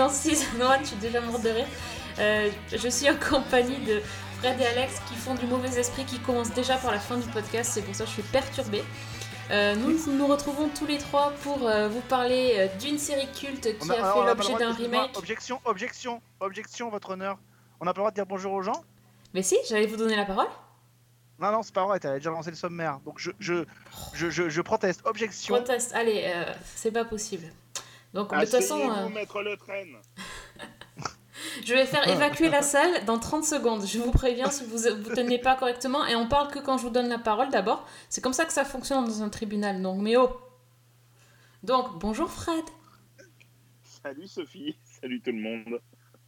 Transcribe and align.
dans 0.00 0.08
Season 0.08 0.46
1, 0.62 0.78
je 0.80 0.84
suis 0.86 0.96
déjà 0.96 1.20
morte 1.20 1.42
de 1.42 1.50
rire. 1.50 1.66
Euh, 2.18 2.50
je 2.72 2.88
suis 2.88 3.10
en 3.10 3.16
compagnie 3.16 3.76
de 3.84 4.00
Fred 4.38 4.58
et 4.58 4.64
Alex 4.64 4.94
qui 5.06 5.14
font 5.14 5.34
du 5.34 5.44
mauvais 5.44 5.78
esprit 5.78 6.06
qui 6.06 6.18
commence 6.20 6.50
déjà 6.54 6.78
par 6.78 6.90
la 6.90 6.98
fin 6.98 7.18
du 7.18 7.28
podcast, 7.28 7.72
c'est 7.74 7.82
pour 7.82 7.94
ça 7.94 8.04
que 8.04 8.08
je 8.08 8.14
suis 8.14 8.22
perturbée. 8.22 8.82
Euh, 9.50 9.74
nous 9.74 9.98
nous 10.14 10.26
retrouvons 10.26 10.70
tous 10.70 10.86
les 10.86 10.96
trois 10.96 11.32
pour 11.42 11.68
euh, 11.68 11.88
vous 11.88 12.00
parler 12.00 12.70
d'une 12.80 12.96
série 12.98 13.28
culte 13.30 13.76
qui 13.78 13.86
On 13.86 13.90
a- 13.90 13.94
fait 14.14 14.26
l'objet 14.26 14.54
d'un 14.54 14.72
remake. 14.72 15.18
Objection, 15.18 15.60
objection, 15.66 16.22
objection, 16.40 16.88
votre 16.88 17.10
honneur. 17.10 17.36
On 17.78 17.84
n'a 17.84 17.92
pas 17.92 17.98
le 17.98 18.02
droit 18.04 18.10
de 18.10 18.14
dire 18.14 18.26
bonjour 18.26 18.54
aux 18.54 18.62
gens 18.62 18.82
Mais 19.34 19.42
si, 19.42 19.58
j'allais 19.68 19.86
vous 19.86 19.96
donner 19.98 20.16
la 20.16 20.24
parole. 20.24 20.48
Non, 21.38 21.52
non, 21.52 21.62
c'est 21.62 21.74
pas 21.74 21.84
vrai, 21.84 22.00
t'avais 22.00 22.20
déjà 22.20 22.30
lancé 22.30 22.48
le 22.48 22.56
sommaire. 22.56 23.00
Donc 23.04 23.18
je, 23.18 23.32
je, 23.38 23.64
je, 24.14 24.30
je, 24.30 24.48
je 24.48 24.60
proteste. 24.62 25.02
Objection. 25.04 25.56
Proteste, 25.56 25.92
allez, 25.94 26.22
euh, 26.34 26.54
c'est 26.74 26.90
pas 26.90 27.04
possible. 27.04 27.52
Donc 28.14 28.34
de 28.34 28.40
toute 28.40 28.48
façon, 28.48 28.80
euh, 28.80 29.08
maître 29.08 29.42
Le 29.42 29.56
Train. 29.56 29.86
je 31.64 31.74
vais 31.74 31.86
faire 31.86 32.06
évacuer 32.08 32.48
la 32.48 32.62
salle 32.62 33.04
dans 33.04 33.18
30 33.18 33.44
secondes. 33.44 33.86
Je 33.86 33.98
vous 33.98 34.10
préviens 34.10 34.50
si 34.50 34.64
vous 34.64 34.78
vous 34.78 35.14
tenez 35.14 35.38
pas 35.38 35.56
correctement 35.56 36.04
et 36.06 36.16
on 36.16 36.26
parle 36.28 36.50
que 36.50 36.58
quand 36.58 36.78
je 36.78 36.82
vous 36.82 36.90
donne 36.90 37.08
la 37.08 37.18
parole 37.18 37.50
d'abord. 37.50 37.86
C'est 38.08 38.20
comme 38.20 38.32
ça 38.32 38.44
que 38.44 38.52
ça 38.52 38.64
fonctionne 38.64 39.04
dans 39.04 39.22
un 39.22 39.28
tribunal. 39.28 39.80
Donc, 39.80 40.00
mais 40.00 40.16
oh. 40.16 40.40
Donc, 41.62 41.98
bonjour 41.98 42.30
Fred. 42.30 42.64
Salut 43.82 44.26
Sophie, 44.26 44.76
salut 45.00 45.20
tout 45.20 45.30
le 45.30 45.40
monde. 45.40 45.80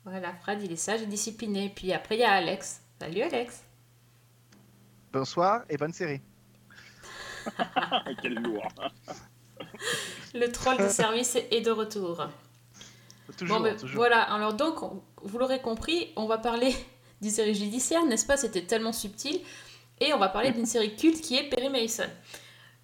Voilà, 0.04 0.34
Fred, 0.34 0.62
il 0.62 0.72
est 0.72 0.76
sage 0.76 1.02
et 1.02 1.06
discipliné. 1.06 1.72
Puis 1.74 1.92
après, 1.92 2.16
il 2.16 2.20
y 2.20 2.24
a 2.24 2.32
Alex. 2.32 2.82
Salut 3.00 3.22
Alex. 3.22 3.64
Bonsoir 5.12 5.64
et 5.68 5.76
bonne 5.76 5.92
série. 5.92 6.20
Quel 8.22 8.34
lourd. 8.34 8.68
Le 10.34 10.50
troll 10.50 10.76
de 10.78 10.88
service 10.88 11.36
est 11.36 11.60
de 11.60 11.70
retour. 11.70 12.26
Toujours, 13.38 13.58
bon, 13.58 13.62
ben, 13.64 13.76
toujours. 13.76 13.96
voilà, 13.96 14.22
alors 14.22 14.52
donc, 14.54 14.82
on- 14.82 15.02
vous 15.22 15.38
l'aurez 15.38 15.60
compris, 15.60 16.10
on 16.16 16.26
va 16.26 16.38
parler 16.38 16.74
d'une 17.22 17.30
série 17.30 17.54
judiciaire, 17.54 18.04
n'est-ce 18.04 18.26
pas? 18.26 18.36
C'était 18.36 18.62
tellement 18.62 18.92
subtil. 18.92 19.40
Et 20.00 20.12
on 20.12 20.18
va 20.18 20.28
parler 20.28 20.50
d'une 20.50 20.66
série 20.66 20.96
culte 20.96 21.20
qui 21.20 21.36
est 21.36 21.48
Perry 21.48 21.68
Mason. 21.68 22.08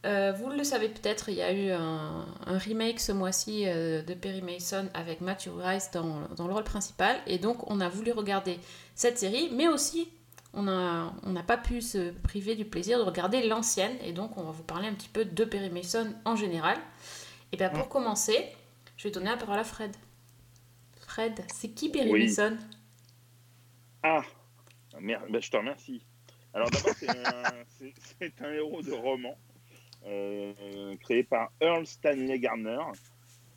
Euh, 0.06 0.33
vous 0.39 0.49
le 0.51 0.62
savez 0.62 0.89
peut-être, 0.89 1.29
il 1.29 1.34
y 1.34 1.43
a 1.43 1.53
eu 1.53 1.71
un, 1.73 2.25
un 2.47 2.56
remake 2.59 3.01
ce 3.01 3.11
mois-ci 3.11 3.65
euh, 3.67 4.01
de 4.03 4.15
Perry 4.15 4.43
Mason 4.43 4.89
avec 4.95 5.21
Matthew 5.21 5.49
Rice 5.56 5.91
dans, 5.93 6.21
dans 6.37 6.47
le 6.47 6.55
rôle 6.55 6.62
principal. 6.65 7.17
Et 7.27 7.39
donc, 7.39 7.69
on 7.69 7.81
a 7.81 7.89
voulu 7.89 8.12
regarder 8.12 8.61
cette 8.95 9.19
série, 9.19 9.51
mais 9.53 9.67
aussi, 9.67 10.09
on 10.59 10.62
n'a 10.64 11.12
on 11.25 11.34
pas 11.34 11.56
pu 11.56 11.81
se 11.81 12.11
priver 12.11 12.56
du 12.56 12.64
plaisir 12.64 12.98
de 12.98 13.05
regarder 13.05 13.47
l'ancienne. 13.47 13.97
Et 14.05 14.12
donc, 14.12 14.37
on 14.37 14.42
va 14.42 14.51
vous 14.51 14.65
parler 14.65 14.89
un 14.89 14.95
petit 14.95 15.09
peu 15.09 15.25
de 15.25 15.45
Perry 15.45 15.70
Mason 15.70 16.12
en 16.25 16.34
général. 16.34 16.77
Et 17.53 17.56
bien, 17.56 17.70
pour 17.70 17.89
commencer, 17.89 18.37
je 18.97 19.05
vais 19.05 19.11
donner 19.11 19.31
la 19.31 19.37
parole 19.37 19.59
à 19.59 19.65
Fred. 19.65 19.95
Fred, 21.06 21.41
c'est 21.48 21.69
qui 21.69 21.91
Perry 21.91 22.11
Oui. 22.11 22.25
Mason? 22.25 22.56
Ah, 24.03 24.23
merde, 25.00 25.25
bah, 25.31 25.39
je 25.41 25.50
te 25.50 25.56
remercie. 25.56 26.03
Alors 26.53 26.70
d'abord, 26.70 26.95
c'est 28.19 28.43
un, 28.43 28.53
héros 28.53 28.83
de 28.83 28.93
roman 28.93 29.38
euh, 30.06 30.97
créé 30.97 31.22
par 31.22 31.53
Earl 31.60 31.87
Stanley 31.87 32.38
Gardner. 32.41 32.78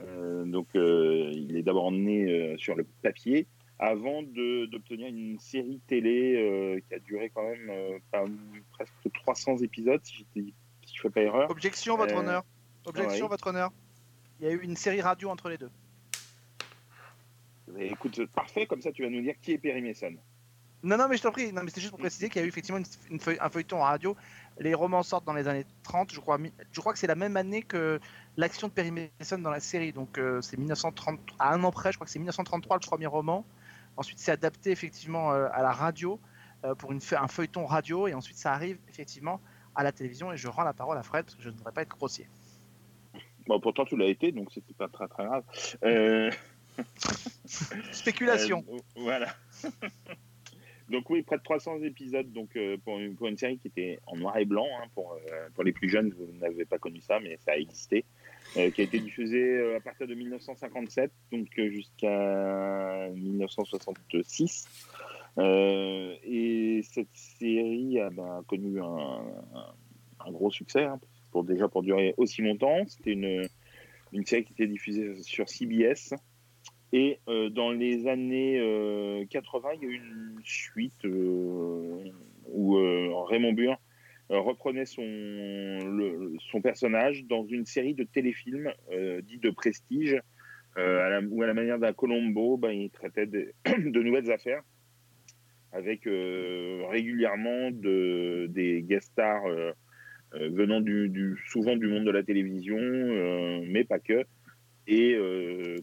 Euh, 0.01 0.45
donc, 0.45 0.67
euh, 0.75 1.31
il 1.33 1.57
est 1.57 1.63
d'abord 1.63 1.91
né 1.91 2.55
sur 2.57 2.75
le 2.75 2.85
papier 3.01 3.47
avant 3.83 4.21
de- 4.21 4.67
d'obtenir 4.67 5.07
une 5.07 5.39
série 5.39 5.81
télé 5.87 6.35
euh, 6.37 6.79
qui 6.87 6.93
a 6.93 6.99
duré 6.99 7.31
quand 7.33 7.43
même 7.43 7.67
euh, 7.69 7.97
pas- 8.11 8.23
presque 8.73 9.11
300 9.13 9.57
épisodes, 9.57 9.99
si, 10.03 10.25
je 10.35 10.39
ne 10.41 10.51
fais 11.01 11.09
pas 11.09 11.21
erreur. 11.21 11.49
Objection, 11.49 11.97
votre 11.97 12.15
Euh, 12.15 12.19
honneur. 12.19 12.43
Objection, 12.85 13.25
ouais. 13.25 13.29
votre 13.29 13.47
honneur. 13.47 13.71
Il 14.39 14.45
y 14.45 14.49
a 14.49 14.53
eu 14.53 14.61
une 14.61 14.75
série 14.75 15.01
radio 15.01 15.29
entre 15.29 15.49
les 15.49 15.57
deux. 15.57 15.71
Mais 17.73 17.87
écoute, 17.87 18.25
parfait, 18.35 18.65
comme 18.65 18.81
ça 18.81 18.91
tu 18.91 19.01
vas 19.03 19.09
nous 19.09 19.21
dire 19.21 19.35
qui 19.41 19.53
est 19.53 19.57
Perry 19.57 19.81
Mason. 19.81 20.15
Non, 20.83 20.97
non, 20.97 21.07
mais 21.07 21.15
je 21.17 21.21
t'en 21.21 21.31
prie. 21.31 21.53
Non, 21.53 21.61
mais 21.63 21.69
c'est 21.69 21.79
juste 21.79 21.91
pour 21.91 21.99
préciser 21.99 22.27
qu'il 22.29 22.39
y 22.41 22.43
a 22.43 22.45
eu 22.45 22.49
effectivement 22.49 22.79
une, 22.79 22.85
une 23.11 23.19
feuille- 23.19 23.37
un 23.39 23.49
feuilleton 23.49 23.77
en 23.77 23.83
radio. 23.83 24.15
Les 24.59 24.73
romans 24.73 25.03
sortent 25.03 25.25
dans 25.25 25.33
les 25.33 25.47
années 25.47 25.65
30, 25.83 26.11
je 26.11 26.19
crois. 26.19 26.39
Je 26.71 26.79
crois 26.79 26.91
que 26.91 26.99
c'est 26.99 27.07
la 27.07 27.15
même 27.15 27.37
année 27.37 27.61
que 27.61 27.99
l'action 28.35 28.67
de 28.67 28.73
Perry 28.73 28.91
Mason 28.91 29.37
dans 29.37 29.51
la 29.51 29.59
série. 29.59 29.91
Donc 29.93 30.19
c'est 30.41 30.57
1930, 30.57 31.19
à 31.39 31.53
un 31.53 31.63
an 31.63 31.71
près, 31.71 31.91
je 31.91 31.97
crois 31.97 32.05
que 32.05 32.11
c'est 32.11 32.19
1933 32.19 32.77
le 32.77 32.81
premier 32.85 33.05
roman. 33.07 33.45
Ensuite, 33.97 34.19
c'est 34.19 34.31
adapté 34.31 34.71
effectivement 34.71 35.31
euh, 35.31 35.47
à 35.51 35.61
la 35.61 35.71
radio 35.71 36.19
euh, 36.63 36.75
pour 36.75 36.91
une 36.91 36.99
un 37.17 37.27
feuilleton 37.27 37.65
radio. 37.65 38.07
Et 38.07 38.13
ensuite, 38.13 38.37
ça 38.37 38.53
arrive 38.53 38.79
effectivement 38.89 39.41
à 39.75 39.83
la 39.83 39.91
télévision. 39.91 40.31
Et 40.31 40.37
je 40.37 40.47
rends 40.47 40.63
la 40.63 40.73
parole 40.73 40.97
à 40.97 41.03
Fred 41.03 41.25
parce 41.25 41.35
que 41.35 41.43
je 41.43 41.49
ne 41.49 41.55
voudrais 41.55 41.73
pas 41.73 41.81
être 41.81 41.89
grossier. 41.89 42.27
Bon, 43.47 43.59
pourtant 43.59 43.85
tu 43.85 43.97
l'as 43.97 44.07
été, 44.07 44.31
donc 44.31 44.51
c'était 44.51 44.73
pas 44.73 44.87
très 44.87 45.07
très 45.07 45.25
grave. 45.25 45.43
Euh, 45.83 46.31
Spéculation. 47.91 48.63
Euh, 48.69 48.77
voilà. 48.95 49.33
donc 50.89 51.09
oui, 51.09 51.21
près 51.23 51.37
de 51.37 51.43
300 51.43 51.81
épisodes 51.81 52.31
donc 52.31 52.55
euh, 52.55 52.77
pour, 52.83 52.99
une, 52.99 53.15
pour 53.15 53.27
une 53.27 53.37
série 53.37 53.57
qui 53.57 53.67
était 53.67 53.99
en 54.05 54.17
noir 54.17 54.37
et 54.37 54.45
blanc. 54.45 54.67
hein, 54.81 54.87
pour, 54.93 55.17
pour 55.53 55.63
les 55.63 55.71
plus 55.71 55.89
jeunes, 55.89 56.13
vous 56.17 56.31
n'avez 56.39 56.65
pas 56.65 56.77
connu 56.77 57.01
ça, 57.01 57.19
mais 57.19 57.37
ça 57.37 57.53
a 57.53 57.57
existé. 57.57 58.05
Euh, 58.57 58.69
qui 58.69 58.81
a 58.81 58.83
été 58.83 58.99
diffusée 58.99 59.41
euh, 59.41 59.77
à 59.77 59.79
partir 59.79 60.07
de 60.07 60.13
1957, 60.13 61.11
donc 61.31 61.47
euh, 61.57 61.69
jusqu'à 61.69 63.09
1966. 63.13 64.67
Euh, 65.37 66.15
et 66.23 66.81
cette 66.83 67.07
série 67.13 67.99
a 68.01 68.09
ben, 68.09 68.43
connu 68.47 68.81
un, 68.81 70.31
gros 70.31 70.51
succès, 70.51 70.83
hein, 70.83 70.99
pour, 71.31 71.45
déjà 71.45 71.69
pour 71.69 71.81
durer 71.81 72.13
aussi 72.17 72.41
longtemps. 72.41 72.85
C'était 72.87 73.13
une, 73.13 73.47
série 74.25 74.43
qui 74.43 74.51
était 74.53 74.67
diffusée 74.67 75.15
sur 75.23 75.47
CBS. 75.47 76.13
Et 76.93 77.21
dans 77.25 77.71
les 77.71 78.05
années 78.07 78.59
euh, 78.59 79.25
80, 79.29 79.69
il 79.75 79.81
y 79.81 79.85
a 79.85 79.89
eu 79.89 79.95
une 79.95 80.41
suite 80.43 81.05
où 81.05 82.73
Raymond 83.29 83.53
Burr 83.53 83.77
reprenait 84.39 84.85
son, 84.85 86.37
son 86.39 86.61
personnage 86.61 87.25
dans 87.25 87.45
une 87.45 87.65
série 87.65 87.93
de 87.93 88.03
téléfilms 88.03 88.71
euh, 88.91 89.21
dits 89.21 89.39
de 89.39 89.49
prestige, 89.49 90.19
euh, 90.77 91.21
où 91.29 91.41
à 91.43 91.47
la 91.47 91.53
manière 91.53 91.79
d'un 91.79 91.93
Colombo, 91.93 92.57
ben, 92.57 92.71
il 92.71 92.89
traitait 92.89 93.25
de 93.65 94.01
nouvelles 94.01 94.31
affaires 94.31 94.63
avec 95.73 96.05
euh, 96.07 96.83
régulièrement 96.89 97.71
de, 97.71 98.47
des 98.49 98.81
guest 98.81 99.11
stars 99.11 99.45
euh, 99.45 99.71
euh, 100.33 100.49
venant 100.49 100.81
du, 100.81 101.37
souvent 101.47 101.75
du 101.75 101.87
monde 101.87 102.05
de 102.05 102.11
la 102.11 102.23
télévision, 102.23 102.77
euh, 102.77 103.61
mais 103.67 103.83
pas 103.83 103.99
que, 103.99 104.25
et 104.87 105.13
euh, 105.15 105.77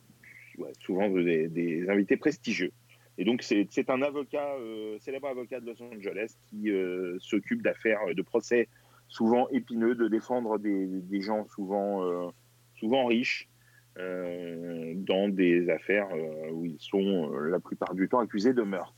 souvent 0.81 1.09
des 1.09 1.89
invités 1.89 2.17
prestigieux. 2.17 2.73
Et 3.19 3.25
donc 3.25 3.43
c'est 3.43 3.91
un 3.91 4.01
avocat, 4.01 4.55
euh, 4.61 4.97
célèbre 5.01 5.27
avocat 5.27 5.59
de 5.61 5.67
Los 5.67 5.83
Angeles 5.83 6.37
qui 6.49 6.71
euh, 6.71 7.19
s'occupe 7.19 7.63
d'affaires, 7.63 7.99
de 8.15 8.23
procès 8.23 8.69
souvent 9.09 9.49
épineux, 9.49 9.95
de 9.95 10.07
défendre 10.07 10.59
des, 10.59 11.21
gens 11.21 11.45
souvent, 11.47 12.05
euh, 12.05 12.29
riches 12.81 13.49
euh, 13.99 14.93
dans 14.97 15.29
des 15.29 15.69
affaires 15.71 16.09
euh, 16.13 16.51
où 16.53 16.65
ils 16.65 16.79
sont 16.79 17.33
euh, 17.33 17.49
la 17.49 17.59
plupart 17.59 17.95
du 17.95 18.09
temps 18.09 18.21
accusés 18.21 18.53
de 18.53 18.63
meurtre. 18.63 18.98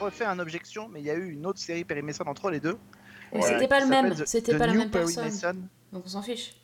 Refait 0.00 0.24
un 0.24 0.38
objection, 0.38 0.88
mais 0.88 1.00
il 1.00 1.06
y 1.06 1.10
a 1.10 1.14
eu 1.14 1.30
une 1.32 1.46
autre 1.46 1.58
série 1.58 1.84
Perry 1.84 2.02
Mason 2.02 2.24
entre 2.26 2.50
les 2.50 2.60
deux. 2.60 2.76
Mais 3.32 3.42
c'était 3.42 3.68
pas 3.68 3.80
le 3.80 3.86
même, 3.86 4.14
c'était 4.26 4.56
pas 4.56 4.66
la 4.66 4.74
même 4.74 4.90
Perry 4.90 5.14
personne. 5.14 5.24
Mason. 5.24 5.68
Donc 5.92 6.04
on 6.06 6.08
s'en 6.08 6.22
fiche. 6.22 6.54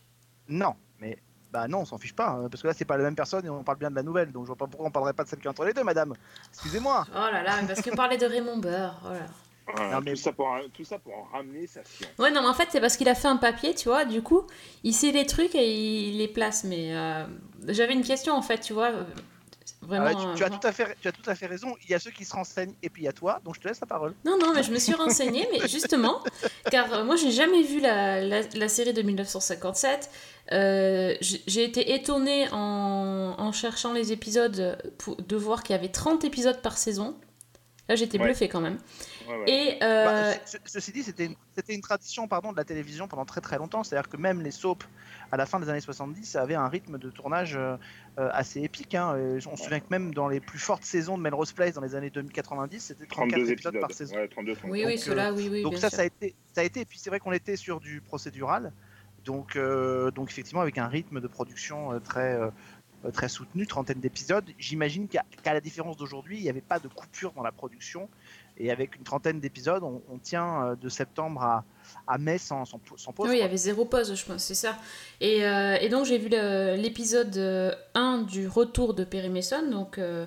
Non, 0.48 0.74
mais 1.00 1.18
bah 1.52 1.68
non, 1.68 1.80
on 1.80 1.84
s'en 1.84 1.98
fiche 1.98 2.14
pas, 2.14 2.28
hein, 2.30 2.48
parce 2.50 2.62
que 2.62 2.68
là 2.68 2.74
c'est 2.74 2.84
pas 2.84 2.96
la 2.96 3.04
même 3.04 3.14
personne 3.14 3.44
et 3.46 3.50
on 3.50 3.62
parle 3.62 3.78
bien 3.78 3.90
de 3.90 3.94
la 3.96 4.02
nouvelle, 4.02 4.32
donc 4.32 4.44
je 4.44 4.48
vois 4.48 4.56
pas 4.56 4.66
pourquoi 4.66 4.88
on 4.88 4.90
parlerait 4.90 5.12
pas 5.12 5.24
de 5.24 5.28
celle 5.28 5.38
qui 5.40 5.46
est 5.46 5.50
entre 5.50 5.64
les 5.64 5.72
deux, 5.72 5.84
madame. 5.84 6.14
Excusez-moi. 6.52 7.06
Oh 7.14 7.18
là 7.32 7.42
là, 7.42 7.52
parce 7.66 7.80
que 7.82 7.94
parler 7.94 8.16
de 8.16 8.26
Raymond 8.26 8.58
Burr, 8.58 9.00
oh 9.04 9.10
là. 9.12 9.26
Voilà, 9.66 9.94
Non, 9.94 10.00
mais- 10.04 10.10
tout, 10.12 10.16
ça 10.18 10.32
pour, 10.32 10.48
tout 10.74 10.84
ça 10.84 10.98
pour 10.98 11.14
en 11.16 11.24
ramener 11.32 11.66
sa 11.66 11.82
science. 11.84 12.10
Ouais, 12.18 12.30
non, 12.30 12.42
mais 12.42 12.48
en 12.48 12.54
fait, 12.54 12.68
c'est 12.70 12.80
parce 12.80 12.96
qu'il 12.98 13.08
a 13.08 13.14
fait 13.14 13.28
un 13.28 13.36
papier, 13.38 13.74
tu 13.74 13.88
vois, 13.88 14.04
du 14.04 14.20
coup, 14.22 14.42
il 14.82 14.92
sait 14.92 15.10
les 15.10 15.24
trucs 15.26 15.54
et 15.54 16.08
il 16.08 16.18
les 16.18 16.28
place. 16.28 16.64
Mais 16.64 16.94
euh, 16.94 17.24
j'avais 17.68 17.94
une 17.94 18.02
question, 18.02 18.34
en 18.34 18.42
fait, 18.42 18.58
tu 18.58 18.74
vois. 18.74 18.90
Vraiment. 19.82 20.06
Ah 20.06 20.08
ouais, 20.08 20.32
tu, 20.34 20.38
tu 20.38 20.44
as 20.44 20.46
euh, 20.46 20.50
tout 20.50 20.66
à 20.66 20.72
fait, 20.72 20.96
tu 21.00 21.08
as 21.08 21.12
tout 21.12 21.28
à 21.30 21.34
fait 21.34 21.46
raison. 21.46 21.74
Il 21.84 21.90
y 21.90 21.94
a 21.94 21.98
ceux 21.98 22.10
qui 22.10 22.24
se 22.24 22.32
renseignent 22.34 22.74
et 22.82 22.90
puis 22.90 23.02
il 23.02 23.04
y 23.04 23.08
a 23.08 23.12
toi, 23.12 23.40
donc 23.44 23.54
je 23.56 23.60
te 23.60 23.68
laisse 23.68 23.80
la 23.80 23.86
parole. 23.86 24.14
Non, 24.24 24.36
non, 24.38 24.52
mais 24.54 24.62
je 24.62 24.70
me 24.72 24.78
suis 24.78 24.94
renseignée, 24.94 25.46
mais 25.52 25.66
justement, 25.68 26.22
car 26.70 26.92
euh, 26.92 27.04
moi, 27.04 27.16
j'ai 27.16 27.30
jamais 27.30 27.62
vu 27.62 27.80
la, 27.80 28.20
la, 28.20 28.40
la 28.54 28.68
série 28.68 28.92
de 28.92 29.02
1957. 29.02 30.10
Euh, 30.52 31.14
j'ai 31.20 31.42
j'ai 31.46 31.64
été 31.64 31.94
étonnée 31.94 32.48
en, 32.52 33.34
en 33.38 33.52
cherchant 33.52 33.92
les 33.92 34.12
épisodes 34.12 34.78
pour, 34.98 35.16
de 35.16 35.36
voir 35.36 35.62
qu'il 35.62 35.74
y 35.74 35.78
avait 35.78 35.88
30 35.88 36.24
épisodes 36.24 36.60
par 36.60 36.76
saison. 36.78 37.16
Là, 37.88 37.96
j'étais 37.96 38.18
Ouais. 38.18 38.24
bluffée 38.24 38.48
quand 38.48 38.60
même. 38.62 38.78
Ouais, 39.28 39.36
ouais. 39.38 39.50
Et 39.50 39.84
euh, 39.84 40.04
Bah, 40.04 40.34
ce- 40.46 40.52
ce- 40.52 40.58
ceci 40.66 40.92
dit, 40.92 41.02
c'était 41.02 41.26
une, 41.68 41.80
tradition 41.80 42.28
pardon, 42.28 42.52
de 42.52 42.56
la 42.56 42.64
télévision 42.64 43.08
pendant 43.08 43.24
très 43.24 43.40
très 43.40 43.58
longtemps. 43.58 43.82
C'est-à-dire 43.84 44.08
que 44.08 44.16
même 44.16 44.40
les 44.42 44.50
soaps 44.50 44.86
à 45.30 45.36
la 45.36 45.46
fin 45.46 45.60
des 45.60 45.68
années 45.68 45.80
70 45.80 46.36
avaient 46.36 46.54
un 46.54 46.68
rythme 46.68 46.98
de 46.98 47.10
tournage 47.10 47.56
euh, 47.56 47.76
euh, 48.18 48.28
assez 48.32 48.60
épique. 48.60 48.94
hein. 48.94 49.16
Et 49.16 49.46
on 49.46 49.56
se 49.56 49.64
souvient 49.64 49.80
que 49.80 49.86
même 49.90 50.12
dans 50.14 50.28
les 50.28 50.40
plus 50.40 50.58
fortes 50.58 50.84
saisons 50.84 51.16
de 51.16 51.22
Melrose 51.22 51.52
Place 51.52 51.74
dans 51.74 51.80
les 51.82 51.94
années 51.94 52.10
2090, 52.10 52.80
c'était 52.80 53.06
34 53.06 53.30
32 53.30 53.50
épisodes 53.52 53.74
épisodes. 53.74 53.80
par 53.80 53.92
saison. 53.96 54.16
Ouais, 54.16 54.28
32, 54.28 54.54
33. 54.56 54.70
oui, 54.72 54.84
oui, 54.86 54.94
donc, 54.94 54.98
ceux-là, 55.04 55.32
oui, 55.32 55.48
oui, 55.50 55.62
Donc 55.62 55.74
ça, 55.78 55.88
sûr. 55.88 55.96
ça 55.96 56.02
a 56.02 56.04
été, 56.04 56.34
ça 56.54 56.60
a 56.60 56.64
été. 56.64 56.80
Et 56.80 56.84
puis 56.84 56.98
c'est 56.98 57.10
vrai 57.10 57.18
qu'on 57.20 57.32
était 57.32 57.56
sur 57.56 57.80
du 57.80 58.00
procédural, 58.00 58.72
donc 59.24 59.56
euh, 59.56 60.10
donc 60.10 60.30
effectivement 60.30 60.60
avec 60.60 60.78
un 60.78 60.88
rythme 60.88 61.20
de 61.20 61.28
production 61.28 61.92
euh, 61.92 61.98
très 62.00 62.34
euh, 62.34 62.50
très 63.12 63.28
soutenu, 63.28 63.66
trentaine 63.66 64.00
d'épisodes. 64.00 64.50
J'imagine 64.58 65.08
qu'à 65.08 65.24
qu'à 65.42 65.52
la 65.52 65.60
différence 65.60 65.96
d'aujourd'hui, 65.96 66.38
il 66.38 66.42
n'y 66.42 66.48
avait 66.48 66.62
pas 66.62 66.78
de 66.78 66.88
coupure 66.88 67.32
dans 67.32 67.42
la 67.42 67.52
production. 67.52 68.08
Et 68.56 68.70
avec 68.70 68.96
une 68.96 69.02
trentaine 69.02 69.40
d'épisodes, 69.40 69.82
on, 69.82 70.02
on 70.08 70.18
tient 70.18 70.64
euh, 70.64 70.76
de 70.76 70.88
septembre 70.88 71.42
à, 71.42 71.64
à 72.06 72.18
mai 72.18 72.38
sans, 72.38 72.64
sans, 72.64 72.80
sans 72.96 73.12
pause. 73.12 73.28
Oui, 73.28 73.36
il 73.36 73.40
y 73.40 73.42
avait 73.42 73.56
zéro 73.56 73.84
pause, 73.84 74.14
je 74.14 74.24
pense, 74.24 74.44
c'est 74.44 74.54
ça. 74.54 74.76
Et, 75.20 75.44
euh, 75.44 75.76
et 75.80 75.88
donc 75.88 76.04
j'ai 76.04 76.18
vu 76.18 76.28
l'épisode 76.28 77.36
euh, 77.36 77.72
1 77.94 78.22
du 78.22 78.46
retour 78.46 78.94
de 78.94 79.04
Perry 79.04 79.28
Mason. 79.28 79.68
Donc, 79.70 79.98
euh, 79.98 80.26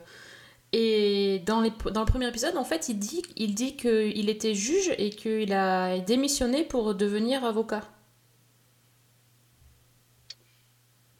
et 0.74 1.42
dans, 1.46 1.62
les, 1.62 1.72
dans 1.94 2.02
le 2.02 2.06
premier 2.06 2.28
épisode, 2.28 2.58
en 2.58 2.66
fait, 2.66 2.90
il 2.90 3.00
dit, 3.00 3.22
il 3.38 3.56
dit 3.56 3.78
qu'il 3.78 4.30
était 4.30 4.54
juge 4.54 4.94
et 4.98 5.10
qu'il 5.12 5.54
a 5.54 6.00
démissionné 6.00 6.66
pour 6.66 6.96
devenir 6.96 7.46
avocat. 7.46 7.84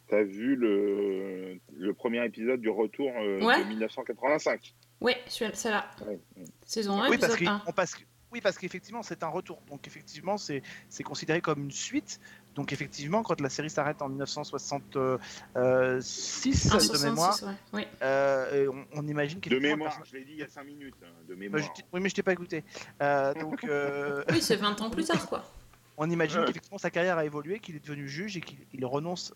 T'as 0.08 0.22
vu 0.22 0.56
le, 0.56 1.58
le 1.78 1.94
premier 1.94 2.24
épisode 2.24 2.60
du 2.60 2.68
retour 2.70 3.10
euh, 3.16 3.40
Ouais. 3.44 3.62
de 3.62 3.68
1985 3.68 4.74
Oui, 5.00 5.12
c'est 5.28 5.70
là. 5.70 5.90
Ouais. 6.06 6.18
Saison 6.64 7.00
1, 7.00 7.08
Oui, 7.10 7.18
parce 7.18 7.34
épisode 7.34 7.48
que- 7.48 7.52
1. 7.54 7.62
on 7.66 7.72
passe- 7.72 7.96
oui, 8.30 8.40
parce 8.42 8.58
qu'effectivement, 8.58 9.02
c'est 9.02 9.22
un 9.22 9.28
retour. 9.28 9.62
Donc, 9.70 9.86
effectivement, 9.86 10.36
c'est 10.36 10.62
considéré 11.02 11.40
comme 11.40 11.62
une 11.64 11.70
suite. 11.70 12.20
Donc, 12.56 12.72
effectivement, 12.74 13.22
quand 13.22 13.40
la 13.40 13.48
série 13.48 13.70
s'arrête 13.70 14.02
en 14.02 14.08
1966 14.10 15.18
Un 15.54 16.76
de 16.76 16.80
66, 16.82 17.04
mémoire, 17.04 17.38
ouais. 17.42 17.52
Oui. 17.72 17.86
euh, 18.02 18.70
on, 18.92 19.00
on 19.00 19.06
imagine 19.08 19.38
De 19.38 19.44
qu'effectivement, 19.44 19.70
le 19.70 19.76
mémoire, 19.78 20.02
je 20.04 20.12
l'ai 20.16 20.24
dit 20.24 20.32
il 20.32 20.38
y 20.38 20.42
a 20.42 20.48
5 20.48 20.64
minutes. 20.64 20.94
hein, 21.02 21.06
de 21.28 21.34
mémoire. 21.34 21.62
oui, 21.92 22.00
mais 22.00 22.08
je 22.08 22.14
t'ai 22.14 22.22
pas 22.22 22.32
écouté. 22.32 22.64
Euh, 23.02 23.32
donc, 23.34 23.64
euh, 23.64 24.22
oui, 24.30 24.42
c'est 24.42 24.56
20 24.56 24.80
ans 24.82 24.90
plus 24.90 25.04
tard, 25.04 25.26
quoi. 25.26 25.44
on 25.96 26.08
imagine 26.10 26.40
Ouais. 26.40 26.46
qu'effectivement 26.46 26.78
sa 26.78 26.90
carrière 26.90 27.18
a 27.18 27.24
évolué, 27.24 27.58
qu'il 27.58 27.74
est 27.76 27.80
devenu 27.84 28.06
juge 28.08 28.36
et 28.36 28.40
qu'il 28.40 28.58
il 28.72 28.84
renonce 28.86 29.32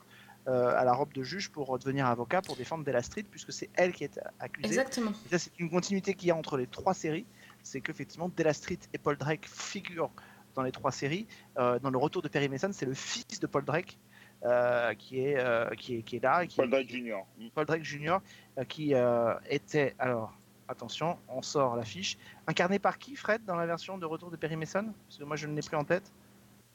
euh, 0.49 0.77
à 0.77 0.85
la 0.85 0.93
robe 0.93 1.13
de 1.13 1.23
juge 1.23 1.51
pour 1.51 1.79
devenir 1.79 2.07
avocat 2.07 2.43
pour 2.43 2.57
défendre 2.57 2.85
Della 2.85 3.03
Street, 3.03 3.25
puisque 3.31 3.53
c'est 3.53 3.71
elle 3.75 3.93
qui 3.93 4.05
est 4.05 4.21
accusée. 4.41 4.69
Exactement. 4.69 5.13
Et 5.27 5.31
ça, 5.31 5.39
c'est 5.39 5.53
une 5.59 5.71
continuité 5.71 6.15
qu'il 6.15 6.29
y 6.29 6.31
a 6.31 6.37
entre 6.37 6.57
les 6.57 6.67
trois 6.67 6.95
séries. 6.95 7.27
C'est 7.63 7.81
qu'effectivement, 7.81 8.29
Della 8.29 8.53
Street 8.53 8.79
et 8.93 8.99
Paul 8.99 9.17
Drake 9.17 9.47
figurent 9.47 10.11
dans 10.55 10.63
les 10.63 10.73
trois 10.73 10.93
séries. 10.93 11.27
Euh, 11.59 11.79
dans 11.79 11.91
le 11.91 11.99
retour 11.99 12.23
de 12.23 12.29
Perry 12.29 12.49
Mason, 12.49 12.71
c'est 12.73 12.87
le 12.87 12.95
fils 12.95 13.41
de 13.41 13.47
Paul 13.47 13.65
Drake 13.65 13.99
euh, 14.45 14.95
qui, 14.95 15.21
est, 15.21 15.39
euh, 15.39 15.71
qui, 15.71 15.97
est, 15.97 16.03
qui 16.03 16.17
est 16.17 16.23
là. 16.23 16.47
Qui, 16.47 16.57
Paul 16.57 16.71
Drake 16.71 16.89
Jr. 16.89 17.19
Paul 17.55 17.67
Drake 17.67 17.85
Jr., 17.85 18.19
euh, 18.59 18.65
qui 18.65 18.95
euh, 18.95 19.35
était, 19.49 19.95
alors, 19.99 20.35
attention, 20.69 21.19
on 21.29 21.43
sort 21.43 21.77
l'affiche, 21.77 22.19
incarné 22.47 22.79
par 22.79 22.99
qui, 22.99 23.17
Fred, 23.17 23.45
dans 23.45 23.57
la 23.57 23.67
version 23.67 23.99
de 23.99 24.07
retour 24.07 24.31
de 24.31 24.37
Perry 24.37 24.57
Mason? 24.57 24.93
Parce 25.07 25.19
que 25.19 25.25
moi, 25.25 25.37
je 25.37 25.47
ne 25.47 25.55
l'ai 25.55 25.63
plus 25.63 25.77
en 25.77 25.85
tête. 25.85 26.11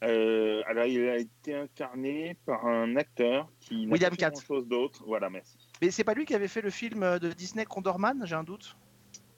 Euh, 0.04 0.62
alors, 0.66 0.84
il 0.86 1.08
a 1.08 1.16
été 1.16 1.54
incarné 1.54 2.36
par 2.46 2.64
un 2.66 2.94
acteur 2.96 3.50
qui 3.60 3.86
n'a 3.86 3.92
William 3.92 4.16
pas 4.16 4.30
grand-chose 4.30 4.68
d'autre. 4.68 5.02
Voilà, 5.06 5.28
merci. 5.28 5.58
Mais 5.82 5.90
c'est 5.90 6.04
pas 6.04 6.14
lui 6.14 6.24
qui 6.24 6.34
avait 6.34 6.48
fait 6.48 6.60
le 6.62 6.70
film 6.70 7.02
euh, 7.02 7.18
de 7.18 7.30
Disney 7.32 7.64
Condorman, 7.64 8.22
j'ai 8.24 8.36
un 8.36 8.44
doute? 8.44 8.76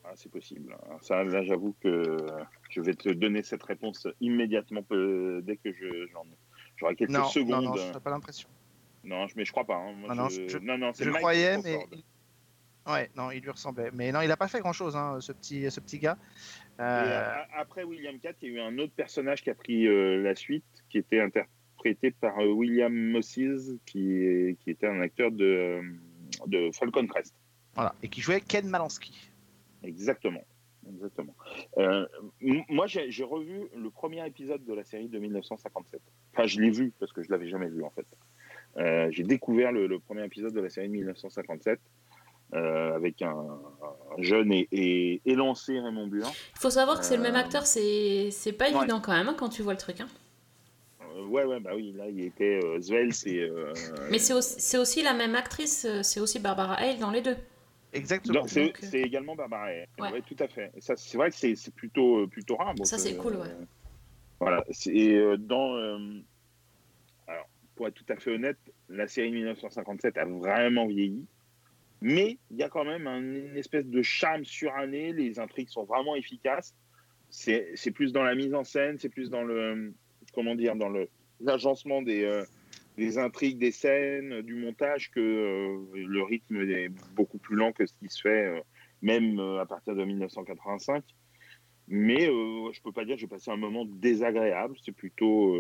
Ah, 0.05 0.13
c'est 0.17 0.31
possible. 0.31 0.75
hein. 0.91 0.97
Ça, 1.01 1.25
là, 1.25 1.43
j'avoue 1.45 1.75
que 1.83 2.17
je 2.69 2.81
vais 2.83 2.95
te 2.95 3.09
donner 3.09 3.43
cette 3.43 3.63
réponse 3.63 4.07
immédiatement 4.21 4.83
peu- 4.83 5.41
dès 5.43 5.57
que 5.57 5.73
je, 5.73 6.09
j'en 6.13 6.25
ai. 6.25 6.37
J'aurai 6.77 6.95
quelques 6.97 7.11
Non, 7.11 7.25
secondes. 7.25 7.65
non, 7.65 7.75
non, 7.77 7.93
je 7.95 7.99
pas 7.99 8.11
l'impression. 8.11 8.49
Non, 9.05 9.27
mais 9.37 9.45
je 9.47 9.53
crois 9.53 9.65
pas. 9.65 9.77
hein. 9.77 9.93
Moi, 9.93 10.09
Non, 10.15 10.25
non, 10.25 10.29
je... 10.29 10.47
je- 10.49 10.59
non, 10.59 10.77
non, 10.77 10.93
c'est 10.93 11.05
Je 11.05 11.09
le 11.09 11.13
Mike 11.13 11.23
croyais, 11.23 11.59
mais. 11.63 11.79
Ouais, 12.87 13.11
non, 13.15 13.31
il 13.31 13.41
lui 13.43 13.51
ressemblait. 13.51 13.91
Mais 13.93 14.11
non, 14.11 14.21
il 14.23 14.29
n'a 14.29 14.37
pas 14.39 14.49
fait 14.49 14.61
grand 14.61 14.73
chose, 14.73 14.95
ce, 15.21 15.33
petit, 15.33 15.71
ce 15.71 15.81
petit 15.81 15.99
gars. 15.99 16.17
Et, 16.81 16.83
Euh, 16.83 17.35
après 17.57 17.85
William 17.85 18.19
Catt, 18.19 18.37
il 18.43 18.49
y 18.49 18.53
a 18.53 18.55
eu 18.57 18.61
un 18.61 18.79
autre 18.79 18.95
personnage 18.95 19.43
qui 19.43 19.51
a 19.51 19.55
pris 19.55 19.87
euh, 19.87 20.23
la 20.23 20.35
suite, 20.35 20.65
qui 20.89 20.97
était 20.99 21.21
interprété 21.21 22.11
par 22.11 22.39
euh, 22.41 22.47
William 22.53 22.93
Moses, 22.95 23.77
qui, 23.85 24.13
est- 24.15 24.59
qui 24.61 24.71
était 24.71 24.87
un 24.87 25.01
acteur 25.03 25.31
de, 25.31 25.81
de 26.47 26.71
Falcon 26.73 27.07
Crest. 27.07 27.35
Voilà, 27.75 27.95
et 28.03 28.09
qui 28.09 28.21
jouait 28.23 28.41
Ken 28.41 28.67
Malansky. 28.67 29.31
Exactement. 29.83 30.43
Exactement. 30.89 31.35
Moi, 32.41 32.87
j'ai 32.87 33.25
revu 33.25 33.69
le 33.77 33.91
premier 33.91 34.27
épisode 34.27 34.65
de 34.65 34.73
la 34.75 34.83
série 34.83 35.09
de 35.09 35.19
1957. 35.19 36.01
Enfin, 36.33 36.47
je 36.47 36.61
l'ai 36.61 36.71
vu 36.71 36.93
parce 36.99 37.13
que 37.13 37.23
je 37.23 37.31
l'avais 37.31 37.49
jamais 37.49 37.69
vu 37.69 37.83
en 37.85 37.91
fait. 37.91 38.07
J'ai 39.13 39.23
découvert 39.23 39.71
le, 39.73 39.87
le 39.87 39.99
premier 39.99 40.25
épisode 40.25 40.55
de 40.55 40.61
la 40.61 40.71
série 40.71 40.89
de 40.89 40.93
1957 40.95 41.79
euh, 42.55 42.95
avec 42.95 43.23
un, 43.23 43.31
un 43.31 44.23
jeune 44.23 44.53
et, 44.53 44.69
et 44.73 45.21
élancé 45.25 45.79
Raymond 45.79 46.07
Burr. 46.09 46.27
Il 46.57 46.61
faut 46.61 46.71
savoir 46.71 46.99
que 46.99 47.05
c'est 47.05 47.17
le 47.17 47.23
même 47.23 47.37
Euh, 47.37 47.41
acteur, 47.41 47.67
c'est 47.67 48.31
c'est 48.31 48.53
pas 48.53 48.71
ouais. 48.71 48.77
évident 48.77 49.01
quand 49.01 49.13
même 49.13 49.29
hein, 49.29 49.37
quand 49.39 49.49
tu 49.49 49.63
vois 49.63 49.73
le 49.75 49.79
truc. 49.79 50.01
Hein. 50.01 50.09
Euh, 51.17 51.25
ouais, 51.27 51.45
ouais, 51.45 51.61
bah 51.61 51.71
oui, 51.75 51.93
là, 51.97 52.09
il 52.09 52.21
était 52.21 52.61
euh, 52.65 52.79
et. 53.27 53.39
euh, 53.41 53.73
Mais 54.11 54.19
c'est 54.19 54.33
aussi, 54.35 54.57
c'est 54.61 54.79
aussi 54.79 55.03
la 55.03 55.13
même 55.15 55.35
actrice, 55.35 55.87
c'est 56.03 56.21
aussi 56.21 56.39
Barbara 56.39 56.75
Hale 56.75 56.99
dans 56.99 57.11
les 57.11 57.21
deux. 57.23 57.37
Exactement. 57.93 58.47
C'est 58.47 58.67
Donc, 58.67 58.79
euh, 58.83 58.87
c'est 58.91 59.01
également 59.01 59.35
Barbara 59.35 59.65
Hale. 59.65 59.87
Ouais. 59.99 60.13
Ouais, 60.13 60.23
tout 60.23 60.37
à 60.39 60.47
fait. 60.49 60.71
Et 60.77 60.81
ça, 60.81 60.95
c'est 60.97 61.17
vrai 61.19 61.31
que 61.31 61.37
c'est 61.37 61.55
c'est 61.57 61.75
plutôt, 61.75 62.27
plutôt 62.29 62.57
rare. 62.57 62.75
donc, 62.75 62.87
Ça, 62.87 62.99
c'est 62.99 63.17
cool, 63.17 63.35
ouais. 63.37 63.49
Voilà. 64.39 64.65
C'est 64.71 65.15
euh, 65.17 65.37
dans. 65.37 65.75
euh, 65.75 65.99
alors, 67.27 67.49
pour 67.77 67.89
être 67.89 67.95
tout 67.95 68.05
à 68.13 68.17
fait 68.17 68.33
honnête, 68.35 68.59
la 68.89 69.07
série 69.09 69.33
1957 69.33 70.17
a 70.19 70.25
vraiment 70.25 70.87
vieilli. 70.87 71.25
Mais 72.01 72.39
il 72.51 72.57
y 72.57 72.63
a 72.63 72.69
quand 72.69 72.85
même 72.85 73.07
un- 73.07 73.21
une 73.21 73.57
espèce 73.57 73.87
de 73.87 74.03
charme 74.03 74.45
suranné. 74.45 75.13
Les 75.13 75.39
intrigues 75.39 75.69
sont 75.69 75.85
vraiment 75.85 76.17
efficaces. 76.17 76.75
C'est 77.29 77.91
plus 77.95 78.13
dans 78.13 78.23
la 78.25 78.35
mise 78.35 78.55
en 78.55 78.65
scène, 78.65 78.99
c'est 78.99 79.09
plus 79.11 79.31
dans 79.31 79.43
le. 79.43 79.93
Comment 80.33 80.55
dire 80.55 80.77
Dans 80.77 80.93
l'agencement 81.41 82.03
des. 82.03 82.25
euh, 82.25 82.43
des 82.97 83.17
intrigues, 83.17 83.57
des 83.59 83.71
scènes, 83.71 84.43
du 84.43 84.55
montage, 84.57 85.11
que 85.11 85.21
euh, 85.21 85.79
le 85.95 86.23
rythme 86.23 86.61
est 86.71 86.91
beaucoup 87.15 87.39
plus 87.39 87.57
lent 87.57 87.73
que 87.73 87.87
ce 87.87 87.95
qui 87.95 88.11
se 88.11 88.21
fait, 88.21 88.47
euh, 88.47 88.61
même 89.01 89.39
à 89.41 89.65
partir 89.65 89.95
de 89.95 90.05
1985. 90.05 91.03
Mais 91.89 92.29
euh, 92.29 92.71
je 92.73 92.83
peux 92.83 92.93
pas 92.93 93.07
dire 93.07 93.15
que 93.15 93.21
j'ai 93.23 93.27
passé 93.27 93.51
un 93.51 93.57
moment 93.57 93.87
désagréable. 93.87 94.77
C'est 94.85 94.93
plutôt, 94.93 95.57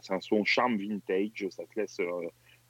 c'est 0.00 0.12
un 0.12 0.20
son 0.20 0.44
charme 0.44 0.76
vintage. 0.76 1.46
Ça 1.50 1.64
te 1.64 1.80
laisse 1.80 1.98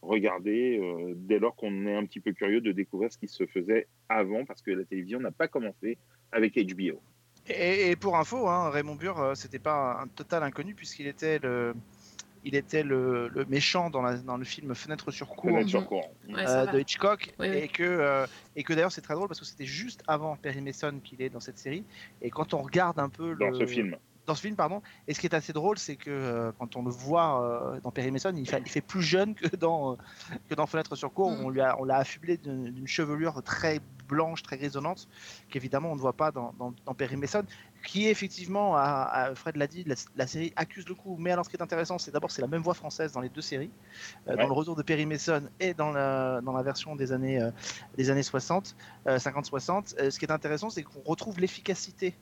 regarder 0.03 0.79
euh, 0.81 1.15
dès 1.17 1.39
lors 1.39 1.55
qu'on 1.57 1.87
est 1.87 1.95
un 1.97 2.05
petit 2.05 2.21
peu 2.21 2.33
curieux 2.33 2.61
de 2.61 2.73
découvrir 2.73 3.13
ce 3.13 3.19
qui 3.19 3.29
se 3.29 3.47
faisait 3.47 3.87
avant, 4.09 4.45
parce 4.45 4.63
que 4.63 4.71
la 4.71 4.85
télévision 4.85 5.21
n'a 5.21 5.31
pas 5.33 5.49
commencé 5.49 5.99
avec 6.33 6.55
HBO. 6.57 7.01
Et, 7.49 7.91
et 7.91 7.97
pour 7.97 8.17
info, 8.17 8.49
hein, 8.49 8.71
Raymond 8.71 8.97
Burr, 8.97 9.21
euh, 9.21 9.35
c'était 9.35 9.59
pas 9.61 10.01
un 10.03 10.09
total 10.09 10.43
inconnu 10.43 10.75
puisqu'il 10.75 11.07
était 11.07 11.39
le, 11.39 11.75
il 12.45 12.57
était 12.57 12.83
le, 12.83 13.29
le 13.29 13.45
méchant 13.45 13.89
dans, 13.91 14.03
la- 14.03 14.19
dans 14.19 14.37
le 14.37 14.45
film 14.45 14.75
Fenêtre 14.75 15.11
sur 15.13 15.29
cour 15.29 15.51
Fenêtre 15.51 15.69
sur 15.69 15.87
courant. 15.87 16.13
Ouais, 16.29 16.45
euh, 16.47 16.67
de 16.67 16.81
Hitchcock 16.81 17.35
Oui, 17.39 17.47
et 17.49 17.69
que 17.69 17.85
euh, 17.85 18.27
et 18.57 18.65
que 18.65 18.73
d'ailleurs 18.73 18.91
c'est 18.91 19.01
très 19.01 19.15
drôle 19.15 19.29
parce 19.29 19.39
que 19.41 19.47
c'était 19.47 19.65
juste 19.65 20.03
avant 20.09 20.37
Perry 20.37 20.61
Mason 20.61 20.99
qu'il 21.05 21.23
est 21.23 21.29
dans 21.31 21.39
cette 21.41 21.59
série 21.59 21.85
et 22.21 22.31
quand 22.31 22.53
on 22.53 22.59
regarde 22.59 22.99
un 22.99 23.09
peu 23.09 23.35
Dans 23.37 23.51
le- 23.51 23.55
ce 23.55 23.67
film. 23.67 23.97
Dans 24.27 24.35
ce 24.35 24.41
film, 24.41 24.57
pardon. 24.57 24.83
Et 25.09 25.15
ce 25.15 25.21
qui 25.21 25.27
est 25.27 25.35
assez 25.35 25.53
drôle, 25.53 25.79
c'est 25.79 25.97
que 25.97 26.11
euh, 26.11 26.53
quand 26.59 26.77
on 26.77 26.83
le 26.83 26.91
voit 26.91 27.43
euh, 27.75 27.81
dans 27.81 27.91
Perry 27.91 28.11
Mason, 28.11 28.35
il 28.37 28.49
fait, 28.49 28.61
il 28.65 28.69
fait 28.71 28.81
plus 28.81 29.03
jeune 29.03 29.35
que 29.35 29.55
dans, 29.57 29.93
euh, 29.93 29.97
que 30.49 30.55
dans 30.55 30.67
Fenêtre 30.67 30.97
sur 30.97 31.13
cour. 31.13 31.31
Mm. 31.31 31.45
On 31.45 31.49
lui 31.51 31.61
a, 31.61 31.79
on 31.81 31.85
l'a 31.85 31.97
affublé 31.99 32.37
d'une 32.37 32.87
chevelure 32.87 33.43
très 33.43 33.81
blanche, 34.09 34.43
très 34.43 34.55
résonnante, 34.57 35.09
qu'évidemment 35.51 35.91
on 35.91 35.97
ne 35.97 36.01
voit 36.01 36.13
pas 36.13 36.31
dans, 36.31 36.55
dans, 36.61 36.73
dans 36.85 36.95
Perry 36.95 37.17
Mason, 37.17 37.45
qui 37.85 38.07
est 38.07 38.11
effectivement, 38.11 38.77
à, 38.77 38.83
à- 39.13 39.35
Fred 39.35 39.57
l'a 39.57 39.67
dit, 39.67 39.83
la, 39.85 39.97
la 40.15 40.27
série 40.29 40.53
accuse 40.55 40.89
le 40.89 40.95
coup. 40.95 41.17
Mais 41.19 41.33
alors 41.33 41.45
ce 41.45 41.51
qui 41.51 41.57
est 41.57 41.63
intéressant, 41.63 41.99
c'est 41.99 42.13
d'abord 42.13 42.31
c'est 42.31 42.41
la 42.43 42.47
même 42.49 42.63
voix 42.63 42.75
française 42.75 43.13
dans 43.13 43.21
les 43.21 43.29
deux 43.29 43.41
séries, 43.41 43.71
Ouais. 44.27 44.37
dans 44.37 44.47
le 44.47 44.53
retour 44.53 44.77
de 44.77 44.83
Perry 44.83 45.07
Mason 45.07 45.43
et 45.61 45.75
dans 45.75 45.91
la, 45.91 46.41
dans 46.41 46.53
la 46.53 46.63
version 46.63 46.95
des 46.97 47.11
années, 47.13 47.41
des 47.97 48.11
années 48.11 48.23
60, 48.23 48.77
euh, 49.09 49.19
50-60. 49.19 49.97
Euh, 49.99 50.11
ce 50.11 50.19
qui 50.19 50.25
est 50.25 50.31
intéressant, 50.33 50.71
c'est 50.71 50.83
qu'on 50.85 51.01
retrouve 51.05 51.41
l'efficacité 51.41 52.15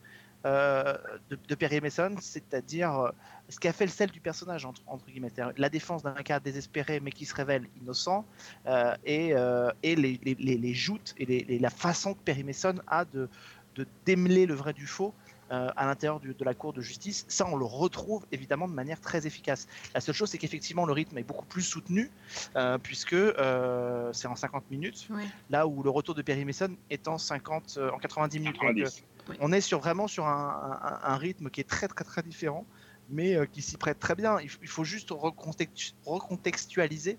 euh, 0.45 0.97
de, 1.31 1.37
de 1.49 1.55
Perry 1.55 1.81
Mason, 1.81 2.15
c'est-à-dire 2.21 2.93
euh, 2.99 3.11
ce 3.49 3.59
qui 3.59 3.69
a 3.69 3.73
fait 3.73 3.87
le 3.87 3.91
sel 3.91 4.11
du 4.11 4.21
personnage, 4.21 4.65
entre, 4.67 4.83
entre 4.87 5.07
guillemets. 5.07 5.31
C'est-à-dire 5.35 5.55
La 5.57 5.69
défense 5.71 6.03
d'un 6.03 6.15
cas 6.15 6.41
désespéré 6.41 7.01
mais 7.01 7.13
qui 7.13 7.25
se 7.27 7.35
révèle 7.35 7.67
innocent, 7.77 8.27
euh, 8.67 8.95
et, 9.05 9.35
euh, 9.35 9.71
et 9.83 9.97
les, 9.97 10.19
les, 10.23 10.35
les- 10.35 10.59
les 10.59 10.75
joutes 10.75 11.15
et 11.17 11.27
les- 11.27 11.45
les- 11.45 11.59
la 11.59 11.71
façon 11.71 12.15
que 12.15 12.21
Perry 12.23 12.45
Mason 12.45 12.75
a 12.87 13.05
de, 13.05 13.29
de 13.77 13.87
démêler 14.05 14.47
le 14.47 14.55
vrai 14.55 14.73
du 14.73 14.87
faux 14.87 15.15
euh, 15.51 15.69
à 15.77 15.85
l'intérieur 15.87 16.21
de 16.21 16.35
la 16.45 16.55
cour 16.55 16.73
de 16.73 16.81
justice. 16.81 17.27
Ça, 17.29 17.47
on 17.47 17.57
le 17.57 17.67
retrouve 17.67 18.25
évidemment 18.33 18.67
de 18.67 18.73
manière 18.73 18.99
très 19.01 19.27
efficace. 19.27 19.67
La 19.95 20.01
seule 20.01 20.15
chose, 20.15 20.31
c'est 20.31 20.39
qu'effectivement, 20.39 20.87
le 20.87 20.93
rythme 20.95 21.19
est 21.19 21.23
beaucoup 21.23 21.45
plus 21.45 21.63
soutenu, 21.63 22.11
euh, 22.57 22.79
puisque 22.79 23.13
euh, 23.13 24.11
c'est 24.15 24.27
en 24.27 24.37
50 24.37 24.71
minutes, 24.71 25.07
là 25.51 25.67
où 25.67 25.83
le 25.83 25.91
retour 25.91 26.15
de 26.15 26.23
Perry 26.23 26.45
Mason 26.47 26.75
est 26.89 27.09
en, 27.09 27.19
50, 27.19 27.75
euh, 27.77 27.91
en 27.91 27.99
90 27.99 28.39
minutes. 28.41 28.57
Donc, 28.77 28.87
90. 29.27 29.39
on 29.41 29.53
est 29.53 29.61
sur 29.61 29.81
vraiment 29.81 30.09
sur 30.09 30.27
un, 30.27 31.17
rythme 31.17 31.51
qui 31.51 31.61
est 31.61 31.69
très 31.69 31.89
très 31.89 32.05
très 32.05 32.23
différent 32.23 32.67
mais 33.11 33.35
euh, 33.35 33.47
qui 33.47 33.63
s'y 33.63 33.77
prête 33.77 33.99
très 33.99 34.15
bien. 34.15 34.39
Il, 34.41 34.69
faut 34.69 34.85
juste 34.85 35.11
recontextu- 35.11 35.93
recontextualiser. 36.07 37.19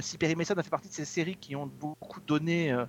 Si 0.00 0.18
Perry 0.18 0.36
Mason 0.36 0.54
a 0.54 0.62
fait 0.62 0.70
partie 0.70 0.88
de 0.88 0.94
ces 0.94 1.04
séries 1.04 1.36
qui 1.36 1.56
ont 1.56 1.66
beaucoup 1.66 2.20
donné, 2.20 2.72
euh, 2.72 2.86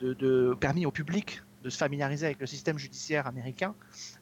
de, 0.00 0.56
permis 0.60 0.86
au 0.86 0.90
public 0.90 1.42
de 1.64 1.70
se 1.70 1.78
familiariser 1.78 2.26
avec 2.26 2.38
le 2.38 2.46
système 2.46 2.78
judiciaire 2.78 3.26
américain, 3.26 3.74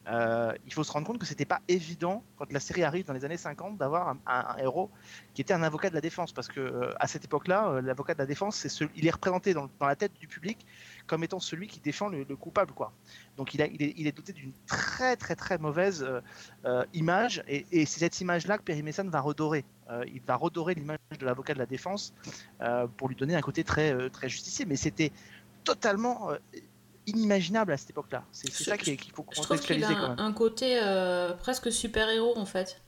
euh, 0.08 0.54
il 0.64 0.72
faut 0.72 0.84
se 0.84 0.90
rendre 0.90 1.06
compte 1.06 1.18
que 1.18 1.26
c'était 1.26 1.44
pas 1.44 1.60
évident 1.68 2.24
quand 2.36 2.50
la 2.50 2.60
série 2.60 2.82
arrive 2.82 3.04
dans 3.04 3.12
les 3.12 3.26
années 3.26 3.36
50 3.36 3.76
d'avoir 3.76 4.16
un, 4.26 4.56
héros 4.58 4.90
qui 5.34 5.42
était 5.42 5.52
un 5.52 5.62
avocat 5.62 5.90
de 5.90 5.94
la 5.94 6.00
défense 6.00 6.32
parce 6.32 6.48
que 6.48 6.94
à 6.98 7.06
cette 7.06 7.26
époque-là, 7.26 7.82
l'avocat 7.82 8.14
de 8.14 8.20
la 8.20 8.26
défense, 8.26 8.80
il 8.96 9.06
est 9.06 9.10
représenté 9.10 9.52
dans 9.52 9.68
la 9.80 9.96
tête 9.96 10.12
du 10.18 10.28
public 10.28 10.64
comme 11.06 11.24
étant 11.24 11.40
celui 11.40 11.66
qui 11.68 11.80
défend 11.80 12.08
le, 12.08 12.24
le 12.24 12.36
coupable, 12.36 12.72
quoi. 12.72 12.92
Donc 13.36 13.54
il, 13.54 13.62
a, 13.62 13.66
il, 13.66 13.82
est, 13.82 13.94
il 13.96 14.06
est 14.06 14.16
doté 14.16 14.32
d'une 14.32 14.52
très 14.66 15.16
très 15.16 15.36
très 15.36 15.58
mauvaise 15.58 16.02
euh, 16.02 16.20
euh, 16.64 16.84
image 16.94 17.42
et, 17.48 17.66
et 17.72 17.86
c'est 17.86 18.00
cette 18.00 18.20
image-là 18.20 18.58
que 18.58 18.62
Perry 18.62 18.82
Mason 18.82 19.08
va 19.08 19.20
redorer. 19.20 19.64
Euh, 19.90 20.04
il 20.12 20.20
va 20.22 20.36
redorer 20.36 20.74
l'image 20.74 20.98
de 21.18 21.24
l'avocat 21.24 21.54
de 21.54 21.58
la 21.58 21.66
défense 21.66 22.12
euh, 22.60 22.86
pour 22.96 23.08
lui 23.08 23.16
donner 23.16 23.36
un 23.36 23.40
côté 23.40 23.64
très 23.64 24.10
très 24.10 24.28
justicier, 24.28 24.64
mais 24.64 24.76
c'était 24.76 25.12
totalement 25.64 26.30
inimaginable 27.06 27.72
à 27.72 27.76
cette 27.76 27.90
époque-là. 27.90 28.24
C'est 28.32 28.50
ça 28.50 28.76
qu'il 28.76 28.98
faut 29.12 29.24
Je 29.30 29.40
trouve 29.40 29.60
qu'il 29.60 29.80
contextualiser 29.80 29.92
a 29.92 29.94
quand 29.94 30.04
un, 30.04 30.08
même. 30.16 30.18
un 30.18 30.32
côté 30.32 30.78
euh, 30.82 31.32
presque 31.34 31.70
super-héros 31.72 32.36
en 32.36 32.46
fait. 32.46 32.80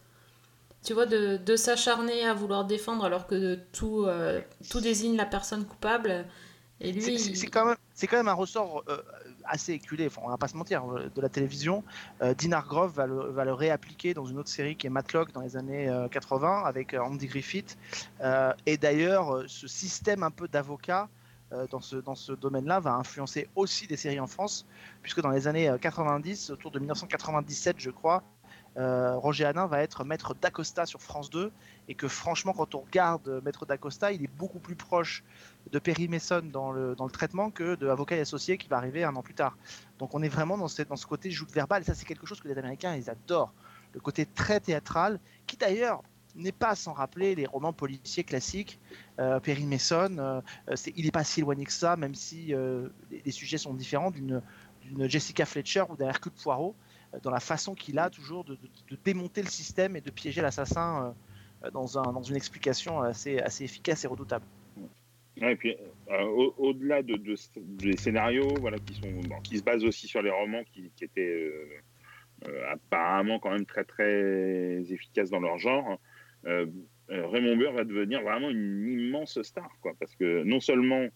Tu 0.84 0.94
vois, 0.94 1.06
de, 1.06 1.36
de 1.36 1.56
s'acharner 1.56 2.24
à 2.24 2.34
vouloir 2.34 2.64
défendre 2.64 3.04
alors 3.04 3.26
que 3.26 3.56
tout, 3.72 4.04
euh, 4.06 4.40
tout 4.70 4.80
désigne 4.80 5.16
la 5.16 5.26
personne 5.26 5.64
coupable. 5.64 6.24
Et 6.80 6.92
lui, 6.92 7.02
C'est- 7.02 7.30
il- 7.44 7.50
quand, 7.50 7.64
même- 7.66 7.76
c'est 7.94 8.06
quand 8.06 8.16
même 8.18 8.28
un 8.28 8.34
ressort 8.34 8.84
euh, 8.88 8.98
assez 9.44 9.72
éculé, 9.72 10.06
enfin, 10.06 10.20
on 10.24 10.28
va 10.28 10.36
pas 10.36 10.46
se 10.48 10.56
mentir, 10.56 10.84
euh, 10.84 11.10
de 11.14 11.20
la 11.20 11.28
télévision. 11.28 11.82
Euh, 12.22 12.34
Dean 12.34 12.52
Hargrove 12.52 12.92
va 12.94 13.06
le, 13.06 13.16
va 13.30 13.44
le 13.44 13.52
réappliquer 13.52 14.14
dans 14.14 14.26
une 14.26 14.38
autre 14.38 14.48
série 14.48 14.76
qui 14.76 14.86
est 14.86 14.90
Matlock 14.90 15.32
dans 15.32 15.40
les 15.40 15.56
années 15.56 15.88
euh, 15.88 16.06
80 16.08 16.62
avec 16.64 16.94
euh, 16.94 17.00
Andy 17.00 17.26
Griffith. 17.26 17.76
Euh, 18.20 18.52
et 18.66 18.76
d'ailleurs, 18.76 19.42
ce 19.48 19.66
système 19.66 20.22
un 20.22 20.30
peu 20.30 20.46
d'avocat 20.48 21.08
dans 21.70 21.80
ce, 21.80 21.96
dans 21.96 22.14
ce 22.14 22.32
domaine-là 22.32 22.78
va 22.78 22.92
influencer 22.92 23.48
aussi 23.56 23.86
des 23.86 23.96
séries 23.96 24.20
en 24.20 24.26
France, 24.26 24.66
puisque 25.00 25.22
dans 25.22 25.30
les 25.30 25.48
années 25.48 25.70
euh, 25.70 25.78
90, 25.78 26.50
autour 26.50 26.70
de 26.70 26.78
1997, 26.78 27.76
je 27.78 27.88
crois, 27.90 28.22
euh, 28.76 29.16
Roger 29.16 29.46
Hanin 29.46 29.66
va 29.66 29.80
être 29.82 30.04
maître 30.04 30.34
d'Acosta 30.34 30.84
sur 30.84 31.00
France 31.00 31.30
2 31.30 31.50
et 31.88 31.94
que 31.94 32.06
franchement 32.06 32.52
quand 32.52 32.74
on 32.74 32.80
regarde 32.80 33.40
maître 33.42 33.64
d'Acosta 33.64 34.12
il 34.12 34.22
est 34.22 34.30
beaucoup 34.36 34.58
plus 34.58 34.76
proche 34.76 35.24
de 35.70 35.78
Perry 35.78 36.08
Mason 36.08 36.42
dans 36.52 36.72
le, 36.72 36.94
dans 36.94 37.04
le 37.04 37.10
traitement 37.10 37.50
que 37.50 37.74
de 37.74 37.88
Avocat 37.88 38.16
et 38.16 38.20
Associé 38.20 38.58
qui 38.58 38.68
va 38.68 38.76
arriver 38.76 39.04
un 39.04 39.14
an 39.16 39.22
plus 39.22 39.34
tard. 39.34 39.56
Donc 39.98 40.14
on 40.14 40.22
est 40.22 40.28
vraiment 40.28 40.56
dans 40.58 40.68
ce, 40.68 40.82
dans 40.82 40.96
ce 40.96 41.06
côté 41.06 41.30
joute 41.30 41.52
verbale 41.52 41.82
et 41.82 41.84
ça 41.84 41.94
c'est 41.94 42.06
quelque 42.06 42.26
chose 42.26 42.40
que 42.40 42.48
les 42.48 42.58
Américains 42.58 42.94
ils 42.94 43.10
adorent. 43.10 43.54
Le 43.92 44.00
côté 44.00 44.26
très 44.26 44.60
théâtral 44.60 45.20
qui 45.46 45.56
d'ailleurs 45.56 46.02
n'est 46.34 46.52
pas 46.52 46.74
sans 46.74 46.92
rappeler 46.92 47.34
les 47.34 47.46
romans 47.46 47.72
policiers 47.72 48.22
classiques. 48.22 48.78
Euh, 49.18 49.40
Perry 49.40 49.66
Mason, 49.66 50.16
euh, 50.18 50.40
c'est- 50.76 50.92
il 50.96 51.04
n'est 51.04 51.10
pas 51.10 51.24
si 51.24 51.40
éloigné 51.40 51.64
que 51.64 51.72
ça 51.72 51.96
même 51.96 52.14
si 52.14 52.54
euh, 52.54 52.88
les, 53.10 53.32
sujets 53.32 53.58
sont 53.58 53.74
différents 53.74 54.10
d'une 54.10 54.42
Jessica 55.08 55.44
Fletcher 55.46 55.84
ou 55.88 55.96
d'un 55.96 56.08
Hercule 56.08 56.32
Poirot 56.32 56.74
dans 57.22 57.30
la 57.30 57.40
façon 57.40 57.74
qu'il 57.74 57.98
a 57.98 58.10
toujours 58.10 58.44
de, 58.44 58.54
de- 58.90 58.98
démonter 59.04 59.42
le 59.42 59.48
système 59.48 59.96
et 59.96 60.00
de 60.00 60.10
piéger 60.10 60.42
l'assassin 60.42 61.14
dans, 61.72 61.98
un, 61.98 62.12
dans 62.12 62.22
une 62.22 62.36
explication 62.36 63.00
assez, 63.00 63.38
assez 63.38 63.64
efficace 63.64 64.04
et 64.04 64.08
redoutable. 64.08 64.44
Ouais, 65.40 65.52
et 65.52 65.56
puis, 65.56 65.76
euh, 66.10 66.22
au- 66.24 66.54
au-delà 66.58 67.02
de, 67.02 67.14
de- 67.16 67.36
des 67.56 67.96
scénarios, 67.96 68.58
voilà, 68.60 68.78
qui 68.80 68.94
sont, 68.94 69.10
bon, 69.24 69.36
qui 69.44 69.58
se 69.58 69.62
basent 69.62 69.84
aussi 69.84 70.08
sur 70.08 70.20
les 70.22 70.30
romans 70.30 70.64
qui, 70.72 70.90
qui 70.96 71.04
étaient 71.04 71.20
euh, 71.22 71.68
euh, 72.46 72.64
apparemment 72.70 73.38
quand 73.38 73.50
même 73.52 73.66
très 73.66 73.84
très 73.84 74.80
efficaces 74.92 75.30
dans 75.30 75.40
leur 75.40 75.58
genre, 75.58 76.00
Raymond 76.44 77.56
Burr 77.56 77.72
va 77.72 77.84
devenir 77.84 78.22
vraiment 78.22 78.50
une 78.50 79.00
immense 79.00 79.40
star, 79.42 79.70
quoi, 79.80 79.92
parce 79.98 80.14
que 80.16 80.42
non 80.44 80.60
seulement 80.60 81.06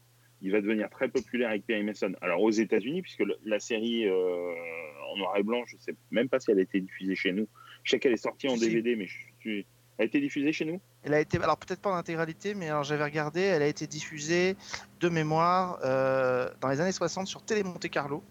il 0.40 0.50
va 0.50 0.60
devenir 0.60 0.90
très 0.90 1.08
populaire 1.08 1.50
avec 1.50 1.64
Perry 1.66 1.84
Mason, 1.84 2.12
alors 2.20 2.42
aux 2.42 2.50
États-Unis, 2.50 3.02
puisque 3.02 3.20
le- 3.20 3.36
la 3.44 3.60
série 3.60 4.08
en 4.10 5.16
noir 5.16 5.36
et 5.36 5.42
blanc, 5.42 5.64
je 5.66 5.76
sais 5.78 5.94
même 6.10 6.28
pas 6.28 6.40
si 6.40 6.50
elle 6.50 6.58
a 6.58 6.62
été 6.62 6.80
diffusée 6.80 7.14
chez 7.14 7.32
nous. 7.32 7.46
Je 7.84 7.90
sais 7.92 7.98
qu'elle 8.00 8.12
est 8.12 8.16
sortie 8.16 8.48
en. 8.48 8.54
DVD, 8.56 8.96
mais 8.96 9.06
je 9.06 9.16
suis- 9.40 9.66
elle 9.98 10.02
a 10.02 10.04
été 10.06 10.20
diffusée 10.20 10.52
chez 10.52 10.64
nous? 10.64 10.80
Elle 11.04 11.14
a 11.14 11.20
été, 11.20 11.38
alors 11.38 11.56
peut-être 11.56 11.80
pas 11.80 11.90
en 11.90 11.96
intégralité, 11.96 12.54
mais 12.54 12.68
alors 12.68 12.84
j'avais 12.84 13.04
regardé, 13.04 13.40
elle 13.40 13.62
a 13.62 13.66
été 13.66 13.86
diffusée 13.86 14.56
de 15.00 15.08
mémoire 15.08 15.78
euh, 15.84 16.48
dans 16.60 16.68
les 16.68 16.80
années 16.80 16.92
60 16.92 17.26
sur 17.26 17.42
Télé 17.42 17.64
Monte 17.64 17.88
Carlo. 17.88 18.22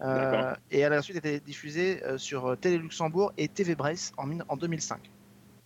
Euh, 0.00 0.54
et 0.70 0.78
elle 0.78 0.92
a 0.92 0.98
ensuite 0.98 1.16
été 1.16 1.40
diffusée 1.40 2.02
euh, 2.04 2.18
sur 2.18 2.56
Télé 2.58 2.78
Luxembourg 2.78 3.32
et 3.36 3.48
TV 3.48 3.74
Bresse 3.74 4.12
en, 4.16 4.30
en 4.48 4.56
2005. 4.56 5.00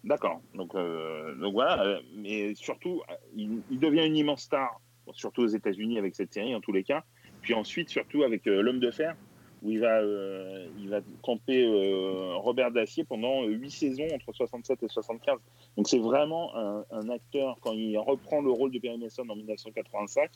D'accord. 0.04 0.40
Donc, 0.54 0.75
euh, 0.75 1.34
donc 1.37 1.52
voilà. 1.52 1.82
euh, 1.84 2.00
Mais 2.16 2.54
surtout, 2.54 3.02
euh, 3.11 3.14
il, 3.37 3.61
il 3.70 3.78
devient 3.78 4.04
une 4.06 4.16
immense 4.16 4.42
star, 4.42 4.80
surtout 5.12 5.42
aux 5.42 5.49
États-Unis 5.49 5.99
avec 5.99 6.16
cette 6.16 6.32
série 6.32 6.54
en 6.54 6.61
tous 6.61 6.72
les 6.72 6.82
cas. 6.82 7.04
Puis 7.42 7.54
ensuite, 7.54 7.88
surtout 7.88 8.22
avec 8.22 8.46
euh, 8.46 8.62
L'Homme 8.62 8.80
de 8.80 8.90
Fer, 8.90 9.14
où 9.62 9.71
il 9.71 9.81
va, 9.81 10.00
euh, 10.00 10.66
il 10.78 10.88
va 10.88 11.00
camper 11.23 11.64
euh, 11.64 12.35
Robert 12.37 12.73
Dacier 12.73 13.04
pendant 13.04 13.45
huit 13.45 13.71
saisons 13.71 14.07
entre 14.12 14.33
67 14.33 14.83
et 14.83 14.88
75. 14.88 15.38
Donc 15.76 15.88
c'est 15.88 15.99
vraiment 15.99 16.52
un, 16.90 17.09
acteur, 17.09 17.57
quand 17.61 17.73
il 17.73 17.97
reprend 17.99 18.42
le 18.42 18.50
rôle 18.50 18.73
de 18.73 18.78
Perry 18.78 18.99
Mason 18.99 19.28
en 19.28 19.37
1985, 19.37 20.31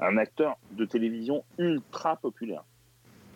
un 0.00 0.16
acteur 0.16 0.56
de 0.72 0.84
télévision 0.84 1.44
ultra 1.58 2.16
populaire. 2.16 2.64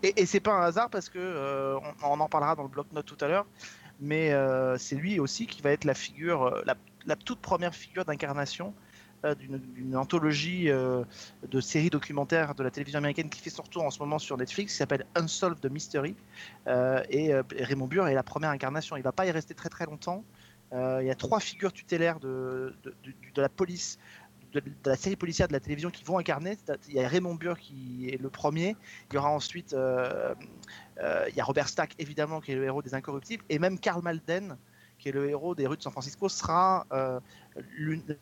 Et, 0.03 0.21
et 0.21 0.27
c'est 0.27 0.41
pas 0.41 0.53
un 0.53 0.63
hasard 0.63 0.91
parce 0.91 1.09
que 1.09 1.19
euh, 1.19 1.79
on, 2.05 2.21
en 2.21 2.29
parlera 2.29 2.55
dans 2.55 2.63
le 2.63 2.69
bloc-notes 2.69 3.07
tout 3.07 3.25
à 3.25 3.29
l'heure, 3.29 3.47
mais 4.01 4.33
c'est 4.79 4.97
lui 4.97 5.21
aussi 5.21 5.47
qui 5.47 5.63
va 5.63 5.71
être 5.71 5.85
la 5.85 5.95
figure, 5.95 6.63
la, 7.07 7.17
toute 7.17 7.41
première 7.41 7.75
figure 7.75 8.05
d'incarnation 8.05 8.75
d'une 9.39 9.97
anthologie 9.97 10.69
euh, 10.69 11.05
de 11.49 11.61
séries 11.61 11.91
documentaires 11.91 12.55
de 12.55 12.63
la 12.63 12.71
télévision 12.71 12.99
américaine 12.99 13.31
qui 13.31 13.41
fait 13.41 13.51
son 13.51 13.63
retour 13.63 13.85
en 13.85 13.91
ce 13.91 14.01
moment 14.01 14.19
sur 14.19 14.37
Netflix, 14.37 14.73
qui 14.73 14.79
s'appelle 14.79 15.07
Unsolved 15.15 15.65
Mystery. 15.71 16.17
Euh, 16.67 17.03
et 17.09 17.33
euh, 17.33 17.43
Raymond 17.61 17.87
Burr 17.87 18.09
est 18.09 18.15
la 18.15 18.23
première 18.23 18.51
incarnation. 18.51 18.97
Il 18.97 19.03
va 19.03 19.13
pas 19.13 19.27
y 19.27 19.31
rester 19.31 19.55
très 19.55 19.69
très 19.69 19.87
longtemps. 19.87 20.25
Il 20.75 21.05
y 21.05 21.11
a 21.11 21.15
trois 21.15 21.39
figures 21.39 21.71
tutélaires 21.71 22.19
de, 22.19 22.75
de, 22.83 23.43
la 23.43 23.51
police, 23.51 23.99
de, 24.55 24.63
la 24.87 24.97
série 24.97 25.17
policière 25.17 25.47
de 25.47 25.53
la 25.53 25.61
télévision 25.61 25.91
qui 25.91 26.03
vont 26.03 26.17
incarner. 26.17 26.57
Il 26.89 26.95
y 26.95 27.01
a 27.01 27.07
Raymond 27.07 27.35
Burr 27.35 27.59
qui 27.59 28.09
est 28.11 28.19
le 28.19 28.31
premier. 28.31 28.75
Il 29.11 29.17
y 29.17 29.19
aura 29.19 29.29
ensuite, 29.29 29.77
il 29.77 31.37
y 31.37 31.41
a 31.41 31.45
Robert 31.45 31.69
Stack 31.69 31.95
évidemment 31.99 32.41
qui 32.41 32.53
est 32.53 32.55
le 32.55 32.65
héros 32.65 32.81
des 32.81 32.95
Incorruptibles, 32.95 33.45
et 33.51 33.59
même 33.59 33.79
Karl 33.79 34.01
Malden 34.03 34.57
qui 34.99 35.11
est 35.11 35.13
le 35.13 35.29
héros 35.29 35.55
des 35.55 35.67
rues 35.67 35.77
de 35.77 35.83
San 35.83 35.93
Francisco 35.93 36.31
sera 36.31 36.87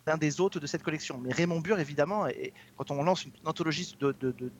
l'un 0.07 0.17
des 0.17 0.41
hôtes 0.41 0.59
de 0.59 0.67
cette 0.67 0.83
collection. 0.83 1.19
Mais 1.19 1.33
Raymond 1.33 1.61
Burr 1.61 1.79
évidemment, 1.79 2.27
et 2.27 2.53
quand 2.77 2.91
on 2.91 3.03
lance 3.03 3.25
une 3.25 3.33
anthologie 3.45 3.97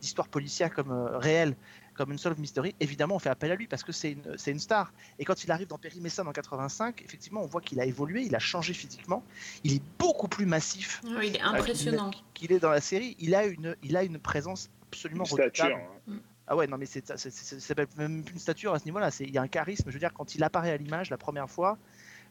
d'histoire 0.01 0.29
policière 0.29 0.73
comme 0.73 0.91
euh, 0.93 1.19
réelle, 1.19 1.57
comme 1.95 2.13
une 2.13 2.19
Solve 2.19 2.39
Mystery, 2.41 2.75
évidemment 2.81 3.17
on 3.17 3.19
fait 3.19 3.29
appel 3.31 3.51
à 3.53 3.57
lui 3.57 3.67
parce 3.67 3.83
que 3.83 3.93
c'est 3.93 4.13
une, 4.13 4.37
c'est 4.37 4.51
une 4.53 4.59
star. 4.61 4.93
Et 5.19 5.25
quand 5.25 5.45
il 5.45 5.51
arrive 5.51 5.67
dans 5.69 5.79
Perry 5.79 6.01
Mason 6.01 6.27
en 6.27 6.33
85, 6.33 7.03
effectivement 7.05 7.43
on 7.43 7.47
voit 7.47 7.61
qu'il 7.61 7.81
a 7.81 7.85
évolué, 7.85 8.23
il 8.23 8.35
a 8.35 8.39
changé 8.39 8.73
physiquement, 8.73 9.23
il 9.65 9.75
est 9.75 9.83
beaucoup 9.99 10.29
plus 10.29 10.47
massif 10.47 11.01
oui, 11.05 11.29
il 11.29 11.37
est 11.37 11.41
impressionnant. 11.41 12.11
qu'il 12.35 12.53
est 12.53 12.61
dans 12.61 12.71
la 12.71 12.81
série. 12.81 13.17
Il 13.19 13.35
a 13.35 13.45
une, 13.47 13.77
il 13.83 13.97
a 13.97 14.03
une 14.05 14.19
présence 14.19 14.71
absolument 14.93 15.25
Une 15.25 15.31
stature. 15.31 15.65
redoutable. 15.67 15.91
hein. 16.09 16.15
Ah 16.53 16.57
ouais, 16.57 16.67
non, 16.67 16.79
mais 16.79 16.87
c'est, 16.87 17.05
même 17.97 18.25
plus 18.25 18.33
une 18.33 18.41
stature 18.41 18.75
à 18.75 18.81
ce 18.81 18.85
niveau-là. 18.85 19.13
C'est, 19.13 19.23
il 19.23 19.31
y 19.33 19.39
a 19.39 19.43
un 19.43 19.47
charisme. 19.47 19.85
Je 19.87 19.93
veux 19.93 20.01
dire, 20.01 20.13
quand 20.13 20.35
il 20.35 20.43
apparaît 20.43 20.73
à 20.73 20.77
l'image 20.77 21.09
la 21.09 21.17
première 21.17 21.49
fois. 21.49 21.79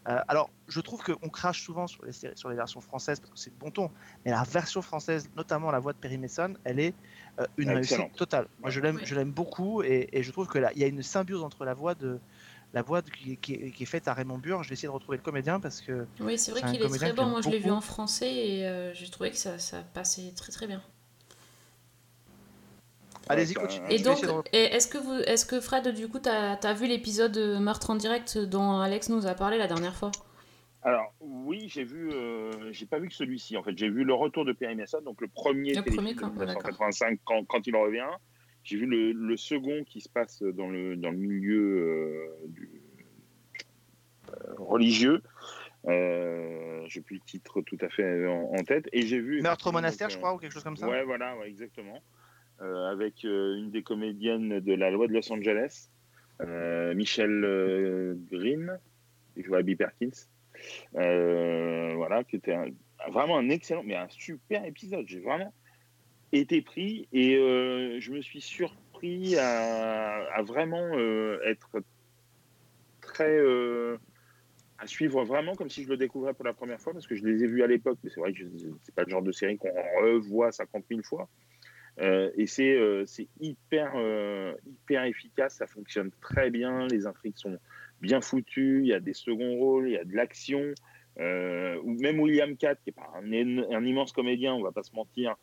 Euh, 0.10 0.20
alors, 0.28 0.50
je 0.68 0.80
trouve 0.82 1.04
qu'on 1.04 1.30
crache 1.30 1.62
souvent 1.64 1.88
sur 1.88 2.04
les, 2.06 2.12
séries- 2.12 2.36
sur 2.38 2.50
les 2.50 2.56
versions 2.56 2.82
françaises 2.82 3.20
parce 3.20 3.32
que 3.32 3.40
c'est 3.40 3.52
de 3.52 3.60
bon 3.60 3.70
ton. 3.72 3.92
Mais 4.26 4.32
la 4.32 4.44
version 4.44 4.82
française, 4.82 5.30
notamment 5.36 5.72
la 5.72 5.80
voix 5.80 5.94
de 5.94 5.98
Perry 5.98 6.18
Mason, 6.18 6.56
elle 6.64 6.80
est 6.80 6.94
euh, 7.40 7.46
une 7.58 7.70
réussite 7.72 8.16
totale. 8.16 8.48
Moi, 8.60 8.70
je 8.72 8.80
l'aime, 8.80 8.96
Oui. 8.98 9.02
je 9.06 9.16
l'aime 9.16 9.32
beaucoup 9.32 9.84
et, 9.84 10.10
et 10.12 10.24
je 10.24 10.32
trouve 10.32 10.48
que 10.48 10.58
là, 10.58 10.72
il 10.74 10.80
y 10.80 10.84
a 10.84 10.88
une 10.88 11.04
symbiose 11.04 11.44
entre 11.44 11.64
la 11.66 11.74
voix 11.74 11.96
de 11.96 12.20
la 12.74 12.84
voix 12.84 13.02
de- 13.02 13.10
qui, 13.10 13.36
qui 13.38 13.54
est, 13.56 13.72
qui 13.72 13.84
est 13.84 13.86
faite 13.88 14.08
à 14.08 14.14
Raymond 14.14 14.38
Burr. 14.38 14.64
Je 14.64 14.70
vais 14.70 14.74
essayer 14.74 14.88
de 14.88 14.94
retrouver 14.94 15.18
le 15.18 15.24
comédien 15.24 15.60
parce 15.60 15.82
que 15.82 16.06
Oui, 16.20 16.38
c'est 16.38 16.52
vrai 16.52 16.62
qu'il 16.62 16.82
est 16.82 16.90
très 16.98 17.14
bon. 17.14 17.26
Moi, 17.26 17.42
je 17.42 17.50
l'ai 17.50 17.60
vu 17.60 17.72
en 17.72 17.82
français 17.82 18.32
et 18.32 18.68
euh, 18.68 18.94
j'ai 18.94 19.10
trouvé 19.10 19.32
que 19.32 19.38
ça, 19.38 19.58
ça 19.60 19.82
passait 19.82 20.32
très 20.36 20.52
très 20.52 20.68
bien. 20.68 20.84
Allez-y, 23.30 23.54
ça- 23.54 23.62
continue. 23.62 23.86
Et 23.92 24.00
donc, 24.00 24.18
est-ce 24.54 24.88
que, 24.88 24.98
vous, 24.98 25.14
est-ce 25.14 25.46
que 25.46 25.60
Fred, 25.62 25.88
du 25.96 26.08
coup, 26.08 26.20
t'as 26.20 26.54
as 26.56 26.74
vu 26.74 26.88
l'épisode 26.88 27.32
de 27.32 27.58
Meurtre 27.60 27.92
en 27.92 27.96
direct 27.96 28.38
dont 28.38 28.80
Alex 28.80 29.10
nous 29.10 29.28
a 29.28 29.34
parlé 29.36 29.58
la 29.58 29.68
dernière 29.68 29.96
fois? 29.96 30.12
Alors 30.82 31.14
oui, 31.20 31.66
j'ai 31.68 31.84
vu, 31.84 32.10
euh, 32.12 32.72
j'ai 32.72 32.86
pas 32.86 33.00
vu 33.00 33.10
que 33.10 33.14
celui-ci. 33.14 33.58
En 33.58 33.64
fait, 33.64 33.78
j'ai 33.78 33.90
vu 33.90 34.04
le 34.06 34.14
retour 34.14 34.46
de 34.46 34.54
Perry 34.54 34.76
Mason, 34.76 35.02
donc 35.02 35.20
le 35.22 35.28
premier 35.28 35.74
Le 35.76 35.82
premier, 35.84 36.14
de 36.14 36.20
quand- 36.20 36.28
ouais, 36.30 36.46
1985 36.46 37.20
quand, 37.26 37.44
quand 37.46 37.68
il 37.68 37.76
revient. 37.76 38.08
J'ai 38.64 38.78
vu 38.78 38.86
le, 38.86 39.12
le 39.12 39.38
second 39.38 39.84
qui 39.86 40.00
se 40.02 40.08
passe 40.10 40.42
dans 40.42 40.70
le 40.70 40.96
dans 40.96 41.12
le 41.12 41.18
milieu 41.18 41.60
euh, 42.42 42.48
du, 42.48 42.70
euh, 44.30 44.54
religieux. 44.58 45.22
Euh, 45.88 46.84
j'ai 46.88 47.02
plus 47.02 47.16
le 47.16 47.22
titre 47.26 47.62
tout 47.62 47.78
à 47.82 47.90
fait 47.90 48.26
en, 48.28 48.52
en 48.58 48.64
tête. 48.64 48.88
Et 48.94 49.02
j'ai 49.04 49.20
vu 49.20 49.42
Meurtre 49.42 49.68
au 49.68 49.72
monastère, 49.72 50.08
donc, 50.08 50.14
je 50.14 50.18
crois, 50.18 50.34
ou 50.34 50.38
quelque 50.38 50.54
chose 50.54 50.64
comme 50.64 50.78
ça. 50.78 50.88
Ouais, 50.88 51.04
voilà, 51.04 51.38
ouais, 51.38 51.48
exactement. 51.50 52.00
Euh, 52.62 52.92
avec 52.92 53.24
euh, 53.24 53.56
une 53.56 53.72
des 53.72 53.84
comédiennes 53.84 54.60
de 54.60 54.74
la 54.74 54.92
loi 54.92 55.08
de 55.08 55.14
Los 55.14 55.32
Angeles, 55.32 55.90
euh, 56.42 56.94
Michelle 56.94 58.18
Green, 58.30 58.78
qui 59.34 59.44
joue 59.44 59.56
Abby 59.56 59.78
Perkins. 59.78 60.28
Voilà, 60.94 62.24
qui 62.26 62.36
était 62.36 62.58
vraiment 63.10 63.38
un 63.38 63.50
excellent, 63.50 63.84
mais 63.84 63.96
un 63.96 64.10
super 64.10 64.66
épisode. 64.66 65.06
J'ai 65.08 65.22
vraiment 65.22 65.54
été 66.34 66.62
pris 66.62 67.08
et 67.14 67.36
je 67.36 68.12
me 68.12 68.22
suis 68.22 68.42
surpris 68.42 69.38
à, 69.38 70.26
à 70.34 70.42
vraiment 70.42 71.00
être 71.46 71.82
très. 73.00 73.40
à 74.80 74.88
suivre 74.88 75.24
vraiment 75.24 75.56
comme 75.56 75.70
si 75.70 75.84
je 75.84 75.90
le 75.90 75.96
découvrais 75.96 76.34
pour 76.34 76.44
la 76.44 76.54
première 76.54 76.82
fois 76.82 76.92
parce 76.92 77.08
que 77.08 77.16
je 77.16 77.24
les 77.24 77.42
ai 77.42 77.48
vus 77.48 77.64
à 77.64 77.68
l'époque, 77.68 78.00
mais 78.04 78.10
c'est 78.10 78.20
vrai 78.20 78.34
que 78.34 78.44
c'est 78.84 78.96
pas 78.96 79.04
le 79.04 79.12
genre 79.12 79.22
de 79.22 79.32
série 79.32 79.58
qu'on 79.58 79.72
revoit 80.02 80.52
50 80.52 80.84
000 80.90 81.02
fois. 81.04 81.30
Euh, 82.00 82.32
et 82.38 82.46
c'est 82.48 82.72
euh, 82.76 83.04
hyper, 83.42 83.92
euh, 83.96 84.54
hyper 84.66 85.04
efficace, 85.04 85.56
ça 85.56 85.68
fonctionne 85.68 86.12
très 86.22 86.50
bien, 86.50 86.88
les 86.88 87.06
intrigues 87.06 87.36
sont 87.36 87.58
bien 88.02 88.22
foutues, 88.22 88.80
il 88.84 88.88
y 88.88 88.94
a 88.94 89.00
des 89.02 89.14
seconds 89.14 89.56
rôles, 89.58 89.90
il 89.90 89.94
y 89.94 89.98
a 89.98 90.06
de 90.06 90.16
l'action. 90.16 90.74
Euh, 91.20 91.78
ou 91.84 92.00
même 92.00 92.20
William 92.22 92.56
Catt, 92.56 92.80
qui 92.82 92.92
est 92.92 92.94
pas 92.94 93.12
un, 93.16 93.86
immense 93.86 94.14
comédien, 94.14 94.54
on 94.54 94.62
va 94.64 94.72
pas 94.72 94.84
se 94.84 94.96
mentir, 94.96 95.36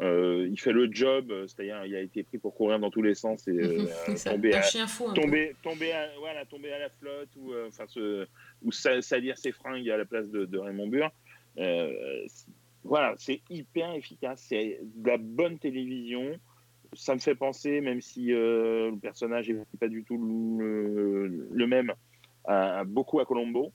il 0.00 0.56
fait 0.60 0.72
le 0.72 0.88
job, 0.92 1.32
c'est-à-dire 1.48 1.84
il 1.86 1.96
a 1.96 2.00
été 2.00 2.22
pris 2.22 2.38
pour 2.38 2.54
courir 2.54 2.78
dans 2.78 2.90
tous 2.90 3.02
les 3.02 3.14
sens 3.16 3.48
et 3.48 3.56
tomber 4.24 4.54
à, 4.54 4.62
chien 4.62 4.86
fou. 4.86 5.08
un 5.08 5.14
peu. 5.14 5.20
tomber, 5.20 5.56
tomber, 5.64 5.92
à, 5.92 6.08
voilà, 6.20 6.44
tomber 6.44 6.72
à 6.72 6.78
la 6.78 6.90
flotte 6.90 7.30
ou, 7.36 7.52
enfin, 7.66 7.86
se- 7.88 8.26
ou 8.62 8.70
sa- 8.70 9.02
salir 9.02 9.36
ses 9.36 9.50
fringues 9.50 9.90
à 9.90 9.96
la 9.96 10.04
place 10.04 10.28
de, 10.30 10.44
de 10.44 10.58
Raymond 10.58 10.86
Burr. 10.88 11.10
Voilà, 12.84 13.14
c'est 13.16 13.40
hyper 13.50 13.92
efficace. 13.94 14.44
C'est 14.48 14.78
de 14.82 15.08
la 15.08 15.16
bonne 15.18 15.58
télévision. 15.58 16.38
Ça 16.92 17.14
me 17.14 17.18
fait 17.20 17.34
penser, 17.34 17.80
même 17.80 18.00
si 18.00 18.32
euh, 18.32 18.90
le 18.90 18.98
personnage 18.98 19.48
n'est 19.48 19.64
pas 19.80 19.88
du 19.88 20.04
tout 20.04 20.16
le, 20.18 21.48
le 21.50 21.66
même, 21.66 21.92
à, 22.44 22.80
à- 22.80 22.84
beaucoup 22.84 23.20
à 23.20 23.24
Colombo. 23.24 23.72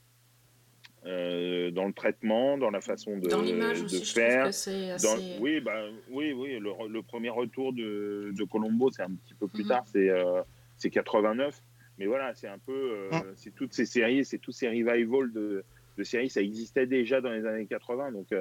euh, 1.05 1.71
dans 1.71 1.85
le 1.85 1.93
traitement, 1.93 2.57
dans 2.57 2.69
la 2.69 2.81
façon 2.81 3.17
de, 3.17 3.29
Dans 3.29 3.41
l'image 3.41 3.79
de 3.81 3.85
aussi, 3.85 4.03
je 4.05 4.11
faire. 4.13 4.39
trouve 4.43 4.51
que 4.51 4.55
c'est 4.55 4.87
Dans- 5.01 5.15
assez... 5.15 5.37
oui, 5.39 5.59
bah, 5.61 5.81
oui, 6.09 6.33
oui. 6.33 6.59
Le, 6.59 6.71
le 6.89 7.01
premier 7.03 7.29
retour 7.29 7.73
de, 7.73 8.31
de 8.37 8.43
Colombo, 8.43 8.91
c'est 8.91 9.03
un 9.03 9.15
petit 9.15 9.33
peu 9.33 9.47
plus 9.47 9.63
Mhm. 9.63 9.69
tard, 9.69 9.83
c'est 9.87 10.09
euh, 10.09 10.41
c'est 10.77 10.89
89. 10.89 11.61
Mais 11.97 12.05
voilà, 12.05 12.33
c'est 12.35 12.47
un 12.47 12.59
peu, 12.59 12.71
euh, 12.73 13.09
Mhm. 13.11 13.33
c'est 13.35 13.55
toutes 13.55 13.73
ces 13.73 13.85
séries, 13.85 14.23
c'est 14.25 14.39
tous 14.39 14.51
ces 14.51 14.67
revivals 14.67 15.31
de, 15.33 15.63
de 15.97 16.03
séries, 16.03 16.29
ça 16.29 16.41
existait 16.41 16.85
déjà 16.85 17.21
dans 17.21 17.31
les 17.31 17.45
années 17.45 17.65
80. 17.67 18.11
Donc 18.11 18.31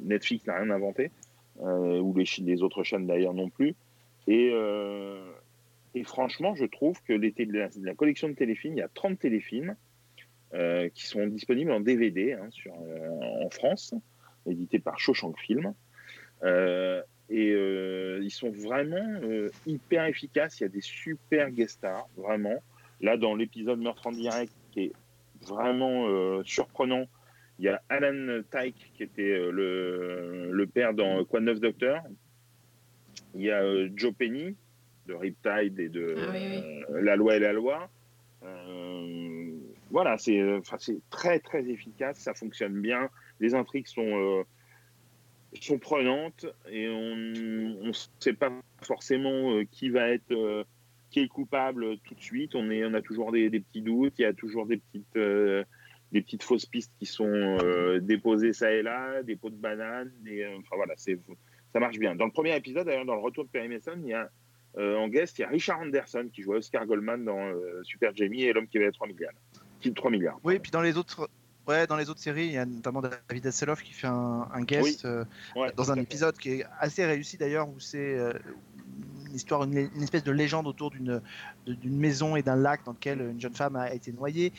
Netflix 0.00 0.46
n'a 0.46 0.56
rien 0.56 0.70
inventé, 0.70 1.10
euh, 1.60 1.98
ou 2.00 2.14
les, 2.16 2.62
autres 2.62 2.82
chaînes 2.82 3.06
d'ailleurs 3.06 3.34
non 3.34 3.48
plus. 3.48 3.74
Et, 4.26 4.50
euh, 4.52 5.20
franchement, 6.04 6.54
je 6.54 6.66
trouve 6.66 7.02
que 7.04 7.12
la, 7.12 7.68
la 7.82 7.94
collection 7.94 8.28
de 8.28 8.34
téléfilms, 8.34 8.74
il 8.74 8.78
y 8.78 8.82
a 8.82 8.88
30 8.88 9.18
téléfilms 9.18 9.76
euh, 10.54 10.88
qui 10.94 11.06
sont 11.06 11.26
disponibles 11.26 11.72
en 11.72 11.80
DVD 11.80 12.34
hein, 12.34 12.48
sur, 12.50 12.72
euh, 12.74 13.44
en 13.44 13.50
France, 13.50 13.94
édité 14.46 14.78
par 14.78 14.98
Shawshank 14.98 15.38
Film. 15.38 15.74
Euh, 16.42 17.02
et 17.28 17.50
euh, 17.50 18.20
ils 18.22 18.30
sont 18.30 18.50
vraiment 18.50 19.20
euh, 19.22 19.50
hyper 19.66 20.04
efficaces. 20.04 20.60
Il 20.60 20.64
y 20.64 20.66
a 20.66 20.68
des 20.68 20.80
super 20.80 21.50
guest 21.50 21.78
stars, 21.78 22.08
vraiment. 22.16 22.62
Là, 23.00 23.16
dans 23.16 23.34
l'épisode 23.34 23.80
Meurtre 23.80 24.06
en 24.06 24.12
direct, 24.12 24.52
qui 24.70 24.84
est 24.84 24.92
vraiment 25.42 26.06
euh, 26.06 26.42
surprenant, 26.44 27.06
il 27.58 27.64
y 27.64 27.68
a 27.68 27.80
Alan 27.88 28.42
Tyke, 28.50 28.92
qui 28.94 29.02
était 29.02 29.22
euh, 29.32 29.50
le, 29.50 30.50
le 30.52 30.66
père 30.66 30.92
dans 30.94 31.24
Quoi 31.24 31.40
de 31.40 31.46
neuf 31.46 31.60
Docteur. 31.60 32.02
Il 33.34 33.42
y 33.42 33.50
a 33.50 33.62
euh, 33.62 33.88
Joe 33.94 34.12
Penny, 34.12 34.54
de 35.06 35.14
Riptide 35.14 35.78
et 35.78 35.88
de 35.88 36.14
Ah 36.18 36.30
oui, 36.32 36.38
oui. 36.50 36.84
euh, 36.90 37.00
La 37.02 37.16
Loi 37.16 37.36
et 37.36 37.38
la 37.38 37.52
Loi. 37.52 37.88
Euh, 38.42 39.50
voilà, 39.90 40.18
c'est 40.18 40.42
très 41.10 41.38
très 41.38 41.68
efficace, 41.68 42.18
ça 42.18 42.34
fonctionne 42.34 42.80
bien. 42.80 43.08
Les 43.40 43.54
intrigues 43.54 43.86
sont, 43.86 44.02
euh, 44.40 44.42
sont 45.60 45.78
prenantes 45.78 46.46
et 46.70 46.88
on 46.88 47.16
ne 47.16 47.92
sait 48.18 48.32
pas 48.34 48.52
forcément 48.82 49.62
qui 49.70 49.88
va 49.90 50.10
être 50.10 50.32
euh, 50.32 50.64
qui 51.10 51.20
est 51.20 51.22
le 51.22 51.28
coupable 51.28 51.98
tout 52.00 52.14
de 52.14 52.20
suite. 52.20 52.54
On, 52.54 52.70
est, 52.70 52.84
on 52.84 52.94
a 52.94 53.00
toujours 53.00 53.32
des, 53.32 53.48
des 53.48 53.60
petits 53.60 53.80
doutes, 53.82 54.14
il 54.18 54.22
y 54.22 54.26
a 54.26 54.34
toujours 54.34 54.66
des 54.66 54.76
petites, 54.78 55.16
des 56.16 56.22
petites 56.22 56.42
fausses 56.42 56.64
pistes 56.64 56.92
qui 56.98 57.04
sont 57.04 57.26
euh, 57.28 58.00
déposées 58.00 58.54
ça 58.54 58.72
et 58.72 58.82
là, 58.82 59.22
des 59.22 59.36
pots 59.36 59.50
de 59.50 59.56
banane. 59.56 60.10
Des, 60.20 60.42
euh, 60.42 60.56
enfin 60.60 60.76
voilà, 60.76 60.94
c'est, 60.96 61.18
ça 61.74 61.78
marche 61.78 61.98
bien. 61.98 62.14
Dans 62.14 62.24
le 62.24 62.30
premier 62.30 62.56
épisode, 62.56 62.86
d'ailleurs, 62.86 63.04
dans 63.04 63.16
le 63.16 63.20
retour 63.20 63.44
de 63.44 63.50
Perry 63.50 63.68
Mason, 63.68 63.98
il 64.02 64.08
y 64.08 64.14
a 64.14 64.30
euh, 64.78 64.96
en 64.96 65.08
guest, 65.08 65.38
il 65.38 65.42
y 65.42 65.44
a 65.44 65.48
Richard 65.48 65.80
Anderson 65.80 66.28
qui 66.32 66.40
jouait 66.40 66.56
Oscar 66.56 66.86
Goldman 66.86 67.24
dans 67.24 67.52
Super 67.82 68.14
Jamie 68.14 68.44
et 68.44 68.52
l'homme 68.54 68.66
qui 68.66 68.78
avait 68.78 68.90
3 68.90 69.08
milliards. 69.08 69.32
Qui 69.80 69.92
3 69.92 70.10
milliards. 70.10 70.40
Oui, 70.42 70.58
puis 70.58 70.70
dans 70.70 70.82
les 70.82 70.96
autres. 70.96 71.28
Ouais, 71.68 71.84
dans 71.88 71.96
les 71.96 72.08
autres 72.08 72.20
séries, 72.20 72.46
il 72.46 72.52
y 72.52 72.58
a 72.58 72.64
notamment 72.64 73.02
David 73.02 73.44
Hasselhoff 73.44 73.82
qui 73.82 73.92
fait 73.92 74.06
un, 74.06 74.48
un 74.54 74.62
guest 74.62 75.04
Ouais, 75.56 75.72
dans 75.74 75.90
un 75.90 75.96
épisode 75.96 76.38
qui 76.38 76.50
est 76.50 76.64
assez 76.78 77.04
réussi 77.04 77.36
d'ailleurs, 77.38 77.68
où 77.68 77.80
c'est 77.80 78.16
histoire, 79.36 79.62
une, 79.64 80.02
espèce 80.02 80.24
de 80.24 80.32
légende 80.32 80.66
autour 80.66 80.90
d'une 80.90 81.20
maison 81.84 82.36
et 82.36 82.42
d'un 82.42 82.56
lac 82.56 82.84
dans 82.84 82.92
lequel 82.92 83.20
une 83.20 83.40
jeune 83.40 83.54
femme 83.54 83.76
a 83.76 83.92
été 83.92 84.12
noyée. 84.12 84.52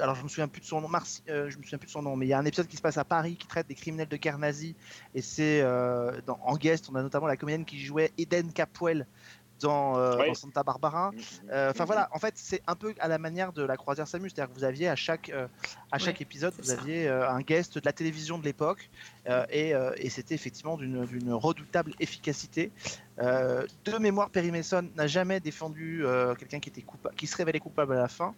Alors 0.00 0.14
je 0.14 0.22
me 0.22 0.28
souviens 0.28 0.48
plus 0.48 0.60
de 0.60 0.66
son 0.66 0.80
nom, 0.80 0.88
euh, 1.28 1.50
je 1.50 1.58
me 1.58 1.62
souviens 1.62 1.78
plus 1.78 1.86
de 1.86 1.92
son 1.92 2.02
nom, 2.02 2.16
mais 2.16 2.26
il 2.26 2.30
y 2.30 2.32
a 2.32 2.38
un 2.38 2.44
épisode 2.44 2.66
qui 2.66 2.76
se 2.76 2.82
passe 2.82 2.98
à 2.98 3.04
Paris 3.04 3.36
qui 3.36 3.46
traite 3.46 3.68
des 3.68 3.74
criminels 3.74 4.08
de 4.08 4.16
guerre 4.16 4.38
nazis. 4.38 4.74
Et 5.14 5.22
c'est 5.22 5.60
euh, 5.62 6.20
en 6.26 6.56
guest, 6.56 6.88
on 6.90 6.96
a 6.96 7.02
notamment 7.02 7.26
la 7.26 7.36
comédienne 7.36 7.64
qui 7.64 7.78
jouait 7.78 8.10
Eden 8.18 8.52
Capwell 8.52 9.06
dans, 9.62 9.96
euh, 9.96 10.26
dans 10.26 10.34
Santa 10.34 10.62
Barbara. 10.62 11.12
Mhm. 11.12 11.20
Euh, 11.50 11.70
Enfin 11.70 11.84
Mhm. 11.84 11.86
voilà, 11.86 12.08
en 12.12 12.18
fait, 12.18 12.34
c'est 12.36 12.60
un 12.66 12.74
peu 12.74 12.94
à 13.00 13.08
la 13.08 13.18
manière 13.18 13.52
de 13.52 13.62
la 13.62 13.76
croisière 13.76 14.06
Samus, 14.08 14.30
c'est-à-dire 14.30 14.52
que 14.52 14.58
vous 14.58 14.64
aviez 14.64 14.88
à 14.88 14.96
chaque, 14.96 15.30
euh, 15.30 15.46
à 15.90 15.98
chaque 15.98 16.20
épisode, 16.20 16.54
vous 16.58 16.64
ça. 16.64 16.72
aviez 16.74 17.08
euh, 17.08 17.28
un 17.28 17.40
guest 17.40 17.78
de 17.78 17.82
la 17.84 17.92
télévision 17.92 18.38
de 18.38 18.44
l'époque, 18.44 18.90
euh, 19.28 19.44
et, 19.50 19.74
euh, 19.74 19.92
et 19.96 20.10
c'était 20.10 20.34
effectivement 20.34 20.76
d'une 20.76 21.04
d'une 21.06 21.32
redoutable 21.32 21.94
efficacité. 22.00 22.72
Euh, 23.20 23.66
de 23.84 23.98
mémoire, 23.98 24.30
Perry 24.30 24.50
Mason 24.50 24.88
n'a 24.94 25.06
jamais 25.06 25.40
défendu 25.40 26.04
euh, 26.04 26.34
quelqu'un 26.34 26.60
qui 26.60 26.68
était 26.70 26.84
qui 27.16 27.26
se 27.26 27.36
révélait 27.36 27.60
coupable 27.60 27.92
à 27.94 27.96
la 28.02 28.08
fin. 28.08 28.34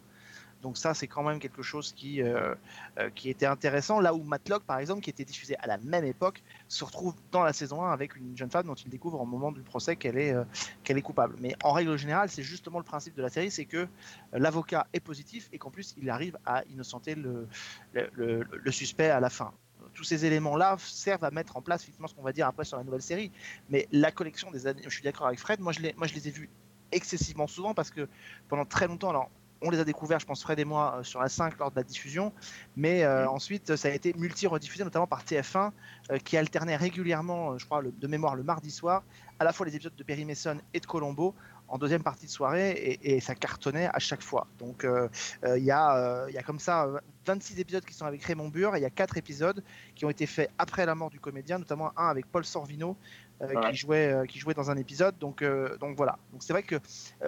Donc 0.64 0.78
ça, 0.78 0.94
c'est 0.94 1.06
quand 1.06 1.22
même 1.22 1.38
quelque 1.40 1.60
chose 1.60 1.92
qui, 1.92 2.22
euh, 2.22 2.54
euh, 2.98 3.10
qui 3.14 3.28
était 3.28 3.44
intéressant. 3.44 4.00
Là 4.00 4.14
où 4.14 4.22
Matlock, 4.22 4.62
par 4.64 4.78
exemple, 4.78 5.02
qui 5.02 5.10
était 5.10 5.26
diffusé 5.26 5.56
à 5.58 5.66
la 5.66 5.76
même 5.76 6.06
époque, 6.06 6.42
se 6.68 6.84
retrouve 6.84 7.14
dans 7.32 7.42
la 7.42 7.52
saison 7.52 7.84
1 7.84 7.92
avec 7.92 8.16
une 8.16 8.34
jeune 8.34 8.50
femme 8.50 8.66
dont 8.66 8.74
il 8.74 8.88
découvre 8.88 9.20
au 9.20 9.26
moment 9.26 9.52
du 9.52 9.60
procès 9.60 9.94
qu'elle 9.94 10.16
est, 10.16 10.32
euh, 10.32 10.42
qu'elle 10.82 10.96
est 10.96 11.02
coupable. 11.02 11.36
Mais 11.38 11.54
en 11.62 11.72
règle 11.72 11.98
générale, 11.98 12.30
c'est 12.30 12.42
justement 12.42 12.78
le 12.78 12.84
principe 12.84 13.14
de 13.14 13.20
la 13.20 13.28
série, 13.28 13.50
c'est 13.50 13.66
que 13.66 13.86
l'avocat 14.32 14.86
est 14.94 15.00
positif 15.00 15.50
et 15.52 15.58
qu'en 15.58 15.70
plus, 15.70 15.94
il 15.98 16.08
arrive 16.08 16.38
à 16.46 16.64
innocenter 16.70 17.14
le, 17.14 17.46
le, 17.92 18.70
suspect 18.70 19.10
à 19.10 19.20
la 19.20 19.28
fin. 19.28 19.52
Tous 19.92 20.04
ces 20.04 20.24
éléments-là 20.24 20.76
servent 20.78 21.24
à 21.24 21.30
mettre 21.30 21.58
en 21.58 21.60
place 21.60 21.82
effectivement 21.82 22.08
ce 22.08 22.14
qu'on 22.14 22.22
va 22.22 22.32
dire 22.32 22.46
après 22.46 22.64
sur 22.64 22.78
la 22.78 22.84
nouvelle 22.84 23.02
série. 23.02 23.30
Mais 23.68 23.86
la 23.92 24.10
collection 24.10 24.50
des 24.50 24.66
années, 24.66 24.80
je 24.82 24.88
suis 24.88 25.02
d'accord 25.02 25.26
avec 25.26 25.38
Fred, 25.38 25.60
moi 25.60 25.72
je, 25.72 25.82
moi 25.98 26.06
je 26.06 26.14
les 26.14 26.28
ai 26.28 26.30
vus 26.30 26.48
excessivement 26.90 27.46
souvent 27.46 27.74
parce 27.74 27.90
que 27.90 28.08
pendant 28.48 28.64
très 28.64 28.86
longtemps, 28.86 29.10
alors 29.10 29.30
on 29.64 29.70
les 29.70 29.80
a 29.80 29.84
découverts, 29.84 30.20
je 30.20 30.26
pense 30.26 30.42
Fred 30.42 30.58
et 30.58 30.64
moi, 30.64 30.96
euh, 30.98 31.02
sur 31.02 31.20
la 31.20 31.28
5 31.28 31.58
lors 31.58 31.70
de 31.70 31.76
la 31.76 31.82
diffusion, 31.82 32.32
mais 32.76 33.02
euh, 33.04 33.22
Mhm. 33.22 33.28
ensuite 33.28 33.76
ça 33.76 33.88
a 33.88 33.90
été 33.92 34.12
multi-rediffusé, 34.14 34.84
notamment 34.84 35.06
par 35.06 35.24
TF1, 35.24 35.72
euh, 36.10 36.18
qui 36.18 36.36
alternait 36.36 36.76
régulièrement, 36.76 37.56
je 37.58 37.64
crois, 37.64 37.80
le- 37.80 37.92
de 37.92 38.06
mémoire 38.06 38.34
le 38.36 38.42
mardi 38.42 38.70
soir, 38.70 39.02
à 39.38 39.44
la 39.44 39.52
fois 39.52 39.66
les 39.66 39.74
épisodes 39.74 39.94
de 39.96 40.02
Perry 40.04 40.24
Mason 40.24 40.58
et 40.74 40.80
de 40.80 40.86
Colombo 40.86 41.34
en 41.66 41.78
deuxième 41.78 42.02
partie 42.02 42.26
de 42.26 42.30
soirée, 42.30 42.72
et, 42.72 43.16
et 43.16 43.20
ça 43.20 43.34
cartonnait 43.34 43.88
à 43.92 43.98
chaque 43.98 44.22
fois. 44.22 44.46
Donc 44.58 44.84
euh, 44.84 45.08
il 45.56 45.62
y, 45.62 45.66
y 45.66 45.70
a 45.70 46.42
comme 46.44 46.58
ça 46.58 46.84
euh, 46.84 46.98
26 47.26 47.58
épisodes 47.58 47.84
qui 47.84 47.94
sont 47.94 48.04
avec 48.04 48.22
Raymond 48.22 48.48
Burr, 48.50 48.76
et 48.76 48.80
il 48.80 48.82
y 48.82 48.86
a 48.86 48.90
4 48.90 49.16
épisodes 49.16 49.64
qui 49.94 50.04
ont 50.04 50.10
été 50.10 50.26
faits 50.26 50.50
après 50.58 50.84
la 50.84 50.94
mort 50.94 51.08
du 51.08 51.20
comédien, 51.20 51.58
notamment 51.58 51.90
un 51.96 52.08
avec 52.08 52.26
Paul 52.26 52.44
Sorvino, 52.44 52.96
Ouais. 53.40 53.70
qui, 53.72 53.76
jouait, 53.76 54.14
qui 54.28 54.38
jouait 54.38 54.54
dans 54.54 54.70
un 54.70 54.76
épisode. 54.76 55.18
Donc, 55.18 55.44
donc 55.80 55.96
voilà. 55.96 56.16
Donc 56.32 56.42
c'est 56.44 56.52
vrai 56.52 56.62
que 56.62 56.76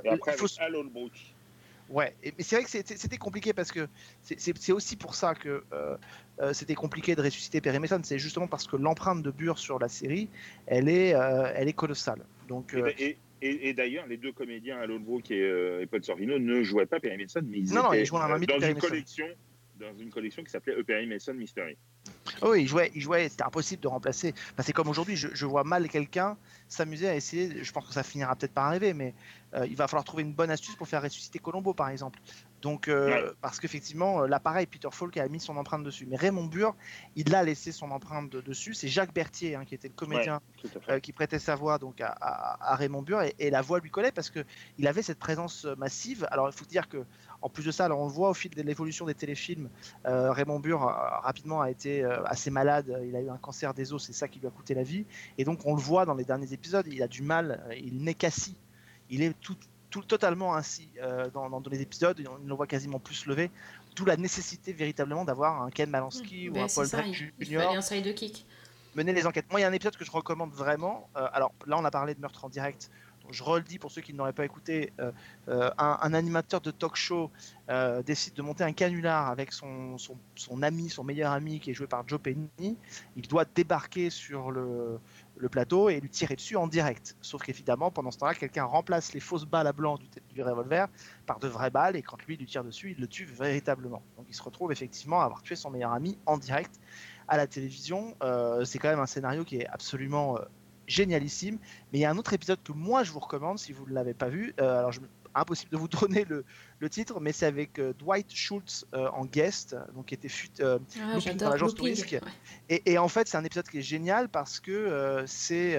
Et 0.04 0.08
après, 0.08 0.32
il 0.34 0.38
faut 0.38 0.44
avec 0.44 0.60
Al 0.60 0.76
Holbrook. 0.76 1.12
Ouais, 1.88 2.16
mais 2.24 2.42
c'est 2.42 2.56
vrai 2.56 2.64
que 2.64 2.70
c'était 2.70 3.16
compliqué 3.16 3.52
parce 3.52 3.70
que 3.70 3.88
c'est- 4.22 4.72
aussi 4.72 4.96
pour 4.96 5.14
ça 5.14 5.34
que 5.34 5.64
euh, 5.72 5.96
euh, 6.40 6.52
c'était 6.52 6.74
compliqué 6.74 7.14
de 7.14 7.22
ressusciter 7.22 7.60
Perry 7.60 7.78
Mason. 7.78 8.00
C'est 8.02 8.18
justement 8.18 8.48
parce 8.48 8.66
que 8.66 8.76
l'empreinte 8.76 9.22
de 9.22 9.30
Burr 9.30 9.58
sur 9.58 9.78
la 9.78 9.88
série, 9.88 10.28
elle 10.66 10.88
est, 10.88 11.14
euh, 11.14 11.52
elle 11.54 11.68
est 11.68 11.72
colossale. 11.72 12.26
Donc, 12.48 12.74
Et, 12.74 12.78
euh, 12.78 12.92
et- 12.98 13.18
et- 13.42 13.68
et 13.68 13.74
d'ailleurs, 13.74 14.06
les 14.06 14.16
deux 14.16 14.32
comédiens, 14.32 14.78
Alan 14.78 14.98
Brooke 14.98 15.30
et, 15.30 15.82
et 15.82 15.86
Paul 15.86 16.02
Sorvino, 16.02 16.38
ne 16.38 16.62
jouaient 16.62 16.86
pas 16.86 16.98
Perry 16.98 17.18
Mason, 17.18 17.42
mais 17.44 17.58
ils 17.58 17.72
Non, 17.72 17.82
non, 17.84 17.92
étaient 17.92 18.02
ils 18.04 18.14
ami 18.16 18.46
de 18.46 18.52
dans 18.52 18.60
une 18.60 18.78
collection, 18.78 19.26
dans 19.78 19.96
une 19.98 20.10
collection 20.10 20.42
qui 20.42 20.50
s'appelait 20.50 20.82
Perry 20.84 21.06
Mason 21.06 21.34
Mystery. 21.34 21.76
oh 22.42 22.52
oui, 22.52 22.62
il 22.62 22.68
jouait, 22.68 22.90
il 22.94 23.00
jouait, 23.00 23.28
c'était 23.28 23.42
impossible 23.44 23.82
de 23.82 23.88
remplacer. 23.88 24.34
Enfin, 24.52 24.62
c'est 24.62 24.72
comme 24.72 24.88
aujourd'hui, 24.88 25.16
je, 25.16 25.28
je 25.32 25.46
vois 25.46 25.64
mal 25.64 25.88
quelqu'un 25.88 26.36
s'amuser 26.68 27.08
à 27.08 27.14
essayer. 27.14 27.62
Je 27.62 27.72
pense 27.72 27.86
que 27.86 27.92
ça 27.92 28.02
finira 28.02 28.34
peut-être 28.36 28.52
par 28.54 28.66
arriver, 28.66 28.94
mais 28.94 29.14
euh, 29.54 29.66
il 29.66 29.76
va 29.76 29.86
falloir 29.88 30.04
trouver 30.04 30.22
une 30.22 30.32
bonne 30.32 30.50
astuce 30.50 30.74
pour 30.76 30.88
faire 30.88 31.02
ressusciter 31.02 31.38
Colombo, 31.38 31.74
par 31.74 31.88
exemple. 31.90 32.18
Donc, 32.62 32.88
euh, 32.88 33.06
Ouais. 33.10 33.30
parce 33.40 33.60
qu'effectivement, 33.60 34.22
euh, 34.22 34.26
l'appareil 34.26 34.66
Peter 34.66 34.88
Falk 34.90 35.16
a 35.18 35.28
mis 35.28 35.38
son 35.40 35.56
empreinte 35.56 35.84
dessus. 35.84 36.06
Mais 36.06 36.16
Raymond 36.16 36.46
Burr, 36.46 36.74
il 37.14 37.32
a 37.34 37.42
laissé 37.44 37.70
son 37.70 37.90
empreinte 37.90 38.30
de- 38.30 38.40
dessus. 38.40 38.74
C'est 38.74 38.88
Jacques 38.88 39.12
Berthier, 39.14 39.54
hein, 39.54 39.64
qui 39.64 39.74
était 39.74 39.88
le 39.88 39.94
comédien 39.94 40.40
euh, 40.88 40.98
qui 40.98 41.12
prêtait 41.12 41.38
sa 41.38 41.54
voix 41.54 41.78
donc 41.78 42.00
à, 42.00 42.08
à- 42.20 42.72
à 42.72 42.76
Raymond 42.76 43.02
Burr 43.02 43.22
et, 43.22 43.34
et 43.38 43.50
la 43.50 43.60
voix 43.62 43.78
lui 43.78 43.90
collait 43.90 44.10
parce 44.10 44.30
que 44.30 44.44
il 44.78 44.88
avait 44.88 45.02
cette 45.02 45.18
présence 45.18 45.64
massive. 45.76 46.26
Alors 46.30 46.48
il 46.48 46.52
faut 46.56 46.64
dire 46.64 46.88
que 46.88 47.04
en 47.42 47.48
plus 47.48 47.64
de 47.64 47.70
ça, 47.70 47.84
alors, 47.84 48.00
on 48.00 48.06
le 48.06 48.12
voit 48.12 48.30
au 48.30 48.34
fil 48.34 48.50
de 48.54 48.62
l'évolution 48.62 49.06
des 49.06 49.14
téléfilms, 49.14 49.68
euh, 50.06 50.32
Raymond 50.32 50.60
Burr 50.60 50.82
euh, 50.82 50.92
rapidement 51.20 51.60
a 51.60 51.70
été 51.70 52.02
euh, 52.02 52.22
assez 52.24 52.50
malade. 52.50 52.98
Il 53.06 53.14
a 53.16 53.20
eu 53.20 53.28
un 53.28 53.36
cancer 53.36 53.74
des 53.74 53.92
os, 53.92 54.04
c'est 54.04 54.12
ça 54.12 54.28
qui 54.28 54.40
lui 54.40 54.46
a 54.46 54.50
coûté 54.50 54.74
la 54.74 54.82
vie. 54.82 55.04
Et 55.38 55.44
donc 55.44 55.60
on 55.64 55.74
le 55.74 55.80
voit 55.80 56.04
dans 56.04 56.14
les 56.14 56.24
derniers 56.24 56.52
épisodes, 56.52 56.86
il 56.90 57.02
a 57.02 57.08
du 57.08 57.22
mal, 57.22 57.64
il 57.76 58.02
n'est 58.02 58.14
qu'assis. 58.14 58.56
Il 59.10 59.22
est 59.22 59.38
tout, 59.40 59.56
tout 59.90 60.02
totalement 60.02 60.54
ainsi 60.54 60.88
euh, 61.00 61.30
dans, 61.30 61.48
dans 61.48 61.70
les 61.70 61.80
épisodes. 61.80 62.20
On 62.28 62.42
ne 62.42 62.48
le 62.48 62.54
voit 62.54 62.66
quasiment 62.66 62.98
plus 62.98 63.14
se 63.14 63.28
lever. 63.28 63.50
D'où 63.94 64.04
la 64.04 64.16
nécessité 64.16 64.72
véritablement 64.72 65.24
d'avoir 65.24 65.62
un 65.62 65.70
Ken 65.70 65.88
Malansky 65.88 66.50
ou 66.50 66.54
Ben, 66.54 66.64
un 66.64 66.66
Paul 66.66 66.86
il, 67.06 67.32
il 67.38 67.46
Jr 67.46 67.58
un 67.58 67.80
mener 68.96 69.12
les 69.12 69.26
enquêtes. 69.26 69.46
Moi, 69.50 69.60
il 69.60 69.62
y 69.62 69.66
a 69.66 69.68
un 69.68 69.72
épisode 69.72 69.96
que 69.96 70.04
je 70.04 70.10
recommande 70.10 70.52
vraiment. 70.52 71.08
Euh, 71.16 71.28
alors 71.32 71.52
là, 71.66 71.76
on 71.78 71.84
a 71.84 71.90
parlé 71.90 72.14
de 72.14 72.20
meurtre 72.20 72.44
en 72.44 72.48
direct. 72.48 72.90
Je 73.30 73.42
redis 73.42 73.78
pour 73.78 73.90
ceux 73.90 74.00
qui 74.00 74.14
n'auraient 74.14 74.32
pas 74.32 74.44
écouté. 74.44 74.92
euh, 75.00 75.12
euh, 75.48 75.70
un, 75.78 76.14
animateur 76.14 76.60
de 76.60 76.70
talk 76.70 76.96
show 76.96 77.30
euh, 77.68 78.02
décide 78.02 78.34
de 78.34 78.42
monter 78.42 78.64
un 78.64 78.72
canular 78.72 79.28
avec 79.28 79.52
son, 79.52 79.96
ami, 80.62 80.88
son 80.88 81.04
meilleur 81.04 81.32
ami, 81.32 81.60
qui 81.60 81.70
est 81.70 81.74
joué 81.74 81.86
par 81.86 82.06
Joe 82.06 82.20
Penny. 82.20 82.76
Il 83.16 83.28
doit 83.28 83.44
débarquer 83.44 84.10
sur 84.10 84.50
le, 84.50 85.00
plateau 85.50 85.88
et 85.88 86.00
lui 86.00 86.08
tirer 86.08 86.34
dessus 86.34 86.56
en 86.56 86.66
direct. 86.66 87.16
Sauf 87.20 87.42
qu'évidemment, 87.42 87.90
pendant 87.90 88.10
ce 88.10 88.18
temps-là, 88.18 88.34
quelqu'un 88.34 88.64
remplace 88.64 89.12
les 89.12 89.20
fausses 89.20 89.44
balles 89.44 89.66
à 89.66 89.72
blanc 89.72 89.98
du, 90.34 90.42
revolver 90.42 90.88
par 91.26 91.38
de 91.38 91.48
vraies 91.48 91.70
balles. 91.70 91.96
Et 91.96 92.02
quand 92.02 92.20
lui 92.26 92.36
lui 92.36 92.46
tire 92.46 92.64
dessus, 92.64 92.92
il 92.96 93.00
le 93.00 93.06
tue 93.06 93.24
véritablement. 93.24 94.02
Donc 94.16 94.26
il 94.28 94.34
se 94.34 94.42
retrouve 94.42 94.72
effectivement 94.72 95.20
à 95.20 95.24
avoir 95.24 95.42
tué 95.42 95.56
son 95.56 95.70
meilleur 95.70 95.92
ami 95.92 96.18
en 96.26 96.38
direct 96.38 96.80
à 97.28 97.36
la 97.36 97.46
télévision. 97.46 98.16
C'est 98.64 98.78
quand 98.78 98.88
même 98.88 99.00
un 99.00 99.06
scénario 99.06 99.44
qui 99.44 99.58
est 99.58 99.66
absolument 99.66 100.38
génialissime. 100.86 101.58
Mais 101.92 101.98
il 101.98 102.02
y 102.02 102.04
a 102.04 102.10
un 102.10 102.18
autre 102.18 102.32
épisode 102.32 102.62
que 102.62 102.72
moi 102.72 103.02
je 103.04 103.12
vous 103.12 103.20
recommande 103.20 103.58
si 103.58 103.72
vous 103.72 103.86
ne 103.86 103.92
l'avez 103.94 104.14
pas 104.14 104.28
vu. 104.28 104.54
Euh, 104.60 104.78
alors 104.78 104.92
je, 104.92 105.00
impossible 105.34 105.70
de 105.72 105.76
vous 105.76 105.88
donner 106.00 106.24
le, 106.24 106.44
le 106.78 106.88
titre, 106.88 107.20
mais 107.20 107.32
c'est 107.32 107.44
avec 107.46 107.78
euh, 107.78 107.92
Dwight 107.98 108.32
Schultz 108.32 108.86
euh, 108.94 109.08
en 109.10 109.26
guest, 109.26 109.76
donc 109.94 110.06
qui 110.06 110.14
était 110.14 110.28
fut, 110.30 110.48
euh, 110.60 110.78
Ah, 110.98 111.18
dans 111.34 111.50
l'agence 111.50 111.74
touristique. 111.74 112.12
ouais. 112.12 112.20
et, 112.70 112.92
et 112.92 112.98
en 112.98 113.08
fait, 113.08 113.28
c'est 113.28 113.36
un 113.36 113.44
épisode 113.44 113.68
qui 113.68 113.78
est 113.78 113.82
génial 113.82 114.28
parce 114.30 114.60
que 114.60 115.22
c'est 115.26 115.76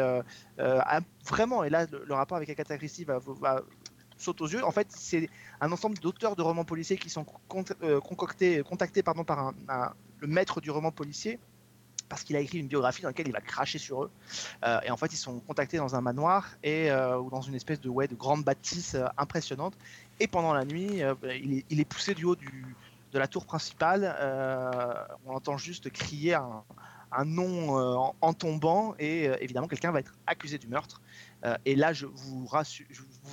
vraiment, 1.26 1.64
et 1.64 1.70
là, 1.70 1.86
le, 1.92 2.04
le 2.06 2.14
rapport 2.14 2.38
avec 2.38 2.50
Agatha 2.50 2.78
Christie 2.78 3.04
va, 3.04 3.20
va 3.20 3.64
saute 4.18 4.42
aux 4.42 4.48
yeux. 4.48 4.64
En 4.64 4.72
fait, 4.72 4.88
c'est 4.92 5.30
un 5.62 5.72
ensemble 5.72 5.98
d'auteurs 6.00 6.36
de 6.36 6.42
romans 6.42 6.66
policiers 6.66 6.98
qui 6.98 7.10
sont 7.10 7.24
con- 7.48 7.64
concoctés, 8.04 8.64
contactés 8.64 9.04
pardon, 9.04 9.24
par 9.24 9.40
un- 9.40 9.56
un- 9.70 9.94
le 10.20 10.28
maître 10.28 10.62
du 10.62 10.72
roman 10.72 10.92
policier 10.92 11.40
parce 12.10 12.24
qu'il 12.24 12.36
a 12.36 12.40
écrit 12.40 12.60
une 12.60 12.68
biographie 12.68 13.02
dans 13.02 13.10
laquelle 13.10 13.28
il 13.28 13.34
va 13.34 13.42
cracher 13.42 13.78
sur 13.78 14.04
eux. 14.04 14.12
Euh, 14.64 14.80
et 14.84 14.92
en 14.92 14.98
fait, 14.98 15.14
ils 15.14 15.18
sont 15.18 15.40
contactés 15.40 15.78
dans 15.78 15.96
un 15.96 16.02
manoir 16.02 16.48
et, 16.64 16.90
euh, 16.92 17.20
ou 17.20 17.30
dans 17.30 17.42
une 17.42 17.56
espèce 17.56 17.82
de, 17.82 17.90
ouais, 17.90 18.08
de 18.08 18.16
grande 18.16 18.44
bâtisse 18.44 18.96
euh, 18.96 19.06
impressionnante. 19.18 19.78
Et 20.20 20.28
pendant 20.28 20.54
la 20.54 20.66
nuit, 20.66 21.02
il, 21.70 21.80
est, 21.80 21.86
poussé 21.86 22.16
du 22.16 22.26
haut 22.26 22.36
de 22.36 23.20
la 23.20 23.28
tour 23.28 23.46
principale. 23.46 24.16
on 25.28 25.36
entend 25.36 25.58
juste 25.58 25.92
crier 25.92 26.34
un, 26.34 26.64
nom 27.24 28.16
en, 28.20 28.34
tombant 28.34 28.96
et 28.98 29.26
évidemment, 29.42 29.68
quelqu'un 29.68 29.92
va 29.92 30.00
être 30.00 30.14
accusé 30.26 30.58
du 30.58 30.68
meurtre. 30.68 31.04
Et 31.66 31.76
là, 31.76 31.94
je 31.94 32.08
vous, 32.08 32.50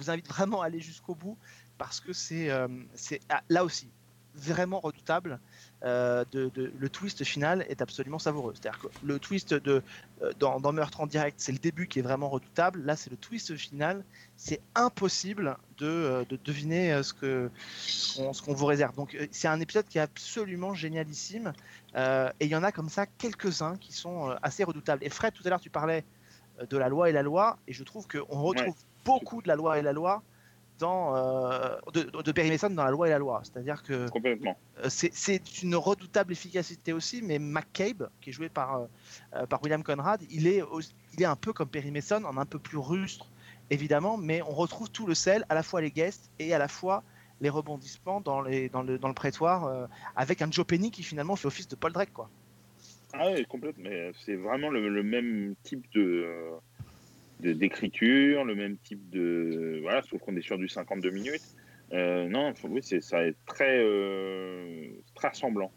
invite 0.08 0.28
vraiment 0.28 0.60
à 0.60 0.66
aller 0.66 0.80
jusqu'au 0.80 1.14
bout 1.14 1.38
parce 1.78 2.00
que 2.00 2.12
c'est 2.12 2.50
c'est, 2.92 3.20
ah, 3.30 3.42
là 3.48 3.64
aussi 3.64 3.90
vraiment 4.34 4.80
redoutable. 4.80 5.38
Euh, 5.84 6.24
de, 6.32 6.50
de- 6.54 6.72
le 6.78 6.88
twist 6.88 7.24
final 7.24 7.66
est 7.68 7.82
absolument 7.82 8.18
savoureux. 8.18 8.54
C'est-à-dire 8.54 8.80
que 8.80 8.86
le 9.04 9.18
twist 9.18 9.52
de, 9.52 9.82
euh, 10.22 10.32
dans, 10.38 10.58
dans 10.60 10.72
Meurtre 10.72 11.00
en 11.00 11.06
direct, 11.06 11.36
c'est 11.38 11.52
le 11.52 11.58
début 11.58 11.86
qui 11.86 11.98
est 11.98 12.02
vraiment 12.02 12.28
redoutable. 12.30 12.82
Là, 12.84 12.96
c'est 12.96 13.10
le 13.10 13.16
twist 13.16 13.54
final. 13.56 14.04
C'est 14.36 14.60
impossible 14.74 15.56
de, 15.78 15.86
euh, 15.86 16.24
de 16.28 16.38
deviner 16.42 17.02
ce 17.02 17.12
que 17.12 17.50
qu'on 18.44 18.54
vous 18.54 18.66
réserve. 18.66 18.94
Donc, 18.96 19.16
c'est 19.30 19.48
un 19.48 19.60
épisode 19.60 19.86
qui 19.86 19.98
est 19.98 20.02
absolument 20.02 20.74
génialissime. 20.74 21.52
Euh, 21.96 22.30
et 22.40 22.46
il 22.46 22.50
y 22.50 22.56
en 22.56 22.62
a 22.64 22.72
comme 22.72 22.88
ça 22.88 23.06
quelques-uns 23.06 23.76
qui 23.76 23.92
sont 23.92 24.34
assez 24.42 24.64
redoutables. 24.64 25.04
Et 25.04 25.10
Fred, 25.10 25.32
tout 25.32 25.42
à 25.44 25.50
l'heure, 25.50 25.60
tu 25.60 25.70
parlais 25.70 26.04
de 26.70 26.76
la 26.76 26.88
loi 26.88 27.10
et 27.10 27.12
la 27.12 27.22
loi, 27.22 27.58
et 27.66 27.72
je 27.72 27.82
trouve 27.82 28.06
qu'on 28.06 28.40
retrouve 28.40 28.76
beaucoup 29.04 29.42
de 29.42 29.48
la 29.48 29.56
loi 29.56 29.78
et 29.78 29.82
la 29.82 29.92
loi 29.92 30.22
dans 30.78 31.14
euh, 31.16 31.76
de, 31.92 32.02
de 32.02 32.32
Perry 32.32 32.50
Mason 32.50 32.70
dans 32.70 32.84
la 32.84 32.90
loi 32.90 33.06
et 33.06 33.10
la 33.10 33.18
loi. 33.18 33.40
C'est-à-dire 33.44 33.82
que 33.82 34.06
euh, 34.84 34.88
c'est- 34.88 35.62
une 35.62 35.76
redoutable 35.76 36.32
efficacité 36.32 36.92
aussi, 36.92 37.22
mais 37.22 37.38
McCabe, 37.38 38.08
qui 38.20 38.30
est 38.30 38.32
joué 38.32 38.48
par, 38.48 38.86
euh, 39.34 39.46
par 39.46 39.62
William 39.62 39.82
Conrad, 39.82 40.20
il 40.30 40.46
est, 40.46 40.62
il 41.12 41.22
est 41.22 41.26
un 41.26 41.36
peu 41.36 41.52
comme 41.52 41.68
Perry 41.68 41.90
Mason, 41.90 42.24
en 42.24 42.36
un 42.36 42.46
peu 42.46 42.58
plus 42.58 42.78
rustre, 42.78 43.26
évidemment, 43.70 44.16
mais 44.16 44.42
on 44.42 44.52
retrouve 44.52 44.90
tout 44.90 45.06
le 45.06 45.14
sel, 45.14 45.44
à 45.48 45.54
la 45.54 45.62
fois 45.62 45.80
les 45.80 45.90
guests 45.90 46.30
et 46.38 46.52
à 46.54 46.58
la 46.58 46.68
fois 46.68 47.02
les 47.40 47.50
rebondissements 47.50 48.20
dans, 48.20 48.40
les, 48.42 48.68
dans, 48.68 48.82
le, 48.82 48.98
dans 48.98 49.08
le 49.08 49.14
prétoire, 49.14 49.64
euh, 49.66 49.86
avec 50.16 50.42
un 50.42 50.50
Joe 50.50 50.66
Penny 50.66 50.90
qui 50.90 51.02
finalement 51.02 51.36
fait 51.36 51.46
office 51.46 51.68
de 51.68 51.76
Paul 51.76 51.92
Drake. 51.92 52.12
Quoi. 52.12 52.28
Ah 53.12 53.30
oui, 53.32 53.44
complètement. 53.46 53.84
Mais 53.90 54.12
c'est 54.24 54.34
vraiment 54.36 54.70
le, 54.70 54.88
le 54.88 55.02
même 55.02 55.54
type 55.62 55.84
de- 55.94 56.50
d'écriture, 57.40 58.44
le 58.44 58.54
même 58.54 58.76
type 58.78 59.08
de 59.10 59.80
voilà, 59.82 60.02
sauf 60.02 60.20
qu'on 60.20 60.36
est 60.36 60.42
sur 60.42 60.58
du 60.58 60.68
52 60.68 61.10
minutes. 61.10 61.42
Euh, 61.92 62.28
non, 62.28 62.52
oui, 62.64 62.80
c'est 62.82 63.00
ça 63.00 63.26
est 63.26 63.36
très 63.46 63.78
euh, 63.78 64.88
très 65.14 65.28
ressemblant. 65.28 65.70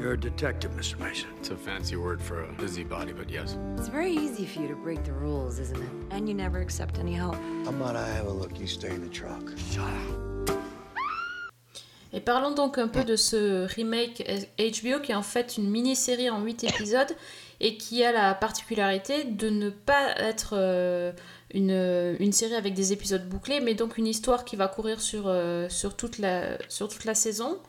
You're 0.00 0.12
a 0.12 0.16
detective, 0.16 0.70
Mr. 0.76 0.96
Mason. 0.98 1.26
It's 1.38 1.50
a 1.50 1.56
fancy 1.56 1.96
word 1.96 2.22
for 2.22 2.44
a 2.44 2.52
busybody, 2.52 3.12
but 3.12 3.28
yes. 3.28 3.58
It's 3.76 3.88
very 3.88 4.12
easy 4.12 4.46
for 4.46 4.60
you 4.62 4.68
to 4.68 4.76
break 4.76 5.02
the 5.02 5.12
rules, 5.12 5.58
isn't 5.58 5.76
it? 5.76 5.90
And 6.12 6.28
you 6.28 6.34
never 6.34 6.60
accept 6.60 6.98
any 7.00 7.14
help. 7.14 7.34
How 7.64 7.70
about 7.70 7.96
I 7.96 8.06
have 8.06 8.26
a 8.26 8.32
look? 8.32 8.58
You 8.60 8.68
stay 8.68 8.90
in 8.90 9.00
the 9.00 9.12
truck. 9.12 9.52
Et 12.12 12.20
parlons 12.20 12.54
donc 12.54 12.78
un 12.78 12.88
peu 12.88 13.04
de 13.04 13.16
ce 13.16 13.66
remake 13.74 14.24
HBO 14.58 15.00
qui 15.02 15.12
est 15.12 15.14
en 15.14 15.22
fait 15.22 15.58
une 15.58 15.68
mini-série 15.68 16.30
en 16.30 16.42
8 16.42 16.64
épisodes 16.64 17.14
et 17.60 17.76
qui 17.76 18.04
a 18.04 18.12
la 18.12 18.34
particularité 18.34 19.24
de 19.24 19.48
ne 19.50 19.70
pas 19.70 20.14
être 20.18 20.54
euh, 20.56 21.12
une, 21.52 22.16
une 22.20 22.32
série 22.32 22.54
avec 22.54 22.74
des 22.74 22.92
épisodes 22.92 23.28
bouclés, 23.28 23.60
mais 23.60 23.74
donc 23.74 23.98
une 23.98 24.06
histoire 24.06 24.44
qui 24.44 24.56
va 24.56 24.68
courir 24.68 25.00
sur, 25.00 25.24
euh, 25.26 25.68
sur, 25.68 25.96
toute, 25.96 26.18
la, 26.18 26.56
sur 26.70 26.88
toute 26.88 27.04
la 27.04 27.14
saison 27.14 27.60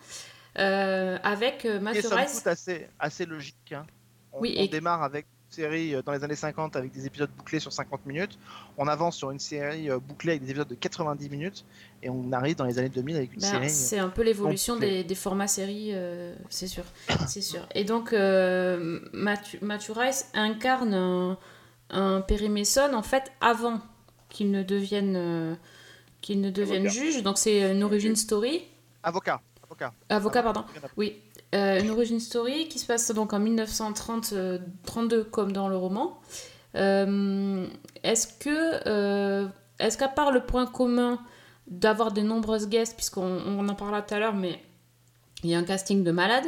euh, 0.58 1.17
avec 1.23 1.65
euh, 1.65 1.78
Et 1.78 1.80
Matthew 1.80 2.02
toute 2.04 2.47
assez, 2.47 2.88
assez 2.99 3.25
logique. 3.25 3.71
hein. 3.71 3.86
On, 4.32 4.41
Oui, 4.41 4.56
on 4.60 4.63
et- 4.63 4.67
démarre 4.67 5.02
avec 5.04 5.25
série 5.50 5.96
euh, 5.96 6.02
dans 6.02 6.12
les 6.12 6.24
années 6.24 6.36
50 6.36 6.76
avec 6.76 6.92
des 6.92 7.06
épisodes 7.06 7.30
bouclés 7.38 7.60
sur 7.60 7.72
50 7.74 8.06
minutes. 8.06 8.38
On 8.78 8.88
avance 8.88 9.18
sur 9.18 9.32
une 9.32 9.40
série 9.40 9.90
euh, 9.90 10.00
bouclée 10.00 10.32
avec 10.34 10.44
des 10.44 10.52
épisodes 10.52 10.68
de 10.68 10.76
90 10.76 11.30
minutes. 11.30 11.66
Et 12.04 12.10
on 12.10 12.32
arrive 12.32 12.56
dans 12.56 12.66
les 12.66 12.78
années 12.80 12.90
2000 12.90 13.16
avec 13.16 13.34
une 13.34 13.40
Ben, 13.42 13.48
série. 13.48 13.66
euh, 13.66 13.70
c'est 13.70 14.00
un 14.00 14.10
peu 14.10 14.24
l'évolution 14.24 14.76
des, 14.78 15.04
des 15.04 15.16
formats 15.16 15.48
séries, 15.48 15.90
euh, 15.94 16.34
c'est 16.50 16.68
sûr, 16.68 16.84
c'est 17.28 17.42
sûr. 17.42 17.68
Et 17.76 17.84
donc 17.84 18.14
euh, 18.14 19.00
Matthew, 19.14 19.58
Matthew 19.62 19.92
Rice 19.98 20.30
incarne 20.34 20.94
un, 20.94 21.38
un 21.90 22.22
Perry 22.22 22.50
Mason 22.50 22.94
en 22.94 23.04
fait 23.04 23.32
avant 23.42 23.80
qu'il 24.30 24.52
ne 24.52 24.62
devienne 24.64 25.16
euh, 25.18 25.56
qu'il 26.22 26.40
ne 26.42 26.50
devienne 26.52 26.86
Avocat. 26.86 27.02
juge. 27.02 27.24
Donc 27.24 27.38
c'est 27.38 27.72
une 27.72 27.84
origin 27.84 28.16
story, 28.16 28.64
Avocat. 29.04 29.42
Avocat. 29.64 29.94
avocat 30.10 30.44
pardon. 30.44 30.64
Oui, 30.98 31.22
euh, 31.56 31.82
une 31.82 31.90
origin 31.90 32.20
story 32.20 32.68
qui 32.68 32.80
se 32.80 32.86
passe 32.86 33.12
donc 33.12 33.34
en 33.34 33.40
1932 33.40 35.24
comme 35.26 35.52
dans 35.52 35.68
le 35.70 35.78
roman. 35.78 36.20
Euh, 36.76 37.66
est-ce 38.04 38.28
que, 38.28 38.88
euh, 38.88 39.48
est-ce 39.80 39.98
qu'à 39.98 40.08
part 40.08 40.32
le 40.32 40.46
point 40.46 40.66
commun 40.68 41.20
d'avoir 41.68 42.12
de 42.12 42.22
nombreuses 42.22 42.68
guests, 42.70 42.96
puisqu'on 42.96 43.42
on 43.46 43.68
en 43.68 43.76
parlera 43.76 44.02
tout 44.02 44.14
à 44.14 44.20
l'heure, 44.20 44.36
mais 44.36 44.62
il 45.44 45.50
y 45.50 45.56
a 45.56 45.60
un 45.60 45.64
casting 45.64 46.04
de 46.04 46.12
malade, 46.12 46.46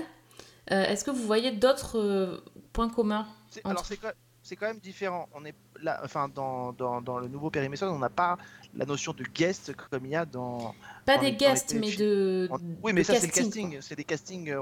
euh, 0.71 0.83
est-ce 0.85 1.03
que 1.03 1.11
vous 1.11 1.23
voyez 1.25 1.51
d'autres 1.51 1.97
euh, 1.99 2.43
points 2.73 2.89
communs 2.89 3.27
Entre- 3.57 3.67
Alors 3.69 3.85
c'est 3.85 3.97
quand, 3.97 4.11
c'est 4.43 4.55
quand 4.55 4.67
même 4.67 4.79
différent. 4.79 5.27
On 5.33 5.43
est 5.45 5.55
là, 5.81 5.99
enfin, 6.03 6.29
dans, 6.33 6.73
dans, 6.73 7.01
dans 7.01 7.19
le 7.19 7.27
nouveau 7.27 7.51
Mason, 7.69 7.87
on 7.87 7.99
n'a 7.99 8.09
pas 8.09 8.37
la 8.75 8.85
notion 8.85 9.13
de 9.13 9.23
guest 9.23 9.73
comme 9.89 10.05
il 10.05 10.11
y 10.11 10.15
a 10.15 10.25
dans. 10.25 10.73
Pas 11.05 11.15
dans 11.17 11.21
des 11.23 11.31
les- 11.31 11.37
guests, 11.37 11.73
mais 11.73 11.95
de. 11.95 12.49
Oui, 12.83 12.93
mais 12.93 13.01
de 13.01 13.05
ça, 13.05 13.15
c'est 13.19 13.27
le 13.27 13.31
casting. 13.33 13.77
C'est 13.81 13.95
des 13.95 14.03
castings. 14.03 14.49
euh, 14.51 14.61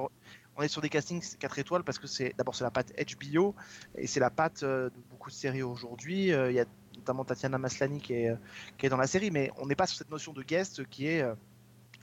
on 0.58 0.62
est 0.62 0.68
sur 0.68 0.82
des 0.82 0.90
castings 0.90 1.24
4 1.38 1.60
étoiles 1.60 1.84
parce 1.84 2.00
que 2.00 2.08
c'est 2.08 2.34
d'abord 2.38 2.54
c'est 2.54 2.66
la 2.66 2.72
patte 2.72 2.92
HBO 2.98 3.56
et 3.96 4.08
c'est 4.08 4.20
la 4.20 4.30
patte 4.30 4.64
euh, 4.64 4.90
de 4.90 4.96
beaucoup 5.10 5.30
de 5.30 5.36
séries 5.36 5.64
aujourd'hui. 5.64 6.34
Euh, 6.34 6.52
Il 6.52 6.56
y 6.56 6.60
a 6.60 6.66
notamment 6.98 7.24
Tatiana 7.24 7.58
Maslany 7.58 8.02
qui 8.02 8.14
est, 8.14 8.36
qui 8.78 8.86
est 8.86 8.90
dans 8.90 8.98
la 8.98 9.08
série, 9.08 9.32
mais 9.32 9.52
on 9.58 9.66
n'est 9.68 9.76
pas 9.76 9.88
sur 9.88 9.98
cette 9.98 10.12
notion 10.12 10.34
de 10.34 10.44
guest 10.44 10.86
qui 10.90 11.08
est. 11.08 11.24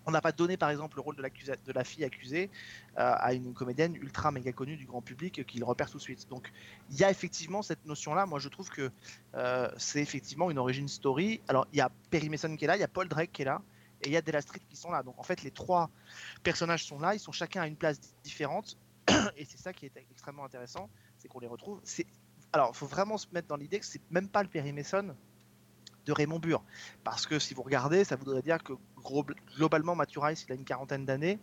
on 0.06 0.12
n'a 0.12 0.20
pas 0.20 0.32
donné 0.32 0.56
par 0.56 0.70
exemple 0.70 0.96
le 0.96 1.02
rôle 1.02 1.16
de, 1.16 1.72
la 1.72 1.84
fille 1.84 2.04
accusée 2.04 2.50
euh, 2.98 3.12
à 3.16 3.34
une 3.34 3.52
comédienne 3.52 3.94
ultra 3.96 4.30
méga 4.30 4.52
connue 4.52 4.76
du 4.76 4.86
grand 4.86 5.02
public 5.02 5.44
qui 5.46 5.58
le 5.58 5.64
repère 5.64 5.90
tout 5.90 5.98
de 5.98 6.02
suite. 6.02 6.28
Donc 6.28 6.50
il 6.90 6.96
y 6.96 7.04
a 7.04 7.10
effectivement 7.10 7.62
cette 7.62 7.84
notion-là. 7.84 8.24
Moi 8.24 8.38
je 8.38 8.48
trouve 8.48 8.70
que 8.70 8.90
euh, 9.34 9.70
c'est 9.76 10.00
effectivement 10.00 10.50
une 10.50 10.58
origin 10.58 10.86
story. 10.88 11.40
Alors 11.48 11.66
il 11.72 11.78
y 11.78 11.80
a 11.80 11.90
Perry 12.10 12.28
Mason 12.28 12.56
qui 12.56 12.64
est 12.64 12.68
là, 12.68 12.76
il 12.76 12.80
y 12.80 12.84
a 12.84 12.88
Paul 12.88 13.08
Drake 13.08 13.32
qui 13.32 13.42
est 13.42 13.46
là 13.46 13.60
et 14.02 14.08
il 14.08 14.12
y 14.12 14.16
a 14.16 14.22
Della 14.22 14.40
Street 14.40 14.60
qui 14.68 14.76
sont 14.76 14.90
là. 14.90 15.02
Donc 15.02 15.18
en 15.18 15.24
fait 15.24 15.42
les 15.42 15.50
trois 15.50 15.90
personnages 16.42 16.84
sont 16.84 17.00
là, 17.00 17.14
ils 17.14 17.20
sont 17.20 17.32
chacun 17.32 17.62
à 17.62 17.66
une 17.66 17.76
place 17.76 18.00
différente 18.22 18.78
et 19.36 19.44
c'est 19.44 19.58
ça 19.58 19.72
qui 19.72 19.86
est 19.86 19.92
extrêmement 20.10 20.44
intéressant, 20.44 20.88
c'est 21.18 21.26
qu'on 21.28 21.40
les 21.40 21.48
retrouve. 21.48 21.80
Alors 22.52 22.70
il 22.72 22.76
faut 22.76 22.86
vraiment 22.86 23.18
se 23.18 23.26
mettre 23.32 23.48
dans 23.48 23.56
l'idée 23.56 23.80
que 23.80 23.86
c'est 23.86 24.00
même 24.10 24.28
pas 24.28 24.42
le 24.42 24.48
Perry 24.48 24.72
Mason 24.72 25.16
de 26.06 26.12
Raymond 26.12 26.38
Burr. 26.38 26.62
Parce 27.04 27.26
que 27.26 27.38
si 27.38 27.52
vous 27.52 27.62
regardez, 27.62 28.04
ça 28.04 28.16
voudrait 28.16 28.42
dire 28.42 28.62
que 28.62 28.72
globalement, 29.56 29.94
Matthew 29.94 30.18
Rice, 30.18 30.44
il 30.48 30.52
a 30.52 30.54
une 30.54 30.64
quarantaine 30.64 31.04
d'années. 31.04 31.38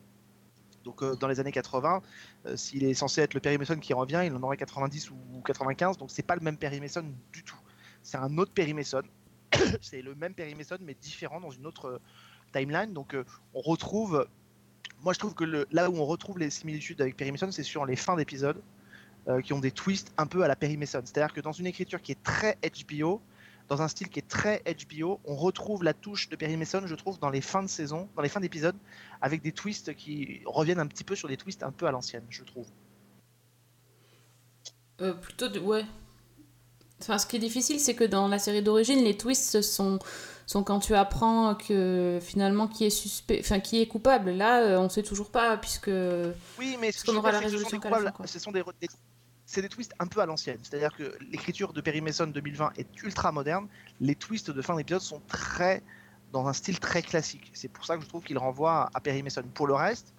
Donc 0.84 1.02
euh, 1.02 1.16
dans 1.16 1.28
les 1.28 1.40
années 1.40 1.52
80, 1.52 2.02
euh, 2.46 2.58
s'il 2.58 2.84
est 2.84 2.94
censé 2.94 3.22
être 3.22 3.34
le 3.34 3.40
Perry 3.40 3.58
Mason 3.58 3.78
qui 3.78 3.94
revient, 3.94 4.24
il 4.26 4.34
en 4.34 4.44
aurait 4.44 4.58
90 4.58 5.12
ou 5.12 5.42
95. 5.46 5.98
Donc 5.98 6.12
c'est 6.12 6.24
pas 6.24 6.36
le 6.36 6.42
même 6.42 6.58
Perry 6.58 6.80
Mason 6.80 7.06
du 7.32 7.44
tout. 7.44 7.58
C'est 8.02 8.18
un 8.18 8.38
autre 8.38 8.52
Perry 8.54 8.74
Mason. 8.74 9.04
c'est 9.82 10.02
le 10.02 10.16
même 10.16 10.34
Perry 10.34 10.56
Mason 10.56 10.78
mais 10.82 10.96
différent 10.96 11.40
dans 11.40 11.52
une 11.52 11.66
autre 11.66 11.86
euh, 11.86 12.00
timeline. 12.52 12.94
Donc 12.94 13.16
on 13.54 13.62
retrouve. 13.62 14.28
Moi 15.02 15.14
je 15.14 15.20
trouve 15.20 15.34
que 15.34 15.66
là 15.72 15.90
où 15.90 15.98
on 15.98 16.06
retrouve 16.06 16.40
les 16.40 16.50
similitudes 16.50 17.02
avec 17.02 17.18
Perry 17.18 17.32
Mason, 17.32 17.52
c'est 17.52 17.64
sur 17.64 17.86
les 17.86 17.96
fins 17.96 18.16
d'épisodes 18.16 18.62
qui 19.46 19.54
ont 19.54 19.60
des 19.60 19.72
twists 19.72 20.14
un 20.18 20.28
peu 20.28 20.44
à 20.44 20.50
la 20.50 20.56
Perry 20.58 20.76
Mason. 20.76 21.02
C'est-à-dire 21.06 21.34
que 21.34 21.40
dans 21.40 21.54
une 21.54 21.66
écriture 21.66 22.02
qui 22.02 22.12
est 22.12 22.24
très 22.24 22.58
HBO, 22.62 23.22
dans 23.70 23.82
un 23.82 23.88
style 23.88 24.10
qui 24.10 24.20
est 24.20 24.28
très 24.28 24.62
HBO. 24.66 25.20
On 25.26 25.36
retrouve 25.36 25.84
la 25.84 25.94
touche 25.94 26.30
de 26.30 26.36
Perry 26.36 26.58
Mason, 26.58 26.86
je 26.86 26.96
trouve, 26.96 27.20
dans 27.20 27.30
les 27.30 27.42
fins 27.42 27.64
de 27.64 27.68
saison, 27.68 28.10
dans 28.16 28.22
les 28.22 28.30
fins 28.30 28.40
d'épisodes, 28.40 28.76
avec 29.22 29.42
des 29.42 29.52
twists 29.52 29.96
qui 29.96 30.42
reviennent 30.46 30.80
un 30.80 30.88
petit 30.88 31.04
peu 31.04 31.16
sur 31.16 31.28
des 31.28 31.38
twists 31.38 31.64
un 31.64 31.72
peu 31.72 31.88
à 31.88 31.92
l'ancienne, 31.92 32.26
je 32.30 32.44
trouve. 32.44 32.68
Euh, 35.02 35.14
plutôt 35.14 35.48
de. 35.48 35.60
Ouais. 35.60 35.86
Enfin, 37.02 37.18
ce 37.18 37.26
qui 37.26 37.36
est 37.36 37.40
difficile, 37.40 37.80
c'est 37.80 37.96
que 37.96 38.04
dans 38.04 38.28
la 38.28 38.40
série 38.40 38.62
d'origine, 38.62 39.04
les 39.04 39.18
twists 39.18 39.62
sont, 39.62 40.00
sont 40.46 40.64
quand 40.64 40.80
tu 40.80 40.96
apprends 40.96 41.56
que 41.56 42.20
finalement 42.22 42.68
qui 42.68 42.86
est 42.86 42.90
suspect, 42.90 43.40
enfin 43.42 43.60
qui 43.60 43.82
est 43.82 43.88
coupable. 43.88 44.32
Là, 44.32 44.62
euh, 44.62 44.80
on 44.80 44.88
sait 44.88 45.04
toujours 45.04 45.30
pas, 45.30 45.58
puisque. 45.58 45.92
Oui, 46.60 46.78
mais 46.80 46.92
ce 46.92 47.04
qu'on 47.04 47.16
aura 47.16 47.32
la 47.32 47.40
résolution 47.40 47.82
ce 48.26 48.40
sont 48.40 48.52
des- 48.52 48.64
c'est 49.54 49.62
des 49.62 49.70
twists 49.70 49.94
un 50.00 50.08
peu 50.08 50.20
à 50.20 50.26
l'ancienne. 50.26 50.58
C'est-à-dire 50.64 50.96
que 50.96 51.16
l'écriture 51.32 51.74
de 51.74 51.82
Perry 51.82 52.02
Mason 52.02 52.26
2020 52.26 52.74
est 52.78 53.04
ultra 53.04 53.32
moderne. 53.32 53.68
Les 54.02 54.16
twists 54.16 54.50
de 54.50 54.62
fin 54.64 54.76
d'épisode 54.76 55.02
sont 55.02 55.22
très 55.28 55.84
dans 56.32 56.48
un 56.48 56.54
style 56.54 56.80
très 56.80 57.04
classique. 57.04 57.52
C'est 57.54 57.68
pour 57.68 57.86
ça 57.86 57.96
que 57.96 58.04
je 58.04 58.10
trouve 58.10 58.24
qu'il 58.24 58.40
renvoie 58.40 58.90
à 58.92 59.00
Perry 59.00 59.22
Mason. 59.22 59.44
Pour 59.54 59.68
le 59.68 59.76
reste, 59.76 60.12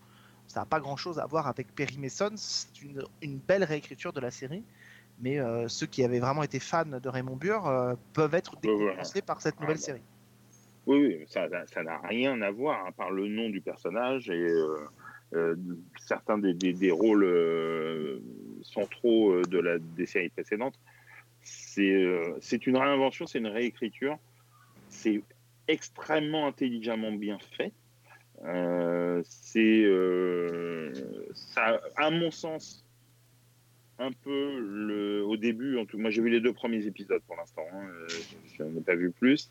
ça 0.46 0.60
n'a 0.60 0.66
pas 0.66 0.78
grand-chose 0.78 1.18
à 1.18 1.26
voir 1.26 1.48
avec 1.48 1.74
Perry 1.74 1.98
Mason. 1.98 2.30
C'est 2.36 2.80
une, 2.80 3.02
une 3.22 3.38
belle 3.38 3.64
réécriture 3.64 4.12
de 4.12 4.20
la 4.20 4.30
série. 4.30 4.62
Mais 5.20 5.40
euh, 5.40 5.66
ceux 5.66 5.86
qui 5.86 6.04
avaient 6.04 6.20
vraiment 6.20 6.44
été 6.44 6.60
fans 6.60 6.84
de 6.84 7.08
Raymond 7.08 7.36
Burr 7.36 7.66
euh, 7.66 7.94
peuvent 8.12 8.34
être 8.34 8.56
décontenancés 8.60 9.22
par 9.22 9.40
cette 9.40 9.58
nouvelle 9.60 9.78
Ah, 9.78 9.80
bah. 9.80 9.86
série. 9.86 10.02
Oui, 10.86 10.98
oui, 10.98 11.24
ça 11.26 11.48
n'a 11.48 11.98
rien 12.04 12.40
à 12.42 12.50
voir 12.52 12.86
à 12.86 12.92
part 12.92 13.10
le 13.10 13.26
nom 13.26 13.48
du 13.48 13.60
personnage 13.60 14.30
et 14.30 14.34
euh, 14.34 14.86
certains 15.98 16.38
des, 16.38 16.54
des- 16.54 16.90
rôles 16.90 17.24
euh, 17.24 18.18
centraux 18.62 19.32
euh, 19.32 19.42
de 19.42 19.58
la, 19.58 19.78
des 19.78 20.06
séries 20.06 20.30
précédentes. 20.30 20.78
C'est 21.42 21.94
euh, 21.94 22.38
une 22.66 22.76
réinvention, 22.76 23.26
c'est 23.26 23.38
une 23.38 23.46
réécriture. 23.46 24.18
C'est 24.88 25.22
extrêmement 25.68 26.46
intelligemment 26.46 27.12
bien 27.12 27.38
fait. 27.38 27.72
Euh, 28.44 29.22
c'est 29.24 29.82
euh, 29.84 30.92
à 31.96 32.10
mon 32.10 32.30
sens, 32.30 32.84
un 33.98 34.10
peu 34.12 34.58
le, 34.60 35.22
au 35.24 35.36
début. 35.36 35.78
En 35.78 35.86
tout, 35.86 35.98
moi, 35.98 36.10
j'ai 36.10 36.20
vu 36.22 36.30
les 36.30 36.40
deux 36.40 36.52
premiers 36.52 36.86
épisodes 36.86 37.22
pour 37.26 37.36
l'instant. 37.36 37.64
hein, 37.72 37.86
euh, 37.88 38.06
je 38.56 38.62
n'en 38.62 38.76
ai 38.76 38.80
pas 38.82 38.94
vu 38.94 39.10
plus. 39.10 39.50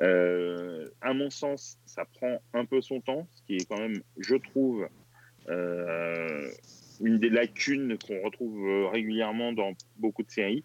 Euh, 0.00 0.88
à 1.00 1.12
mon 1.12 1.30
sens, 1.30 1.78
ça 1.84 2.04
prend 2.04 2.40
un 2.54 2.64
peu 2.64 2.80
son 2.80 3.00
temps, 3.00 3.26
ce 3.32 3.42
qui 3.42 3.56
est 3.56 3.68
quand 3.68 3.78
même, 3.78 4.00
je 4.18 4.36
trouve, 4.36 4.84
euh, 4.84 4.88
une 7.00 7.18
des 7.18 7.30
lacunes 7.30 7.96
qu'on 7.98 8.20
retrouve 8.22 8.66
euh, 8.68 8.88
régulièrement 8.88 9.52
dans 9.52 9.72
beaucoup 9.96 10.22
de 10.22 10.30
séries. 10.30 10.64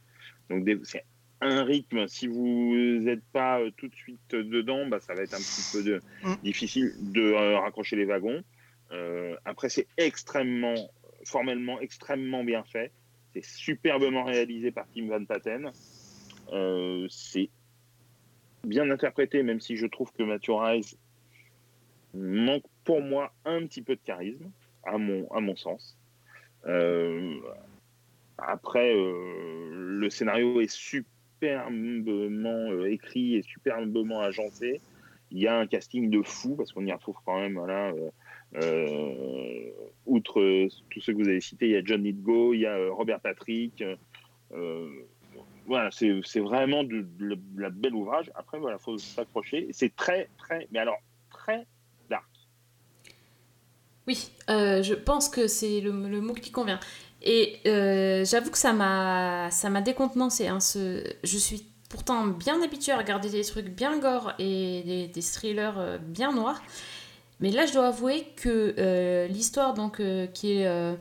Donc, 0.50 0.68
c'est 0.84 1.04
un 1.42 1.64
rythme. 1.64 2.08
Si 2.08 2.28
vous 2.28 2.74
n'êtes 2.76 3.24
pas 3.32 3.60
euh, 3.62 3.72
tout 3.78 3.88
de 3.88 3.96
suite 3.96 4.20
dedans, 4.32 4.86
bah, 4.88 5.00
ça 5.00 5.14
va 5.14 5.24
être 5.24 5.34
un 5.34 5.38
petit 5.40 5.62
peu 5.72 5.84
de- 5.84 6.02
Mm. 6.24 6.34
difficile 6.44 6.94
de 7.00 7.22
euh, 7.22 7.58
raccrocher 7.60 7.96
les 7.96 8.06
wagons. 8.06 8.44
Euh, 8.92 9.36
après, 9.46 9.70
c'est 9.70 9.88
extrêmement, 9.98 10.76
formellement, 11.24 11.80
extrêmement 11.82 12.44
bien 12.44 12.64
fait. 12.64 12.92
C'est 13.34 13.44
superbement 13.46 14.24
réalisé 14.24 14.72
par 14.72 14.86
Tim 14.94 15.08
Van 15.08 15.24
Patten. 15.26 15.72
Euh, 16.54 17.08
c'est 17.10 17.50
bien 18.64 18.90
interprété, 18.90 19.44
même 19.44 19.60
si 19.60 19.76
je 19.78 19.88
trouve 19.88 20.12
que 20.14 20.24
Matthew 20.24 20.52
Rice 20.52 20.98
manque 22.14 22.64
pour 22.84 23.02
moi 23.02 23.34
un 23.46 23.66
petit 23.68 23.82
peu 23.82 23.96
de 23.96 24.02
charisme, 24.02 24.52
à 24.86 24.98
mon, 24.98 25.28
à 25.32 25.40
mon 25.40 25.56
sens. 25.56 25.98
Euh, 26.68 27.40
après, 28.38 28.94
euh, 28.94 29.70
le 29.72 30.10
scénario 30.10 30.62
est 30.62 30.72
superbement 30.72 32.72
euh, 32.72 32.92
écrit 32.92 33.36
et 33.36 33.42
superbement 33.42 34.22
agencé. 34.22 34.82
Il 35.32 35.40
y 35.40 35.48
a 35.48 35.58
un 35.58 35.68
casting 35.68 36.10
de 36.10 36.22
fou, 36.22 36.56
parce 36.56 36.72
qu'on 36.72 36.86
y 36.86 36.92
retrouve 36.92 37.18
quand 37.26 37.40
même, 37.40 37.54
voilà, 37.54 37.94
outre 40.06 40.40
euh, 40.40 40.68
tous 40.90 41.02
ceux 41.02 41.14
que 41.14 41.18
vous 41.18 41.28
avez 41.28 41.42
cités, 41.42 41.68
il 41.68 41.72
y 41.72 41.78
a 41.78 41.84
John 41.84 42.04
Lithgow, 42.04 42.54
il 42.54 42.62
y 42.62 42.66
a 42.66 42.78
Robert 42.92 43.20
Patrick. 43.20 43.84
voilà, 45.66 45.90
c'est 45.92 46.40
vraiment 46.40 46.84
de, 46.84 47.02
de 47.02 47.36
de 47.36 47.62
la 47.62 47.70
belle 47.70 47.96
ouvrage. 47.96 48.32
Après, 48.36 48.60
voilà, 48.60 48.78
faut 48.78 48.98
s'accrocher. 48.98 49.68
C'est 49.72 49.96
très, 49.96 50.30
très, 50.38 50.68
mais 50.72 50.80
alors 50.80 51.00
très. 51.32 51.66
Oui, 54.08 54.30
euh, 54.50 54.84
je 54.84 54.94
pense 54.94 55.30
que 55.30 55.48
c'est 55.48 55.82
le, 55.82 55.92
mot 55.92 56.34
qui 56.34 56.52
convient. 56.52 56.80
Et 57.24 57.60
euh, 57.66 58.24
j'avoue 58.24 58.52
que 58.52 58.58
ça 58.58 58.72
m'a 58.74 59.50
ça 59.50 59.70
m'a 59.70 59.82
décontenancé. 59.82 60.48
Hein. 60.48 60.60
Je 61.24 61.38
suis 61.38 61.66
pourtant 61.90 62.28
bien 62.28 62.62
habituée 62.62 62.92
à 62.92 62.98
regarder 62.98 63.30
des 63.30 63.44
trucs 63.44 63.70
bien 63.70 63.98
gore 63.98 64.34
et 64.38 65.10
des, 65.14 65.22
thrillers 65.22 65.78
euh, 65.78 65.98
bien 65.98 66.32
noirs. 66.34 66.62
Mais 67.40 67.52
là, 67.52 67.66
je 67.66 67.74
dois 67.74 67.88
avouer 67.88 68.28
que 68.38 69.28
l'histoire 69.30 69.74
donc 69.74 70.02
qui 70.34 70.54
est 70.54 70.96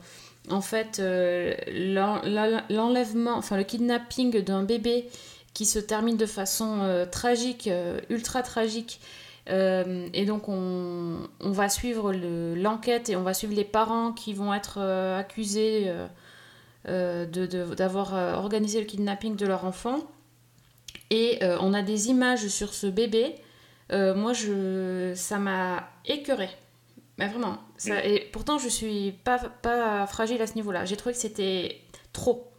en 0.49 0.59
fait 0.61 0.99
l'en- 0.99 2.21
l'en- 2.23 2.61
l'enlèvement, 2.69 3.35
enfin 3.37 3.55
le 3.55 3.63
kidnapping 3.63 4.41
d'un 4.43 4.63
bébé 4.63 5.07
qui 5.53 5.65
se 5.65 5.79
termine 5.79 6.17
de 6.17 6.25
façon 6.25 7.07
tragique, 7.09 7.69
ultra 8.09 8.41
tragique. 8.43 8.99
Euh, 9.49 10.07
et 10.13 10.25
donc 10.25 10.49
on, 10.49 11.19
on 11.39 11.51
va 11.51 11.69
suivre 11.69 12.11
le- 12.11 12.55
l'enquête 12.55 13.09
et 13.09 13.15
on 13.15 13.21
va 13.21 13.35
suivre 13.35 13.53
les 13.53 13.63
parents 13.63 14.11
qui 14.11 14.33
vont 14.33 14.53
être 14.53 14.79
euh, 14.79 15.19
accusés 15.19 15.83
euh, 15.85 16.07
euh, 16.87 17.25
d'avoir 17.75 18.13
organisé 18.37 18.79
le 18.79 18.85
kidnapping 18.85 19.35
de 19.35 19.45
leur 19.45 19.65
enfant. 19.65 19.99
Et 21.11 21.39
on 21.61 21.73
a 21.73 21.83
des 21.83 22.09
images 22.09 22.47
sur 22.47 22.73
ce 22.73 22.87
bébé. 22.87 23.35
Moi, 23.91 24.33
je, 24.33 25.13
ça 25.15 25.37
m'a 25.37 25.87
écœuré. 26.05 26.49
Mais 27.19 27.27
vraiment. 27.27 27.57
Ça, 27.77 28.03
et 28.03 28.21
pourtant, 28.31 28.57
je 28.57 28.67
suis 28.67 29.11
pas, 29.23 29.37
pas 29.37 30.07
fragile 30.07 30.41
à 30.41 30.47
ce 30.47 30.55
niveau-là. 30.55 30.83
J'ai 30.85 30.97
trouvé 30.97 31.13
que 31.13 31.21
c'était 31.21 31.79
trop. 32.11 32.51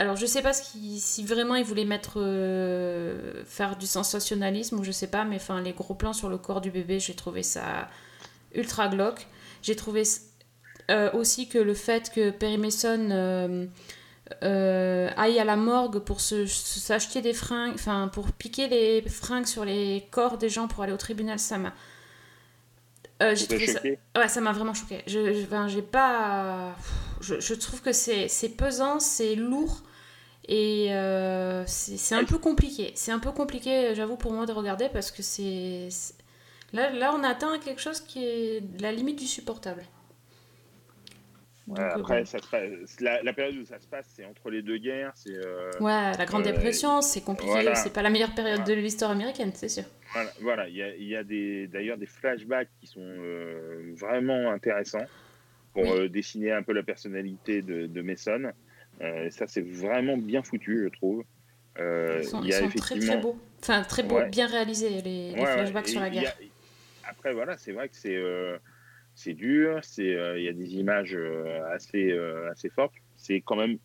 Alors, 0.00 0.16
je 0.16 0.24
sais 0.24 0.40
pas 0.40 0.54
ce 0.54 0.64
si 0.96 1.24
vraiment 1.26 1.56
ils 1.56 1.64
voulaient 1.64 1.84
mettre 1.84 2.14
euh, 2.16 3.44
faire 3.44 3.76
du 3.76 3.86
sensationnalisme 3.86 4.78
ou 4.78 4.82
je 4.82 4.92
sais 4.92 5.08
pas, 5.08 5.24
mais 5.24 5.36
enfin 5.36 5.60
les 5.60 5.74
gros 5.74 5.94
plans 5.94 6.14
sur 6.14 6.30
le 6.30 6.38
corps 6.38 6.62
du 6.62 6.70
bébé, 6.70 6.98
j'ai 6.98 7.14
trouvé 7.14 7.42
ça 7.42 7.86
ultra 8.54 8.88
glauque. 8.88 9.26
J'ai 9.60 9.76
trouvé 9.76 10.04
euh, 10.90 11.12
aussi 11.12 11.50
que 11.50 11.58
le 11.58 11.74
fait 11.74 12.10
que 12.14 12.30
Perry 12.30 12.56
Mason 12.56 13.10
euh, 14.42 15.10
aille 15.18 15.38
à 15.38 15.44
la 15.44 15.56
morgue 15.56 15.98
pour 15.98 16.22
s'acheter 16.22 17.20
des 17.20 17.34
fringues, 17.34 17.74
enfin 17.74 18.08
pour 18.08 18.32
piquer 18.32 18.68
les 18.68 19.02
fringues 19.06 19.44
sur 19.44 19.66
les 19.66 20.08
corps 20.10 20.38
des 20.38 20.48
gens 20.48 20.66
pour 20.66 20.82
aller 20.82 20.94
au 20.94 20.96
tribunal, 20.96 21.38
ça 21.38 21.58
m'a. 21.58 21.74
Euh, 23.22 23.34
j'ai 23.34 23.46
trouvé 23.46 23.66
ça... 23.66 23.80
Ouais, 24.16 24.28
ça 24.28 24.40
m'a 24.40 24.52
vraiment 24.52 24.72
choqué. 24.72 25.02
Je, 25.06 25.44
j'ai 25.68 25.82
pas. 25.82 26.74
Je, 27.20 27.38
je 27.38 27.52
trouve 27.52 27.82
que 27.82 27.92
c'est 27.92 28.56
pesant, 28.56 28.98
c'est 28.98 29.34
lourd. 29.34 29.82
Et 30.52 30.88
euh, 30.92 31.62
c'est 31.66 32.14
un 32.16 32.24
peu 32.24 32.38
compliqué. 32.38 32.90
C'est 32.96 33.12
un 33.12 33.20
peu 33.20 33.30
compliqué, 33.30 33.94
j'avoue, 33.94 34.16
pour 34.16 34.32
moi 34.32 34.46
de 34.46 34.52
regarder 34.52 34.88
parce 34.92 35.12
que 35.12 35.22
c'est. 35.22 35.88
Là, 36.72 36.90
là, 36.90 37.14
on 37.16 37.22
atteint 37.22 37.58
quelque 37.60 37.80
chose 37.80 38.00
qui 38.00 38.24
est 38.24 38.62
la 38.80 38.90
limite 38.90 39.18
du 39.18 39.26
supportable. 39.26 39.84
Donc, 41.68 41.78
Ouais, 41.78 41.84
euh, 41.84 41.90
après, 41.94 42.24
ça 42.24 42.38
se 42.40 42.48
passe- 42.48 43.00
la, 43.00 43.22
la 43.22 43.32
période 43.32 43.54
où 43.56 43.64
ça 43.64 43.78
se 43.78 43.86
passe, 43.86 44.06
c'est 44.16 44.24
entre 44.24 44.50
les 44.50 44.60
deux 44.62 44.78
guerres. 44.78 45.12
C'est 45.14 45.34
euh, 45.36 45.70
Ouais, 45.78 46.10
la 46.18 46.24
Grande 46.26 46.42
Dépression, 46.42 47.00
c'est 47.00 47.20
compliqué. 47.20 47.52
voilà. 47.52 47.76
C'est 47.76 47.92
pas 47.92 48.02
la 48.02 48.10
meilleure 48.10 48.34
période 48.34 48.58
Voilà. 48.60 48.74
de 48.74 48.80
l'histoire 48.80 49.12
américaine, 49.12 49.52
c'est 49.54 49.68
sûr. 49.68 49.84
Voilà, 50.12 50.30
voilà. 50.40 50.68
il 50.68 50.74
y 50.76 50.82
a, 50.82 50.96
y 50.96 51.14
a 51.14 51.22
d'ailleurs 51.68 51.96
des 51.96 52.06
flashbacks 52.06 52.70
qui 52.80 52.88
sont 52.88 53.06
vraiment 53.94 54.50
intéressants 54.50 55.06
pour 55.72 55.84
Oui. 55.84 56.10
dessiner 56.10 56.50
un 56.50 56.64
peu 56.64 56.72
la 56.72 56.82
personnalité 56.82 57.62
de, 57.62 57.86
de 57.86 58.02
Mason. 58.02 58.50
Euh, 59.00 59.30
ça, 59.30 59.46
c'est 59.46 59.62
vraiment 59.66 60.16
bien 60.18 60.42
foutu, 60.42 60.82
je 60.84 60.88
trouve. 60.96 61.24
Euh, 61.78 62.18
Ils 62.20 62.24
sont, 62.28 62.40
il 62.42 62.46
ils 62.46 62.50
y 62.50 62.54
a 62.54 62.58
sont 62.60 62.68
très 62.68 62.78
effectivement- 62.96 63.12
très 63.12 63.22
beaux. 63.22 63.38
Enfin, 63.62 63.82
très 63.82 64.02
beaux, 64.02 64.16
Ouais. 64.16 64.28
bien 64.28 64.46
réalisés, 64.46 65.00
les, 65.02 65.32
les 65.32 65.34
Ouais, 65.34 65.46
flashbacks 65.52 65.88
sur 65.88 66.00
la 66.00 66.06
a- 66.06 66.10
guerre. 66.10 66.36
Après, 67.04 67.32
voilà, 67.32 67.56
c'est 67.56 67.72
vrai 67.72 67.88
que 67.88 67.96
c'est 67.96 68.16
euh, 68.16 68.58
c'est 69.14 69.34
dur, 69.34 69.78
c'est 69.82 70.14
euh, 70.14 70.38
il 70.38 70.44
y 70.44 70.48
a 70.48 70.52
des 70.52 70.74
images 70.76 71.14
euh, 71.14 71.62
assez, 71.72 72.10
euh, 72.10 72.50
assez 72.50 72.68
fortes. 72.70 72.94
C'est 73.16 73.40
quand 73.40 73.56
même 73.56 73.78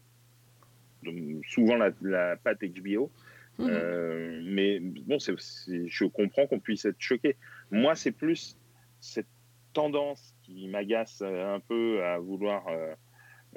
souvent 1.47 1.75
la, 1.75 1.91
la 2.01 2.35
patte 2.37 2.59
HBO. 2.63 3.11
Mhm. 3.57 4.41
Mais 4.53 4.79
bon, 4.79 5.17
je 5.19 6.05
comprends 6.05 6.45
qu'on 6.47 6.59
puisse 6.59 6.85
être 6.85 6.99
choqué. 6.99 7.35
Moi, 7.71 7.95
c'est 7.95 8.11
plus 8.11 8.57
cette 8.99 9.27
tendance 9.73 10.33
qui 10.43 10.67
m'agace 10.67 11.21
un 11.21 11.59
peu 11.67 12.03
à 12.03 12.17
vouloir 12.19 12.65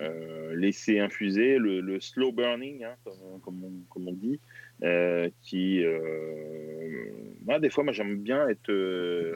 euh, 0.01 0.55
laisser 0.55 1.01
infuser 1.01 1.59
le, 1.59 1.99
slow 1.99 2.31
burning, 2.31 2.85
hein, 2.85 2.95
comme, 3.43 3.85
on, 3.97 4.13
dit, 4.13 4.39
euh, 4.85 5.29
qui, 5.43 5.85
euh, 5.85 7.59
des 7.61 7.69
fois, 7.69 7.83
moi, 7.83 7.93
j'aime 7.93 8.17
bien 8.19 8.49
être 8.49 8.73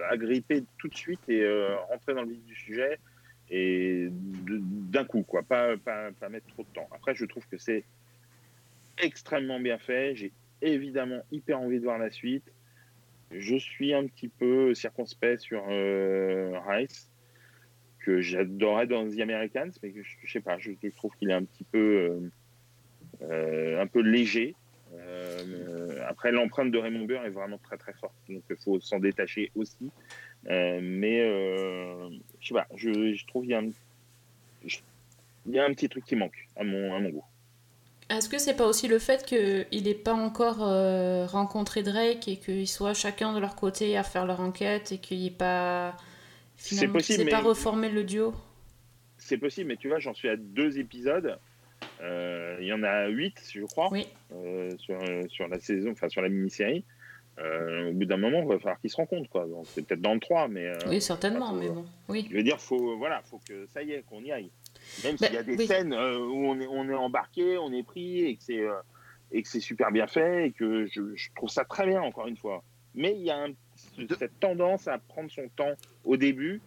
agrippé 0.09 0.63
tout 0.79 0.87
de 0.87 0.95
suite 0.95 1.29
et 1.29 1.45
rentrer 1.91 2.15
dans 2.15 2.23
le 2.23 2.31
vif 2.31 2.45
du 2.45 2.55
sujet 2.55 2.99
et 3.51 4.09
d'un 4.11 5.05
coup, 5.05 5.25
quoi, 5.25 5.43
pas, 5.43 5.77
pas, 5.77 6.29
mettre 6.31 6.47
trop 6.47 6.63
de 6.63 6.73
temps. 6.73 6.89
Après, 6.93 7.15
je 7.17 7.25
trouve 7.25 7.47
que 7.49 7.59
c'est 7.59 7.83
extrêmement 8.99 9.59
bien 9.59 9.79
fait. 9.79 10.15
J'ai 10.15 10.33
évidemment 10.61 11.23
hyper 11.33 11.59
envie 11.59 11.81
de 11.81 11.85
voir 11.85 11.99
la 11.99 12.13
suite. 12.13 12.45
Je 13.33 13.57
suis 13.57 13.95
un 13.95 14.07
petit 14.07 14.29
peu 14.29 14.75
circonspect 14.75 15.41
sur 15.41 15.67
Rice, 16.69 17.12
que 18.05 18.21
j'adorais 18.21 18.87
dans 18.87 19.09
The 19.09 19.21
Americans, 19.21 19.71
mais 19.83 19.93
je, 19.95 20.03
je 20.25 20.33
sais 20.33 20.41
pas, 20.41 20.59
je, 20.59 20.73
trouve 20.97 21.13
qu'il 21.19 21.31
est 21.31 21.35
un 21.35 21.45
petit 21.45 21.65
peu, 21.65 21.79
euh, 21.79 22.31
euh, 23.23 23.81
un 23.81 23.87
peu 23.87 24.01
léger. 24.01 24.55
Euh, 24.95 25.99
après, 26.09 26.33
l'empreinte 26.33 26.71
de 26.71 26.79
Raymond 26.79 27.05
Burr 27.05 27.25
est 27.25 27.31
vraiment 27.31 27.59
très 27.59 27.77
très 27.77 27.93
forte, 27.95 28.15
donc 28.29 28.43
il 28.51 28.57
faut 28.57 28.81
s'en 28.81 28.99
détacher 28.99 29.51
aussi. 29.55 29.91
Mais 30.45 31.21
euh, 31.23 32.09
je 32.41 32.49
sais 32.49 32.55
pas, 32.55 32.67
je, 32.75 33.27
trouve 33.27 33.43
qu'il 33.43 33.53
y 33.53 33.55
a 33.55 33.61
un, 33.61 33.71
y 35.47 35.59
a 35.59 35.65
un 35.65 35.73
petit 35.73 35.89
truc 35.89 36.05
qui 36.05 36.17
manque 36.17 36.49
à 36.57 36.65
mon, 36.65 36.95
à 36.95 36.99
mon 36.99 37.11
goût. 37.11 37.25
Est-ce 38.11 38.29
que 38.29 38.39
c'est 38.39 38.57
pas 38.57 38.67
aussi 38.67 38.89
le 38.89 38.99
fait 38.99 39.25
qu'il 39.25 39.85
n'ait 39.85 39.95
pas 39.95 40.13
encore 40.13 40.59
rencontré 41.31 41.83
Drake 41.83 42.29
et 42.29 42.37
qu'ils 42.37 42.69
soient 42.69 42.93
chacun 42.93 43.33
de 43.33 43.39
leur 43.39 43.55
côté 43.55 43.97
à 43.97 44.03
faire 44.03 44.27
leur 44.27 44.41
enquête 44.41 44.93
et 44.93 44.99
qu'il 44.99 45.19
n'y 45.19 45.29
ait 45.29 45.31
pas. 45.31 45.97
C'est 46.63 46.89
possible, 46.89 47.23
aient 47.23 47.31
pas 47.31 47.41
reformé 47.41 47.89
le 47.91 48.05
duo 48.05 48.35
C'est 49.19 49.39
possible, 49.39 49.69
mais 49.69 49.77
tu 49.77 49.89
vois, 49.89 49.99
j'en 49.99 50.15
suis 50.15 50.29
à 50.29 50.37
deux 50.37 50.79
épisodes. 50.79 51.39
Euh, 52.01 52.57
Il 52.61 52.67
y 52.67 52.73
en 52.73 52.83
a 52.83 53.07
huit, 53.09 53.35
je 53.53 53.63
crois, 53.65 53.89
Oui. 53.91 54.07
euh, 54.33 54.71
sur, 54.79 54.99
sur 55.29 55.49
la 55.49 55.59
saison, 55.59 55.91
enfin 55.93 56.09
sur 56.09 56.23
la 56.23 56.29
mini-série. 56.29 56.85
Euh, 57.39 57.91
au 57.91 57.93
bout 57.95 58.05
d'un 58.05 58.19
moment, 58.19 58.43
il 58.43 58.49
va 58.49 58.59
falloir 58.59 58.79
qu'ils 58.81 58.91
se 58.91 58.97
rencontrent, 58.97 59.31
quoi. 59.31 59.47
Donc, 59.47 59.65
c'est 59.67 59.85
peut-être 59.87 60.03
dans 60.03 60.13
le 60.15 60.21
3, 60.21 60.49
mais 60.49 60.67
euh, 60.67 60.75
Oui, 60.89 61.01
certainement, 61.01 61.51
faut- 61.51 61.57
mais 61.57 61.69
bon. 61.69 61.85
Oui. 62.09 62.29
je 62.31 62.37
veux 62.37 62.43
dire, 62.43 62.61
faut, 62.61 62.97
voilà, 62.99 63.23
faut 63.23 63.41
que 63.49 63.67
ça 63.69 63.83
y 63.83 63.93
est, 63.93 64.03
qu'on 64.03 64.23
y 64.23 64.31
aille. 64.33 64.51
Même 65.03 65.17
Bah, 65.19 65.27
s'il 65.27 65.35
y 65.35 65.39
a 65.39 65.43
des 65.43 65.57
oui. 65.57 65.67
scènes 65.67 65.93
euh, 65.95 66.19
où 66.19 66.47
on 66.47 66.61
est, 66.61 66.67
on 66.67 66.89
est 66.91 66.95
embarqué, 66.95 67.57
on 67.59 67.73
est 67.73 67.83
pris 67.85 68.25
et 68.25 68.37
que 68.37 68.43
c'est 68.45 68.61
euh, 68.61 68.75
et 69.35 69.43
que 69.43 69.49
c'est 69.49 69.61
super 69.61 69.91
bien 69.91 70.07
fait 70.07 70.49
et 70.49 70.51
que 70.53 70.85
je, 70.87 71.15
je 71.15 71.29
trouve 71.35 71.49
ça 71.49 71.65
très 71.65 71.87
bien, 71.87 72.03
encore 72.03 72.27
une 72.27 72.37
fois. 72.37 72.63
Mais 72.95 73.15
il 73.17 73.23
y 73.23 73.31
a 73.31 73.39
un- 73.45 73.53
De- 74.07 74.15
cette 74.15 74.39
tendance 74.41 74.89
à 74.89 74.99
prendre 74.99 75.31
son 75.31 75.49
temps 75.57 75.73
au 76.05 76.17
début 76.17 76.61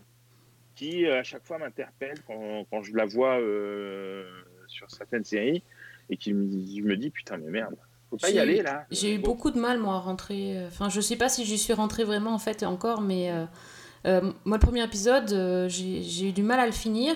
qui, 0.76 1.06
euh, 1.06 1.19
à 1.19 1.24
chaque 1.24 1.45
fois, 1.45 1.58
m'interpelle 1.58 2.17
quand, 2.28 2.65
quand 2.69 2.84
je 2.84 2.95
la 2.95 3.06
vois 3.06 3.39
euh, 3.39 4.26
sur 4.67 4.89
certaines 4.91 5.24
séries 5.24 5.63
et 6.10 6.17
qui 6.17 6.34
me, 6.34 6.50
je 6.52 6.82
me 6.84 6.98
dis, 6.98 7.10
putain, 7.10 7.38
mais 7.38 7.50
merde, 7.50 7.76
faut 8.10 8.17
pas 8.17 8.30
y 8.30 8.39
aller 8.39 8.62
là. 8.62 8.86
J'ai 8.91 9.15
eu 9.15 9.17
beaucoup 9.19 9.52
de 9.52 9.60
mal, 9.60 9.80
moi, 9.80 9.95
à 9.95 10.00
rentrer. 10.00 10.58
euh, 10.58 10.67
Enfin, 10.67 10.89
je 10.89 11.00
sais 11.02 11.15
pas 11.15 11.30
si 11.30 11.45
j'y 11.45 11.58
suis 11.58 11.74
rentrée 11.74 12.04
vraiment, 12.04 12.34
en 12.34 12.39
fait, 12.39 12.63
encore, 12.63 13.02
mais 13.02 13.32
euh, 13.32 13.45
euh, 14.06 14.32
moi, 14.43 14.58
le 14.58 14.62
premier 14.62 14.84
épisode, 14.84 15.32
euh, 15.32 15.69
j'ai 15.69 16.02
j'ai 16.04 16.30
eu 16.30 16.32
du 16.34 16.43
mal 16.43 16.60
à 16.60 16.65
le 16.65 16.71
finir. 16.71 17.15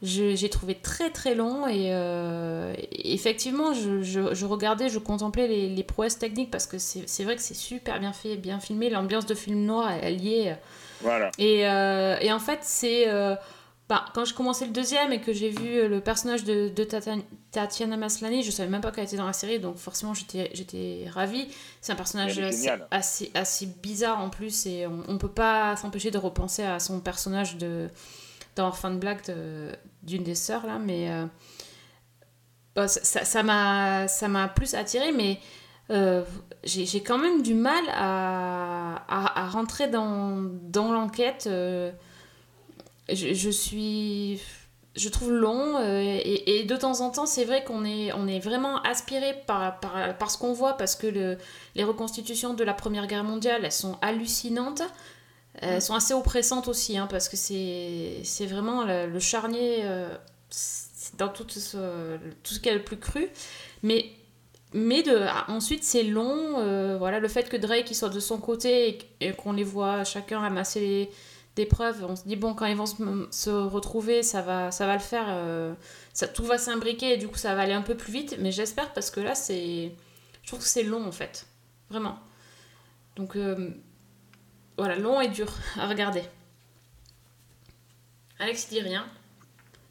J'ai 0.00 0.48
trouvé 0.48 0.76
très 0.76 1.10
très 1.10 1.34
long 1.34 1.66
et, 1.66 1.88
euh, 1.92 2.72
effectivement, 2.92 3.72
je, 3.74 4.00
je- 4.02 4.32
je 4.32 4.46
regardais, 4.46 4.88
je 4.88 4.98
contemplais 5.00 5.48
les, 5.48 5.68
les 5.68 5.82
prouesses 5.82 6.18
techniques 6.18 6.50
parce 6.52 6.66
que 6.68 6.78
c'est 6.78 7.24
vrai 7.24 7.34
que 7.34 7.42
c'est 7.42 7.54
super 7.54 7.98
bien 7.98 8.12
fait, 8.12 8.36
bien 8.36 8.60
filmé. 8.60 8.90
L'ambiance 8.90 9.26
de 9.26 9.34
film 9.34 9.64
noir, 9.64 9.90
elle, 10.02 10.20
y 10.24 10.34
est. 10.34 10.56
Voilà. 11.00 11.30
Et, 11.38 11.66
euh, 11.68 12.16
et 12.20 12.30
en 12.32 12.38
fait, 12.38 12.60
c'est. 12.62 13.08
euh, 13.08 13.34
bah, 13.88 14.04
quand 14.14 14.24
je 14.26 14.34
commençais 14.34 14.66
le 14.66 14.72
deuxième 14.72 15.12
et 15.12 15.20
que 15.20 15.32
j'ai 15.32 15.48
vu 15.48 15.88
le 15.88 16.00
personnage 16.00 16.44
de, 16.44 16.68
de 16.68 16.84
Tata- 16.84 17.16
Tatiana 17.52 17.96
Maslany, 17.96 18.42
je 18.42 18.50
savais 18.50 18.68
même 18.68 18.82
pas 18.82 18.90
qu'elle 18.92 19.04
était 19.06 19.16
dans 19.16 19.26
la 19.26 19.32
série, 19.32 19.58
donc 19.60 19.78
forcément 19.78 20.12
j'étais 20.12 21.06
ravie. 21.10 21.48
C'est 21.80 21.92
un 21.92 21.96
personnage 21.96 22.34
assez 23.34 23.66
bizarre 23.82 24.20
en 24.20 24.28
plus, 24.28 24.66
et 24.66 24.86
on, 24.86 25.02
on 25.08 25.16
peut 25.16 25.30
pas 25.30 25.74
s'empêcher 25.76 26.10
de 26.10 26.18
repenser 26.18 26.62
à 26.64 26.78
son 26.80 27.00
personnage 27.00 27.56
de, 27.56 27.88
dans 28.58 28.98
Black 28.98 29.26
de- 29.26 29.72
d'une 30.02 30.22
des 30.22 30.34
sœurs, 30.34 30.66
là, 30.66 30.78
mais. 30.78 31.10
euh, 31.10 31.26
bah, 32.74 32.88
ça- 32.88 33.42
m'a 33.42 34.06
ça 34.08 34.28
m'a 34.28 34.48
plus 34.48 34.74
attiré, 34.74 35.12
mais. 35.12 35.38
euh, 35.90 36.22
j'ai 36.64 37.02
quand 37.02 37.18
même 37.18 37.42
du 37.42 37.54
mal 37.54 37.84
à, 37.94 39.04
à, 39.08 39.48
rentrer 39.48 39.88
dans, 39.88 40.36
dans 40.62 40.92
l'enquête. 40.92 41.44
euh, 41.46 41.90
je, 43.08 43.32
je 43.32 43.50
suis. 43.50 44.40
Je 44.96 45.08
trouve 45.08 45.30
long 45.30 45.78
et, 45.80 46.64
de 46.64 46.76
temps 46.76 47.00
en 47.02 47.10
temps, 47.10 47.24
c'est 47.26 47.44
vrai 47.44 47.62
qu'on 47.62 47.84
est, 47.84 48.12
on 48.14 48.26
est 48.26 48.40
vraiment 48.40 48.82
aspiré 48.82 49.32
par, 49.46 49.78
par, 49.78 50.14
ce 50.30 50.36
qu'on 50.38 50.52
voit 50.52 50.76
parce 50.76 50.96
que 50.96 51.06
le, 51.06 51.38
les 51.76 51.84
reconstitutions 51.84 52.52
de 52.52 52.64
la 52.64 52.74
Première 52.74 53.06
Guerre 53.06 53.22
mondiale, 53.22 53.60
elles 53.64 53.70
sont 53.70 53.96
hallucinantes. 54.02 54.82
Elles 55.60 55.82
sont 55.82 55.94
assez 55.94 56.14
oppressantes 56.14 56.68
aussi 56.68 56.96
hein, 56.96 57.06
parce 57.10 57.28
que 57.28 57.36
c'est 57.36 58.46
vraiment 58.46 58.84
le, 58.84 59.06
le 59.08 59.18
charnier 59.20 59.80
euh, 59.82 60.08
dans 61.18 61.28
tout 61.28 61.48
ce, 61.48 62.16
tout 62.42 62.54
ce 62.54 62.60
qu'il 62.60 62.70
y 62.72 62.74
a 62.74 62.78
de 62.78 62.82
plus 62.84 62.98
cru. 62.98 63.28
Mais 63.82 64.06
mais 64.74 65.02
de, 65.02 65.16
ah, 65.28 65.46
ensuite, 65.48 65.82
c'est 65.82 66.02
long. 66.02 66.58
euh, 66.58 66.98
voilà, 66.98 67.20
le 67.20 67.28
fait 67.28 67.48
que 67.48 67.56
Drake 67.56 67.90
il 67.90 67.94
soit 67.94 68.10
de 68.10 68.20
son 68.20 68.38
côté 68.38 68.88
et, 68.88 68.98
qu- 68.98 69.06
et 69.20 69.32
qu'on 69.32 69.52
les 69.54 69.64
voit 69.64 70.04
chacun 70.04 70.40
ramasser 70.40 70.80
les- 70.80 71.10
des 71.56 71.64
preuves, 71.66 72.04
on 72.08 72.14
se 72.16 72.22
dit, 72.24 72.36
bon, 72.36 72.54
quand 72.54 72.66
ils 72.66 72.76
vont 72.76 72.86
se, 72.86 72.96
se 73.32 73.50
retrouver, 73.50 74.22
ça 74.22 74.42
va, 74.42 74.70
ça 74.70 74.86
va 74.86 74.92
le 74.94 75.00
faire. 75.00 75.24
euh, 75.28 75.72
ça, 76.12 76.28
tout 76.28 76.44
va 76.44 76.58
s'imbriquer 76.58 77.14
et 77.14 77.16
du 77.16 77.28
coup, 77.28 77.36
ça 77.38 77.54
va 77.54 77.62
aller 77.62 77.72
un 77.72 77.82
peu 77.82 77.96
plus 77.96 78.12
vite. 78.12 78.36
Mais 78.40 78.52
j'espère 78.52 78.92
parce 78.92 79.10
que 79.10 79.20
là, 79.20 79.34
c'est. 79.34 79.92
Je 80.42 80.48
trouve 80.48 80.60
que 80.60 80.66
c'est 80.68 80.82
long 80.84 81.04
en 81.06 81.12
fait. 81.12 81.46
Vraiment. 81.90 82.18
Donc, 83.16 83.36
euh, 83.36 83.70
voilà, 84.78 84.96
long 84.96 85.20
et 85.20 85.28
dur 85.28 85.48
à 85.78 85.86
regarder. 85.88 86.22
Alex, 88.38 88.68
il 88.70 88.74
dit 88.74 88.80
rien. 88.80 89.04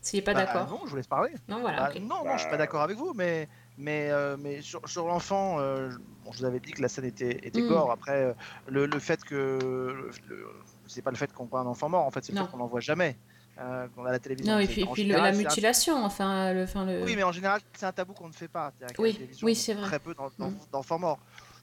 Qu'il 0.01 0.17
n'est 0.19 0.23
pas 0.23 0.33
Bah, 0.33 0.45
d'accord. 0.45 0.69
Non, 0.69 0.79
je 0.85 0.89
vous 0.91 0.95
laisse 0.95 1.07
parler. 1.07 1.31
Non, 1.49 1.59
voilà, 1.59 1.89
Bah. 1.93 1.99
Non, 1.99 2.23
non, 2.23 2.33
je 2.37 2.41
suis 2.41 2.49
pas 2.49 2.55
d'accord 2.57 2.81
avec 2.81 2.95
vous, 2.97 3.13
mais, 3.13 3.49
mais, 3.77 4.09
euh, 4.09 4.37
mais 4.39 4.61
sur, 4.61 4.87
sur 4.87 5.05
l'enfant, 5.07 5.59
euh, 5.59 5.89
je- 5.91 5.97
bon, 6.23 6.31
je 6.31 6.39
vous 6.39 6.45
avais 6.45 6.61
dit 6.61 6.71
que 6.71 6.81
la 6.81 6.87
scène 6.87 7.03
était, 7.05 7.45
était 7.45 7.61
Mm. 7.61 7.67
gore. 7.67 7.91
Après, 7.91 8.23
euh, 8.23 8.33
le, 8.67 8.85
le 8.85 8.99
fait 8.99 9.21
que. 9.25 9.35
le- 9.61 10.11
le- 10.29 10.47
c'est 10.87 11.01
pas 11.01 11.11
le 11.11 11.17
fait 11.17 11.33
qu'on 11.33 11.43
voit 11.45 11.59
un 11.59 11.65
enfant 11.65 11.89
mort, 11.89 12.05
en 12.05 12.11
fait, 12.11 12.23
c'est 12.23 12.31
le 12.31 12.37
Non. 12.39 12.45
fait 12.45 12.51
qu'on 12.51 12.57
n'en 12.59 12.67
voit 12.67 12.79
jamais. 12.79 13.17
Euh, 13.59 13.87
qu'on 13.95 14.05
a 14.05 14.09
à 14.09 14.11
la 14.13 14.19
télévision. 14.19 14.53
Non, 14.53 14.59
et 14.59 14.67
puis, 14.67 14.85
le- 15.03 15.15
la 15.15 15.23
un- 15.25 15.31
mutilation, 15.33 16.05
enfin, 16.05 16.53
le, 16.53 16.63
enfin, 16.63 16.85
le... 16.85 17.03
Oui, 17.03 17.15
mais 17.15 17.23
en 17.23 17.31
général, 17.31 17.59
c'est 17.75 17.87
un 17.87 17.91
tabou 17.91 18.13
qu'on 18.13 18.27
ne 18.27 18.33
fait 18.33 18.47
pas. 18.47 18.71
Oui, 18.99 19.09
la 19.09 19.13
télévision, 19.17 19.45
oui, 19.45 19.55
c'est 19.55 19.73
vrai. 19.73 19.87
Très 19.87 19.99
peu 19.99 20.11
Mm. 20.11 20.53
d'enfants 20.71 20.99
morts. 20.99 21.17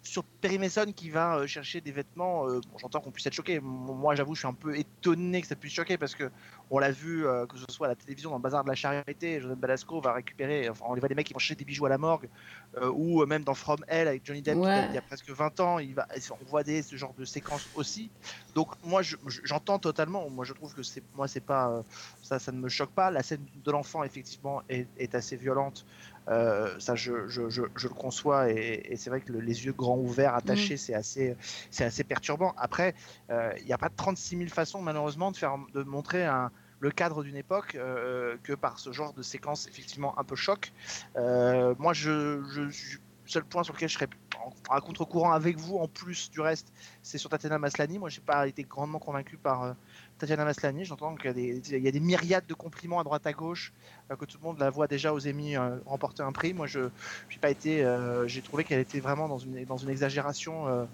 Sur 0.07 0.23
Perry 0.43 0.59
Mason 0.59 0.93
qui 0.93 1.09
va 1.09 1.39
euh, 1.39 1.47
chercher 1.47 1.81
des 1.81 1.91
vêtements, 1.91 2.47
euh, 2.47 2.61
bon, 2.61 2.77
j'entends 2.77 3.01
qu'on 3.01 3.11
puisse 3.11 3.25
être 3.25 3.33
choqué. 3.33 3.59
Moi, 3.61 4.15
j'avoue, 4.15 4.35
je 4.35 4.41
suis 4.41 4.47
un 4.49 4.53
peu 4.53 4.77
étonné 4.79 5.41
que 5.41 5.47
ça 5.47 5.57
puisse 5.57 5.73
choquer 5.73 5.97
parce 5.97 6.15
que 6.15 6.31
on 6.69 6.79
l'a 6.79 6.91
vu, 6.91 7.27
euh, 7.27 7.47
que 7.47 7.57
ce 7.57 7.65
soit 7.71 7.87
à 7.87 7.89
la 7.91 7.97
télévision 7.97 8.29
dans 8.29 8.37
le 8.37 8.43
bazar 8.43 8.65
de 8.65 8.69
la 8.69 8.75
charité, 8.75 9.41
Joseph 9.41 9.57
Balasco 9.59 10.03
va 10.03 10.13
récupérer, 10.13 10.69
enfin, 10.69 10.85
on 10.89 10.93
les 10.95 11.01
voit 11.01 11.09
des 11.09 11.15
mecs 11.15 11.27
qui 11.27 11.33
vont 11.33 11.39
chercher 11.39 11.55
des 11.57 11.65
bijoux 11.65 11.87
à 11.87 11.89
la 11.89 11.97
morgue, 11.97 12.29
euh, 12.77 12.91
ou 12.95 13.25
même 13.25 13.45
dans 13.45 13.55
From 13.55 13.79
Hell 13.89 14.07
avec 14.09 14.27
Johnny 14.27 14.43
Depp 14.43 14.61
Ouais. 14.61 14.89
d'il 14.89 14.93
y 14.93 14.99
a 14.99 15.03
presque 15.03 15.31
20 15.31 15.59
ans, 15.61 15.79
il 15.79 15.95
va, 15.95 16.07
on 16.39 16.45
voit 16.45 16.65
des, 16.65 16.83
ce 16.83 16.97
genre 16.97 17.15
de 17.15 17.25
séquences 17.25 17.69
aussi. 17.73 18.13
Donc 18.55 18.73
moi, 18.83 19.01
je- 19.03 19.17
je- 19.27 19.41
j'entends 19.45 19.79
totalement. 19.79 20.29
Moi, 20.31 20.45
je 20.45 20.53
trouve 20.53 20.75
que 20.75 20.83
c'est, 20.83 21.05
moi, 21.13 21.29
c'est 21.29 21.41
pas, 21.41 21.83
ça, 22.21 22.39
ça 22.39 22.53
ne 22.53 22.59
me 22.59 22.69
choque 22.69 22.93
pas. 22.93 23.11
La 23.11 23.23
scène 23.23 23.49
de 23.55 23.71
l'enfant, 23.71 24.05
effectivement, 24.05 24.63
est, 24.69 24.91
est 24.97 25.15
assez 25.15 25.37
violente 25.37 25.85
Euh, 26.29 26.79
ça, 26.81 26.95
je, 26.95 27.29
je, 27.29 27.49
je, 27.51 27.63
je 27.77 27.89
le 27.89 27.95
conçois 27.95 28.51
et, 28.51 28.87
et 28.89 28.97
c'est 28.97 29.11
vrai 29.11 29.21
que 29.21 29.31
le- 29.33 29.41
les 29.41 29.67
yeux 29.67 29.73
grands 29.73 29.99
ouverts, 29.99 30.35
attachés, 30.35 30.77
c'est 30.79 30.95
assez, 30.95 31.37
c'est 31.71 31.85
assez 31.85 32.03
perturbant. 32.05 32.55
Après, 32.57 32.95
euh, 33.31 33.53
il 33.61 33.67
n'y 33.67 33.73
a 33.73 33.79
pas 33.79 33.91
36 33.91 34.39
000 34.39 34.49
façons, 34.49 34.81
malheureusement, 34.81 35.31
de, 35.33 35.37
faire, 35.37 35.57
de 35.75 35.83
montrer 35.83 36.25
un, 36.25 36.51
le 36.81 36.91
cadre 36.91 37.23
d'une 37.25 37.37
époque 37.37 37.75
euh, 37.75 38.37
que 38.43 38.55
par 38.55 38.79
ce 38.79 38.91
genre 38.93 39.13
de 39.13 39.23
séquence 39.23 39.67
effectivement 39.69 40.19
un 40.19 40.25
peu 40.25 40.37
choc. 40.37 40.73
Moi, 41.15 41.93
je, 41.93 42.43
je, 42.49 42.99
seul 43.27 43.45
point 43.45 43.63
sur 43.63 43.75
lequel 43.75 43.89
je 43.89 43.95
serais 43.95 44.09
à 44.69 44.81
contre-courant 44.81 45.33
avec 45.33 45.59
vous, 45.59 45.77
en 45.79 45.89
plus 45.89 46.31
du 46.31 46.41
reste, 46.41 46.73
c'est 47.03 47.19
sur 47.19 47.31
Tatiana 47.31 47.59
Maslany. 47.59 47.99
Moi, 47.99 48.09
j'ai 48.11 48.21
pas 48.21 48.47
été 48.47 48.63
grandement 48.65 48.99
convaincu 48.99 49.37
par 49.37 49.75
Tatiana 50.19 50.45
Maslany. 50.45 50.85
J'entends 50.85 51.15
qu'il 51.17 51.27
y, 51.27 51.89
a 51.89 51.91
des- 51.91 52.01
myriades 52.01 52.47
de 52.47 52.55
compliments 52.55 53.01
à 53.01 53.05
droite 53.05 53.27
à 53.27 53.33
gauche, 53.33 53.73
euh, 54.11 54.17
que 54.17 54.25
tout 54.25 54.39
le 54.41 54.45
monde 54.45 54.59
la 54.59 54.71
voit 54.71 54.87
déjà 54.87 55.13
aux 55.13 55.27
Emmy 55.27 55.57
euh, 55.57 55.77
remporter 55.87 56.23
un 56.23 56.33
prix. 56.33 56.55
Moi, 56.55 56.67
je 56.67 56.89
j'ai 57.29 57.39
pas 57.39 57.51
été, 57.51 57.85
euh, 57.85 58.27
j'ai 58.29 58.43
trouvé 58.43 58.65
qu'elle 58.65 58.81
était 58.81 59.01
vraiment 59.01 59.29
dans 59.29 59.39
une, 59.39 59.65
dans 59.65 59.79
une 59.79 59.91
exagération. 59.91 60.87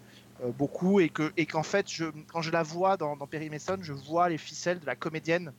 beaucoup 0.56 1.00
et 1.00 1.10
que 1.10 1.32
et 1.36 1.44
qu'en 1.44 1.62
fait 1.62 1.86
je, 1.92 2.06
quand 2.32 2.40
je 2.40 2.50
la 2.50 2.62
vois 2.62 2.96
dans, 2.96 3.14
dans 3.14 3.26
Perry 3.26 3.50
Mason 3.50 3.76
je 3.82 3.92
vois 3.92 4.30
les 4.30 4.38
ficelles 4.38 4.80
de 4.80 4.86
la 4.86 4.96
comédienne 4.96 5.52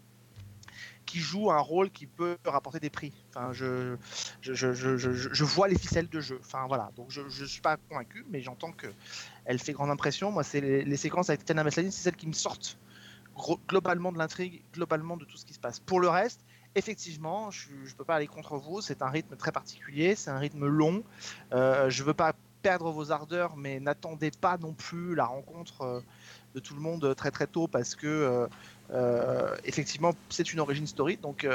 qui 1.05 1.19
joue 1.19 1.51
un 1.51 1.59
rôle 1.59 1.89
qui 1.89 2.07
peut 2.07 2.37
rapporter 2.45 2.79
des 2.79 2.89
prix. 2.89 3.11
Enfin, 3.29 3.51
je, 3.51 3.97
je, 4.41 4.53
je, 4.53 4.97
je, 4.97 5.43
vois 5.43 5.67
les 5.67 5.77
ficelles 5.77 6.07
de 6.07 6.21
jeu. 6.21 6.39
Enfin, 6.41 6.65
voilà. 6.67 6.89
Donc, 6.95 7.07
je 7.09 7.21
ne 7.21 7.47
suis 7.47 7.61
pas 7.61 7.77
convaincu, 7.89 8.25
mais 8.29 8.41
j'entends 8.41 8.71
que 8.71 8.87
elle 9.45 9.59
fait 9.59 9.73
grande 9.73 9.89
impression. 9.89 10.31
Moi, 10.31 10.43
c'est 10.43 10.61
les, 10.61 10.97
séquences 10.97 11.29
avec 11.29 11.41
Tatiana 11.41 11.63
Maslany, 11.63 11.91
c'est 11.91 12.03
celles 12.03 12.15
qui 12.15 12.27
me 12.27 12.33
sortent 12.33 12.77
globalement 13.67 14.11
de 14.11 14.17
l'intrigue, 14.17 14.61
globalement 14.73 15.17
de 15.17 15.25
tout 15.25 15.37
ce 15.37 15.45
qui 15.45 15.53
se 15.53 15.59
passe. 15.59 15.79
Pour 15.79 15.99
le 15.99 16.09
reste, 16.09 16.41
effectivement, 16.75 17.51
je 17.51 17.69
ne 17.69 17.95
peux 17.97 18.03
pas 18.03 18.15
aller 18.15 18.27
contre 18.27 18.57
vous. 18.57 18.81
C'est 18.81 19.01
un 19.01 19.09
rythme 19.09 19.35
très 19.35 19.51
particulier, 19.51 20.15
c'est 20.15 20.31
un 20.31 20.37
rythme 20.37 20.65
long. 20.65 21.03
Euh, 21.53 21.89
je 21.89 22.03
veux 22.03 22.13
pas 22.13 22.33
perdre 22.61 22.91
vos 22.91 23.11
ardeurs, 23.11 23.57
mais 23.57 23.79
n'attendez 23.79 24.31
pas 24.31 24.57
non 24.57 24.73
plus 24.73 25.15
la 25.15 25.25
rencontre 25.25 25.81
euh, 25.81 25.99
de 26.53 26.59
tout 26.59 26.75
le 26.75 26.81
monde 26.81 27.15
très 27.15 27.31
très 27.31 27.47
tôt 27.47 27.67
parce 27.67 27.95
que 27.95 28.47
euh, 28.91 29.55
effectivement 29.63 30.13
c'est 30.29 30.53
une 30.53 30.59
origin 30.59 30.85
story. 30.85 31.17
Donc 31.17 31.47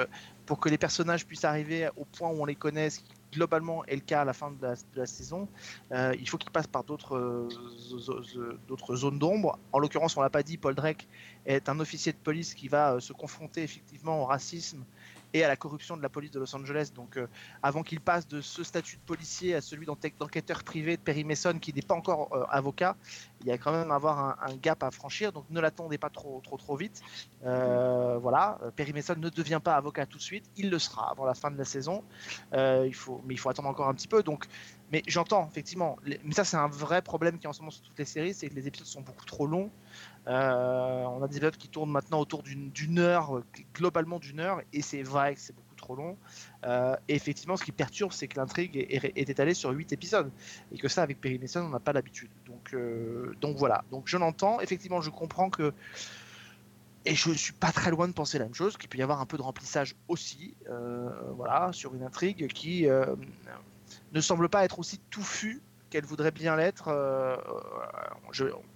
pour 0.47 0.59
que 0.59 0.69
les 0.69 0.79
personnages 0.79 1.27
puissent 1.27 1.45
arriver 1.45 1.89
au 1.97 2.05
point 2.05 2.31
où 2.31 2.41
on 2.41 2.45
les 2.45 2.55
connaît, 2.57 2.89
globalement 3.33 3.85
est 3.87 3.95
le 3.95 4.01
cas 4.01 4.23
à 4.23 4.25
la 4.25 4.33
fin 4.33 4.51
de 4.51 4.75
la, 4.95 5.07
saison, 5.07 5.49
euh, 5.93 6.15
il 6.19 6.29
faut 6.29 6.39
qu'ils 6.39 6.51
passent 6.51 6.67
par 6.67 6.85
d'autres 6.85 7.17
euh, 7.17 8.59
d'autres 8.69 8.97
zones 8.97 9.19
d'ombre. 9.19 9.59
En 9.73 9.79
l'occurrence, 9.79 10.17
on 10.17 10.23
l'a 10.23 10.31
pas 10.31 10.43
dit, 10.43 10.57
Paul 10.57 10.75
Drake 10.75 11.07
est 11.45 11.69
un 11.69 11.81
officier 11.81 12.13
de 12.13 12.19
police 12.19 12.55
qui 12.55 12.69
va 12.69 12.95
euh, 12.95 13.01
se 13.01 13.13
confronter 13.13 13.63
effectivement 13.63 14.23
au 14.23 14.25
racisme 14.25 14.85
à 15.45 15.49
la 15.49 15.57
corruption 15.57 15.97
de 15.97 16.03
la 16.03 16.09
police 16.09 16.31
de 16.31 16.41
Los 16.41 16.55
Angeles. 16.55 16.91
Donc, 16.95 17.17
euh, 17.17 17.27
avant 17.63 17.83
qu'il 17.83 18.01
passe 18.01 18.27
de 18.29 18.41
ce 18.41 18.65
statut 18.65 18.97
de 18.97 19.03
policier 19.03 19.55
à 19.55 19.61
celui 19.61 19.87
d'enquête- 19.87 20.19
d'enquêteur 20.19 20.63
privé 20.65 20.97
de 20.97 21.03
Perry 21.03 21.25
Mason, 21.25 21.59
qui 21.59 21.73
n'est 21.73 21.83
pas 21.83 21.95
encore 21.95 22.29
euh, 22.33 22.45
avocat, 22.51 22.97
il 23.41 23.47
y 23.47 23.51
a 23.51 23.59
quand 23.59 23.73
même 23.73 23.91
à 23.91 23.97
avoir 23.97 24.43
un, 24.43 24.57
gap 24.57 24.83
à 24.83 24.91
franchir. 24.91 25.33
Donc, 25.33 25.45
ne 25.51 25.61
l'attendez 25.61 25.99
pas 25.99 26.11
trop, 26.11 26.41
trop, 26.43 26.57
trop 26.57 26.77
vite. 26.77 27.01
Euh, 27.45 28.19
voilà, 28.19 28.59
Perry 28.77 28.93
Mason 28.93 29.15
ne 29.17 29.29
devient 29.29 29.61
pas 29.63 29.77
avocat 29.77 30.07
tout 30.07 30.19
de 30.19 30.23
suite. 30.23 30.47
Il 30.57 30.71
le 30.71 30.79
sera 30.79 31.11
avant 31.11 31.25
la 31.25 31.35
fin 31.35 31.51
de 31.51 31.59
la 31.59 31.65
saison. 31.65 32.03
Il 32.53 32.95
faut, 32.95 33.21
mais 33.25 33.35
il 33.35 33.37
faut 33.39 33.51
attendre 33.51 33.69
encore 33.69 33.89
un 33.89 33.95
petit 33.95 34.09
peu. 34.09 34.23
Donc, 34.23 34.47
mais 34.91 35.03
j'entends 35.07 35.49
effectivement. 35.49 35.97
Mais 36.05 36.19
ça, 36.33 36.45
c'est 36.45 36.57
un 36.57 36.69
vrai 36.69 37.03
problème 37.03 37.39
qui 37.39 37.47
est 37.47 37.49
en 37.49 37.53
ce 37.53 37.61
moment 37.61 37.71
sur 37.71 37.83
toutes 37.83 37.99
les 37.99 38.05
séries, 38.05 38.35
c'est 38.35 38.49
que 38.49 38.55
les 38.55 38.67
épisodes 38.67 38.87
sont 38.87 39.03
beaucoup 39.03 39.25
trop 39.25 39.47
longs. 39.47 39.71
Euh, 40.27 41.05
on 41.05 41.23
a 41.23 41.29
des 41.29 41.37
épisodes 41.37 41.57
qui 41.57 41.69
tournent 41.69 41.91
maintenant 41.91 42.21
autour 42.21 42.43
d'une 42.43 42.99
heure, 42.99 43.37
euh, 43.37 43.45
globalement 43.75 44.19
d'une 44.19 44.41
heure, 44.41 44.61
et 44.73 44.83
c'est 44.83 45.03
vrai 45.03 45.35
que 45.35 45.41
c'est 45.41 45.55
beaucoup 45.55 45.75
trop 45.77 45.95
long. 45.95 46.17
Euh, 46.65 46.97
et 47.09 47.15
effectivement, 47.15 47.57
ce 47.57 47.65
qui 47.65 47.73
perturbe, 47.73 48.13
c'est 48.13 48.27
que 48.27 48.39
l'intrigue 48.39 48.77
est, 48.77 49.17
étalée 49.17 49.55
sur 49.55 49.71
8 49.71 49.93
épisodes, 49.93 50.31
et 50.73 50.79
que 50.79 50.89
ça, 50.89 51.03
avec 51.03 51.21
Perry 51.21 51.39
Mason, 51.39 51.61
on 51.61 51.69
n'a 51.69 51.81
pas 51.81 51.93
l'habitude. 51.93 52.31
Donc, 52.47 53.57
voilà. 53.57 53.85
Donc 53.91 54.09
je 54.09 54.17
l'entends. 54.17 54.61
Effectivement, 54.61 55.01
je 55.01 55.11
comprends 55.11 55.51
que. 55.51 55.73
Et 57.05 57.15
je 57.15 57.31
suis 57.31 57.53
pas 57.53 57.71
très 57.71 57.93
loin 57.93 58.09
de 58.09 58.13
penser 58.13 58.37
la 58.37 58.47
même 58.47 58.55
chose, 58.55 58.77
qu'il 58.77 58.89
peut 58.89 58.99
y 58.99 59.03
avoir 59.03 59.21
un 59.21 59.27
peu 59.27 59.37
de 59.37 59.43
remplissage 59.43 59.95
aussi, 60.09 60.57
voilà, 61.37 61.71
sur 61.73 61.95
une 61.95 62.03
intrigue 62.03 62.49
qui 62.49 62.89
ne 64.13 64.21
semble 64.21 64.49
pas 64.49 64.65
être 64.65 64.81
aussi 64.81 64.99
touffue 65.11 65.63
qu'elle 65.97 66.05
voudrait 66.05 66.31
bien 66.31 66.57
l'être. 66.57 66.89
euh, 66.89 67.37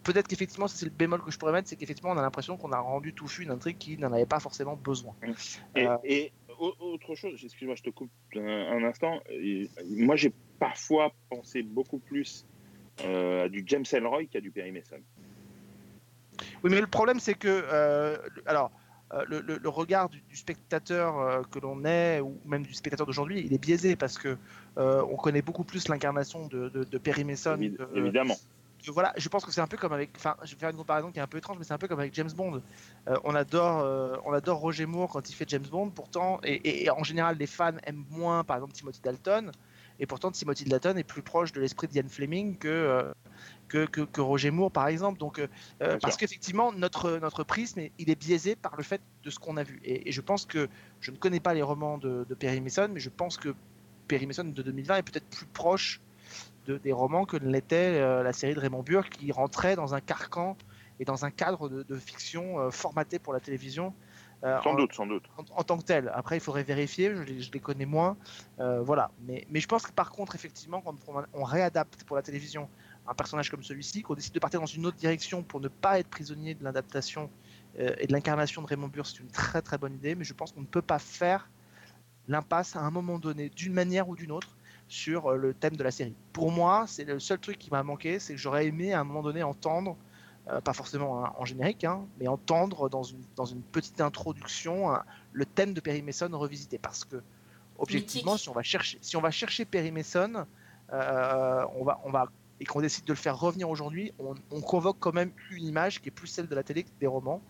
Peut-être 0.04 0.26
qu'effectivement, 0.26 0.68
c'est 0.68 0.86
le 0.86 0.90
bémol 0.90 1.22
que 1.22 1.30
je 1.30 1.38
pourrais 1.38 1.52
mettre, 1.52 1.68
c'est 1.68 1.76
qu'effectivement, 1.76 2.12
on 2.12 2.16
a 2.16 2.22
l'impression 2.22 2.56
qu'on 2.56 2.72
a 2.72 2.78
rendu 2.78 3.12
touffu 3.12 3.42
une 3.42 3.50
intrigue 3.50 3.76
qui 3.76 3.98
n'en 3.98 4.10
avait 4.12 4.24
pas 4.24 4.40
forcément 4.40 4.74
besoin. 4.74 5.14
Et, 5.76 5.86
Euh, 5.86 5.96
et 6.04 6.32
autre 6.58 7.14
chose, 7.14 7.38
excuse-moi, 7.44 7.76
je 7.76 7.82
te 7.82 7.90
coupe 7.90 8.10
un, 8.36 8.40
un 8.40 8.84
instant. 8.84 9.20
Et 9.28 9.68
moi, 9.90 10.16
j'ai 10.16 10.32
parfois 10.58 11.12
pensé 11.28 11.62
beaucoup 11.62 11.98
plus 11.98 12.46
euh, 13.04 13.44
à 13.44 13.48
du 13.50 13.62
James 13.66 13.84
Ellroy 13.92 14.24
qu'à 14.26 14.40
du 14.40 14.50
Perry 14.50 14.72
Mason. 14.72 15.00
Oui, 16.64 16.70
mais 16.70 16.80
le 16.80 16.86
problème, 16.86 17.20
c'est 17.20 17.34
que, 17.34 17.64
alors, 18.46 18.70
le, 19.28 19.40
le- 19.40 19.58
le 19.58 19.68
regard 19.68 20.08
du, 20.08 20.22
du 20.22 20.36
spectateur 20.36 21.46
que 21.50 21.58
l'on 21.58 21.84
est, 21.84 22.20
ou 22.20 22.38
même 22.46 22.62
du 22.64 22.72
spectateur 22.72 23.06
d'aujourd'hui, 23.06 23.42
il 23.44 23.52
est 23.52 23.58
biaisé 23.58 23.94
parce 23.96 24.16
que 24.16 24.38
on 24.76 25.16
connaît 25.16 25.42
beaucoup 25.42 25.64
plus 25.64 25.88
l'incarnation 25.88 26.46
de, 26.46 26.68
de, 26.68 26.84
de 26.84 26.98
Perry 26.98 27.24
Mason. 27.24 27.56
Évidemment. 27.94 28.36
que 28.84 28.90
voilà, 28.90 29.12
je 29.18 29.28
pense 29.28 29.44
que 29.44 29.52
c'est 29.52 29.60
un 29.60 29.66
peu 29.66 29.76
comme 29.76 29.92
avec, 29.92 30.10
enfin, 30.16 30.36
je 30.42 30.54
vais 30.54 30.58
faire 30.58 30.70
une 30.70 30.76
comparaison 30.78 31.12
qui 31.12 31.18
est 31.18 31.22
un 31.22 31.26
peu 31.26 31.36
étrange, 31.36 31.58
mais 31.58 31.64
c'est 31.64 31.74
un 31.74 31.78
peu 31.78 31.86
comme 31.86 32.00
avec 32.00 32.14
James 32.14 32.30
Bond. 32.34 32.62
Euh, 33.08 33.16
on 33.24 33.34
adore, 33.34 33.80
euh, 33.80 34.16
on 34.24 34.32
adore 34.32 34.58
Roger 34.58 34.86
Moore 34.86 35.10
quand 35.10 35.28
il 35.28 35.34
fait 35.34 35.46
James 35.50 35.66
Bond, 35.70 35.90
pourtant, 35.90 36.40
et, 36.44 36.54
et- 36.54 36.84
et 36.84 36.90
en 36.90 37.02
général, 37.04 37.36
les 37.36 37.46
fans 37.46 37.72
aiment 37.84 38.06
moins, 38.08 38.42
par 38.42 38.56
exemple, 38.56 38.72
Timothy 38.72 39.00
Dalton, 39.02 39.52
et 39.98 40.06
pourtant 40.06 40.30
Timothy 40.30 40.64
Dalton 40.64 40.96
est 40.96 41.04
plus 41.04 41.20
proche 41.20 41.52
de 41.52 41.60
l'esprit 41.60 41.88
d'Ian 41.88 42.08
Fleming 42.08 42.56
que, 42.56 42.68
euh, 42.68 43.12
que, 43.68 43.84
que, 43.84 44.00
que 44.00 44.22
Roger 44.22 44.50
Moore, 44.50 44.70
par 44.70 44.88
exemple. 44.88 45.18
Donc, 45.18 45.40
euh, 45.40 45.46
euh, 45.82 45.98
parce 46.00 46.16
qu'effectivement, 46.16 46.72
notre 46.72 47.18
notre 47.18 47.44
prisme, 47.44 47.82
il 47.98 48.08
est 48.08 48.14
biaisé 48.18 48.56
par 48.56 48.76
le 48.78 48.82
fait 48.82 49.02
de 49.24 49.28
ce 49.28 49.38
qu'on 49.38 49.58
a 49.58 49.62
vu. 49.62 49.78
Et, 49.84 50.08
et 50.08 50.12
je 50.12 50.22
pense 50.22 50.46
que 50.46 50.70
je 51.02 51.10
ne 51.10 51.16
connais 51.18 51.38
pas 51.40 51.52
les 51.52 51.60
romans 51.60 51.98
de, 51.98 52.24
de 52.26 52.34
Perry 52.34 52.62
Mason, 52.62 52.88
mais 52.90 53.00
je 53.00 53.10
pense 53.10 53.36
que 53.36 53.54
Perry 54.10 54.26
Mason 54.26 54.42
de 54.44 54.62
2020 54.62 54.96
est 54.96 55.02
peut-être 55.04 55.28
plus 55.30 55.46
proche 55.46 56.00
de, 56.66 56.78
des 56.78 56.90
romans 56.92 57.24
que 57.26 57.36
ne 57.36 57.48
l'était 57.48 57.94
euh, 58.00 58.24
la 58.24 58.32
série 58.32 58.54
de 58.54 58.60
Raymond 58.60 58.82
Burr 58.82 59.08
qui 59.08 59.30
rentrait 59.30 59.76
dans 59.76 59.94
un 59.94 60.00
carcan 60.00 60.56
et 60.98 61.04
dans 61.04 61.24
un 61.24 61.30
cadre 61.30 61.68
de, 61.68 61.84
de 61.84 61.96
fiction 61.96 62.58
euh, 62.58 62.70
formaté 62.70 63.20
pour 63.20 63.32
la 63.32 63.38
télévision. 63.38 63.94
euh, 64.42 64.60
Sans 64.62 64.70
en, 64.72 64.74
doute, 64.74 64.92
sans 64.94 65.06
doute. 65.06 65.22
en, 65.38 65.60
en 65.60 65.62
tant 65.62 65.78
que 65.78 65.84
tel. 65.84 66.10
Après, 66.12 66.36
il 66.38 66.40
faudrait 66.40 66.64
vérifier, 66.64 67.14
je 67.14 67.22
les, 67.22 67.40
je 67.40 67.52
les 67.52 67.60
connais 67.60 67.86
moins. 67.86 68.16
voilà. 68.58 69.12
Mais, 69.26 69.46
mais 69.48 69.60
je 69.60 69.68
pense 69.68 69.86
que 69.86 69.92
par 69.92 70.10
contre, 70.10 70.34
effectivement, 70.34 70.80
quand 70.80 70.96
on, 71.06 71.22
on 71.32 71.44
réadapte 71.44 72.02
pour 72.04 72.16
la 72.16 72.22
télévision 72.22 72.68
un 73.06 73.14
personnage 73.14 73.48
comme 73.48 73.62
celui-ci, 73.62 74.02
qu'on 74.02 74.14
décide 74.14 74.34
de 74.34 74.40
partir 74.40 74.58
dans 74.60 74.66
une 74.66 74.86
autre 74.86 74.96
direction 74.96 75.42
pour 75.44 75.60
ne 75.60 75.68
pas 75.68 76.00
être 76.00 76.08
prisonnier 76.08 76.54
de 76.54 76.64
l'adaptation 76.64 77.30
et 77.78 78.06
de 78.08 78.12
l'incarnation 78.12 78.60
de 78.62 78.66
Raymond 78.66 78.88
Burr, 78.88 79.06
c'est 79.06 79.20
une 79.20 79.30
très 79.30 79.62
très 79.62 79.78
bonne 79.78 79.94
idée, 79.94 80.14
mais 80.16 80.24
je 80.24 80.34
pense 80.34 80.50
qu'on 80.52 80.60
ne 80.62 80.66
peut 80.66 80.82
pas 80.82 80.98
faire 80.98 81.48
l'impasse 82.28 82.76
à 82.76 82.80
un 82.80 82.90
moment 82.90 83.18
donné, 83.18 83.48
d'une 83.50 83.72
manière 83.72 84.08
ou 84.08 84.16
d'une 84.16 84.32
autre, 84.32 84.56
sur 84.88 85.28
euh, 85.28 85.36
le 85.36 85.54
thème 85.54 85.76
de 85.76 85.82
la 85.82 85.90
série. 85.90 86.14
Pour 86.32 86.50
moi, 86.50 86.84
c'est 86.86 87.04
le 87.04 87.18
seul 87.20 87.38
truc 87.38 87.58
qui 87.58 87.70
m'a 87.70 87.82
manqué, 87.82 88.18
c'est 88.18 88.34
que 88.34 88.40
j'aurais 88.40 88.66
aimé 88.66 88.92
à 88.92 89.00
un 89.00 89.04
moment 89.04 89.22
donné 89.22 89.42
entendre, 89.42 89.96
euh, 90.48 90.60
pas 90.60 90.72
forcément 90.72 91.24
hein, 91.24 91.32
en 91.38 91.44
générique, 91.44 91.84
hein, 91.84 92.06
mais 92.18 92.28
entendre 92.28 92.88
dans 92.88 93.04
une, 93.04 93.22
dans 93.36 93.44
une 93.44 93.62
petite 93.62 94.00
introduction 94.00 94.90
hein, 94.90 95.04
le 95.32 95.46
thème 95.46 95.74
de 95.74 95.80
Perry 95.80 96.02
Mason 96.02 96.28
revisité. 96.32 96.78
Parce 96.78 97.04
que, 97.04 97.22
objectivement, 97.78 98.32
Mythique. 98.32 98.42
si 98.42 98.48
on 98.48 98.52
va 98.52 98.62
chercher, 98.62 98.98
si 99.00 99.16
on 99.16 99.20
va 99.20 99.30
chercher 99.30 99.64
Perry 99.64 99.92
Mason, 99.92 100.44
euh, 100.92 101.64
on 101.76 101.84
va, 101.84 102.00
on 102.04 102.10
va, 102.10 102.26
et 102.58 102.64
qu'on 102.64 102.80
décide 102.80 103.04
de 103.04 103.12
le 103.12 103.18
faire 103.18 103.38
revenir 103.38 103.70
aujourd'hui, 103.70 104.12
on, 104.18 104.34
on 104.50 104.60
convoque 104.60 104.96
quand 104.98 105.14
même 105.14 105.30
une 105.52 105.64
image 105.64 106.02
qui 106.02 106.08
est 106.08 106.12
plus 106.12 106.26
celle 106.26 106.48
de 106.48 106.54
la 106.54 106.64
télé 106.64 106.82
que 106.82 106.90
des 107.00 107.06
romans. 107.06 107.40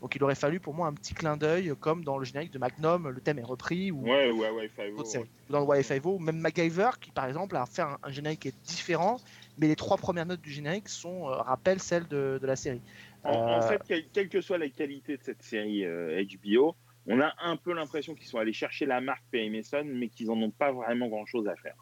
Donc 0.00 0.14
il 0.14 0.24
aurait 0.24 0.34
fallu 0.34 0.60
pour 0.60 0.74
moi 0.74 0.86
un 0.86 0.94
petit 0.94 1.14
clin 1.14 1.36
d'œil, 1.36 1.74
comme 1.78 2.04
dans 2.04 2.18
le 2.18 2.24
générique 2.24 2.52
de 2.52 2.58
Magnum, 2.58 3.08
le 3.08 3.20
thème 3.20 3.38
est 3.38 3.44
repris, 3.44 3.90
ou 3.90 4.02
Ouais, 4.02 4.30
ouais, 4.30 4.50
ouais, 4.50 4.70
séries. 5.04 5.28
Dans 5.48 5.60
le 5.60 5.78
YFIVO, 5.80 6.18
même 6.18 6.38
MacGyver, 6.38 6.90
qui 7.00 7.10
par 7.10 7.26
exemple 7.26 7.56
a 7.56 7.66
fait 7.66 7.82
un, 7.82 7.98
un 8.02 8.10
générique 8.10 8.40
qui 8.40 8.48
est 8.48 8.64
différent, 8.66 9.18
mais 9.58 9.68
les 9.68 9.76
trois 9.76 9.96
premières 9.96 10.26
notes 10.26 10.40
du 10.40 10.50
générique 10.50 10.88
sont 10.88 11.28
euh, 11.28 11.34
rappellent 11.36 11.80
celles 11.80 12.08
de, 12.08 12.38
de 12.40 12.46
la 12.46 12.56
série. 12.56 12.80
En, 13.24 13.32
en 13.32 13.58
Euh, 13.58 13.68
fait, 13.68 13.82
quelle, 13.86 14.08
quelle 14.08 14.28
que 14.28 14.40
soit 14.40 14.58
la 14.58 14.68
qualité 14.70 15.16
de 15.16 15.22
cette 15.22 15.42
série 15.42 15.84
euh, 15.84 16.24
HBO, 16.24 16.76
on 17.06 17.20
a 17.20 17.32
un 17.42 17.56
peu 17.56 17.74
l'impression 17.74 18.14
qu'ils 18.14 18.26
sont 18.26 18.38
allés 18.38 18.52
chercher 18.52 18.86
la 18.86 19.00
marque 19.00 19.24
Perry 19.30 19.50
Mason, 19.50 19.84
mais 19.84 20.08
qu'ils 20.08 20.28
n'en 20.28 20.40
ont 20.40 20.50
pas 20.50 20.72
vraiment 20.72 21.08
grand-chose 21.08 21.48
à 21.48 21.56
faire. 21.56 21.76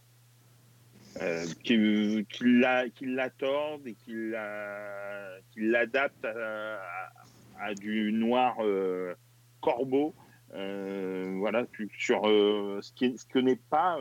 Euh, 1.21 1.47
qu'ils 1.64 2.27
la, 2.41 3.31
tordent 3.31 3.87
et 3.87 3.95
qu'ils 3.95 4.31
la- 4.31 5.39
qu'ils 5.51 5.71
l'adaptent 5.71 6.25
à, 6.25 6.81
à- 7.61 7.75
du 7.75 8.13
noir 8.13 8.57
euh, 8.61 9.15
corbeau. 9.61 10.15
euh, 10.55 11.35
voilà, 11.37 11.67
sur 11.99 12.27
euh, 12.27 12.79
ce, 12.81 12.93
qui 12.93 13.19
ce 13.19 13.27
que 13.27 13.39
n'est 13.39 13.61
pas 13.71 13.99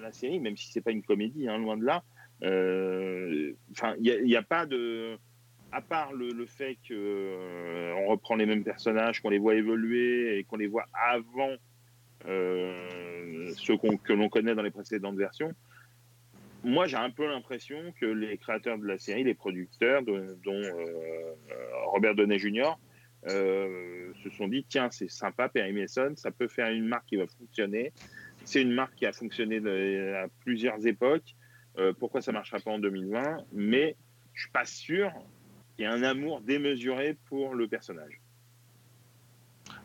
la 0.00 0.10
série, 0.12 0.40
même 0.40 0.56
si 0.56 0.72
c'est 0.72 0.80
pas 0.80 0.90
une 0.90 1.02
comédie, 1.02 1.48
hein, 1.48 1.58
loin 1.58 1.76
de 1.76 1.84
là. 1.84 2.02
Il 2.42 3.56
n'y 4.00 4.36
a, 4.36 4.42
pas 4.42 4.66
de 4.66 5.16
à 5.72 5.80
part 5.80 6.12
le, 6.12 6.46
fait 6.46 6.76
qu'on 6.88 8.06
reprend 8.08 8.34
les 8.34 8.46
mêmes 8.46 8.64
personnages, 8.64 9.20
qu'on 9.22 9.30
les 9.30 9.38
voit 9.38 9.54
évoluer 9.54 10.38
et 10.38 10.44
qu'on 10.44 10.56
les 10.56 10.66
voit 10.66 10.86
avant 10.92 11.54
ceux 12.24 13.76
que 13.76 14.12
l'on 14.12 14.28
connaît 14.28 14.54
dans 14.54 14.62
les 14.62 14.70
précédentes 14.70 15.16
versions. 15.16 15.52
Moi, 16.64 16.88
j'ai 16.88 16.96
un 16.96 17.10
peu 17.10 17.28
l'impression 17.28 17.76
que 18.00 18.06
les 18.06 18.38
créateurs 18.38 18.76
de 18.78 18.86
la 18.86 18.98
série, 18.98 19.22
les 19.22 19.34
producteurs, 19.34 20.02
dont 20.02 20.62
Robert 21.92 22.16
Downey 22.16 22.38
Jr., 22.38 22.72
euh, 23.26 24.12
se 24.22 24.30
sont 24.30 24.48
dit 24.48 24.64
tiens, 24.68 24.88
c'est 24.90 25.10
sympa, 25.10 25.48
Perry 25.48 25.72
Mason, 25.72 26.12
ça 26.16 26.30
peut 26.30 26.48
faire 26.48 26.68
une 26.70 26.86
marque 26.86 27.06
qui 27.06 27.16
va 27.16 27.26
fonctionner. 27.26 27.92
C'est 28.44 28.62
une 28.62 28.72
marque 28.72 28.94
qui 28.94 29.06
a 29.06 29.12
fonctionné 29.12 29.60
de- 29.60 30.14
à 30.24 30.28
plusieurs 30.44 30.86
époques. 30.86 31.34
Euh, 31.78 31.92
pourquoi 31.98 32.22
ça 32.22 32.30
ne 32.32 32.36
marchera 32.36 32.58
pas 32.60 32.70
en 32.70 32.78
2020 32.78 33.38
Mais 33.52 33.96
je 34.34 34.42
suis 34.42 34.50
pas 34.52 34.64
sûr 34.64 35.12
qu'il 35.76 35.84
y 35.84 35.88
ait 35.88 35.92
un 35.92 36.02
amour 36.02 36.40
démesuré 36.40 37.16
pour 37.28 37.54
le 37.54 37.66
personnage. 37.68 38.20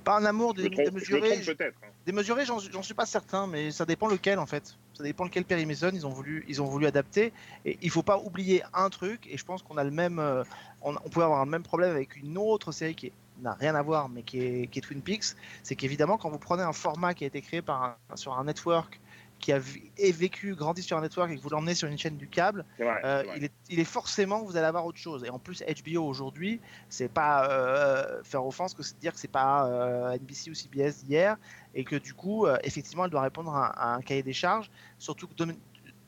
Pas 0.03 0.17
un 0.17 0.25
amour 0.25 0.53
Je 0.55 0.63
dé- 0.63 0.69
trompe, 0.69 0.97
je 0.99 1.15
démesuré. 1.15 1.41
peut-être. 1.55 1.77
hein. 1.83 1.87
Démesuré, 2.05 2.45
j'en 2.45 2.57
j'en 2.59 2.81
suis 2.81 2.93
pas 2.95 3.05
certain, 3.05 3.45
mais 3.45 3.69
ça 3.71 3.85
dépend 3.85 4.07
lequel 4.07 4.39
en 4.39 4.45
fait. 4.47 4.75
Ça 4.93 5.03
dépend 5.03 5.25
lequel 5.25 5.45
Perry 5.45 5.65
Mason 5.65 5.91
ils 5.93 6.05
ont 6.07 6.09
voulu, 6.11 6.43
ils 6.47 6.61
ont 6.61 6.65
voulu 6.65 6.85
adapter. 6.87 7.31
Et 7.65 7.77
il 7.81 7.89
faut 7.91 8.01
pas 8.03 8.17
oublier 8.19 8.63
un 8.73 8.89
truc. 8.89 9.27
Et 9.27 9.37
je 9.37 9.45
pense 9.45 9.61
qu'on 9.61 9.77
a 9.77 9.83
le 9.83 9.91
même, 9.91 10.17
euh, 10.19 10.43
on, 10.81 10.95
on 11.05 11.09
peut 11.09 11.21
avoir 11.23 11.45
le 11.45 11.51
même 11.51 11.61
problème 11.63 11.91
avec 11.91 12.15
une 12.15 12.37
autre 12.37 12.71
série 12.71 12.95
qui 12.95 13.07
est- 13.07 13.13
n'a 13.41 13.53
rien 13.53 13.75
à 13.75 13.81
voir, 13.81 14.09
mais 14.09 14.23
qui 14.23 14.39
est, 14.39 14.67
qui 14.67 14.79
est 14.79 14.81
Twin 14.81 15.01
Peaks. 15.01 15.35
C'est 15.63 15.75
qu'évidemment, 15.75 16.17
quand 16.17 16.29
vous 16.29 16.39
prenez 16.39 16.63
un 16.63 16.73
format 16.73 17.13
qui 17.13 17.23
a 17.23 17.27
été 17.27 17.41
créé 17.41 17.61
par 17.61 17.97
un- 18.09 18.15
sur 18.15 18.37
un 18.37 18.43
network, 18.45 18.99
qui 19.39 19.51
a 19.53 19.57
vécu, 19.57 20.53
grandi 20.55 20.83
sur 20.83 20.97
un 20.97 21.01
network 21.01 21.31
et 21.31 21.35
que 21.35 21.41
vous 21.41 21.49
l'emmenez 21.49 21.73
sur 21.73 21.87
une 21.87 21.97
chaîne 21.97 22.15
du 22.15 22.27
câble, 22.27 22.63
vrai. 22.77 23.01
euh, 23.03 23.23
il, 23.35 23.43
est, 23.43 23.51
il 23.69 23.79
est 23.79 23.85
forcément 23.85 24.43
vous 24.43 24.55
allez 24.55 24.67
avoir 24.67 24.85
autre 24.85 24.99
chose. 24.99 25.23
Et 25.23 25.31
en 25.31 25.39
plus, 25.39 25.63
HBO 25.63 26.05
aujourd'hui, 26.05 26.61
c'est 26.89 27.11
pas 27.11 27.49
euh, 27.49 28.21
faire 28.23 28.45
offense 28.45 28.75
que 28.75 28.83
c'est 28.83 28.99
dire 28.99 29.13
que 29.13 29.19
c'est 29.19 29.27
pas 29.31 29.67
euh, 29.67 30.11
NBC 30.11 30.51
ou 30.51 30.53
CBS 30.53 31.03
d'hier 31.03 31.37
et 31.73 31.83
que 31.83 31.95
du 31.95 32.13
coup, 32.13 32.45
effectivement, 32.63 33.05
elle 33.05 33.11
doit 33.11 33.21
répondre 33.21 33.55
à, 33.55 33.67
à 33.67 33.95
un 33.95 34.01
cahier 34.01 34.21
des 34.21 34.33
charges. 34.33 34.69
Surtout 34.99 35.27
que 35.27 35.33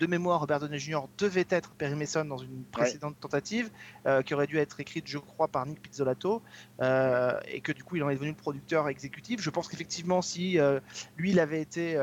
de, 0.06 0.10
mémoire, 0.10 0.39
Robert 0.39 0.60
Downey 0.60 0.80
Jr. 0.80 1.01
devait 1.18 1.47
être 1.49 1.72
Perry 1.72 1.95
Mason 1.95 2.26
dans 2.26 2.38
une 2.38 2.64
précédente 2.66 3.20
tentative 3.20 3.70
euh, 4.06 4.22
qui 4.22 4.34
aurait 4.34 4.47
dû 4.47 4.58
être 4.58 4.80
écrite, 4.80 5.08
je 5.08 5.18
crois, 5.18 5.47
par 5.47 5.66
Nick 5.66 5.82
Pizzolatto 5.82 6.41
euh, 6.82 7.39
et 7.47 7.62
que 7.62 7.72
du 7.72 7.84
coup, 7.84 7.95
il 7.95 8.04
en 8.04 8.10
est 8.10 8.16
devenu 8.16 8.32
le 8.32 8.36
producteur 8.36 8.88
exécutif. 8.89 9.41
Je 9.41 9.49
pense 9.49 9.68
qu'effectivement, 9.68 10.22
si 10.22 10.60
euh, 10.60 10.80
lui, 11.18 11.32
il 11.32 11.39
avait 11.39 11.62
été 11.62 11.97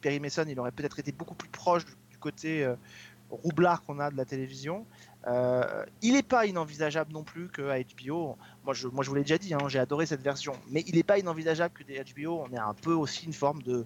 Perry 0.00 0.20
Mason, 0.20 0.44
il 0.48 0.58
aurait 0.60 0.72
peut-être 0.72 0.98
été 0.98 1.12
beaucoup 1.12 1.34
plus 1.34 1.48
proche 1.48 1.84
du, 1.84 1.92
du 2.10 2.18
côté 2.18 2.66
roublard 3.30 3.82
qu'on 3.82 3.98
a 3.98 4.10
de 4.10 4.16
la 4.16 4.24
télévision. 4.24 4.86
Euh, 5.26 5.84
il 6.02 6.12
n'est 6.12 6.22
pas 6.22 6.46
inenvisageable 6.46 7.12
non 7.12 7.24
plus 7.24 7.48
qu'à 7.48 7.78
HBO, 7.80 8.36
moi 8.64 8.74
je, 8.74 8.86
moi 8.86 9.02
je 9.02 9.08
vous 9.08 9.16
l'ai 9.16 9.22
déjà 9.22 9.38
dit, 9.38 9.54
hein, 9.54 9.58
j'ai 9.66 9.80
adoré 9.80 10.06
cette 10.06 10.22
version, 10.22 10.52
mais 10.70 10.84
il 10.86 10.94
n'est 10.94 11.02
pas 11.02 11.18
inenvisageable 11.18 11.74
que 11.74 11.82
des 11.82 12.00
HBO, 12.14 12.44
on 12.46 12.52
ait 12.52 12.58
un 12.58 12.74
peu 12.74 12.92
aussi 12.92 13.26
une 13.26 13.32
forme 13.32 13.60
de, 13.62 13.84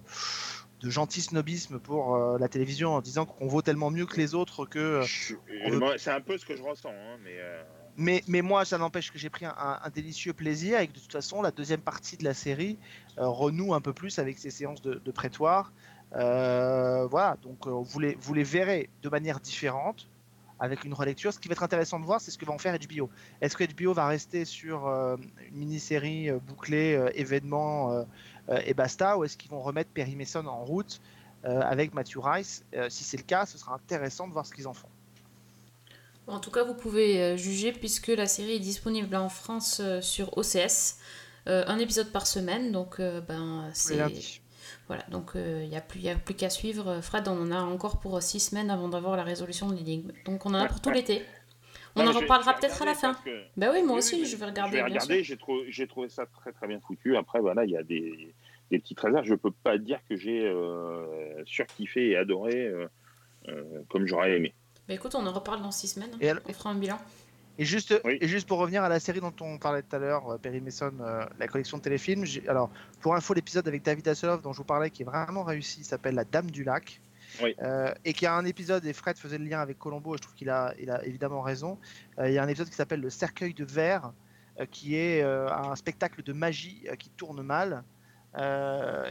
de 0.81 0.89
gentil 0.89 1.21
snobisme 1.21 1.79
pour 1.79 2.15
euh, 2.15 2.37
la 2.39 2.47
télévision 2.47 2.95
en 2.95 3.01
disant 3.01 3.25
qu'on 3.25 3.47
vaut 3.47 3.61
tellement 3.61 3.91
mieux 3.91 4.05
que 4.05 4.17
les 4.17 4.33
autres 4.33 4.65
que. 4.65 4.79
euh, 4.79 5.05
veut- 5.69 5.79
moi, 5.79 5.97
C'est 5.97 6.11
un 6.11 6.21
peu 6.21 6.37
ce 6.37 6.45
que 6.45 6.55
je 6.55 6.63
ressens, 6.63 6.89
hein, 6.89 7.17
mais 7.23 7.37
euh, 7.37 7.63
mais, 7.97 8.23
mais 8.27 8.41
moi, 8.41 8.65
ça 8.65 8.77
n'empêche 8.77 9.11
que 9.11 9.19
j'ai 9.19 9.29
pris 9.29 9.45
un, 9.45 9.79
délicieux 9.93 10.33
plaisir 10.33 10.79
et 10.79 10.87
que 10.87 10.93
de 10.93 10.99
toute 10.99 11.11
façon, 11.11 11.41
la 11.41 11.51
deuxième 11.51 11.81
partie 11.81 12.17
de 12.17 12.23
la 12.23 12.33
série 12.33 12.79
euh, 13.17 13.27
renoue 13.27 13.73
un 13.73 13.81
peu 13.81 13.93
plus 13.93 14.17
avec 14.17 14.39
ces 14.39 14.49
séances 14.49 14.81
de, 14.81 14.95
de 14.95 15.11
prétoire. 15.11 15.71
Euh, 16.15 17.05
voilà, 17.07 17.37
donc 17.41 17.67
euh, 17.67 17.71
vous, 17.71 17.99
les, 17.99 18.15
vous 18.19 18.33
les 18.33 18.43
verrez 18.43 18.89
de 19.01 19.09
manière 19.09 19.39
différente 19.39 20.07
avec 20.59 20.83
une 20.83 20.93
relecture. 20.93 21.33
Ce 21.33 21.39
qui 21.39 21.47
va 21.47 21.53
être 21.53 21.63
intéressant 21.63 21.99
de 21.99 22.05
voir, 22.05 22.21
c'est 22.21 22.29
ce 22.31 22.37
que 22.37 22.45
va 22.45 22.53
en 22.53 22.57
faire 22.59 22.77
HBO. 22.77 23.09
Est-ce 23.41 23.57
que 23.57 23.63
HBO 23.63 23.93
va 23.93 24.07
rester 24.07 24.45
sur 24.45 24.87
euh, 24.87 25.17
une 25.49 25.57
mini-série 25.57 26.29
euh, 26.29 26.37
bouclée, 26.39 26.93
euh, 26.95 27.09
événement 27.15 27.91
euh, 27.91 28.01
euh, 28.01 28.05
et 28.65 28.73
basta, 28.73 29.17
ou 29.17 29.23
est-ce 29.23 29.37
qu'ils 29.37 29.51
vont 29.51 29.61
remettre 29.61 29.89
Perry 29.91 30.15
Mason 30.15 30.45
en 30.47 30.63
route 30.65 30.99
euh, 31.45 31.61
avec 31.61 31.93
Matthew 31.93 32.17
Rice 32.21 32.63
Euh, 32.75 32.89
Si 32.89 33.03
c'est 33.03 33.17
le 33.17 33.23
cas, 33.23 33.45
ce 33.45 33.57
sera 33.57 33.73
intéressant 33.75 34.27
de 34.27 34.33
voir 34.33 34.45
ce 34.45 34.53
qu'ils 34.53 34.67
en 34.67 34.73
font. 34.73 34.87
En 36.27 36.39
tout 36.39 36.51
cas, 36.51 36.63
vous 36.63 36.75
pouvez 36.75 37.21
euh, 37.21 37.37
juger 37.37 37.71
puisque 37.71 38.07
la 38.07 38.27
série 38.27 38.53
est 38.53 38.59
disponible 38.59 39.15
en 39.15 39.27
France 39.29 39.79
euh, 39.83 40.01
sur 40.01 40.37
OCS. 40.37 40.97
euh, 41.47 41.63
un 41.67 41.79
épisode 41.79 42.11
par 42.11 42.27
semaine, 42.27 42.71
donc 42.71 42.99
euh, 42.99 43.21
ben 43.21 43.69
c'est 43.73 43.97
voilà, 44.87 45.03
donc 45.09 45.31
il 45.35 45.67
n'y 45.69 45.75
a 45.75 45.81
plus, 45.81 45.99
y 46.01 46.09
a 46.09 46.15
plus 46.15 46.35
qu'à 46.35 46.49
suivre. 46.49 46.99
Fred, 47.01 47.27
on 47.27 47.41
en 47.41 47.51
a 47.51 47.61
encore 47.61 47.99
pour 47.99 48.21
6 48.21 48.39
semaines 48.39 48.69
avant 48.69 48.89
d'avoir 48.89 49.15
la 49.17 49.23
résolution 49.23 49.67
de 49.69 49.75
l'énigme. 49.75 50.11
Donc 50.25 50.45
on 50.45 50.49
en 50.53 50.55
a 50.59 50.67
pour 50.67 50.81
tout 50.81 50.91
l'été. 50.91 51.25
On 51.95 52.03
non, 52.03 52.09
en 52.09 52.13
je- 52.13 52.19
reparlera 52.19 52.51
je 52.51 52.55
vais 52.55 52.67
peut-être 52.67 52.81
à 52.81 52.85
la 52.85 52.93
fin. 52.95 53.13
que- 53.25 53.43
Bah 53.57 53.67
oui, 53.73 53.81
moi 53.83 53.93
Oui, 53.93 53.97
aussi, 53.99 54.15
oui, 54.15 54.25
je 54.25 54.35
vais 54.35 54.45
Je 54.45 54.49
regarder. 54.49 54.71
vais 54.77 54.83
bien 54.83 54.93
regarder, 54.93 55.23
j'ai 55.23 55.37
trouvé, 55.37 55.65
j'ai 55.69 55.87
trouvé 55.87 56.09
ça 56.09 56.25
très 56.25 56.51
très 56.51 56.67
bien 56.67 56.79
foutu. 56.79 57.17
Après, 57.17 57.39
voilà, 57.39 57.65
il 57.65 57.71
y 57.71 57.77
a 57.77 57.83
des, 57.83 58.33
des 58.71 58.79
petites 58.79 58.99
réserves. 58.99 59.25
Je 59.25 59.35
peux 59.35 59.51
pas 59.51 59.77
dire 59.77 59.99
que 60.09 60.15
j'ai 60.15 60.45
euh, 60.45 61.43
surkiffé 61.45 62.09
et 62.11 62.17
adoré 62.17 62.67
euh, 62.67 62.87
euh, 63.49 63.81
comme 63.89 64.05
j'aurais 64.07 64.37
aimé. 64.37 64.53
Bah 64.87 64.93
écoute, 64.93 65.15
on 65.15 65.25
en 65.25 65.31
reparle 65.33 65.61
dans 65.61 65.71
6 65.71 65.87
semaines. 65.89 66.11
Et 66.21 66.29
alors- 66.29 66.43
On 66.47 66.53
fera 66.53 66.69
un 66.71 66.75
bilan. 66.75 66.97
Et 67.57 67.65
juste, 67.65 67.99
Oui. 68.05 68.17
et 68.21 68.27
juste 68.27 68.47
pour 68.47 68.57
revenir 68.59 68.81
à 68.83 68.89
la 68.89 68.99
série 68.99 69.19
dont 69.19 69.33
on 69.41 69.59
parlait 69.59 69.83
tout 69.83 69.95
à 69.95 69.99
l'heure, 69.99 70.39
Perry 70.41 70.61
Mason, 70.61 70.91
euh, 71.01 71.25
la 71.37 71.47
collection 71.47 71.77
de 71.77 71.83
téléfilms. 71.83 72.23
Alors, 72.47 72.71
pour 73.01 73.13
info, 73.13 73.33
l'épisode 73.33 73.67
avec 73.67 73.83
David 73.83 74.07
Hasselhoff 74.07 74.41
dont 74.41 74.53
je 74.53 74.57
vous 74.59 74.63
parlais, 74.63 74.89
qui 74.89 75.01
est 75.03 75.05
vraiment 75.05 75.43
réussi, 75.43 75.83
s'appelle 75.83 76.15
La 76.15 76.23
Dame 76.23 76.49
du 76.49 76.63
Lac. 76.63 77.01
Oui. 77.41 77.55
Euh, 77.61 77.93
et 78.05 78.13
qui 78.13 78.25
a 78.25 78.33
un 78.35 78.45
épisode, 78.45 78.85
et 78.85 78.93
Fred 78.93 79.17
faisait 79.17 79.37
le 79.37 79.45
lien 79.45 79.59
avec 79.61 79.77
Colombo, 79.79 80.13
et 80.15 80.17
je 80.17 80.21
trouve 80.23 80.35
qu'il 80.35 80.49
a, 80.49 80.73
il 80.79 80.89
a 80.91 81.03
évidemment 81.05 81.41
raison. 81.41 81.77
Euh, 82.19 82.27
il 82.29 82.33
y 82.33 82.37
a 82.37 82.43
un 82.43 82.47
épisode 82.47 82.69
qui 82.69 82.75
s'appelle 82.75 83.01
Le 83.01 83.09
Cercueil 83.09 83.53
de 83.53 83.63
Verre, 83.65 84.11
euh, 84.59 84.65
qui 84.69 84.95
est 84.95 85.21
un 85.23 85.75
spectacle 85.75 86.23
de 86.23 86.33
magie 86.33 86.83
qui 86.99 87.09
tourne 87.09 87.41
mal. 87.41 87.83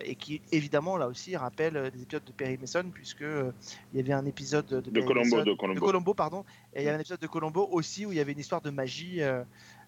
et 0.05 0.15
qui 0.15 0.41
évidemment 0.51 0.97
là 0.97 1.07
aussi 1.07 1.37
rappelle 1.37 1.91
des 1.93 2.03
épisodes 2.03 2.25
de 2.25 2.33
Perry 2.33 2.57
Mason 2.57 2.85
puisque 2.91 3.21
il 3.21 3.97
y 3.97 4.01
avait 4.01 4.15
un 4.15 4.25
épisode 4.25 4.65
de, 4.67 4.81
De 4.81 5.01
Mason- 5.03 5.45
de. 5.45 5.79
Columbo, 5.79 6.15
pardon 6.15 6.43
et 6.73 6.81
il 6.81 6.85
y 6.85 6.89
avait 6.89 6.97
un 6.97 7.01
épisode 7.01 7.21
de 7.21 7.27
Colombo 7.27 7.69
aussi 7.71 8.07
où 8.07 8.13
il 8.13 8.17
y 8.17 8.21
avait 8.21 8.33
une 8.33 8.39
histoire 8.39 8.63
de 8.63 8.71
magie 8.71 9.21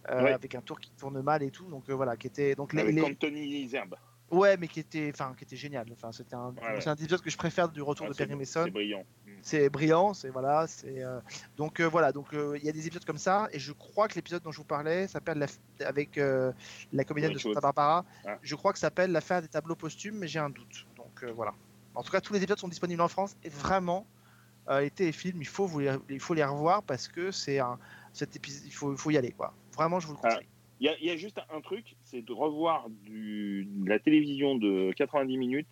avec 0.05 0.55
un 0.55 0.61
tour 0.61 0.79
qui 0.81 0.91
tourne 0.91 1.23
mal 1.23 1.43
et 1.43 1.51
tout. 1.51 1.65
Donc 1.71 1.89
voilà, 1.89 2.17
qui 2.19 2.27
était 2.27 2.55
donc 2.55 2.75
les, 2.75 2.83
Avec 2.83 2.95
les- 2.95 3.03
Anthony 3.03 3.67
Zerbe. 3.69 3.95
Ouais, 4.33 4.57
mais 4.57 4.67
qui 4.67 4.81
était 4.81 5.11
enfin 5.15 5.35
qui 5.37 5.45
était 5.45 5.57
génial. 5.57 5.87
Enfin 5.93 6.11
c'était 6.11 6.35
un 6.35 6.49
Ouais, 6.55 6.81
c'est 6.81 6.89
un 6.91 6.95
des 6.97 7.05
épisodes 7.05 7.21
que 7.23 7.31
je 7.31 7.37
préfère 7.37 7.69
du 7.69 7.81
retour 7.83 8.07
Ouais, 8.07 8.13
de 8.13 8.17
Perry 8.17 8.35
Mason. 8.35 8.65
C'est 8.65 8.71
brillant. 8.71 9.05
Mm. 9.27 9.31
C'est 9.43 9.69
brillant, 9.71 10.15
c'est 10.15 10.29
voilà, 10.31 10.67
c'est 10.67 11.03
euh, 11.03 11.21
donc 11.57 11.81
euh, 11.81 11.85
voilà 11.89 12.13
donc 12.13 12.33
euh, 12.35 12.57
il 12.59 12.65
y 12.65 12.69
a 12.69 12.73
des 12.73 12.87
épisodes 12.87 13.05
comme 13.05 13.19
ça 13.19 13.49
et 13.53 13.59
je 13.59 13.73
crois 13.73 14.09
que 14.09 14.15
l'épisode 14.15 14.43
dont 14.43 14.53
je 14.53 14.59
vous 14.59 14.65
parlais 14.65 15.07
s'appelle 15.09 15.39
la- 15.39 15.87
avec 15.87 16.17
la 16.17 17.05
comédienne 17.05 17.33
de. 17.33 17.39
Santa 17.39 17.61
Barbara. 17.61 18.05
Ah. 18.27 18.39
Je 18.43 18.55
crois 18.57 18.73
que 18.73 18.79
ça 18.79 18.87
s'appelle 18.89 19.13
l'affaire 19.13 19.43
des 19.43 19.49
tableaux 19.49 19.77
posthumes, 19.77 20.17
mais 20.19 20.29
j'ai 20.29 20.39
un 20.39 20.51
doute. 20.51 20.87
Donc 20.97 21.25
voilà. 21.35 21.55
En 21.95 22.03
tout 22.03 22.11
cas, 22.11 22.21
tous 22.21 22.33
les 22.33 22.39
épisodes 22.43 22.59
sont 22.59 22.69
disponibles 22.69 23.03
en 23.03 23.09
France 23.09 23.37
et 23.45 23.49
vraiment 23.49 24.07
les 24.71 24.91
téléfilms, 24.91 25.43
il 25.43 25.47
faut 25.49 25.67
vous 25.67 25.81
les, 25.81 25.93
il 26.09 26.21
faut 26.21 26.35
les 26.35 26.45
revoir 26.45 26.83
parce 26.85 27.09
que 27.09 27.31
c'est 27.33 27.59
un 27.59 27.79
cet 28.13 28.37
épisode, 28.37 28.63
il 28.67 28.73
faut 28.73 28.93
il 28.93 28.99
faut 28.99 29.11
y 29.11 29.17
aller 29.17 29.33
quoi. 29.33 29.53
Vraiment, 29.75 29.99
je 29.99 30.07
vous 30.07 30.13
le 30.15 30.19
Ah. 30.23 30.39
Il 30.83 30.87
y, 30.87 30.89
a- 30.89 30.99
il 30.99 31.07
y 31.07 31.11
a 31.11 31.17
juste 31.17 31.39
un 31.55 31.61
truc, 31.61 31.95
c'est 32.03 32.23
de 32.23 32.33
revoir 32.33 32.89
du, 32.91 33.67
de 33.71 33.89
la 33.89 34.01
télévision 34.01 34.57
de 34.57 34.91
90 34.97 35.37
minutes 35.39 35.69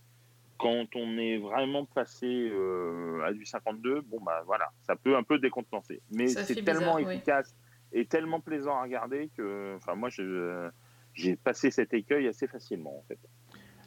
quand 0.56 0.86
on 0.94 1.18
est 1.18 1.38
vraiment 1.38 1.84
passé 1.84 2.26
euh, 2.28 3.20
à 3.24 3.32
du 3.32 3.44
52. 3.44 4.02
Bon, 4.02 4.20
bah 4.20 4.42
voilà, 4.46 4.70
ça 4.86 4.94
peut 4.94 5.16
un 5.16 5.24
peu 5.24 5.38
décontenancer. 5.40 6.00
Mais 6.12 6.28
c'est 6.28 6.54
tellement 6.62 6.94
bizarre, 6.94 7.08
oui. 7.08 7.14
efficace 7.14 7.56
et 7.92 8.04
tellement 8.04 8.38
plaisant 8.38 8.76
à 8.76 8.82
regarder 8.84 9.30
que, 9.36 9.74
enfin, 9.78 9.96
moi, 9.96 10.10
j'ai 11.14 11.34
passé 11.36 11.72
cet 11.72 11.92
écueil 11.92 12.28
assez 12.28 12.46
facilement, 12.46 12.96
en 12.98 13.02
fait. 13.08 13.18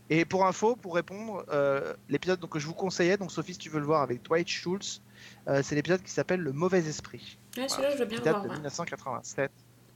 Et 0.10 0.26
pour 0.26 0.46
info, 0.46 0.76
pour 0.76 0.96
répondre, 0.96 1.46
euh, 1.50 1.94
l'épisode 2.10 2.42
donc, 2.42 2.50
que 2.50 2.60
je 2.60 2.68
vous 2.68 2.74
conseillais, 2.74 3.16
donc 3.16 3.32
Sophie, 3.32 3.54
si 3.54 3.60
tu 3.60 3.70
veux 3.70 3.80
le 3.80 3.86
voir 3.86 4.02
avec 4.02 4.22
Dwight 4.24 4.50
Schultz, 4.50 5.02
euh, 5.48 5.62
c'est 5.64 5.76
l'épisode 5.76 6.02
qui 6.02 6.12
s'appelle 6.12 6.42
Le 6.42 6.52
Mauvais 6.52 6.80
Esprit, 6.80 7.38
Ouais, 7.56 7.70
celui-là, 7.70 7.92
je 7.92 7.98
veux 8.00 8.06
bien 8.06 8.18
le 8.18 8.24
date 8.26 8.34
voir. 8.34 8.44
de 8.44 8.50
ouais. 8.50 8.56
1987 8.56 9.50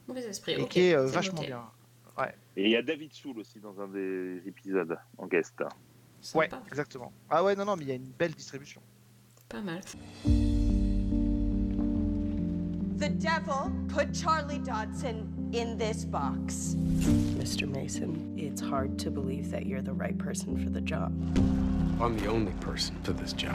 Mauvais 0.07 0.25
esprit. 0.25 0.53
et 0.53 0.57
ok, 0.61 0.69
qui 0.69 0.79
est 0.81 0.95
euh, 0.95 1.05
vachement 1.07 1.35
noté. 1.35 1.47
bien. 1.47 1.63
Et 2.55 2.63
il 2.63 2.69
y 2.71 2.75
a 2.75 2.81
David 2.81 3.13
Soul 3.13 3.37
aussi 3.37 3.59
dans 3.59 3.79
un 3.79 3.87
des 3.87 4.41
épisodes 4.47 4.97
en 5.19 5.27
guest. 5.27 5.53
Ouais, 6.33 6.49
Sympa. 6.49 6.63
exactement. 6.67 7.13
Ah 7.29 7.43
ouais, 7.43 7.55
non, 7.55 7.65
non, 7.65 7.75
mais 7.75 7.83
il 7.83 7.89
y 7.89 7.91
a 7.91 7.95
une 7.95 8.11
belle 8.17 8.31
distribution. 8.33 8.81
Pas 9.47 9.61
mal. 9.61 9.81
The 12.97 13.09
devil 13.09 13.69
put 13.87 14.11
Charlie 14.15 14.57
Dodson 14.59 15.27
in 15.53 15.77
this 15.77 16.03
box. 16.03 16.75
Mr. 17.37 17.67
Mason, 17.67 18.33
it's 18.35 18.59
hard 18.59 18.97
to 18.97 19.11
believe 19.11 19.51
that 19.51 19.67
you're 19.67 19.83
the 19.83 19.93
right 19.93 20.17
person 20.17 20.57
for 20.57 20.71
the 20.71 20.81
job. 20.83 21.11
I'm 22.01 22.17
the 22.17 22.27
only 22.27 22.53
person 22.59 22.95
for 23.03 23.13
this 23.13 23.33
job. 23.37 23.53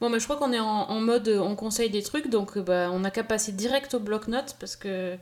Bon, 0.00 0.08
mais 0.08 0.20
je 0.20 0.24
crois 0.26 0.36
qu'on 0.36 0.52
est 0.52 0.60
en, 0.60 0.88
en 0.88 1.00
mode 1.00 1.26
euh, 1.26 1.40
on 1.40 1.56
conseille 1.56 1.90
des 1.90 2.02
trucs, 2.04 2.30
donc 2.30 2.56
euh, 2.56 2.62
bah, 2.62 2.88
on 2.92 3.00
n'a 3.00 3.10
qu'à 3.10 3.24
passer 3.24 3.50
direct 3.50 3.94
au 3.94 3.98
bloc-notes 4.00 4.56
parce 4.60 4.76
que 4.76 5.16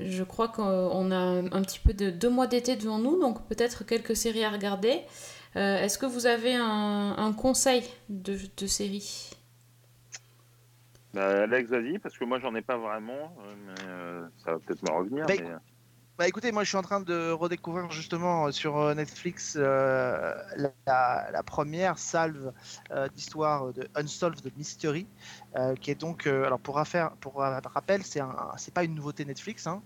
je 0.00 0.24
crois 0.24 0.48
qu'on 0.48 1.10
a 1.10 1.16
un, 1.16 1.62
petit 1.62 1.78
peu 1.78 1.94
de 1.94 2.10
deux 2.10 2.30
mois 2.30 2.46
d'été 2.46 2.76
devant 2.76 2.98
nous, 2.98 3.20
donc 3.20 3.46
peut-être 3.48 3.84
quelques 3.84 4.16
séries 4.16 4.44
à 4.44 4.50
regarder. 4.50 5.02
Euh, 5.56 5.78
Est-ce 5.78 5.98
que 5.98 6.06
vous 6.06 6.26
avez 6.26 6.54
un, 6.54 7.14
un 7.16 7.32
conseil 7.32 7.84
de, 8.08 8.36
de 8.56 8.66
série? 8.66 9.30
Bah, 11.14 11.42
Alex, 11.42 11.70
vas-y, 11.70 11.98
parce 12.00 12.18
que 12.18 12.24
moi, 12.24 12.40
j'en 12.40 12.54
ai 12.56 12.62
pas 12.62 12.76
vraiment, 12.76 13.36
euh, 13.38 13.54
mais 13.66 13.88
euh, 13.88 14.26
ça 14.44 14.52
va 14.52 14.58
peut-être 14.58 14.82
me 14.82 14.90
revenir. 14.90 15.26
Bah, 15.26 15.34
mais, 15.38 15.48
euh, 15.48 15.56
Bah 16.16 16.28
écoutez, 16.28 16.52
moi 16.52 16.62
je 16.62 16.68
suis 16.68 16.76
en 16.76 16.82
train 16.82 17.00
de 17.00 17.32
redécouvrir 17.32 17.90
justement 17.90 18.46
euh, 18.46 18.52
sur 18.52 18.78
euh, 18.78 18.94
Netflix 18.94 19.56
euh, 19.58 20.32
la, 20.86 21.42
première 21.44 21.98
salve 21.98 22.52
euh, 22.92 23.08
d'histoire 23.08 23.72
de 23.72 23.88
Unsolved 23.96 24.56
Mystery, 24.56 25.08
euh, 25.56 25.74
qui 25.74 25.90
est 25.90 25.96
donc, 25.96 26.28
alors 26.28 26.60
pour, 26.60 26.80
pour 27.20 27.34
rappel, 27.34 28.04
c'est 28.04 28.20
un, 28.20 28.54
pas 28.72 28.84
une 28.84 28.94
nouveauté 28.94 29.24
Netflix, 29.24 29.66
hein. 29.66 29.82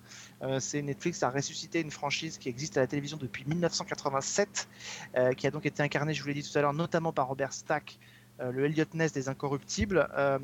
C'est 0.60 0.82
Netflix 0.82 1.22
a 1.22 1.30
ressuscité 1.30 1.80
une 1.80 1.90
franchise 1.90 2.36
qui 2.36 2.50
existe 2.50 2.76
à 2.76 2.80
la 2.80 2.86
télévision 2.86 3.16
depuis 3.16 3.44
1987, 3.46 4.68
euh, 5.16 5.32
qui 5.32 5.46
a 5.46 5.50
donc 5.50 5.64
été 5.66 5.82
incarnée, 5.82 6.12
je 6.14 6.22
vous 6.22 6.28
l'ai 6.28 6.34
dit 6.34 6.42
tout 6.42 6.56
à 6.58 6.62
l'heure, 6.62 6.74
notamment 6.74 7.12
par 7.12 7.28
Robert 7.28 7.52
Stack. 7.54 7.98
Euh, 8.40 8.52
le 8.52 8.64
Elliot 8.64 8.84
Ness 8.94 9.12
des 9.12 9.28
Incorruptibles. 9.28 10.08
Euh, 10.16 10.38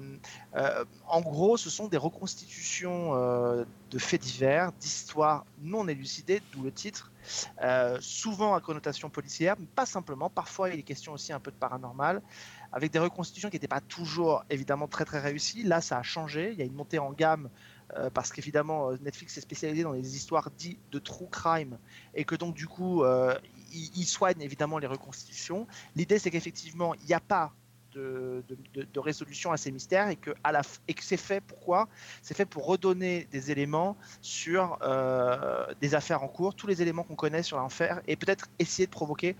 euh, 0.56 0.84
en 1.06 1.20
gros, 1.20 1.56
ce 1.56 1.70
sont 1.70 1.88
des 1.88 1.96
reconstitutions 1.96 3.12
de 3.14 3.98
faits 3.98 4.22
divers, 4.22 4.72
d'histoires 4.72 5.44
non 5.62 5.86
élucidées, 5.86 6.42
d'où 6.52 6.62
le 6.62 6.72
titre, 6.72 7.12
souvent 8.00 8.54
à 8.54 8.60
connotation 8.60 9.10
policière, 9.10 9.56
mais 9.58 9.66
pas 9.66 9.86
simplement. 9.86 10.28
Parfois, 10.28 10.70
il 10.70 10.78
est 10.78 10.82
question 10.82 11.12
aussi 11.12 11.32
un 11.32 11.40
peu 11.40 11.50
de 11.50 11.56
paranormal, 11.56 12.22
avec 12.72 12.90
des 12.90 12.98
reconstitutions 12.98 13.50
qui 13.50 13.56
n'étaient 13.56 13.68
pas 13.68 13.80
toujours 13.80 14.44
évidemment 14.50 14.88
très 14.88 15.04
très 15.04 15.20
réussies. 15.20 15.62
Là, 15.62 15.80
ça 15.80 15.98
a 15.98 16.02
changé. 16.02 16.50
Il 16.52 16.58
y 16.58 16.62
a 16.62 16.64
une 16.64 16.74
montée 16.74 16.98
en 16.98 17.12
gamme. 17.12 17.48
parce 18.12 18.32
qu'évidemment, 18.32 18.92
Netflix 19.02 19.36
est 19.38 19.42
spécialisé 19.42 19.84
dans 19.84 19.92
les 19.92 20.16
histoires 20.16 20.50
dites 20.50 20.80
de 20.90 20.98
true 20.98 21.28
crime 21.30 21.78
et 22.14 22.24
que 22.24 22.34
donc 22.34 22.54
du 22.54 22.66
coup, 22.66 23.04
euh, 23.04 23.38
il, 23.72 23.90
il 23.94 24.06
soigne 24.06 24.40
évidemment 24.40 24.78
les 24.78 24.86
reconstitutions. 24.86 25.66
L'idée, 25.94 26.18
c'est 26.18 26.30
qu'effectivement, 26.30 26.94
il 26.94 27.06
n'y 27.06 27.14
a 27.14 27.20
pas 27.20 27.52
de, 27.94 28.98
résolution 28.98 29.52
à 29.52 29.56
ces 29.56 29.70
mystères 29.70 30.08
et 30.08 30.16
que, 30.16 30.30
que 30.30 31.02
c'est 31.02 31.16
fait 31.16 31.40
pourquoi? 31.40 31.88
C'est 32.22 32.36
fait 32.36 32.46
pour 32.46 32.66
redonner 32.66 33.26
des 33.30 33.50
éléments 33.50 33.96
sur 34.20 34.78
euh, 34.82 35.66
des 35.80 35.94
affaires 35.94 36.22
en 36.22 36.28
cours, 36.28 36.54
tous 36.54 36.66
les 36.66 36.82
éléments 36.82 37.02
qu'on 37.02 37.16
connaît 37.16 37.42
sur 37.42 37.58
l'enfer 37.58 38.00
et 38.06 38.16
peut-être 38.16 38.48
essayer 38.58 38.86
de 38.86 38.92
provoquer 38.92 39.36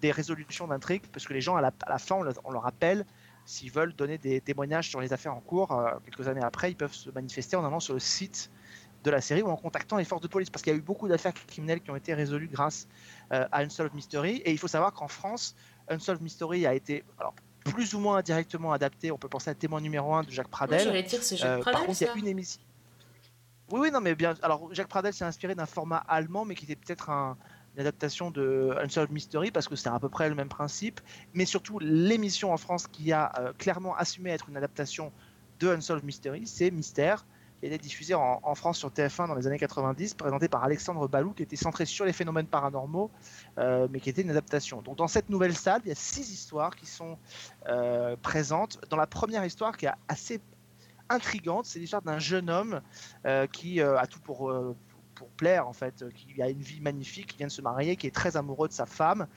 des 0.00 0.10
résolutions 0.10 0.66
d'intrigue 0.66 1.02
parce 1.12 1.26
que 1.26 1.32
les 1.32 1.40
gens 1.40 1.56
à 1.56 1.60
la, 1.60 1.72
à 1.86 1.90
la 1.90 1.98
fin 1.98 2.16
on, 2.16 2.26
on 2.44 2.50
leur 2.50 2.62
rappelle 2.62 3.04
s'ils 3.44 3.70
veulent 3.70 3.94
donner 3.94 4.18
des 4.18 4.40
témoignages 4.40 4.88
sur 4.88 5.00
les 5.00 5.12
affaires 5.12 5.34
en 5.34 5.40
cours 5.40 5.72
euh, 5.72 5.90
quelques 6.04 6.28
années 6.28 6.42
après 6.42 6.70
ils 6.70 6.76
peuvent 6.76 6.94
se 6.94 7.10
manifester 7.10 7.56
en 7.56 7.64
allant 7.64 7.80
sur 7.80 7.94
le 7.94 8.00
site 8.00 8.50
de 9.04 9.10
la 9.10 9.20
série 9.20 9.42
ou 9.42 9.48
en 9.48 9.56
contactant 9.56 9.96
les 9.96 10.04
forces 10.04 10.22
de 10.22 10.28
police 10.28 10.50
parce 10.50 10.62
qu'il 10.62 10.72
y 10.72 10.76
a 10.76 10.78
eu 10.78 10.82
beaucoup 10.82 11.08
d'affaires 11.08 11.32
criminelles 11.32 11.80
qui 11.80 11.90
ont 11.90 11.96
été 11.96 12.12
résolues 12.12 12.48
grâce 12.48 12.88
euh, 13.32 13.46
à 13.52 13.60
Unsolved 13.60 13.94
Mystery 13.94 14.38
et 14.44 14.50
il 14.50 14.58
faut 14.58 14.68
savoir 14.68 14.92
qu'en 14.92 15.08
France 15.08 15.54
Unsolved 15.88 16.22
Mystery 16.22 16.66
a 16.66 16.74
été 16.74 17.04
alors, 17.18 17.34
plus 17.70 17.94
ou 17.94 17.98
moins 18.00 18.18
indirectement 18.18 18.72
adapté. 18.72 19.10
On 19.12 19.18
peut 19.18 19.28
penser 19.28 19.50
à 19.50 19.54
Témoin 19.54 19.80
numéro 19.80 20.14
1 20.14 20.22
de 20.24 20.30
Jacques 20.30 20.46
Oui, 20.46 20.50
Pradel. 20.52 20.84
J'allais 20.84 21.02
dire, 21.02 21.22
c'est 21.22 21.36
Jacques 21.36 21.58
Euh, 21.58 21.60
Pradel, 21.60 21.72
par 21.80 21.86
contre, 21.86 22.00
il 22.00 22.04
y 22.04 22.08
a 22.08 22.12
ça. 22.12 22.18
une 22.18 22.26
émission. 22.28 22.60
Oui, 23.72 23.80
oui, 23.80 23.90
non, 23.90 24.00
mais 24.00 24.14
bien. 24.14 24.34
Alors, 24.42 24.72
Jacques 24.72 24.88
Pradel 24.88 25.12
s'est 25.12 25.24
inspiré 25.24 25.54
d'un 25.54 25.66
format 25.66 25.96
allemand, 26.08 26.44
mais 26.44 26.54
qui 26.54 26.64
était 26.64 26.76
peut-être 26.76 27.10
un- 27.10 27.36
une 27.74 27.80
adaptation 27.80 28.30
de 28.30 28.74
Unsolved 28.82 29.12
Mystery, 29.12 29.50
parce 29.50 29.68
que 29.68 29.76
c'est 29.76 29.88
à 29.88 29.98
peu 29.98 30.08
près 30.08 30.28
le 30.28 30.34
même 30.34 30.48
principe. 30.48 31.00
Mais 31.34 31.44
surtout, 31.44 31.78
l'émission 31.80 32.52
en 32.52 32.56
France 32.56 32.86
qui 32.86 33.12
a 33.12 33.32
euh, 33.38 33.52
clairement 33.58 33.94
assumé 33.96 34.30
être 34.30 34.48
une 34.48 34.56
adaptation 34.56 35.12
de 35.60 35.68
Unsolved 35.68 36.04
Mystery, 36.04 36.46
c'est 36.46 36.70
Mystère, 36.70 37.26
qui 37.60 37.66
a 37.66 37.68
été 37.68 37.78
diffusée 37.78 38.14
en, 38.14 38.54
France 38.54 38.78
sur 38.78 38.90
TF1 38.90 39.28
dans 39.28 39.34
les 39.34 39.46
années 39.46 39.58
90, 39.58 40.14
présenté 40.14 40.48
par 40.48 40.64
Alexandre 40.64 41.08
Balou, 41.08 41.32
qui 41.32 41.42
était 41.42 41.56
centré 41.56 41.86
sur 41.86 42.04
les 42.04 42.12
phénomènes 42.12 42.46
paranormaux, 42.46 43.10
euh, 43.58 43.88
mais 43.90 44.00
qui 44.00 44.10
était 44.10 44.22
une 44.22 44.30
adaptation. 44.30 44.82
Donc, 44.82 44.96
dans 44.96 45.08
cette 45.08 45.30
nouvelle 45.30 45.54
salle, 45.54 45.80
il 45.84 45.88
y 45.88 45.92
a 45.92 45.96
six 45.96 46.32
histoires 46.32 46.76
qui 46.76 46.86
sont 46.86 47.18
euh, 47.68 48.16
présentes. 48.20 48.78
Dans 48.90 48.96
la 48.96 49.06
première 49.06 49.44
histoire, 49.44 49.76
qui 49.76 49.86
est 49.86 49.92
assez 50.08 50.40
intrigante. 51.08 51.66
C'est 51.66 51.78
l'histoire 51.78 52.02
d'un 52.02 52.18
jeune 52.18 52.50
homme 52.50 52.82
euh, 53.26 53.46
qui 53.46 53.80
a 53.80 54.06
tout 54.06 54.20
pour, 54.20 54.52
pour 55.14 55.28
plaire, 55.28 55.66
en 55.66 55.72
fait, 55.72 56.04
qui 56.14 56.42
a 56.42 56.50
une 56.50 56.60
vie 56.60 56.80
magnifique, 56.80 57.28
qui 57.28 57.38
vient 57.38 57.46
de 57.46 57.52
se 57.52 57.62
marier, 57.62 57.96
qui 57.96 58.06
est 58.06 58.14
très 58.14 58.36
amoureux 58.36 58.68
de 58.68 58.72
sa 58.72 58.86
femme. 58.86 59.28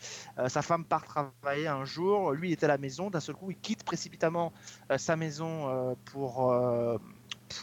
Sa 0.47 0.61
femme 0.61 0.83
part 0.83 1.05
travailler 1.05 1.67
un 1.67 1.85
jour, 1.85 2.33
lui 2.33 2.49
il 2.49 2.51
est 2.51 2.63
à 2.63 2.67
la 2.67 2.77
maison, 2.77 3.09
d'un 3.09 3.19
seul 3.19 3.35
coup 3.35 3.51
il 3.51 3.57
quitte 3.57 3.83
précipitamment 3.83 4.51
sa 4.97 5.15
maison 5.15 5.95
pour... 6.05 6.51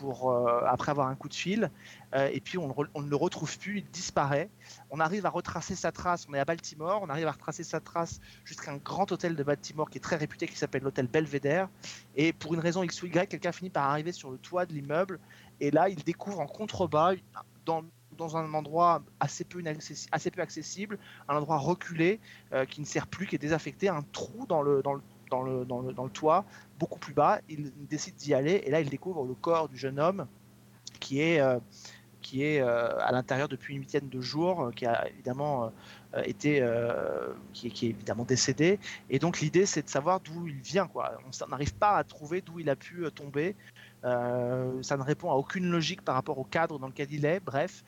euh, 0.03 0.61
après 0.67 0.91
avoir 0.91 1.09
un 1.09 1.15
coup 1.15 1.29
de 1.29 1.35
fil 1.35 1.71
euh, 2.15 2.29
et 2.33 2.41
puis 2.41 2.59
on, 2.59 2.69
ne 2.69 3.09
le 3.09 3.17
retrouve 3.17 3.59
plus, 3.59 3.79
il 3.79 3.91
disparaît. 3.91 4.49
On 4.91 5.01
arrive 5.01 5.27
à 5.27 5.31
retracer 5.31 5.75
sa 5.75 5.93
trace, 5.93 6.27
on 6.29 6.35
est 6.35 6.39
à 6.39 6.45
Baltimore, 6.45 7.01
on 7.03 7.09
arrive 7.09 7.27
à 7.27 7.33
retracer 7.33 7.65
sa 7.65 7.81
trace 7.81 8.21
jusqu'à 8.45 8.73
un 8.73 8.77
grand 8.77 9.11
hôtel 9.13 9.37
de 9.37 9.43
Baltimore 9.43 9.91
qui 9.91 9.99
est 9.99 10.01
très 10.01 10.17
réputé 10.17 10.47
qui 10.47 10.57
s'appelle 10.57 10.83
l'hôtel 10.83 11.07
Belvedere 11.07 11.69
et 12.15 12.33
pour 12.33 12.55
une 12.55 12.61
raison 12.61 12.83
X 12.83 13.03
ou 13.03 13.07
Y, 13.07 13.29
quelqu'un 13.29 13.53
finit 13.53 13.71
par 13.71 13.91
arriver 13.91 14.13
sur 14.13 14.31
le 14.31 14.39
toit 14.39 14.67
de 14.67 14.73
l'immeuble. 14.73 15.19
Et 15.61 15.71
là, 15.71 15.89
il 15.89 16.03
découvre 16.05 16.41
en 16.41 16.47
contrebas, 16.47 17.15
dans, 17.65 18.37
un 18.37 18.55
endroit 18.55 19.03
assez 19.21 19.45
peu, 19.45 19.63
accessible, 20.39 20.99
un 21.29 21.37
endroit 21.37 21.59
reculé 21.59 22.21
euh, 22.53 22.65
qui 22.65 22.81
ne 22.81 22.87
sert 22.87 23.07
plus, 23.07 23.27
qui 23.27 23.35
est 23.35 23.39
désaffecté, 23.39 23.89
un 23.89 24.03
trou 24.13 24.47
dans 24.47 24.63
le, 24.63 24.83
dans 25.31 25.43
le, 25.43 25.65
dans 25.65 25.81
le, 25.81 25.93
dans 25.93 26.05
le 26.05 26.11
toit, 26.11 26.45
beaucoup 26.79 26.99
plus 26.99 27.15
bas. 27.15 27.41
Il 27.49 27.73
décide 27.89 28.17
d'y 28.17 28.35
aller. 28.35 28.63
Et 28.65 28.71
là, 28.71 28.81
il 28.81 28.89
découvre 28.89 29.25
le 29.25 29.35
corps 29.35 29.69
du 29.69 29.77
jeune 29.77 29.99
homme 29.99 30.27
qui 31.01 31.21
est. 31.21 31.41
euh, 31.41 31.59
qui 32.23 32.43
est 32.43 32.61
euh, 32.61 32.99
à 32.99 33.13
l'intérieur 33.13 33.47
depuis 33.47 33.75
une 33.75 33.83
huitaine 33.83 34.09
de 34.09 34.21
jours, 34.21 34.61
euh, 34.61 34.71
qui 34.73 34.85
a 34.85 35.09
évidemment 35.09 35.71
été, 36.25 36.61
qui, 37.53 37.71
qui 37.71 37.87
est 37.87 37.91
évidemment 37.91 38.25
décédé. 38.25 38.81
Et 39.11 39.21
donc 39.21 39.39
l'idée, 39.39 39.65
c'est 39.65 39.83
de 39.83 39.89
savoir 39.89 40.19
d'où 40.19 40.49
il 40.49 40.57
vient. 40.57 40.89
Quoi. 40.89 41.13
On 41.25 41.49
n'arrive 41.49 41.75
pas 41.75 41.97
à 41.97 42.03
trouver 42.03 42.41
d'où 42.41 42.59
il 42.59 42.69
a 42.69 42.75
pu 42.75 43.05
tomber. 43.15 43.55
Ça 44.03 44.97
ne 44.97 45.03
répond 45.03 45.31
à 45.31 45.35
aucune 45.35 45.71
logique 45.71 46.03
par 46.03 46.17
rapport 46.17 46.39
au 46.39 46.45
cadre 46.45 46.81
dans 46.81 46.89
lequel 46.89 47.13
il 47.13 47.25
est. 47.25 47.39
Bref, 47.39 47.85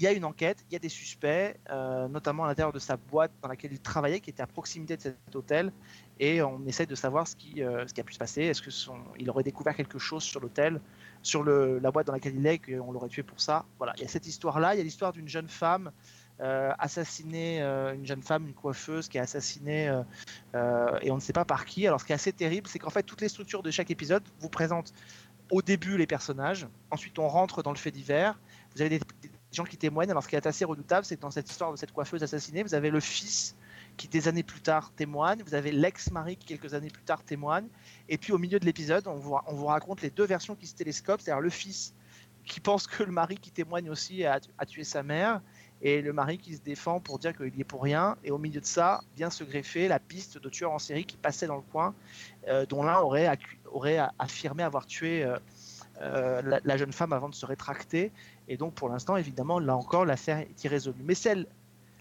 il 0.00 0.04
y 0.04 0.06
a 0.06 0.12
une 0.12 0.24
enquête, 0.24 0.64
il 0.70 0.72
y 0.72 0.76
a 0.76 0.78
des 0.78 0.88
suspects, 0.88 1.58
euh, 1.68 2.08
notamment 2.08 2.44
à 2.44 2.48
l'intérieur 2.48 2.72
de 2.72 2.78
sa 2.78 2.96
boîte 2.96 3.32
dans 3.42 3.48
laquelle 3.48 3.70
il 3.70 3.80
travaillait, 3.80 4.20
qui 4.20 4.30
était 4.30 4.42
à 4.42 4.46
proximité 4.46 4.96
de 4.96 5.02
cet 5.02 5.36
hôtel, 5.36 5.72
et 6.18 6.40
on 6.40 6.64
essaie 6.66 6.86
de 6.86 6.94
savoir 6.94 7.28
ce 7.28 7.36
qui, 7.36 7.62
euh, 7.62 7.86
ce 7.86 7.92
qui 7.92 8.00
a 8.00 8.04
pu 8.04 8.14
se 8.14 8.18
passer. 8.18 8.44
Est-ce 8.44 8.62
que 8.62 8.70
son, 8.70 8.96
il 9.18 9.28
aurait 9.28 9.42
découvert 9.42 9.76
quelque 9.76 9.98
chose 9.98 10.22
sur 10.22 10.40
l'hôtel, 10.40 10.80
sur 11.22 11.44
la 11.44 11.90
boîte 11.90 12.06
dans 12.06 12.14
laquelle 12.14 12.34
il 12.34 12.46
est, 12.46 12.58
qu'on 12.58 12.92
l'aurait 12.92 13.10
tué 13.10 13.22
pour 13.22 13.42
ça? 13.42 13.66
Voilà, 13.76 13.92
il 13.98 14.02
y 14.02 14.06
a 14.06 14.08
cette 14.08 14.26
histoire-là. 14.26 14.74
Il 14.74 14.78
y 14.78 14.80
a 14.80 14.84
l'histoire 14.84 15.12
d'une 15.12 15.28
jeune 15.28 15.48
femme 15.48 15.92
euh, 16.40 16.72
assassinée, 16.78 17.60
une 17.60 18.06
jeune 18.06 18.22
femme, 18.22 18.46
une 18.46 18.54
coiffeuse 18.54 19.06
qui 19.06 19.18
est 19.18 19.20
assassinée, 19.20 19.94
et 20.54 21.10
on 21.10 21.16
ne 21.16 21.20
sait 21.20 21.34
pas 21.34 21.44
par 21.44 21.66
qui. 21.66 21.86
Alors, 21.86 22.00
ce 22.00 22.06
qui 22.06 22.12
est 22.12 22.14
assez 22.14 22.32
terrible, 22.32 22.68
c'est 22.68 22.78
qu'en 22.78 22.88
fait, 22.88 23.02
toutes 23.02 23.20
les 23.20 23.28
structures 23.28 23.62
de 23.62 23.70
chaque 23.70 23.90
épisode 23.90 24.22
vous 24.38 24.48
présentent 24.48 24.94
au 25.50 25.62
début 25.62 25.96
les 25.96 26.06
personnages, 26.06 26.66
ensuite 26.90 27.18
on 27.18 27.28
rentre 27.28 27.62
dans 27.62 27.72
le 27.72 27.76
fait 27.76 27.90
divers. 27.90 28.38
Vous 28.74 28.82
avez 28.82 28.98
des, 28.98 29.19
des 29.50 29.56
gens 29.56 29.64
qui 29.64 29.76
témoignent. 29.76 30.10
Alors, 30.10 30.22
ce 30.22 30.28
qui 30.28 30.36
est 30.36 30.46
assez 30.46 30.64
redoutable, 30.64 31.04
c'est 31.04 31.16
que 31.16 31.22
dans 31.22 31.30
cette 31.30 31.50
histoire 31.50 31.72
de 31.72 31.76
cette 31.76 31.92
coiffeuse 31.92 32.22
assassinée, 32.22 32.62
vous 32.62 32.74
avez 32.74 32.90
le 32.90 33.00
fils 33.00 33.56
qui 33.96 34.08
des 34.08 34.28
années 34.28 34.42
plus 34.42 34.60
tard 34.60 34.92
témoigne, 34.96 35.42
vous 35.44 35.54
avez 35.54 35.72
l'ex-mari 35.72 36.36
qui 36.36 36.46
quelques 36.46 36.72
années 36.74 36.88
plus 36.88 37.02
tard 37.02 37.22
témoigne, 37.22 37.66
et 38.08 38.16
puis 38.16 38.32
au 38.32 38.38
milieu 38.38 38.58
de 38.58 38.64
l'épisode, 38.64 39.06
on 39.06 39.16
vous, 39.16 39.36
on 39.46 39.54
vous 39.54 39.66
raconte 39.66 40.00
les 40.00 40.10
deux 40.10 40.24
versions 40.24 40.54
qui 40.54 40.66
se 40.66 40.74
télescopent, 40.74 41.20
c'est-à-dire 41.20 41.42
le 41.42 41.50
fils 41.50 41.92
qui 42.46 42.60
pense 42.60 42.86
que 42.86 43.02
le 43.02 43.12
mari 43.12 43.36
qui 43.36 43.50
témoigne 43.50 43.90
aussi 43.90 44.24
a, 44.24 44.40
tué 44.66 44.84
sa 44.84 45.02
mère, 45.02 45.40
et 45.82 46.02
le 46.02 46.12
mari 46.12 46.38
qui 46.38 46.54
se 46.54 46.60
défend 46.60 47.00
pour 47.00 47.18
dire 47.18 47.36
qu'il 47.36 47.54
y 47.54 47.60
est 47.60 47.64
pour 47.64 47.82
rien, 47.82 48.16
et 48.24 48.30
au 48.30 48.38
milieu 48.38 48.60
de 48.60 48.66
ça 48.66 49.02
vient 49.16 49.30
se 49.30 49.44
greffer 49.44 49.88
la 49.88 49.98
piste 49.98 50.38
de 50.38 50.48
tueurs 50.48 50.72
en 50.72 50.78
série 50.78 51.04
qui 51.04 51.16
passait 51.16 51.46
dans 51.46 51.56
le 51.56 51.62
coin, 51.62 51.94
euh, 52.48 52.66
dont 52.66 52.82
l'un 52.82 53.00
aurait, 53.00 53.28
affirmé 54.18 54.62
avoir 54.62 54.86
tué 54.86 55.24
euh, 55.24 55.38
euh, 56.00 56.58
la 56.64 56.76
jeune 56.76 56.92
femme 56.92 57.12
avant 57.12 57.28
de 57.28 57.34
se 57.34 57.44
rétracter, 57.44 58.12
et 58.50 58.56
donc 58.56 58.74
pour 58.74 58.88
l'instant, 58.88 59.16
évidemment, 59.16 59.60
là 59.60 59.76
encore, 59.76 60.04
l'affaire 60.04 60.38
est 60.38 60.64
irrésolue. 60.64 61.02
Mais 61.04 61.14
celle, 61.14 61.46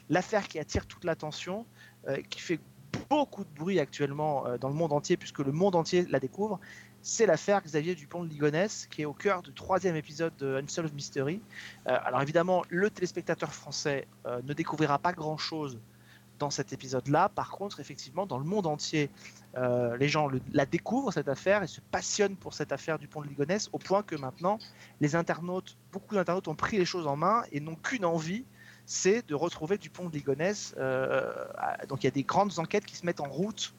l'affaire 0.09 0.47
qui 0.47 0.57
attire 0.57 0.87
toute 0.87 1.03
l'attention, 1.03 1.63
euh, 2.07 2.17
qui 2.27 2.41
fait 2.41 2.59
beaucoup 3.07 3.43
de 3.43 3.49
bruit 3.55 3.79
actuellement 3.79 4.47
euh, 4.47 4.57
dans 4.57 4.67
le 4.67 4.73
monde 4.73 4.91
entier, 4.91 5.15
puisque 5.15 5.39
le 5.39 5.51
monde 5.51 5.75
entier 5.75 6.07
la 6.09 6.19
découvre, 6.19 6.59
c'est 7.03 7.27
l'affaire 7.27 7.61
Xavier 7.61 7.93
Dupont 7.93 8.23
de 8.23 8.29
Ligonnès, 8.29 8.87
qui 8.87 9.03
est 9.03 9.05
au 9.05 9.13
cœur 9.13 9.43
du 9.43 9.53
troisième 9.53 9.95
épisode 9.95 10.35
de 10.37 10.59
Unsolved 10.59 10.95
Mystery. 10.95 11.39
Euh, 11.87 11.97
alors 12.03 12.23
évidemment, 12.23 12.63
le 12.69 12.89
téléspectateur 12.89 13.53
français 13.53 14.07
ne 14.25 14.53
découvrira 14.53 14.97
pas 14.97 15.13
grand-chose 15.13 15.79
dans 16.39 16.49
cet 16.49 16.73
épisode-là. 16.73 17.29
Par 17.29 17.51
contre, 17.51 17.79
effectivement, 17.79 18.25
dans 18.25 18.39
le 18.39 18.45
monde 18.45 18.65
entier, 18.65 19.11
euh, 19.59 19.97
les 19.97 20.07
gens 20.07 20.29
la 20.53 20.65
découvrent, 20.65 21.11
cette 21.11 21.27
affaire, 21.27 21.63
et 21.63 21.67
se 21.67 21.81
passionnent 21.81 22.37
pour 22.37 22.53
cette 22.53 22.71
affaire 22.71 22.97
Dupont 22.97 23.21
de 23.21 23.27
Ligonnès, 23.27 23.69
au 23.73 23.77
point 23.77 24.03
que 24.03 24.15
maintenant, 24.15 24.57
les 25.01 25.15
internautes, 25.15 25.77
beaucoup 25.91 26.15
d'internautes 26.15 26.47
ont 26.47 26.55
pris 26.55 26.77
les 26.77 26.85
choses 26.85 27.07
en 27.07 27.17
main 27.17 27.43
et 27.51 27.59
n'ont 27.59 27.75
qu'une 27.75 28.05
envie, 28.05 28.45
c'est 28.85 29.27
de 29.27 29.35
retrouver 29.35 29.77
Dupont 29.77 30.07
de 30.07 30.13
Ligonnès. 30.13 30.73
Euh, 30.77 31.29
donc 31.89 32.03
il 32.03 32.05
y 32.05 32.07
a 32.07 32.11
des 32.11 32.23
grandes 32.23 32.57
enquêtes 32.57 32.85
qui 32.85 32.95
se 32.95 33.05
mettent 33.05 33.19
en 33.19 33.27
route 33.27 33.73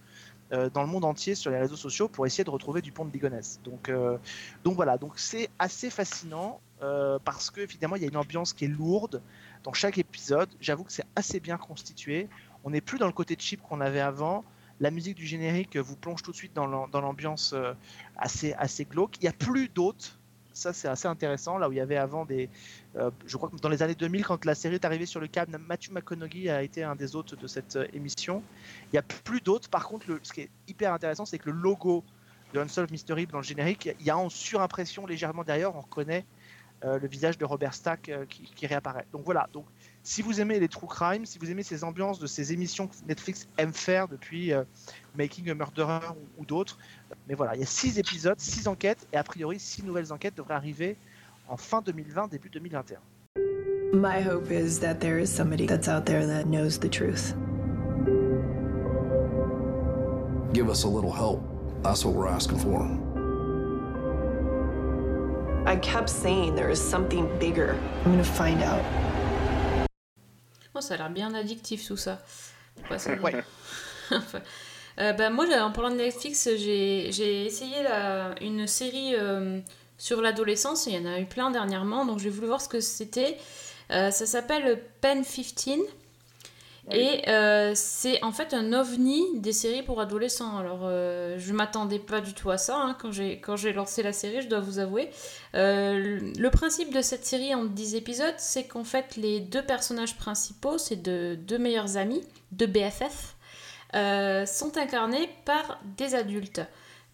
euh, 0.52 0.68
dans 0.68 0.82
le 0.82 0.88
monde 0.88 1.04
entier 1.04 1.34
sur 1.34 1.50
les 1.50 1.58
réseaux 1.58 1.76
sociaux 1.76 2.08
pour 2.08 2.26
essayer 2.26 2.44
de 2.44 2.50
retrouver 2.50 2.82
Dupont 2.82 3.06
de 3.06 3.12
Ligonnès. 3.12 3.60
Donc, 3.64 3.90
voilà, 4.74 4.98
donc 4.98 5.12
c'est 5.16 5.48
assez 5.58 5.88
fascinant 5.88 6.60
parce 7.24 7.50
que 7.50 7.60
évidemment 7.60 7.96
il 7.96 8.02
y 8.02 8.04
a 8.04 8.08
une 8.08 8.16
ambiance 8.16 8.52
qui 8.52 8.66
est 8.66 8.68
lourde 8.68 9.22
dans 9.64 9.72
chaque 9.72 9.96
épisode. 9.96 10.50
J'avoue 10.60 10.84
que 10.84 10.92
c'est 10.92 11.06
assez 11.16 11.40
bien 11.40 11.56
constitué. 11.56 12.28
On 12.64 12.70
n'est 12.70 12.80
plus 12.82 12.98
dans 12.98 13.06
le 13.06 13.12
côté 13.12 13.34
cheap 13.38 13.62
qu'on 13.62 13.80
avait 13.80 14.00
avant. 14.00 14.44
La 14.80 14.90
musique 14.90 15.16
du 15.16 15.26
générique 15.26 15.76
vous 15.76 15.96
plonge 15.96 16.22
tout 16.22 16.30
de 16.32 16.36
suite 16.36 16.54
dans 16.54 16.66
l'am- 16.66 16.90
dans 16.90 17.00
l'ambiance 17.00 17.52
euh, 17.52 17.74
assez, 18.16 18.54
glauque. 18.86 19.16
Il 19.20 19.22
n'y 19.24 19.28
a 19.28 19.32
plus 19.32 19.68
d'hôtes 19.68 20.16
ça 20.52 20.72
c'est 20.72 20.88
assez 20.88 21.06
intéressant. 21.08 21.58
Là 21.58 21.68
où 21.68 21.72
il 21.72 21.76
y 21.76 21.80
avait 21.80 21.96
avant 21.96 22.24
des. 22.26 22.50
euh, 22.96 23.10
je 23.24 23.36
crois 23.36 23.48
que 23.50 23.56
dans 23.56 23.68
les 23.68 23.82
années 23.82 23.94
2000, 23.94 24.24
quand 24.24 24.44
la 24.44 24.54
série 24.54 24.74
est 24.74 24.84
arrivée 24.84 25.06
sur 25.06 25.20
le 25.20 25.28
câble, 25.28 25.56
Matthew 25.58 25.90
McConaughey 25.92 26.48
a 26.50 26.62
été 26.62 26.82
un 26.82 26.96
des 26.96 27.14
hôtes 27.16 27.34
de 27.34 27.46
cette 27.46 27.76
euh, 27.76 27.86
émission. 27.92 28.44
Il 28.86 28.88
n'y 28.94 28.98
a 28.98 29.02
plus 29.02 29.40
d'autres. 29.40 29.68
Par 29.70 29.86
contre, 29.86 30.06
ce 30.22 30.32
qui 30.32 30.42
est 30.42 30.50
hyper 30.66 30.92
intéressant, 30.92 31.24
c'est 31.24 31.38
que 31.38 31.50
le 31.50 31.56
logo 31.56 32.04
de 32.52 32.60
Unsolved 32.60 32.90
Mystery 32.90 33.26
dans 33.26 33.38
le 33.38 33.44
générique, 33.44 33.88
il 34.00 34.06
y 34.06 34.10
a 34.10 34.18
en 34.18 34.28
surimpression 34.28 35.06
légèrement 35.06 35.44
derrière, 35.44 35.74
on 35.76 35.80
reconnaît 35.82 36.26
euh, 36.84 36.98
le 36.98 37.08
visage 37.08 37.36
de 37.36 37.44
Robert 37.44 37.74
Stack 37.74 38.08
euh, 38.08 38.24
qui, 38.26 38.42
qui 38.42 38.66
réapparaît. 38.66 39.06
Donc 39.12 39.22
voilà. 39.24 39.48
Donc 39.52 39.66
si 40.02 40.22
vous 40.22 40.40
aimez 40.40 40.58
les 40.58 40.68
true 40.68 40.86
crime, 40.86 41.26
si 41.26 41.38
vous 41.38 41.50
aimez 41.50 41.62
ces 41.62 41.84
ambiances 41.84 42.18
de 42.18 42.26
ces 42.26 42.52
émissions 42.54 42.86
que 42.86 42.94
Netflix 43.06 43.48
aime 43.58 43.74
faire 43.74 44.08
depuis 44.08 44.52
euh, 44.52 44.64
Making 45.16 45.50
a 45.50 45.54
Murderer 45.54 46.08
ou, 46.10 46.42
ou 46.42 46.46
d'autres, 46.46 46.78
mais 47.28 47.34
voilà, 47.34 47.54
il 47.54 47.60
y 47.60 47.62
a 47.62 47.66
six 47.66 47.98
épisodes, 47.98 48.40
six 48.40 48.66
enquêtes, 48.66 49.06
et 49.12 49.18
a 49.18 49.22
priori 49.22 49.60
six 49.60 49.82
nouvelles 49.82 50.10
enquêtes 50.10 50.34
devraient 50.34 50.54
arriver 50.54 50.96
en 51.48 51.56
fin 51.56 51.82
2020, 51.82 52.28
début 52.28 52.48
2021. 52.48 52.98
My 53.92 54.22
hope 54.22 54.50
is 54.50 54.78
that 54.80 55.00
there 55.00 55.20
is 55.20 55.26
somebody 55.26 55.66
that's 55.66 55.88
out 55.88 56.06
there 56.06 56.24
that 56.24 56.46
knows 56.46 56.78
the 56.78 56.88
truth. 56.88 57.34
Give 60.52 60.70
us 60.70 60.84
a 60.84 60.88
little 60.88 61.12
help. 61.12 61.42
That's 61.82 62.04
what 62.04 62.14
we're 62.14 62.28
asking 62.28 62.58
for. 62.58 63.09
I 65.70 65.76
kept 65.76 66.08
saying 66.08 66.56
there 66.56 66.68
is 66.70 66.80
something 66.80 67.28
bigger. 67.38 67.76
I'm 68.04 68.10
gonna 68.12 68.24
find 68.24 68.60
out. 68.62 68.82
Oh, 70.74 70.80
ça 70.80 70.94
a 70.94 70.96
l'air 70.96 71.10
bien 71.10 71.32
addictif 71.34 71.86
tout 71.86 71.96
ça. 71.96 72.18
Ouais, 72.90 72.98
ça- 72.98 73.14
Ouais. 73.14 73.44
Enfin, 74.10 74.40
euh, 74.98 75.12
bah, 75.12 75.30
moi, 75.30 75.46
j'ai- 75.46 75.60
en 75.60 75.70
parlant 75.70 75.90
de 75.90 75.94
Netflix, 75.96 76.48
j'ai 76.56 77.12
j'ai 77.12 77.46
essayé 77.46 77.84
la- 77.84 78.34
une 78.40 78.66
série 78.66 79.14
euh, 79.14 79.60
sur 79.96 80.20
l'adolescence. 80.20 80.86
Il 80.86 80.94
y 80.94 80.98
en 80.98 81.06
a 81.06 81.20
eu 81.20 81.26
plein 81.26 81.52
dernièrement, 81.52 82.04
donc 82.04 82.18
j'ai 82.18 82.30
voulu 82.30 82.48
voir 82.48 82.60
ce 82.60 82.68
que 82.68 82.80
c'était. 82.80 83.36
Euh, 83.92 84.10
ça 84.10 84.26
s'appelle 84.26 84.82
Pen 85.00 85.24
15. 85.24 85.78
Et 86.92 87.28
euh, 87.28 87.72
c'est 87.74 88.22
en 88.24 88.32
fait 88.32 88.52
un 88.54 88.72
ovni 88.72 89.22
des 89.34 89.52
séries 89.52 89.82
pour 89.82 90.00
adolescents. 90.00 90.58
Alors, 90.58 90.80
euh, 90.82 91.36
je 91.38 91.52
m'attendais 91.52 91.98
pas 91.98 92.20
du 92.20 92.34
tout 92.34 92.50
à 92.50 92.58
ça 92.58 92.76
hein, 92.76 92.96
quand 93.00 93.12
j'ai 93.12 93.40
quand 93.40 93.56
j'ai 93.56 93.72
lancé 93.72 94.02
la 94.02 94.12
série, 94.12 94.42
je 94.42 94.48
dois 94.48 94.60
vous 94.60 94.78
avouer. 94.78 95.08
Euh, 95.54 96.18
le- 96.36 96.50
principe 96.50 96.92
de 96.92 97.00
cette 97.00 97.24
série 97.24 97.54
en 97.54 97.64
10 97.64 97.94
épisodes, 97.94 98.34
c'est 98.38 98.64
qu'en 98.64 98.84
fait, 98.84 99.16
les 99.16 99.40
deux 99.40 99.62
personnages 99.62 100.16
principaux, 100.16 100.78
c'est 100.78 101.00
de 101.00 101.36
deux 101.36 101.58
meilleurs 101.58 101.96
amis, 101.96 102.22
deux 102.52 102.66
BFF, 102.66 103.36
euh, 103.94 104.44
sont 104.46 104.76
incarnés 104.76 105.28
par 105.44 105.80
des 105.96 106.14
adultes. 106.14 106.60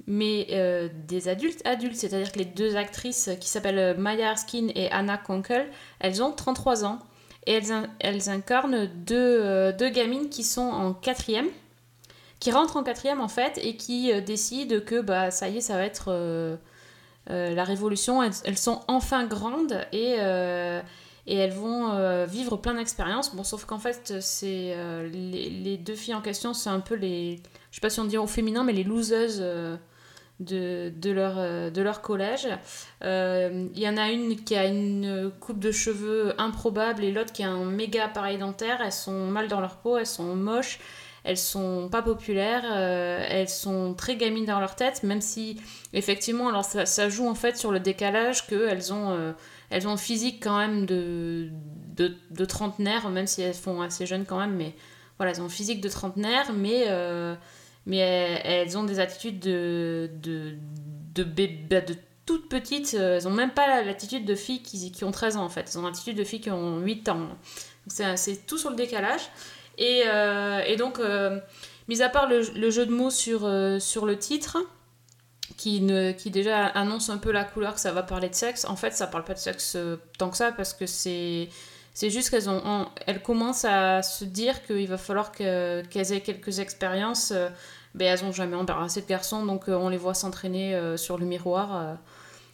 Mais 0.06 0.90
des 1.08 1.28
adultes 1.28 1.66
adultes, 1.66 1.96
c'est-à-dire 1.96 2.30
que 2.30 2.38
les 2.38 2.44
deux 2.44 2.76
actrices 2.76 3.30
qui 3.40 3.48
s'appellent 3.48 3.96
Maya 3.98 4.30
Erskine 4.30 4.70
et 4.74 4.90
Anna 4.92 5.16
Konkel, 5.18 5.66
elles 5.98 6.22
ont 6.22 6.30
33 6.32 6.84
ans 6.84 7.00
et 7.46 7.52
elles, 7.52 7.72
in- 7.72 7.88
elles 8.00 8.28
incarnent 8.28 8.86
deux, 8.86 9.40
euh, 9.42 9.72
deux 9.72 9.88
gamines 9.88 10.28
qui 10.28 10.42
sont 10.42 10.62
en 10.62 10.92
quatrième, 10.92 11.48
qui 12.40 12.50
rentrent 12.50 12.76
en 12.76 12.82
quatrième 12.82 13.20
en 13.20 13.28
fait 13.28 13.58
et 13.62 13.76
qui 13.76 14.12
euh, 14.12 14.20
décident 14.20 14.80
que 14.84 15.00
bah 15.00 15.30
ça 15.30 15.48
y 15.48 15.58
est, 15.58 15.60
ça 15.60 15.74
va 15.74 15.84
être 15.84 16.06
euh, 16.08 16.56
la 17.28 17.64
révolution. 17.64 18.22
Elles, 18.22 18.58
sont 18.58 18.82
enfin 18.88 19.26
grandes 19.26 19.80
et, 19.92 20.10
elles 20.12 21.52
vont 21.52 22.24
vivre 22.26 22.56
plein 22.56 22.74
d'expériences. 22.74 23.34
Bon, 23.34 23.42
sauf 23.42 23.64
qu'en 23.64 23.80
fait, 23.80 24.20
c'est 24.20 24.76
les, 25.12 25.76
deux 25.76 25.96
filles 25.96 26.14
en 26.14 26.20
question, 26.20 26.54
c'est 26.54 26.70
un 26.70 26.78
peu 26.78 26.94
les, 26.94 27.40
je 27.72 27.76
sais 27.76 27.80
pas 27.80 27.90
si 27.90 27.98
on 27.98 28.04
dit 28.04 28.16
au 28.16 28.28
féminin, 28.28 28.62
mais 28.62 28.72
les 28.72 28.84
loseuses. 28.84 29.42
De, 30.40 30.92
de, 30.94 31.10
leur, 31.10 31.34
euh, 31.38 31.70
de 31.70 31.82
leur 31.82 32.02
collège. 32.02 32.48
Euh, 33.02 33.68
Il 33.74 33.80
y 33.80 33.88
en 33.88 33.96
a 33.96 34.10
une 34.10 34.36
qui 34.36 34.54
a 34.54 34.66
une 34.66 35.30
coupe 35.40 35.58
de 35.58 35.72
cheveux 35.72 36.34
improbable 36.38 37.04
et 37.04 37.12
l'autre 37.12 37.32
qui 37.32 37.42
a 37.42 37.48
un 37.48 37.64
méga 37.64 38.04
appareil 38.04 38.38
dentaire. 38.38 38.80
Elles 38.84 38.92
sont 38.92 39.26
mal 39.26 39.48
dans 39.48 39.60
leur 39.60 39.76
peau, 39.76 39.96
elles 39.96 40.06
sont 40.06 40.34
moches, 40.36 40.78
elles 41.24 41.38
sont 41.38 41.88
pas 41.90 42.02
populaires, 42.02 42.64
euh, 42.70 43.24
elles 43.28 43.48
sont 43.48 43.94
très 43.94 44.16
gamines 44.16 44.44
dans 44.44 44.60
leur 44.60 44.76
tête, 44.76 45.02
même 45.02 45.20
si 45.20 45.60
effectivement, 45.92 46.48
alors 46.48 46.64
ça, 46.64 46.86
ça 46.86 47.08
joue 47.08 47.26
en 47.26 47.34
fait 47.34 47.56
sur 47.56 47.72
le 47.72 47.80
décalage 47.80 48.46
qu'elles 48.46 48.92
ont, 48.92 49.34
ont 49.72 49.96
physique 49.96 50.42
quand 50.42 50.58
même 50.58 50.86
de, 50.86 51.48
de, 51.96 52.14
de 52.30 52.44
trentenaire, 52.44 53.08
même 53.08 53.26
si 53.26 53.42
elles 53.42 53.54
font 53.54 53.80
assez 53.80 54.06
jeunes 54.06 54.26
quand 54.26 54.38
même, 54.38 54.54
mais 54.54 54.74
voilà, 55.16 55.32
elles 55.32 55.40
ont 55.40 55.48
physique 55.48 55.80
de 55.80 55.88
trentenaire, 55.88 56.52
mais, 56.52 56.84
mais 57.86 57.98
elles, 57.98 58.76
ont 58.76 58.84
des 58.84 59.00
attitudes 59.00 59.38
de, 59.38 60.10
de, 60.20 60.54
de, 61.14 61.24
bébé- 61.24 61.86
de 61.86 61.94
toutes 62.26 62.48
petites, 62.48 62.94
euh, 62.94 63.16
elles 63.16 63.28
ont 63.28 63.32
même 63.32 63.52
pas 63.52 63.82
l'attitude 63.82 64.24
de 64.24 64.34
filles 64.34 64.60
qui, 64.60 65.04
ont 65.04 65.12
13 65.12 65.36
ans 65.36 65.44
en 65.44 65.48
fait, 65.48 65.70
elles 65.72 65.78
ont 65.78 65.86
l'attitude 65.86 66.16
de 66.16 66.24
filles 66.24 66.40
qui 66.40 66.50
ont 66.50 66.80
8 66.80 67.08
ans. 67.08 67.28
C'est 67.86 68.46
tout 68.46 68.58
sur 68.58 68.70
le 68.70 68.76
décalage. 68.76 69.20
Et, 69.78 70.02
euh, 70.06 70.76
donc, 70.76 70.98
euh, 70.98 71.38
mis 71.86 72.02
à 72.02 72.08
part 72.08 72.28
le, 72.28 72.42
jeu 72.42 72.84
de 72.84 72.90
mots 72.90 73.10
sur, 73.10 73.48
sur 73.80 74.06
le 74.06 74.18
titre, 74.18 74.58
qui, 75.56 75.80
ne, 75.80 76.10
qui 76.10 76.32
déjà 76.32 76.66
annonce 76.66 77.08
un 77.08 77.18
peu 77.18 77.30
la 77.30 77.44
couleur 77.44 77.74
que 77.74 77.80
ça 77.80 77.92
va 77.92 78.02
parler 78.02 78.28
de 78.28 78.34
sexe, 78.34 78.64
en 78.64 78.74
fait, 78.74 78.92
ça 78.92 79.06
parle 79.06 79.22
pas 79.24 79.34
de 79.34 79.38
sexe 79.38 79.76
tant 80.18 80.30
que 80.30 80.36
ça, 80.36 80.50
parce 80.50 80.74
que 80.74 80.86
c'est. 80.86 81.48
C'est 81.96 82.10
juste 82.10 82.28
qu'elles 82.28 82.50
ont, 82.50 82.86
elles 83.06 83.22
commencent 83.22 83.64
à 83.64 84.02
se 84.02 84.26
dire 84.26 84.62
qu'il 84.66 84.86
va 84.86 84.98
falloir 84.98 85.32
que- 85.32 85.80
qu'elles 85.86 86.12
aient 86.12 86.20
quelques 86.20 86.58
expériences. 86.58 87.30
euh, 87.34 87.48
ben, 87.94 88.08
elles 88.08 88.22
ont 88.22 88.32
jamais 88.32 88.54
embarrassé 88.54 89.00
de 89.00 89.06
garçons, 89.06 89.46
donc 89.46 89.70
euh, 89.70 89.74
on 89.76 89.88
les 89.88 89.96
voit 89.96 90.12
s'entraîner 90.12 90.74
euh, 90.74 90.98
sur 90.98 91.16
le 91.16 91.24
miroir. 91.24 91.96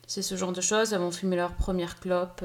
c'est 0.06 0.22
ce 0.22 0.36
genre 0.36 0.52
de 0.52 0.60
choses. 0.60 0.92
Elles 0.92 1.00
vont 1.00 1.10
fumer 1.10 1.34
leur 1.34 1.54
première 1.54 1.98
clope, 1.98 2.44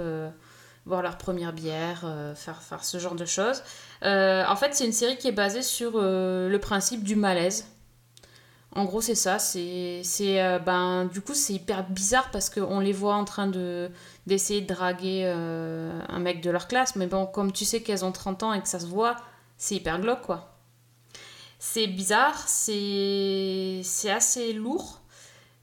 boire 0.87 1.03
leur 1.03 1.19
première 1.19 1.53
bière, 1.53 2.03
faire, 2.35 2.63
faire 2.63 2.83
ce 2.83 2.97
genre 2.97 3.13
de 3.13 3.25
choses. 3.25 3.61
En 4.01 4.55
fait, 4.55 4.73
c'est 4.73 4.85
une 4.85 4.91
série 4.91 5.17
qui 5.19 5.27
est 5.27 5.31
basée 5.43 5.61
sur 5.61 6.01
le 6.01 6.57
principe 6.57 7.03
du 7.03 7.15
malaise. 7.15 7.67
En 8.75 8.85
gros, 8.85 9.01
c'est 9.01 9.15
ça. 9.15 9.39
C'est, 9.39 10.03
euh, 10.41 10.59
ben, 10.59 11.05
du 11.05 11.21
coup, 11.21 11.33
c'est 11.33 11.53
hyper 11.53 11.89
bizarre 11.89 12.29
parce 12.31 12.49
qu'on 12.49 12.79
les 12.79 12.93
voit 12.93 13.15
en 13.15 13.25
train 13.25 13.47
de, 13.47 13.89
d'essayer 14.27 14.61
de 14.61 14.67
draguer 14.67 15.23
euh, 15.25 15.99
un 16.09 16.19
mec 16.19 16.41
de 16.41 16.51
leur 16.51 16.67
classe. 16.67 16.95
Mais 16.95 17.07
bon, 17.07 17.25
comme 17.25 17.51
tu 17.51 17.65
sais 17.65 17.81
qu'elles 17.81 18.05
ont 18.05 18.11
30 18.11 18.43
ans 18.43 18.53
et 18.53 18.61
que 18.61 18.67
ça 18.67 18.79
se 18.79 18.85
voit, 18.85 19.15
c'est 19.57 19.75
hyper 19.75 19.99
glauque, 19.99 20.21
quoi. 20.21 20.53
C'est 21.59 21.87
bizarre, 21.87 22.37
c'est, 22.47 23.81
c'est 23.83 24.11
assez 24.11 24.53
lourd. 24.53 25.01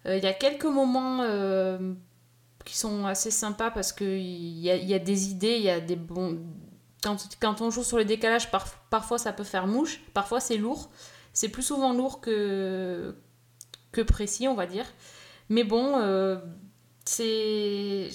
Euh, 0.06 0.16
Il 0.16 0.24
y 0.24 0.26
a 0.26 0.32
quelques 0.32 0.64
moments 0.64 1.22
qui 2.64 2.76
sont 2.76 3.04
assez 3.06 3.30
sympas 3.30 3.70
parce 3.70 3.92
qu'il 3.92 4.58
y 4.58 4.70
a, 4.70 4.76
y 4.76 4.94
a 4.94 4.98
des 4.98 5.28
idées, 5.30 5.56
il 5.56 5.62
y 5.64 5.70
a 5.70 5.80
des 5.80 5.96
bons... 5.96 6.38
Quand, 7.02 7.16
quand 7.38 7.60
on 7.60 7.70
joue 7.70 7.84
sur 7.84 7.98
le 7.98 8.06
décalage, 8.06 8.50
par- 8.50 8.66
parfois 8.90 9.18
ça 9.18 9.32
peut 9.34 9.44
faire 9.44 9.66
mouche, 9.66 10.00
parfois 10.14 10.40
c'est 10.40 10.56
lourd. 10.56 10.90
C'est 11.34 11.50
plus 11.50 11.62
souvent 11.62 11.92
lourd 11.92 12.20
que, 12.22 13.14
que 13.92 14.00
précis, 14.00 14.48
on 14.48 14.54
va 14.54 14.66
dire. 14.66 14.86
Mais 15.50 15.64
bon, 15.64 15.98
euh, 15.98 16.38
c'est... 17.04 18.08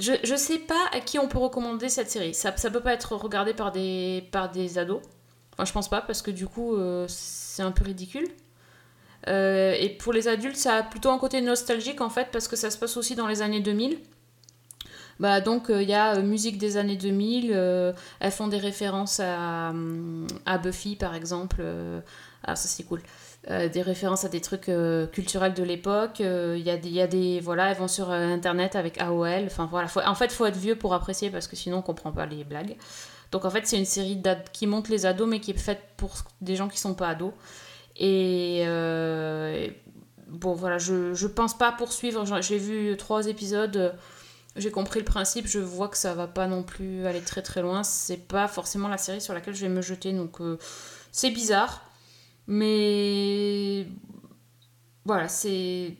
Je, 0.00 0.12
je 0.24 0.34
sais 0.34 0.58
pas 0.58 0.88
à 0.92 0.98
qui 0.98 1.20
on 1.20 1.28
peut 1.28 1.38
recommander 1.38 1.88
cette 1.88 2.10
série. 2.10 2.34
Ça, 2.34 2.56
ça 2.56 2.70
peut 2.70 2.80
pas 2.80 2.94
être 2.94 3.14
regardé 3.14 3.54
par 3.54 3.70
des, 3.70 4.28
par 4.32 4.50
des 4.50 4.78
ados. 4.78 5.02
Enfin, 5.52 5.64
je 5.64 5.72
pense 5.72 5.88
pas, 5.88 6.00
parce 6.00 6.20
que 6.20 6.32
du 6.32 6.48
coup, 6.48 6.74
euh, 6.74 7.06
c'est 7.08 7.62
un 7.62 7.70
peu 7.70 7.84
ridicule. 7.84 8.28
Euh, 9.28 9.74
et 9.78 9.90
pour 9.90 10.12
les 10.12 10.26
adultes, 10.26 10.56
ça 10.56 10.76
a 10.76 10.82
plutôt 10.82 11.10
un 11.10 11.18
côté 11.18 11.40
nostalgique 11.40 12.00
en 12.00 12.10
fait, 12.10 12.28
parce 12.32 12.48
que 12.48 12.56
ça 12.56 12.70
se 12.70 12.78
passe 12.78 12.96
aussi 12.96 13.14
dans 13.14 13.26
les 13.26 13.40
années 13.42 13.60
2000. 13.60 13.98
Bah, 15.20 15.40
donc 15.40 15.66
il 15.68 15.88
y 15.88 15.94
a 15.94 16.16
euh, 16.16 16.22
musique 16.22 16.58
des 16.58 16.76
années 16.76 16.96
2000, 16.96 17.52
euh, 17.54 17.92
elles 18.20 18.32
font 18.32 18.48
des 18.48 18.58
références 18.58 19.20
à, 19.20 19.72
à 20.46 20.58
Buffy 20.58 20.96
par 20.96 21.14
exemple, 21.14 21.56
euh, 21.60 22.00
ah 22.44 22.56
ça 22.56 22.68
c'est 22.68 22.84
cool, 22.84 23.00
Euh, 23.50 23.68
des 23.68 23.82
références 23.82 24.24
à 24.24 24.28
des 24.30 24.40
trucs 24.40 24.68
euh, 24.70 25.06
culturels 25.06 25.52
de 25.54 25.62
l'époque, 25.62 26.20
Euh, 26.22 26.56
il 26.58 26.66
y, 26.66 26.70
il 26.88 26.92
y 26.94 27.00
a 27.02 27.06
des, 27.06 27.40
voilà, 27.40 27.70
elles 27.70 27.76
vont 27.76 27.88
sur 27.88 28.10
euh, 28.10 28.34
internet 28.34 28.74
avec 28.74 28.98
AOL, 28.98 29.44
enfin 29.46 29.66
voilà, 29.70 29.88
en 30.06 30.14
fait 30.14 30.32
faut 30.32 30.46
être 30.46 30.56
vieux 30.56 30.76
pour 30.76 30.94
apprécier 30.94 31.30
parce 31.30 31.46
que 31.46 31.54
sinon 31.56 31.78
on 31.78 31.82
comprend 31.82 32.10
pas 32.12 32.26
les 32.26 32.42
blagues. 32.44 32.76
Donc 33.32 33.44
en 33.44 33.50
fait 33.50 33.66
c'est 33.66 33.78
une 33.78 33.84
série 33.84 34.20
qui 34.52 34.66
montre 34.66 34.90
les 34.90 35.04
ados 35.06 35.28
mais 35.28 35.40
qui 35.40 35.50
est 35.52 35.58
faite 35.58 35.80
pour 35.96 36.12
des 36.40 36.56
gens 36.56 36.68
qui 36.68 36.78
sont 36.78 36.94
pas 36.94 37.08
ados. 37.10 37.32
Et 37.96 38.64
euh, 38.66 39.68
bon 40.28 40.54
voilà, 40.54 40.78
je, 40.78 41.14
je 41.14 41.26
pense 41.26 41.56
pas 41.56 41.72
poursuivre, 41.72 42.24
j'ai 42.42 42.58
vu 42.58 42.96
trois 42.96 43.26
épisodes. 43.28 43.94
J'ai 44.56 44.70
compris 44.70 45.00
le 45.00 45.04
principe, 45.04 45.46
je 45.46 45.58
vois 45.58 45.88
que 45.88 45.96
ça 45.96 46.14
va 46.14 46.26
pas 46.26 46.46
non 46.46 46.62
plus 46.62 47.06
aller 47.06 47.20
très 47.20 47.42
très 47.42 47.60
loin. 47.62 47.82
C'est 47.82 48.16
pas 48.28 48.46
forcément 48.48 48.88
la 48.88 48.98
série 48.98 49.20
sur 49.20 49.34
laquelle 49.34 49.54
je 49.54 49.62
vais 49.62 49.72
me 49.72 49.82
jeter, 49.82 50.12
donc 50.12 50.40
euh, 50.40 50.58
c'est 51.12 51.30
bizarre. 51.30 51.82
Mais 52.46 53.86
voilà, 55.04 55.28
c'est 55.28 55.96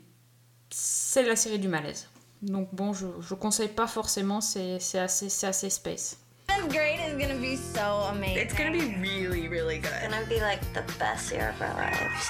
c'est 0.71 1.23
la 1.23 1.37
série 1.37 1.59
du 1.59 1.69
malaise. 1.69 2.09
Donc 2.43 2.69
bon, 2.75 2.93
je, 2.93 3.07
je 3.21 3.35
conseille 3.35 3.69
pas 3.69 3.87
forcément, 3.87 4.41
c'est 4.41 4.79
c'est 4.79 4.99
assez, 4.99 5.29
c'est 5.29 5.47
assez 5.47 5.71
space. 5.71 6.19
Seventh 6.49 6.71
grade 6.71 7.01
is 7.09 7.19
gonna 7.19 7.41
be 7.41 7.57
so 7.57 8.09
amazing. 8.11 8.39
It's 8.39 8.55
gonna 8.55 8.71
be 8.71 8.95
really, 9.01 9.49
really 9.49 9.79
good. 9.79 9.91
It's 10.03 10.13
gonna 10.13 10.27
be 10.27 10.41
like 10.41 10.61
the 10.75 10.85
best 10.99 11.33
year 11.33 11.51
of 11.51 11.61
our 11.61 11.75
lives. 11.75 12.29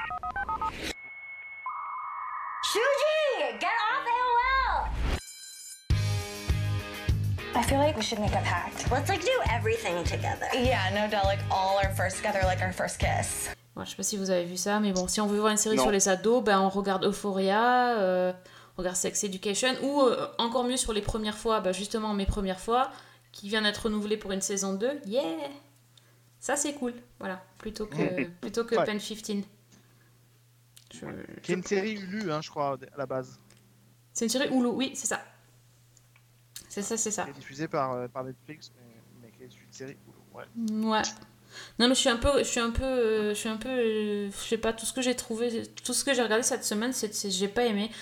I 7.57 7.63
feel 7.63 7.79
like 7.79 7.97
we 7.97 8.03
should 8.03 8.19
make 8.21 8.33
a 8.35 8.43
pact. 8.43 8.87
Let's 8.91 9.09
like 9.09 9.21
do 9.23 9.31
everything 9.53 10.03
together. 10.05 10.47
Yeah, 10.55 10.91
no 10.95 11.09
doubt, 11.11 11.25
like 11.25 11.41
all 11.51 11.79
our 11.79 11.91
first 11.95 12.17
together, 12.17 12.41
like 12.45 12.61
our 12.63 12.73
first 12.73 12.99
kiss. 12.99 13.51
Bon, 13.77 13.85
je 13.85 13.91
sais 13.91 13.97
pas 13.97 14.03
si 14.03 14.17
vous 14.17 14.31
avez 14.31 14.45
vu 14.45 14.57
ça, 14.57 14.81
mais 14.81 14.93
bon, 14.93 15.07
si 15.09 15.21
on 15.21 15.27
veut 15.27 15.39
voir 15.39 15.51
une 15.53 15.57
série 15.57 15.77
Non. 15.77 15.83
sur 15.83 15.91
les 15.93 16.09
ados, 16.09 16.43
ben 16.43 16.61
on 16.61 16.69
regarde 16.69 17.05
Euphoria, 17.05 17.97
euh, 17.99 18.33
on 18.77 18.83
regarde 18.83 18.97
Sex 18.97 19.25
Education, 19.25 19.75
ou 19.83 20.03
euh, 20.03 20.29
encore 20.39 20.65
mieux 20.65 20.77
sur 20.77 20.93
les 20.93 21.01
premières 21.03 21.37
fois, 21.39 21.61
ben 21.61 21.73
justement 21.73 22.13
mes 22.15 22.27
premières 22.27 22.61
fois, 22.61 22.91
qui 23.33 23.49
vient 23.49 23.63
d'être 23.63 23.85
renouvelée 23.87 24.17
pour 24.17 24.31
une 24.33 24.41
saison 24.41 24.75
2. 24.75 25.01
Yeah 25.07 25.23
Ça 26.39 26.55
c'est 26.57 26.75
cool, 26.75 26.95
voilà, 27.19 27.43
plutôt 27.59 27.87
que, 27.87 28.25
plutôt 28.41 28.65
que 28.65 28.77
Ouais. 28.77 28.85
Pen 28.85 28.99
15. 28.99 29.43
Je- 30.93 31.07
Qui 31.43 31.53
est 31.53 31.55
une 31.57 31.65
série 31.65 31.93
Hulu, 31.95 32.31
hein, 32.31 32.41
je 32.43 32.51
crois, 32.51 32.77
à 32.95 32.97
la 32.99 33.07
base. 33.07 33.39
C'est 34.13 34.25
une 34.27 34.29
série 34.31 34.49
Hulu, 34.49 34.69
oui, 34.69 34.93
c'est 34.95 35.09
ça. 35.09 35.21
C'est 36.75 36.83
ça, 36.83 36.97
c'est 36.97 37.11
ça. 37.11 37.25
Qui 37.25 37.31
est 37.31 37.35
diffusée 37.35 37.69
par, 37.69 37.93
euh, 37.93 38.09
par 38.09 38.25
Netflix, 38.25 38.73
mais, 38.77 38.95
mais 39.23 39.31
qui 39.31 39.43
est 39.45 39.47
une 39.47 39.73
série. 39.73 39.97
Ouais. 40.35 40.45
Ouais. 40.71 41.03
Non 41.79 41.87
mais 41.87 41.95
je 41.95 42.01
suis 42.01 42.09
un 42.09 42.17
peu, 42.17 42.39
je 42.39 42.43
suis 42.49 42.59
un 42.59 42.73
peu, 42.73 42.83
euh, 42.83 43.29
je 43.29 43.35
suis 43.35 43.49
un 43.49 43.57
peu, 43.57 43.69
euh, 43.69 44.29
je 44.29 44.37
sais 44.49 44.59
pas 44.59 44.73
tout 44.73 44.85
ce 44.87 44.93
que 44.93 45.03
j'ai 45.03 45.15
trouvé, 45.15 45.63
tout 45.85 45.93
ce 45.95 46.05
que 46.05 46.13
j'ai 46.13 46.23
regardé 46.23 46.43
cette 46.43 46.65
semaine, 46.65 46.93
c'est, 46.93 47.31
j'ai 47.31 47.47
pas 47.47 47.65
aimé, 47.65 47.93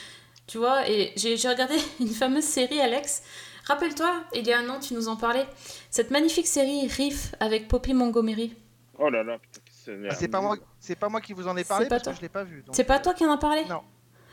tu 0.47 0.57
vois. 0.57 0.89
Et 0.89 1.13
j'ai, 1.17 1.37
j'ai 1.37 1.49
regardé 1.51 1.75
une 2.01 2.09
fameuse 2.09 2.45
série, 2.45 2.81
Alex. 2.81 3.23
Rappelle-toi, 3.67 4.25
il 4.35 4.47
y 4.47 4.53
a 4.55 4.59
un 4.59 4.69
an, 4.71 4.81
tu 4.81 4.95
nous 4.95 5.07
en 5.09 5.17
parlais. 5.17 5.47
Cette 5.91 6.11
magnifique 6.11 6.47
série 6.47 6.87
Riff 6.89 7.35
avec 7.41 7.69
Poppy 7.69 7.93
Montgomery. 7.93 8.57
Oh 8.99 9.11
là 9.11 9.23
là, 9.23 9.39
putain, 9.39 9.61
Ah, 10.09 10.15
c'est 10.15 10.29
pas 10.29 10.41
moi, 10.41 10.57
c'est 10.81 10.97
pas 10.97 11.11
moi 11.11 11.21
qui 11.21 11.35
vous 11.35 11.47
en 11.47 11.57
ai 11.59 11.65
parlé 11.65 11.85
C'est 11.85 11.89
pas 11.91 11.97
parce 11.97 12.05
toi. 12.05 12.13
que 12.13 12.17
je 12.17 12.23
l'ai 12.23 12.29
pas 12.31 12.45
vu. 12.45 12.65
C'est 12.73 12.85
pas 12.85 12.99
toi 13.01 13.13
qui 13.13 13.27
en 13.27 13.33
a 13.33 13.37
parlé? 13.39 13.67
Non. 13.67 13.83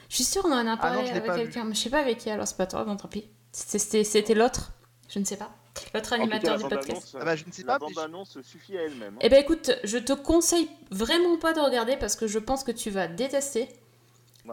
Je 0.07 0.15
suis 0.15 0.23
sûre 0.23 0.43
on 0.45 0.51
en 0.53 0.65
a 0.65 0.77
parlé 0.77 1.01
non, 1.01 1.05
je 1.07 1.11
l'ai 1.13 1.19
avec 1.19 1.33
quelqu'un, 1.33 1.65
mais 1.65 1.75
je 1.75 1.81
sais 1.81 1.89
pas 1.89 1.99
avec 1.99 2.17
qui. 2.19 2.29
Alors 2.31 2.47
c'est 2.47 2.57
pas 2.57 2.65
toi, 2.67 2.83
bon 2.85 2.95
tant 2.95 3.07
pis. 3.09 3.29
C'était, 3.52 4.34
l'autre, 4.36 4.72
je 5.10 5.20
ne 5.20 5.26
sais 5.26 5.38
pas. 5.38 5.50
L'autre 5.93 6.14
animateur 6.14 6.58
la 6.58 6.64
du 6.64 6.70
podcast. 6.70 7.18
Ah 7.20 7.26
bah, 7.26 7.36
je 7.36 7.45
ne 7.45 7.52
sais 7.52 7.64
la 7.64 7.80
pas, 7.80 7.88
je- 7.88 7.93
bande-annonce 7.95 8.41
suffit 8.41 8.78
à 8.78 8.82
elle-même. 8.84 9.16
hein. 9.16 9.20
Eh 9.22 9.30
ben 9.30 9.41
écoute, 9.41 9.72
je 9.84 9.97
te 9.97 10.14
conseille 10.14 10.70
vraiment 10.91 11.38
pas 11.38 11.54
de 11.54 11.60
regarder 11.62 11.95
parce 11.97 12.16
que 12.16 12.28
je 12.28 12.38
pense 12.39 12.64
que 12.64 12.72
tu 12.72 12.89
vas 12.89 13.08
détester. 13.08 13.70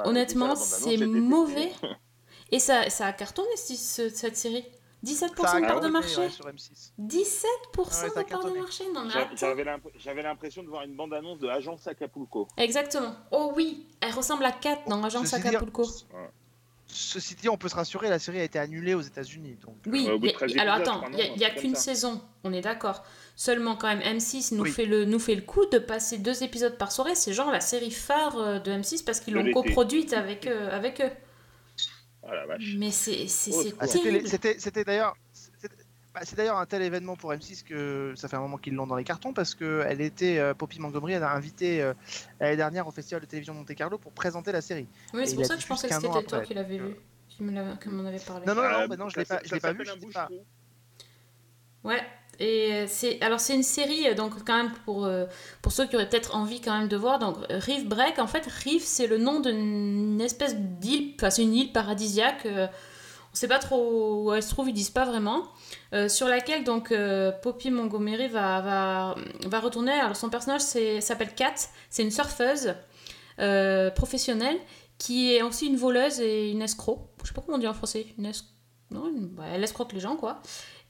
Honnêtement, 0.05 0.49
la 0.49 0.57
c'est 0.57 0.97
mauvais. 0.99 1.73
Et 2.53 2.59
ça, 2.61 2.89
ça 2.91 3.07
a 3.07 3.13
cartonné 3.13 3.49
ce- 3.57 4.09
cette 4.09 4.37
série. 4.37 4.65
17% 5.05 5.43
Ça 5.43 5.57
a 5.57 5.61
de 5.61 5.67
part 5.67 5.81
de 5.81 5.89
marché. 5.89 6.17
ouais, 6.21 6.31
sur 6.31 6.47
M6. 6.47 6.93
17% 6.99 7.25
Ouais, 7.77 7.91
ça 7.91 8.21
a 8.21 8.23
de 8.23 8.29
part 8.29 8.45
de 8.45 8.51
marché. 8.59 8.85
J'avais 9.35 9.65
l'imp- 9.65 9.89
j'avais 9.99 10.23
l'impression 10.23 10.63
de 10.63 10.69
voir 10.69 10.83
une 10.85 10.97
bande-annonce 10.97 11.39
de 11.39 11.49
Agence 11.49 11.87
Acapulco. 11.87 12.49
Exactement. 12.57 13.15
Oh 13.31 13.53
oui, 13.57 13.87
elle 14.01 14.13
ressemble 14.13 14.45
à 14.45 14.53
Kat 14.53 14.79
dans 14.89 15.03
Agence 15.05 15.29
Ceci 15.29 15.43
dit, 15.43 15.49
Acapulco. 15.49 15.85
Ceci 16.89 17.35
dit, 17.35 17.49
on 17.49 17.57
peut 17.59 17.69
se 17.69 17.75
rassurer, 17.75 18.09
la 18.09 18.19
série 18.19 18.41
a 18.41 18.45
été 18.45 18.59
annulée 18.59 18.95
aux 18.95 19.01
États-Unis. 19.01 19.57
Donc, 19.67 19.75
Oui, 19.87 20.07
Ouais, 20.07 20.13
au 20.13 20.19
bout 20.19 20.27
de 20.27 20.31
y 20.31 20.35
a- 20.35 20.39
13 20.39 20.57
alors 20.59 20.75
attends, 20.77 21.03
il 21.13 21.37
n'y 21.37 21.45
a, 21.45 21.51
qu'une 21.51 21.75
saison, 21.75 22.23
on 22.45 22.53
est 22.53 22.61
d'accord. 22.61 23.05
Seulement 23.35 23.77
quand 23.77 23.89
même 23.89 24.01
M6 24.01 24.55
nous, 24.55 24.63
Oui. 24.63 24.71
fait 24.71 24.87
le, 24.87 25.05
nous 25.05 25.19
fait 25.19 25.35
le 25.35 25.43
coup 25.43 25.67
de 25.67 25.79
passer 25.79 26.19
deux 26.19 26.43
épisodes 26.43 26.79
par 26.79 26.93
soirée. 26.93 27.15
C'est 27.15 27.33
genre 27.33 27.51
la 27.51 27.61
série 27.61 27.91
phare 27.91 28.39
euh, 28.39 28.59
de 28.61 28.71
M6 28.71 29.05
parce 29.05 29.21
qu'ils 29.21 29.35
l'ont 29.35 29.51
coproduite 29.53 30.13
avec, 30.13 30.47
euh, 30.47 30.71
avec 30.75 31.01
eux. 31.01 31.11
Oh 32.23 32.29
la 32.33 32.47
vache. 32.47 32.75
Mais 32.79 32.91
c'est 32.91 33.27
c'est- 33.29 33.51
Oh, 33.53 33.63
Ah, 33.79 33.87
c'était 33.87 34.85
d'ailleurs. 34.85 35.17
Bah, 36.17 36.23
c'est 36.25 36.35
d'ailleurs 36.35 36.57
un 36.57 36.65
tel 36.65 36.81
événement 36.81 37.15
pour 37.15 37.31
M6 37.35 37.63
que 37.63 38.15
ça 38.17 38.27
fait 38.27 38.37
un 38.37 38.41
moment 38.41 38.57
qu'ils 38.57 38.75
l'ont 38.75 38.87
dans 38.87 38.97
les 38.97 39.05
cartons 39.05 39.35
parce 39.35 39.55
que 39.55 39.85
elle 39.87 40.01
était 40.01 40.39
euh, 40.39 40.55
Poppy 40.55 40.81
Montgomery 40.81 41.13
elle 41.13 41.23
a 41.23 41.33
invité 41.33 41.83
euh, 41.83 41.93
l'année 42.41 42.57
dernière 42.57 42.89
au 42.89 42.91
festival 42.91 43.21
de 43.21 43.27
télévision 43.27 43.53
de 43.53 43.59
Monte 43.59 43.75
Carlo 43.75 43.99
pour 43.99 44.13
présenter 44.13 44.51
la 44.51 44.63
série. 44.63 44.87
Oui, 45.13 45.25
c'est 45.27 45.35
pour 45.35 45.45
a 45.45 45.49
ça 45.49 45.57
que 45.57 45.61
je 45.61 45.67
pensais 45.67 45.89
que 45.89 45.95
c'était 45.95 46.23
toi 46.25 46.41
qui 46.41 46.55
l'avais 46.55 46.79
vu, 46.79 46.97
qui 47.29 47.43
m'en 47.43 48.07
avait 48.07 48.19
parlé. 48.19 48.47
Non 48.47 48.55
non 48.55 48.63
non, 48.63 48.69
Ah, 48.73 48.87
bah 48.87 48.97
non 48.97 49.11
je 49.11 49.19
l'ai 49.19 49.27
pas 49.27 49.35
ça- 49.35 49.43
je 49.45 49.55
l'ai 49.55 49.61
ça 49.61 49.69
pas 49.69 49.75
vu. 49.75 49.85
je 49.85 50.13
pas. 50.13 50.31
Ouais, 51.85 52.03
et 52.39 52.73
euh, 52.73 52.85
c'est 52.89 53.21
alors 53.21 53.39
c'est 53.39 53.55
une 53.55 53.63
série 53.63 54.09
euh, 54.09 54.15
donc 54.15 54.43
quand 54.45 54.57
même 54.57 54.73
pour 54.87 55.05
euh, 55.05 55.27
pour 55.61 55.71
ceux 55.73 55.87
qui 55.87 55.97
auraient 55.97 56.09
peut-être 56.09 56.35
envie 56.35 56.63
quand 56.63 56.77
même 56.79 56.89
de 56.89 56.97
voir 56.97 57.19
donc 57.19 57.37
euh, 57.51 57.59
Reef 57.59 57.85
Break 57.85 58.19
en 58.19 58.27
fait 58.27 58.47
Reef 58.47 58.83
c'est 58.83 59.07
le 59.07 59.19
nom 59.19 59.41
d'une 59.41 60.21
espèce 60.21 60.57
d'île 60.57 61.13
enfin 61.17 61.31
c'est 61.31 61.43
une 61.43 61.55
île 61.55 61.73
paradisiaque 61.73 62.47
euh, 62.47 62.67
on 63.37 63.39
sait 63.39 63.49
pas 63.49 63.59
trop 63.59 64.25
où 64.25 64.33
elle 64.33 64.43
se 64.43 64.49
trouve 64.49 64.71
ils 64.71 64.73
disent 64.73 64.89
pas 64.89 65.05
vraiment. 65.05 65.45
Euh, 65.93 66.09
sur 66.09 66.27
laquelle 66.27 66.65
donc 66.65 66.91
euh, 66.91 67.31
Poppy 67.31 67.71
Montgomery 67.71 68.29
va, 68.29 69.15
retourner. 69.61 69.93
Alors 69.93 70.17
son 70.17 70.31
personnage 70.31 70.63
s'appelle 70.63 71.35
Kat. 71.35 71.55
C'est 71.91 72.03
une 72.03 72.11
surfeuse 72.11 72.75
euh, 73.39 73.91
professionnelle 73.91 74.57
qui 74.97 75.35
est 75.35 75.43
aussi 75.43 75.67
une 75.67 75.77
voleuse 75.77 76.19
et 76.21 76.51
une 76.51 76.63
escroc. 76.63 77.11
Je 77.23 77.29
sais 77.29 77.35
pas 77.35 77.43
comment 77.43 77.59
on 77.59 77.61
dit 77.61 77.69
en 77.69 77.75
français. 77.75 78.07
Une 78.17 78.25
escroc 78.25 78.49
bah, 78.91 79.45
elle 79.53 79.63
escroque 79.63 79.93
les 79.93 80.01
gens 80.01 80.17
quoi. 80.17 80.41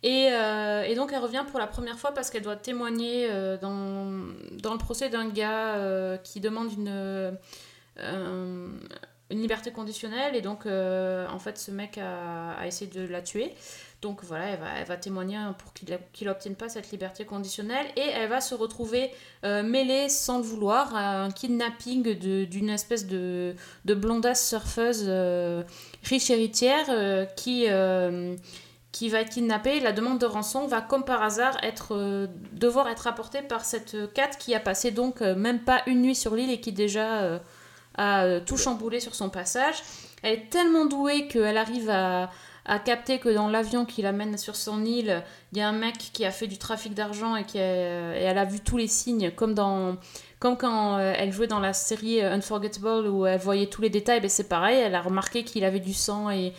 Et, 0.05 0.31
donc 0.95 1.11
elle 1.13 1.19
revient 1.19 1.45
pour 1.51 1.59
la 1.59 1.67
première 1.67 1.99
fois 1.99 2.13
parce 2.13 2.31
qu'elle 2.31 2.43
doit 2.43 2.55
témoigner 2.55 3.29
dans, 3.61 4.05
le 4.73 4.79
procès 4.79 5.09
d'un 5.09 5.29
gars 5.29 6.17
qui 6.23 6.39
demande 6.39 6.71
une, 6.73 7.37
une 9.31 9.41
liberté 9.41 9.73
conditionnelle 9.73 10.37
et 10.37 10.41
donc 10.41 10.67
euh, 10.67 11.27
en 11.29 11.39
fait 11.39 11.59
ce 11.59 11.71
mec 11.71 11.99
a, 11.99 12.65
essayé 12.67 12.91
de 12.91 13.07
la 13.07 13.23
tuer. 13.23 13.53
Donc 14.03 14.23
voilà, 14.23 14.51
elle 14.51 14.61
va, 14.61 14.67
elle 14.79 14.87
va 14.87 14.97
témoigner 14.97 15.39
pour 15.59 15.73
qu'il 15.73 15.99
qu'il 16.13 16.29
n'obtienne 16.29 16.55
pas 16.55 16.69
cette 16.69 16.91
liberté 16.91 17.25
conditionnelle 17.25 17.87
et 17.97 18.03
elle 18.03 18.29
va 18.29 18.41
se 18.41 18.55
retrouver 18.55 19.11
euh, 19.45 19.63
mêlée 19.63 20.09
sans 20.09 20.39
le 20.39 20.45
vouloir 20.45 20.95
à 20.95 21.23
un 21.23 21.31
kidnapping 21.31 22.15
d'une 22.15 22.69
espèce 22.69 23.07
de, 23.07 23.55
de 23.85 23.95
blondasse 23.95 24.47
surfeuse 24.47 25.07
euh, 25.09 25.65
riche 26.05 26.31
héritière 26.31 26.87
qui... 27.37 27.67
qui 28.93 29.09
va 29.11 29.21
être 29.21 29.31
kidnappé. 29.31 29.81
La 29.81 29.93
demande 29.93 30.19
de 30.19 30.27
rançon 30.27 30.67
va, 30.67 30.81
comme 30.81 31.05
par 31.05 31.23
hasard, 31.23 31.59
être, 31.63 32.29
devoir 32.53 32.89
être 32.89 33.07
apportée 33.07 33.43
par 33.43 33.65
cette 33.65 34.13
Kat 34.15 34.31
qui 34.39 34.55
a 34.55 34.61
passé 34.61 34.91
donc 34.91 35.21
même 35.21 35.65
pas 35.65 35.83
une 35.87 36.01
nuit 36.01 36.15
sur 36.15 36.35
l'île 36.35 36.51
et 36.51 36.61
qui 36.61 36.73
déjà 36.73 37.41
a 37.97 38.25
euh, 38.25 38.41
tout 38.45 38.57
chamboulé 38.57 39.01
sur 39.01 39.15
son 39.15 39.29
passage. 39.31 39.77
Elle 40.23 40.35
est 40.35 40.51
tellement 40.51 40.87
douée 40.87 41.29
qu'elle 41.29 41.57
arrive 41.57 41.91
à, 41.91 42.31
à 42.65 42.79
capter 42.79 43.19
que 43.19 43.29
dans 43.29 43.49
l'avion 43.49 43.85
qui 43.85 44.03
l'amène 44.03 44.39
sur 44.39 44.57
son 44.57 44.85
île, 44.85 45.23
il 45.53 45.59
y 45.59 45.61
a 45.61 45.69
un 45.69 45.73
mec 45.73 45.97
qui 46.13 46.25
a 46.25 46.31
fait 46.31 46.47
du 46.49 46.59
trafic 46.59 46.95
d'argent 46.95 47.37
et, 47.37 47.45
qui 47.45 47.59
a- 47.59 48.17
et 48.19 48.23
elle 48.23 48.39
a 48.39 48.45
vu 48.45 48.61
tous 48.61 48.77
les 48.77 48.89
signes, 48.89 49.31
comme 50.39 50.57
quand 50.59 50.99
euh, 50.99 51.15
elle 51.17 51.33
jouait 51.33 51.47
dans 51.47 51.61
la 51.61 51.73
série 51.73 52.21
euh, 52.23 52.33
Unforgettable 52.35 53.07
où 53.09 53.25
elle 53.25 53.39
voyait 53.39 53.67
tous 53.69 53.83
les 53.83 53.91
détails, 53.91 54.21
ben 54.21 54.29
c'est 54.29 54.49
pareil, 54.49 54.79
elle 54.81 54.95
a 54.95 55.01
remarqué 55.01 55.45
qu'il 55.45 55.65
avait 55.65 55.81
du 55.81 55.95
sang 55.95 56.31
et, 56.31 56.53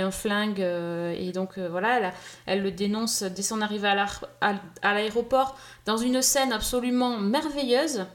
un 0.00 0.10
flingue, 0.10 0.60
euh, 0.62 1.14
et 1.18 1.30
donc 1.32 1.58
euh, 1.58 1.68
voilà, 1.70 1.98
elle, 1.98 2.04
a- 2.06 2.12
elle 2.46 2.62
le 2.62 2.70
dénonce 2.72 3.22
dès 3.22 3.42
son 3.42 3.60
arrivée 3.60 3.88
à 3.88 4.06
à- 4.40 4.54
à 4.82 4.94
l'aéroport 4.94 5.56
dans 5.84 5.96
une 5.98 6.22
scène 6.22 6.52
absolument 6.52 7.18
merveilleuse 7.18 8.06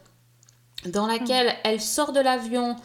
dans 0.86 1.08
laquelle 1.08 1.54
elle 1.64 1.82
sort 1.82 2.12
de 2.12 2.20
l'avion. 2.20 2.76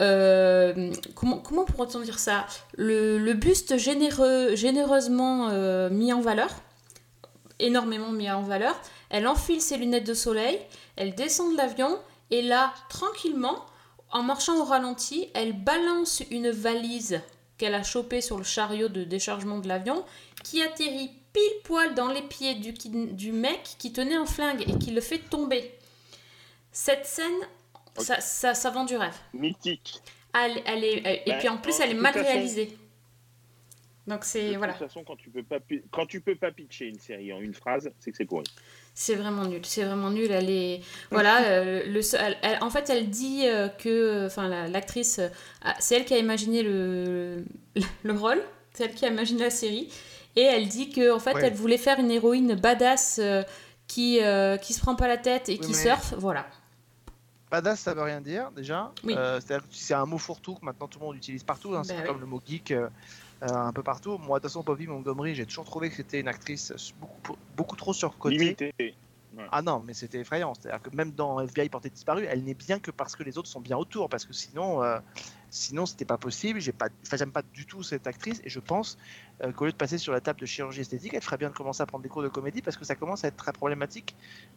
euh, 0.00 0.92
comment, 1.14 1.38
comment 1.38 1.64
pourrait-on 1.64 2.00
dire 2.00 2.18
ça? 2.18 2.46
Le, 2.76 3.18
le 3.18 3.32
buste 3.34 3.78
généreux, 3.78 4.54
généreusement 4.54 5.48
euh, 5.50 5.88
mis 5.90 6.12
en 6.12 6.20
valeur, 6.20 6.50
énormément 7.58 8.12
mis 8.12 8.30
en 8.30 8.42
valeur. 8.42 8.78
Elle 9.08 9.26
enfile 9.26 9.60
ses 9.60 9.76
lunettes 9.76 10.06
de 10.06 10.14
soleil, 10.14 10.58
elle 10.96 11.14
descend 11.14 11.52
de 11.52 11.56
l'avion 11.56 11.98
et 12.30 12.42
là, 12.42 12.74
tranquillement, 12.88 13.64
en 14.10 14.22
marchant 14.22 14.58
au 14.58 14.64
ralenti, 14.64 15.28
elle 15.34 15.52
balance 15.52 16.22
une 16.30 16.50
valise 16.50 17.20
qu'elle 17.56 17.74
a 17.74 17.82
chopée 17.82 18.20
sur 18.20 18.36
le 18.36 18.44
chariot 18.44 18.88
de 18.88 19.04
déchargement 19.04 19.58
de 19.58 19.68
l'avion 19.68 20.04
qui 20.44 20.62
atterrit 20.62 21.10
pile 21.32 21.62
poil 21.64 21.94
dans 21.94 22.08
les 22.08 22.22
pieds 22.22 22.54
du, 22.54 22.72
du 22.72 23.32
mec 23.32 23.76
qui 23.78 23.92
tenait 23.92 24.16
un 24.16 24.26
flingue 24.26 24.62
et 24.68 24.78
qui 24.78 24.90
le 24.90 25.00
fait 25.00 25.18
tomber. 25.18 25.72
Cette 26.78 27.06
scène, 27.06 27.40
ça, 27.96 28.20
ça, 28.20 28.52
ça 28.52 28.70
vend 28.70 28.84
du 28.84 28.96
rêve. 28.96 29.14
Mythique. 29.32 29.98
Elle, 30.34 30.60
elle 30.66 30.84
est, 30.84 31.02
elle- 31.06 31.22
et 31.24 31.30
Bah, 31.30 31.36
puis 31.38 31.48
en 31.48 31.56
plus, 31.56 31.80
elle 31.80 31.92
est 31.92 31.94
mal 31.94 32.12
façon- 32.12 32.26
réalisée. 32.26 32.76
Donc 34.06 34.24
c'est 34.24 34.52
De 34.52 34.56
voilà, 34.58 34.74
toute 34.74 34.86
façon, 34.86 35.02
quand 35.02 35.16
tu 35.16 35.30
peux 35.30 35.42
pas 35.42 35.56
quand 35.90 36.04
tu 36.06 36.20
peux 36.20 36.36
pas 36.36 36.52
pitcher 36.52 36.84
une 36.88 36.98
série 37.00 37.32
en 37.32 37.40
une 37.40 37.54
phrase, 37.54 37.90
c'est 37.98 38.10
que 38.10 38.16
c'est 38.18 38.26
pourri. 38.26 38.44
c'est 38.94 39.14
vraiment 39.14 39.44
nul. 39.46 39.62
C'est 39.64 39.84
vraiment 39.84 40.10
nul. 40.10 40.30
Elle 40.30 40.50
est 40.50 40.80
voilà. 41.10 41.44
euh, 41.46 41.82
le 41.86 42.00
elle- 42.14 42.36
elle- 42.42 42.62
en 42.62 42.68
fait, 42.70 42.88
elle 42.90 43.08
dit 43.08 43.44
euh, 43.46 43.68
que, 43.68 44.26
enfin, 44.26 44.46
la- 44.48 44.68
l'actrice, 44.68 45.18
euh, 45.18 45.28
c'est 45.80 45.96
elle 45.96 46.04
qui 46.04 46.12
a 46.14 46.18
imaginé 46.18 46.62
le 46.62 47.42
le 48.04 48.12
rôle. 48.12 48.42
C'est 48.74 48.84
elle 48.84 48.94
qui 48.94 49.06
a 49.06 49.08
imaginé 49.08 49.40
la 49.44 49.50
série. 49.50 49.88
Et 50.36 50.42
elle 50.42 50.68
dit 50.68 50.90
que 50.90 51.10
en 51.10 51.18
fait, 51.18 51.32
Ouais. 51.34 51.46
elle 51.46 51.54
voulait 51.54 51.78
faire 51.78 51.98
une 51.98 52.10
héroïne 52.10 52.54
badass 52.54 53.18
euh, 53.18 53.42
qui 53.88 54.18
qui 54.18 54.66
qui 54.66 54.72
se 54.74 54.80
prend 54.80 54.94
pas 54.94 55.08
la 55.08 55.16
tête 55.16 55.48
et 55.48 55.52
Oui, 55.52 55.58
qui 55.60 55.72
mais- 55.72 55.82
surfe. 55.82 56.12
Voilà. 56.18 56.46
Badass, 57.50 57.80
ça 57.80 57.94
veut 57.94 58.02
rien 58.02 58.20
dire 58.20 58.50
déjà. 58.52 58.92
Oui. 59.04 59.14
Euh, 59.16 59.40
C'est-à-dire 59.40 59.68
que 59.68 59.74
c'est 59.74 59.94
un 59.94 60.06
mot 60.06 60.18
fourre-tout 60.18 60.56
que 60.56 60.64
maintenant 60.64 60.88
tout 60.88 60.98
le 60.98 61.04
monde 61.06 61.16
utilise 61.16 61.44
partout. 61.44 61.74
hein, 61.74 61.84
c'est 61.84 61.94
Bah 61.94 62.00
oui. 62.02 62.06
comme 62.08 62.20
le 62.20 62.26
mot 62.26 62.40
geek 62.44 62.72
euh, 62.72 62.88
euh, 63.42 63.48
un 63.48 63.72
peu 63.72 63.82
partout. 63.82 64.18
Moi, 64.18 64.38
de 64.38 64.42
toute 64.42 64.50
façon, 64.50 64.64
Poppy 64.64 64.86
Montgomery, 64.86 65.34
j'ai 65.34 65.46
toujours 65.46 65.64
trouvé 65.64 65.88
que 65.90 65.96
c'était 65.96 66.20
une 66.20 66.28
actrice 66.28 66.72
beaucoup, 66.98 67.36
beaucoup 67.56 67.76
trop 67.76 67.92
surcotée. 67.92 68.56
Ah 69.52 69.62
non, 69.62 69.82
mais 69.84 69.94
c'était 69.94 70.20
effrayant. 70.20 70.54
C'est-à-dire 70.54 70.82
que 70.82 70.94
même 70.94 71.12
dans 71.12 71.40
FBI 71.40 71.68
portée 71.68 71.90
disparue, 71.90 72.24
elle 72.24 72.44
n'est 72.44 72.54
bien 72.54 72.78
que 72.78 72.90
parce 72.90 73.16
que 73.16 73.22
les 73.22 73.38
autres 73.38 73.48
sont 73.48 73.60
bien 73.60 73.76
autour. 73.76 74.08
Parce 74.08 74.24
que 74.24 74.32
sinon, 74.32 74.82
euh, 74.82 74.98
sinon 75.50 75.86
c'était 75.86 76.04
pas 76.04 76.18
possible. 76.18 76.60
J'ai 76.60 76.72
pas, 76.72 76.88
j'aime 77.12 77.32
pas 77.32 77.42
du 77.42 77.66
tout 77.66 77.82
cette 77.82 78.06
actrice 78.06 78.40
et 78.44 78.48
je 78.48 78.60
pense 78.60 78.98
euh, 79.42 79.52
qu'au 79.52 79.66
lieu 79.66 79.72
de 79.72 79.76
passer 79.76 79.98
sur 79.98 80.12
la 80.12 80.20
table 80.20 80.40
de 80.40 80.46
chirurgie 80.46 80.80
esthétique, 80.80 81.12
elle 81.14 81.22
ferait 81.22 81.36
bien 81.36 81.50
de 81.50 81.54
commencer 81.54 81.82
à 81.82 81.86
prendre 81.86 82.02
des 82.02 82.08
cours 82.08 82.22
de 82.22 82.28
comédie 82.28 82.62
parce 82.62 82.76
que 82.76 82.84
ça 82.84 82.94
commence 82.94 83.24
à 83.24 83.28
être 83.28 83.36
très 83.36 83.52
problématique. 83.52 84.16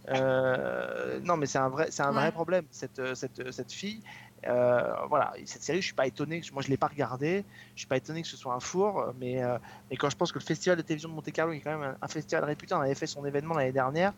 Euh, 0.09 1.19
non, 1.21 1.37
mais 1.37 1.45
c'est 1.45 1.57
un 1.57 1.69
vrai, 1.69 1.87
c'est 1.91 2.03
un 2.03 2.11
vrai 2.11 2.31
problème 2.31 2.65
cette, 2.71 2.99
euh, 2.99 3.15
cette, 3.15 3.51
cette 3.51 3.71
fille. 3.71 4.01
Euh, 4.47 4.93
voilà, 5.07 5.33
cette 5.45 5.63
série, 5.63 5.81
je 5.81 5.85
suis 5.87 5.93
pas 5.95 6.07
étonné. 6.07 6.41
que- 6.41 6.53
Moi, 6.53 6.61
je 6.63 6.69
l'ai 6.69 6.77
pas 6.77 6.87
regardée. 6.87 7.43
Je 7.75 7.81
suis 7.81 7.87
pas 7.87 7.97
étonné 7.97 8.21
que 8.21 8.27
ce 8.27 8.37
soit 8.37 8.53
un 8.53 8.59
four, 8.59 9.13
mais 9.19 9.43
euh, 9.43 9.57
mais 9.89 9.97
quand 9.97 10.09
je 10.09 10.15
pense 10.15 10.31
que 10.31 10.39
le 10.39 10.43
festival 10.43 10.77
de 10.77 10.81
télévision 10.81 11.09
de 11.09 11.13
Monte 11.13 11.31
Carlo 11.31 11.51
est 11.53 11.59
quand 11.59 11.77
même 11.77 11.83
un, 11.91 11.97
un 12.01 12.07
festival 12.07 12.43
réputé, 12.45 12.73
on 12.73 12.79
avait 12.81 12.95
fait 12.95 13.07
son 13.07 13.25
événement 13.25 13.55
l'année 13.55 13.71
dernière. 13.71 14.13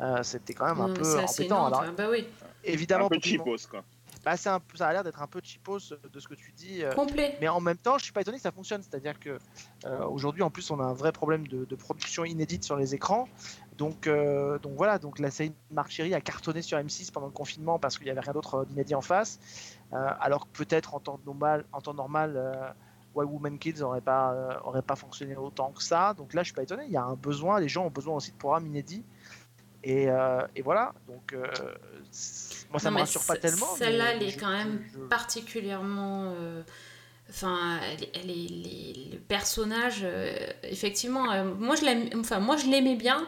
euh, 0.00 0.22
c'était 0.22 0.54
quand 0.54 0.66
même 0.66 0.80
un 0.80 0.88
Euh, 0.90 0.94
peu 0.94 1.18
embêtant. 1.18 1.66
Alors, 1.66 1.84
bah 1.96 2.06
oui. 2.10 2.26
évidemment, 2.64 3.06
un 3.06 3.08
peu 3.08 3.18
cheapos, 3.22 3.66
quoi. 3.70 3.84
bah, 4.24 4.36
c'est 4.36 4.48
un 4.48 4.60
ça 4.74 4.88
a 4.88 4.92
l'air 4.92 5.04
d'être 5.04 5.20
un 5.22 5.26
peu 5.26 5.40
cheapos 5.42 5.92
euh, 5.92 5.98
de 6.12 6.20
ce 6.20 6.26
que 6.28 6.34
tu 6.34 6.52
dis. 6.52 6.82
euh, 6.82 6.92
Complet. 6.94 7.36
Mais 7.40 7.48
en 7.48 7.60
même 7.60 7.76
temps, 7.78 7.98
je 7.98 8.04
suis 8.04 8.12
pas 8.12 8.22
étonné 8.22 8.38
que 8.38 8.42
ça 8.42 8.52
fonctionne. 8.52 8.82
C'est-à-dire 8.82 9.18
que 9.20 9.38
euh, 9.84 10.04
aujourd'hui, 10.06 10.42
en 10.42 10.50
plus, 10.50 10.70
on 10.70 10.80
a 10.80 10.84
un 10.84 10.94
vrai 10.94 11.12
problème 11.12 11.46
de, 11.48 11.64
de 11.64 11.74
production 11.76 12.24
inédite 12.24 12.64
sur 12.64 12.76
les 12.76 12.94
écrans. 12.94 13.28
Donc, 13.78 14.06
euh, 14.06 14.58
donc 14.58 14.72
voilà. 14.76 14.98
Donc 14.98 15.18
la 15.18 15.30
série 15.30 15.50
de 15.50 15.54
Marc 15.70 15.90
Chéry 15.90 16.14
a 16.14 16.20
cartonné 16.20 16.62
sur 16.62 16.78
M6 16.78 17.10
pendant 17.12 17.26
le 17.26 17.32
confinement 17.32 17.78
parce 17.78 17.98
qu'il 17.98 18.06
y 18.06 18.10
avait 18.10 18.20
rien 18.20 18.32
d'autre 18.32 18.54
euh, 18.54 18.64
d'inédit 18.64 18.94
en 18.94 19.00
face. 19.02 19.38
Euh, 19.92 19.96
alors 20.20 20.50
que 20.50 20.58
peut-être 20.58 20.94
en 20.94 21.00
temps 21.00 21.20
normal, 21.26 21.64
en 21.72 21.80
temps 21.80 21.94
normal. 21.94 22.34
euh, 22.36 22.54
Why 23.14 23.24
Woman 23.24 23.58
Kids 23.58 23.80
aurait 23.82 24.02
pas 24.02 24.60
aurait 24.64 24.82
pas 24.82 24.94
fonctionné 24.96 25.36
autant 25.36 25.72
que 25.72 25.82
ça. 25.82 26.12
Donc 26.14 26.34
là, 26.34 26.42
je 26.42 26.48
suis 26.48 26.54
pas 26.54 26.62
étonné. 26.64 26.84
Il 26.84 26.90
y 26.92 26.98
a 26.98 27.02
un 27.02 27.14
besoin. 27.14 27.60
Les 27.60 27.68
gens 27.68 27.86
ont 27.86 27.90
besoin 27.90 28.14
aussi 28.16 28.30
de 28.32 28.36
programmes 28.36 28.66
inédits. 28.66 29.02
Et, 29.82 30.08
et 30.54 30.60
voilà. 30.62 30.92
Donc 31.08 31.34
moi, 32.70 32.78
ça 32.78 32.90
Non, 32.90 32.96
me 32.96 33.00
rassure 33.00 33.24
pas 33.24 33.36
tellement. 33.36 33.74
Celle-là, 33.76 34.12
elle 34.12 34.22
est 34.22 34.28
je- 34.30 34.38
quand 34.38 34.50
même 34.50 34.82
je- 34.92 34.98
particulièrement. 35.06 36.34
Enfin, 37.30 37.78
elle, 38.14 38.28
est, 38.30 38.48
les- 38.48 39.08
le 39.14 39.18
personnage, 39.18 40.06
effectivement, 40.62 41.24
moi 41.58 41.74
je 41.74 41.84
l'aime, 41.86 42.08
enfin 42.20 42.38
moi 42.38 42.56
je 42.58 42.66
l'aimais 42.66 42.96
bien 42.96 43.26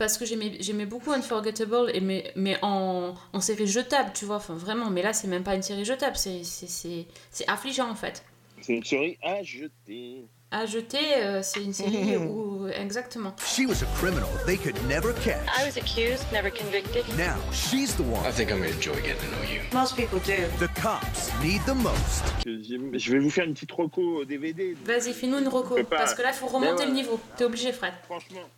parce 0.00 0.16
que 0.16 0.24
j'aimais, 0.24 0.86
beaucoup 0.86 1.12
Unforgettable, 1.12 1.90
et 1.92 2.00
mais, 2.00 2.32
mais 2.34 2.56
en, 2.62 3.14
en 3.34 3.40
série 3.42 3.66
jetable, 3.66 4.12
tu 4.14 4.24
vois, 4.24 4.36
enfin 4.36 4.54
vraiment, 4.54 4.88
mais 4.88 5.02
là 5.02 5.12
c'est 5.12 5.28
même 5.28 5.42
pas 5.42 5.54
une 5.54 5.62
série 5.62 5.84
jetable, 5.84 6.16
c'est, 6.16 7.06
affligeant 7.46 7.90
en 7.90 7.94
fait. 7.94 8.24
C'est 8.62 8.72
une 8.72 8.82
série 8.82 9.18
à 9.22 9.42
jeter. 9.42 10.24
À 10.50 10.64
jeter, 10.64 10.98
euh, 11.18 11.42
c'est 11.42 11.62
une 11.62 11.74
série 11.74 12.16
où. 12.16 12.66
Exactement. 12.68 13.34
She 13.44 13.66
was 13.66 13.82
a 13.82 13.86
criminal 13.98 14.28
they 14.46 14.56
could 14.56 14.74
never 14.88 15.12
catch. 15.22 15.46
I 15.54 15.66
was 15.66 15.76
accused, 15.76 16.24
never 16.32 16.50
convicted. 16.50 17.04
Now 17.18 17.36
she's 17.52 17.94
the 17.94 18.00
one 18.00 18.26
I 18.26 18.32
think 18.32 18.50
I'm 18.50 18.58
gonna 18.58 18.72
enjoy 18.72 18.94
getting 19.02 19.20
to 19.20 19.36
know 19.36 19.42
you. 19.42 19.60
Most 19.74 19.96
people 19.96 20.18
do. 20.20 20.48
the 20.58 20.68
cops 20.80 21.30
need 21.42 21.60
the 21.66 21.74
most. 21.74 22.24
Je 22.46 22.98
je 22.98 23.12
vais 23.12 23.18
vous 23.18 23.30
faire 23.30 23.44
une 23.44 23.52
petite 23.52 23.72
reco 23.72 24.24
DVD. 24.24 24.74
Vas-y, 24.82 25.12
fais-nous 25.12 25.38
une 25.38 25.48
reco, 25.48 25.74
pas. 25.84 25.98
parce 25.98 26.14
que 26.14 26.22
là 26.22 26.30
il 26.30 26.36
faut 26.36 26.46
remonter 26.46 26.84
ouais. 26.84 26.86
le 26.86 26.92
niveau. 26.92 27.20
T'es 27.36 27.44
obligé, 27.44 27.70
Fred. 27.72 27.92
Franchement, 28.04 28.48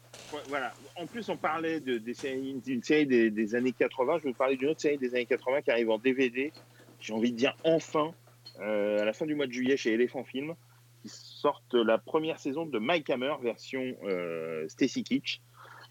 En 0.96 1.06
plus, 1.06 1.28
on 1.28 1.36
parlait 1.36 1.80
d'une 1.80 2.82
série 2.82 3.06
des, 3.06 3.54
années 3.54 3.72
80. 3.72 4.18
Je 4.18 4.22
vais 4.24 4.30
vous 4.30 4.36
parler 4.36 4.56
d'une 4.56 4.70
autre 4.70 4.80
série 4.80 4.98
des 4.98 5.14
années 5.14 5.26
80 5.26 5.62
qui 5.62 5.70
arrive 5.70 5.90
en 5.90 5.98
DVD. 5.98 6.52
J'ai 7.00 7.12
envie 7.12 7.32
de 7.32 7.36
dire 7.36 7.56
enfin, 7.64 8.12
euh, 8.60 9.00
à 9.00 9.04
la 9.04 9.12
fin 9.12 9.26
du 9.26 9.34
mois 9.34 9.46
de 9.46 9.52
juillet 9.52 9.76
chez 9.76 9.92
Elephant 9.92 10.24
Film, 10.24 10.54
qui 11.02 11.08
sortent 11.08 11.74
la 11.74 11.98
première 11.98 12.38
saison 12.38 12.66
de 12.66 12.78
Mike 12.78 13.10
Hammer 13.10 13.34
version 13.42 13.82
euh, 14.04 14.68
Stacy 14.68 15.02
Kitsch. 15.02 15.40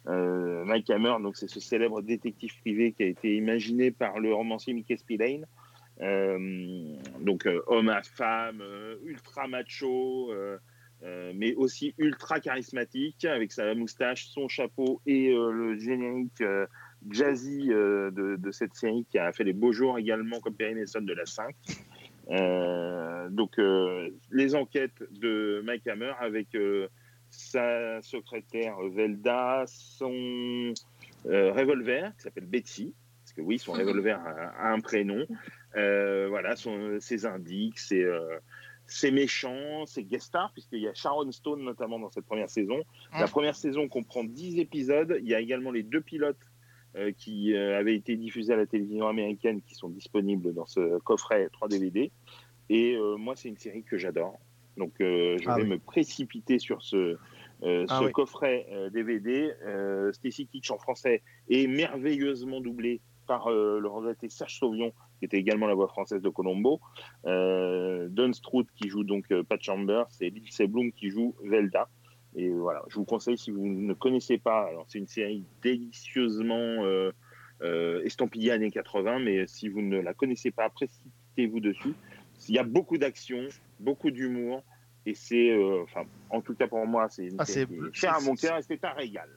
Euh, 0.08 0.64
Mike 0.66 0.90
Hammer, 0.90 1.16
c'est 1.34 1.50
ce 1.50 1.60
célèbre 1.60 2.02
détective 2.02 2.58
privé 2.62 2.94
qui 2.94 3.04
a 3.04 3.08
été 3.08 3.36
imaginé 3.36 3.92
par 3.92 4.20
le 4.20 4.34
romancier 4.34 4.74
Mickey 4.74 4.98
Spillane. 4.98 5.46
Donc 7.20 7.48
homme 7.68 7.90
à 7.90 8.02
femme, 8.02 8.64
ultra 9.06 9.48
macho, 9.48 10.32
euh, 11.04 11.32
mais 11.36 11.56
aussi 11.56 11.96
ultra 11.98 12.40
charismatique, 12.40 13.26
avec 13.26 13.52
sa 13.52 13.74
moustache, 13.74 14.28
son 14.28 14.48
chapeau 14.48 15.02
et 15.08 15.32
euh, 15.34 15.52
le 15.52 15.76
générique 15.80 16.42
euh, 16.42 16.68
jazzy 17.10 17.72
euh, 17.72 18.12
de, 18.12 18.36
de 18.36 18.52
cette 18.52 18.76
série 18.76 19.06
qui 19.10 19.18
a 19.18 19.32
fait 19.34 19.44
les 19.44 19.54
beaux 19.54 19.72
jours 19.72 19.98
également 19.98 20.40
comme 20.40 20.54
Perry 20.56 20.76
Mason 20.76 21.02
de 21.02 21.14
la 21.14 21.26
5. 21.26 21.56
Euh, 22.30 23.30
donc 23.30 23.60
les 24.32 24.54
enquêtes 24.56 25.04
de 25.12 25.62
Mike 25.66 25.88
Hammer 25.88 26.14
avec 26.20 26.56
sa 27.32 28.02
secrétaire 28.04 28.76
Velda, 28.94 29.64
son 29.68 30.74
revolver 31.26 32.12
qui 32.16 32.22
s'appelle 32.22 32.46
Betsy, 32.46 32.94
parce 33.24 33.34
que 33.34 33.42
oui, 33.42 33.58
son 33.58 33.74
Mhm. 33.74 33.80
revolver 33.80 34.20
a, 34.20 34.68
a 34.68 34.72
un 34.72 34.80
prénom. 34.82 35.26
Voilà, 35.74 36.56
son, 36.56 37.00
ses 37.00 37.26
indices, 37.26 37.88
ses, 37.88 38.06
ses 38.92 39.12
méchants, 39.12 39.86
ses 39.86 40.04
guest 40.04 40.28
stars, 40.28 40.52
puisqu'il 40.54 40.80
y 40.82 40.88
a 40.88 40.94
Sharon 40.94 41.32
Stone 41.32 41.64
notamment 41.64 42.00
dans 42.00 42.10
cette 42.10 42.26
première 42.26 42.50
saison. 42.50 42.84
La 43.14 43.28
première 43.28 43.56
saison 43.56 43.88
comprend 43.88 44.24
10 44.24 44.60
épisodes. 44.60 45.18
Il 45.22 45.28
y 45.28 45.36
a 45.36 45.40
également 45.40 45.72
les 45.72 45.84
deux 45.84 46.02
pilotes 46.02 46.38
euh, 46.96 47.12
qui 47.18 47.54
euh, 47.54 47.78
avaient 47.80 47.96
été 47.96 48.16
diffusés 48.18 48.54
à 48.54 48.58
la 48.58 48.66
télévision 48.66 49.08
américaine 49.08 49.62
qui 49.62 49.76
sont 49.76 49.90
disponibles 49.90 50.54
dans 50.54 50.66
ce 50.66 51.00
coffret 51.00 51.48
3 51.54 51.70
DVD. 51.70 52.12
Et 52.70 52.96
euh, 52.96 53.16
moi, 53.18 53.36
c'est 53.36 53.48
une 53.50 53.58
série 53.58 53.84
que 53.84 53.98
j'adore. 53.98 54.40
Donc, 54.78 54.94
je 55.00 55.38
Ah 55.48 55.56
vais 55.56 55.64
oui. 55.64 55.70
me 55.70 55.80
précipiter 55.80 56.58
sur 56.60 56.82
ce, 56.82 57.18
euh, 57.64 57.86
Ah 57.90 58.00
ce 58.00 58.06
oui. 58.06 58.12
coffret 58.12 58.68
euh, 58.72 58.90
DVD. 58.90 59.54
Euh, 59.66 60.12
Stacy 60.14 60.48
Kitsch 60.48 60.72
en 60.72 60.78
français 60.78 61.22
est 61.50 61.68
merveilleusement 61.68 62.62
doublé 62.62 63.02
par 63.28 63.50
le 63.50 63.88
regretté 63.88 64.28
Serge 64.30 64.58
Sauvion, 64.60 64.92
qui 65.22 65.26
était 65.26 65.38
également 65.38 65.68
la 65.68 65.76
voix 65.76 65.88
française 65.88 66.20
de 66.24 66.30
Colombo. 66.30 66.82
Euh, 67.28 68.08
Don 68.10 68.34
Stroud 68.34 68.66
qui 68.76 68.90
joue 68.90 69.04
donc 69.04 69.26
euh, 69.32 69.44
Pat 69.44 69.62
Chambers 69.62 70.08
et 70.20 70.32
Lindsay 70.32 70.66
Bloom 70.66 70.92
qui 70.92 71.12
joue 71.12 71.36
Velda. 71.44 71.88
Et 72.36 72.50
voilà, 72.50 72.82
je 72.88 72.96
vous 72.96 73.06
conseille 73.06 73.38
si 73.38 73.52
vous 73.52 73.68
ne 73.68 73.94
connaissez 73.94 74.40
pas, 74.40 74.64
alors 74.68 74.86
c'est 74.88 74.98
une 74.98 75.06
série 75.08 75.46
délicieusement 75.62 76.56
euh, 76.58 77.12
euh, 77.62 78.02
estampillée 78.04 78.50
années 78.52 78.72
80, 78.72 79.20
mais 79.20 79.46
si 79.46 79.68
vous 79.70 79.82
ne 79.84 80.00
la 80.00 80.16
connaissez 80.16 80.50
pas, 80.50 80.70
précipitez-vous 80.72 81.60
dessus. 81.60 81.94
Il 82.50 82.56
y 82.56 82.58
a 82.58 82.64
beaucoup 82.64 82.98
d'action, 82.98 83.48
beaucoup 83.80 84.10
d'humour, 84.10 84.64
et 85.06 85.14
c'est, 85.14 85.52
euh, 85.52 85.84
enfin, 85.84 86.02
en 86.32 86.42
tout 86.42 86.56
cas 86.56 86.68
pour 86.68 86.88
moi, 86.88 87.08
c'est 87.10 87.26
une 87.26 87.36
Ah, 87.38 87.46
série 87.46 87.68
c'est- 87.70 87.76
qui 87.76 87.86
est 87.90 87.94
chère 87.94 88.16
à 88.16 88.22
mon 88.22 88.34
cœur 88.34 88.58
et 88.58 88.64
c'est 88.64 88.84
un 88.84 88.94
régal. 88.94 89.30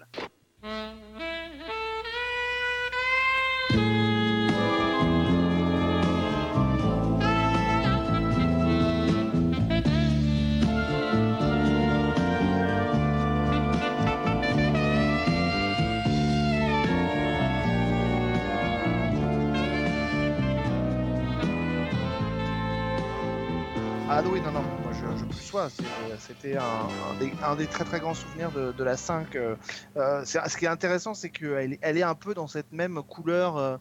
Non, 24.51 24.63
non, 24.63 24.79
moi 24.79 24.93
je, 24.93 25.15
je 25.17 25.25
plus 25.25 25.43
sois. 25.43 25.71
C'est- 25.71 26.19
C'était 26.19 26.57
un, 26.57 26.65
un 26.65 27.15
des, 27.15 27.35
un 27.43 27.57
des 27.57 27.67
très 27.69 27.85
très 27.85 28.01
grands 28.01 28.15
souvenirs 28.15 28.53
de, 28.53 28.73
de 28.73 28.85
la 28.85 28.97
5. 28.97 29.35
euh, 29.37 29.57
euh, 29.97 30.25
ce 30.25 30.57
qui 30.57 30.65
est 30.65 30.69
intéressant, 30.69 31.15
c'est 31.15 31.31
qu'elle 31.31 31.75
est- 31.75 31.79
elle 31.83 31.99
est 31.99 32.03
un 32.03 32.15
peu 32.15 32.35
dans 32.35 32.47
cette 32.47 32.73
même 32.73 33.03
couleur 33.03 33.57
euh, 33.57 33.77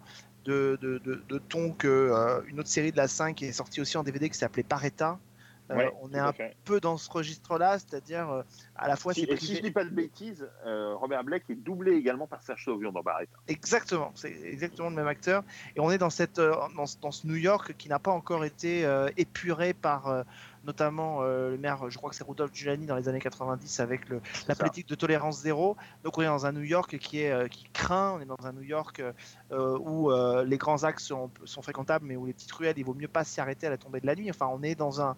de, 0.45 0.78
de, 0.82 0.97
de- 0.99 1.24
de 1.28 1.38
ton 1.38 1.74
que 1.74 1.88
euh, 1.88 2.41
une 2.47 2.59
autre 2.59 2.70
série 2.70 2.91
de 2.91 2.97
la 2.97 3.07
5 3.07 3.36
qui 3.38 3.45
est 3.45 3.51
sortie 3.53 3.82
aussi 3.82 3.97
en 3.97 4.03
DVD 4.03 4.30
qui 4.30 4.38
s'appelait 4.38 4.64
Pareta. 4.64 5.20
Euh, 5.72 5.78
Ouais, 5.78 5.93
on 6.01 6.09
tout 6.09 6.16
est 6.16 6.20
un 6.20 6.34
fait. 6.34 6.57
peu 6.66 6.82
dans 6.82 6.97
ce 6.97 7.09
registre-là, 7.09 7.80
c'est-à-dire 7.80 8.30
euh, 8.30 8.41
à 8.76 8.89
la 8.89 8.97
fois 8.97 9.14
Si, 9.14 9.22
c'est 9.22 9.32
et 9.32 9.38
si 9.38 9.45
privé- 9.45 9.55
je 9.59 9.61
dis 9.61 9.72
pas 9.72 9.86
de 9.86 9.89
bêtises, 9.91 10.45
euh, 10.66 10.93
Robert 10.95 11.24
Blake 11.24 11.43
est 11.49 11.55
doublé 11.55 11.93
également 11.93 12.28
par 12.28 12.41
Serge 12.41 12.66
Sauvion 12.66 12.91
dans 12.91 13.01
Barretta. 13.01 13.38
Exactement, 13.47 14.11
c'est 14.14 14.34
exactement 14.43 14.89
le 14.89 14.95
même 14.95 15.07
acteur. 15.07 15.43
Et 15.78 15.80
on 15.80 15.89
est 15.89 15.97
dans, 15.97 16.09
cette, 16.09 16.38
euh, 16.39 16.53
dans, 16.76 16.86
ce- 16.86 16.97
dans 16.99 17.11
ce 17.11 17.26
New 17.26 17.36
York 17.38 17.76
qui 17.78 17.88
n'a 17.88 17.97
pas 17.97 18.11
encore 18.11 18.43
été 18.43 18.86
euh, 18.86 19.07
épuré 19.16 19.74
par 19.74 20.07
euh, 20.09 20.24
notamment 20.64 21.22
euh, 21.22 21.51
le 21.51 21.57
maire, 21.57 21.89
je 21.89 21.97
crois 21.97 22.09
que 22.09 22.16
c'est 22.16 22.24
Rudolph 22.24 22.53
Giuliani 22.53 22.86
dans 22.86 22.95
les 22.95 23.07
années 23.07 23.20
90 23.20 23.80
avec 23.80 24.09
le, 24.09 24.22
la 24.47 24.55
ça. 24.55 24.59
politique 24.59 24.88
de 24.88 24.95
tolérance 24.95 25.41
zéro. 25.41 25.76
Donc 26.03 26.18
on 26.18 26.22
est 26.22 26.26
dans 26.26 26.45
un 26.45 26.51
New 26.51 26.61
York 26.64 26.97
qui, 26.97 27.22
est, 27.22 27.32
euh, 27.32 27.47
qui 27.47 27.66
craint, 27.74 28.14
on 28.18 28.20
est 28.22 28.26
dans 28.26 28.45
un 28.45 28.53
New 28.53 28.64
York 28.64 29.01
euh, 29.51 29.78
où 29.80 30.11
euh, 30.11 30.43
les 30.43 30.57
grands 30.57 30.84
axes 30.84 31.05
sont, 31.05 31.30
sont 31.45 31.61
fréquentables 31.61 32.05
mais 32.05 32.16
où 32.16 32.26
les 32.26 32.34
petites 32.34 32.51
ruelles, 32.51 32.76
il 32.78 32.86
vaut 32.86 32.93
mieux 32.93 33.07
pas 33.07 33.24
s'y 33.24 33.41
arrêter 33.41 33.68
à 33.68 33.70
la 33.70 33.78
tombée 33.78 33.99
de 33.99 34.05
la 34.05 34.16
nuit. 34.16 34.30
Enfin, 34.30 34.49
on 34.51 34.64
est 34.64 34.76
dans 34.76 35.01
un, 35.01 35.16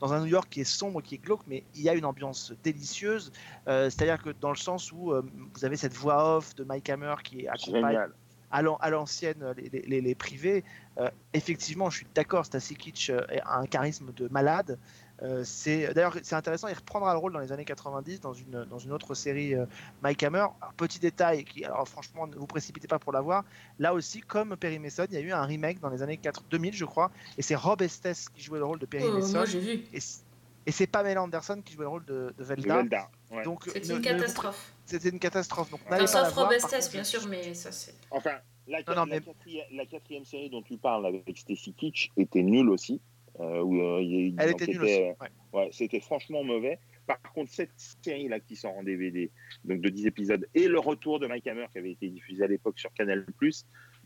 dans 0.00 0.12
un 0.12 0.20
New 0.20 0.26
York 0.26 0.48
qui 0.50 0.60
est 0.60 0.64
sombre, 0.64 1.02
qui 1.02 1.16
est 1.16 1.18
glauque, 1.18 1.42
mais 1.46 1.64
il 1.74 1.82
y 1.82 1.88
a 1.88 1.94
une 1.94 2.04
ambiance 2.04 2.52
délicieuse. 2.62 3.32
Euh, 3.66 3.90
C'est-à-dire 3.90 4.22
que 4.22 4.30
dans 4.30 4.50
le 4.50 4.56
sens 4.56 4.92
où 4.92 5.12
euh, 5.12 5.22
vous 5.54 5.64
avez 5.64 5.76
cette 5.76 5.94
voix 5.94 6.36
off 6.36 6.54
de 6.54 6.64
Mike 6.64 6.88
Hammer 6.90 7.14
qui 7.22 7.48
accompagne 7.48 7.82
Génial. 7.82 8.12
À 8.50 8.62
l'an- 8.62 8.76
à 8.80 8.90
l'ancienne 8.90 9.42
euh, 9.42 9.54
les, 9.56 9.82
les- 9.82 10.00
les 10.00 10.14
privés. 10.14 10.64
Euh, 10.98 11.08
effectivement, 11.32 11.90
je 11.90 11.98
suis 11.98 12.06
d'accord, 12.14 12.44
Stacy 12.46 12.74
Kitsch 12.74 13.10
euh, 13.10 13.20
a 13.44 13.58
un 13.58 13.66
charisme 13.66 14.12
de 14.12 14.28
malade. 14.28 14.78
Euh, 15.22 15.42
c'est 15.44 15.92
d'ailleurs 15.94 16.16
c'est 16.22 16.36
intéressant, 16.36 16.68
il 16.68 16.74
reprendra 16.74 17.12
le 17.12 17.18
rôle 17.18 17.32
dans 17.32 17.40
les 17.40 17.50
années 17.50 17.64
90 17.64 18.20
dans 18.20 18.32
une 18.34 18.64
dans 18.66 18.78
une 18.78 18.92
autre 18.92 19.14
série 19.16 19.52
euh, 19.56 19.66
Mike 20.02 20.22
Hammer. 20.22 20.38
Alors, 20.60 20.72
petit 20.76 21.00
détail 21.00 21.44
qui 21.44 21.64
alors 21.64 21.88
franchement 21.88 22.28
ne 22.28 22.36
vous 22.36 22.46
précipitez 22.46 22.86
pas 22.86 23.00
pour 23.00 23.12
l'avoir. 23.12 23.44
Là 23.80 23.94
aussi 23.94 24.20
comme 24.20 24.56
Perry 24.56 24.78
Mason, 24.78 25.06
il 25.10 25.14
y 25.14 25.16
a 25.16 25.20
eu 25.20 25.32
un 25.32 25.42
remake 25.44 25.80
dans 25.80 25.88
les 25.90 26.02
années 26.02 26.18
4, 26.18 26.44
2000 26.50 26.72
je 26.72 26.84
crois 26.84 27.10
et 27.36 27.42
c'est 27.42 27.56
Rob 27.56 27.82
Estes 27.82 28.28
qui 28.32 28.42
jouait 28.42 28.60
le 28.60 28.64
rôle 28.64 28.78
de 28.78 28.86
Perry 28.86 29.06
Oh, 29.08 29.14
Mason. 29.14 29.38
moi 29.38 29.44
j'ai 29.44 29.58
vu. 29.58 29.82
Et, 29.92 30.70
c'est 30.70 30.86
Pamela 30.86 31.20
Anderson 31.22 31.62
qui 31.64 31.72
jouait 31.74 31.84
le 31.84 31.88
rôle 31.88 32.04
de, 32.04 32.32
de 32.38 32.44
Velda. 32.44 32.76
Velda, 32.76 33.10
ouais. 33.32 33.42
Donc 33.42 33.62
C'est 33.72 33.84
ne- 33.88 33.94
une 33.94 33.98
ne- 33.98 34.04
catastrophe. 34.04 34.72
C'était 34.88 35.10
une 35.10 35.18
catastrophe. 35.18 35.70
Donc 35.70 35.80
la 35.90 36.06
sauf 36.06 36.32
voir, 36.32 36.34
Rob 36.34 36.44
par 36.44 36.52
Estes, 36.54 36.70
contre, 36.70 36.92
bien 36.92 37.04
sûr, 37.04 37.26
mais 37.28 37.52
ça 37.54 37.70
c'est. 37.72 37.94
Enfin, 38.10 38.36
la, 38.66 38.78
Non, 38.78 38.84
non, 38.88 38.94
la 38.94 39.06
mais- 39.06 39.20
quatrième, 39.20 39.66
la 39.72 39.84
quatrième 39.86 40.24
série 40.24 40.48
dont 40.50 40.62
tu 40.62 40.78
parles 40.78 41.04
avec 41.06 41.36
Stacy 41.36 41.72
Kitsch 41.74 42.08
était 42.16 42.42
nulle 42.42 42.70
aussi. 42.70 43.00
euh, 43.40 43.60
où, 43.62 43.80
euh, 43.80 44.02
il 44.02 44.34
Elle 44.40 44.50
était 44.50 44.66
nulle 44.66 44.82
aussi. 44.82 44.92
ouais. 44.94 45.16
euh, 45.54 45.56
ouais, 45.56 45.68
c'était 45.72 46.00
franchement 46.00 46.42
mauvais. 46.42 46.80
Par 47.06 47.22
contre, 47.22 47.52
cette 47.52 47.70
série-là 48.02 48.40
qui 48.40 48.56
sort 48.56 48.72
en 48.76 48.82
DVD, 48.82 49.30
donc 49.64 49.80
de 49.80 49.88
10 49.90 50.06
épisodes, 50.08 50.44
et 50.54 50.66
le 50.66 50.80
retour 50.80 51.20
de 51.20 51.28
Mike 51.28 51.46
Hammer 51.46 51.66
qui 51.70 51.78
avait 51.78 51.92
été 51.92 52.08
diffusé 52.08 52.42
à 52.42 52.48
l'époque 52.48 52.80
sur 52.80 52.92
Canal+, 52.94 53.24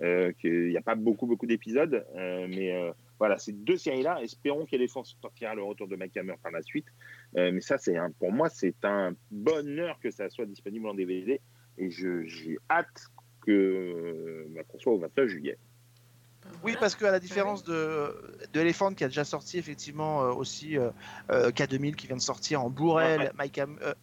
euh, 0.03 0.33
qu'il 0.33 0.68
n'y 0.68 0.76
a 0.76 0.83
pas 0.83 0.97
beaucoup, 0.97 1.26
beaucoup 1.26 1.47
d'épisodes, 1.47 2.05
euh, 2.14 2.47
mais 2.47 2.72
euh, 2.72 2.93
voilà, 3.18 3.39
ces 3.39 3.53
deux 3.53 3.78
séries-là, 3.78 4.20
espérons 4.22 4.66
qu'Elephant 4.66 5.03
sortira 5.05 5.55
le 5.55 5.62
retour 5.62 5.89
de 5.89 5.97
Mike 5.97 6.16
Hammer 6.18 6.35
par 6.43 6.53
la 6.53 6.61
suite. 6.62 6.87
Euh, 7.37 7.51
mais 7.53 7.61
ça, 7.61 7.78
c'est 7.78 7.97
un, 7.97 8.11
pour 8.11 8.33
moi, 8.33 8.49
c'est 8.49 8.85
un 8.85 9.14
bonheur 9.30 9.99
que 10.01 10.11
ça 10.11 10.28
soit 10.28 10.47
disponible 10.47 10.87
en 10.87 10.95
DVD, 10.95 11.41
et 11.78 11.91
je- 11.91 12.24
j'ai 12.24 12.59
hâte 12.70 13.07
que 13.47 13.51
euh, 13.51 14.47
bah, 14.51 14.62
qu'on 14.68 14.78
soit 14.78 14.93
au 14.93 14.99
29 14.99 15.28
juillet. 15.28 15.59
Oui, 16.62 16.76
parce 16.78 16.95
qu'à 16.97 17.11
la 17.11 17.20
différence 17.20 17.62
de, 17.64 18.37
de 18.53 18.61
Elephant 18.61 18.93
qui 18.95 19.05
a 19.05 19.09
déjà 19.09 19.24
sorti 19.24 19.59
effectivement 19.59 20.22
euh, 20.24 20.33
aussi 20.33 20.76
euh, 20.76 20.91
euh, 21.30 21.51
K2000 21.51 21.95
qui 21.95 22.07
vient 22.09 22.16
de 22.16 22.20
sortir 22.20 22.62
en 22.62 22.68
Blu-ray, 22.70 23.16
Ouais, 23.16 23.24
ouais. 23.24 23.30
Mike 23.35 23.59
Ham- 23.59 23.78
euh, 23.83 23.95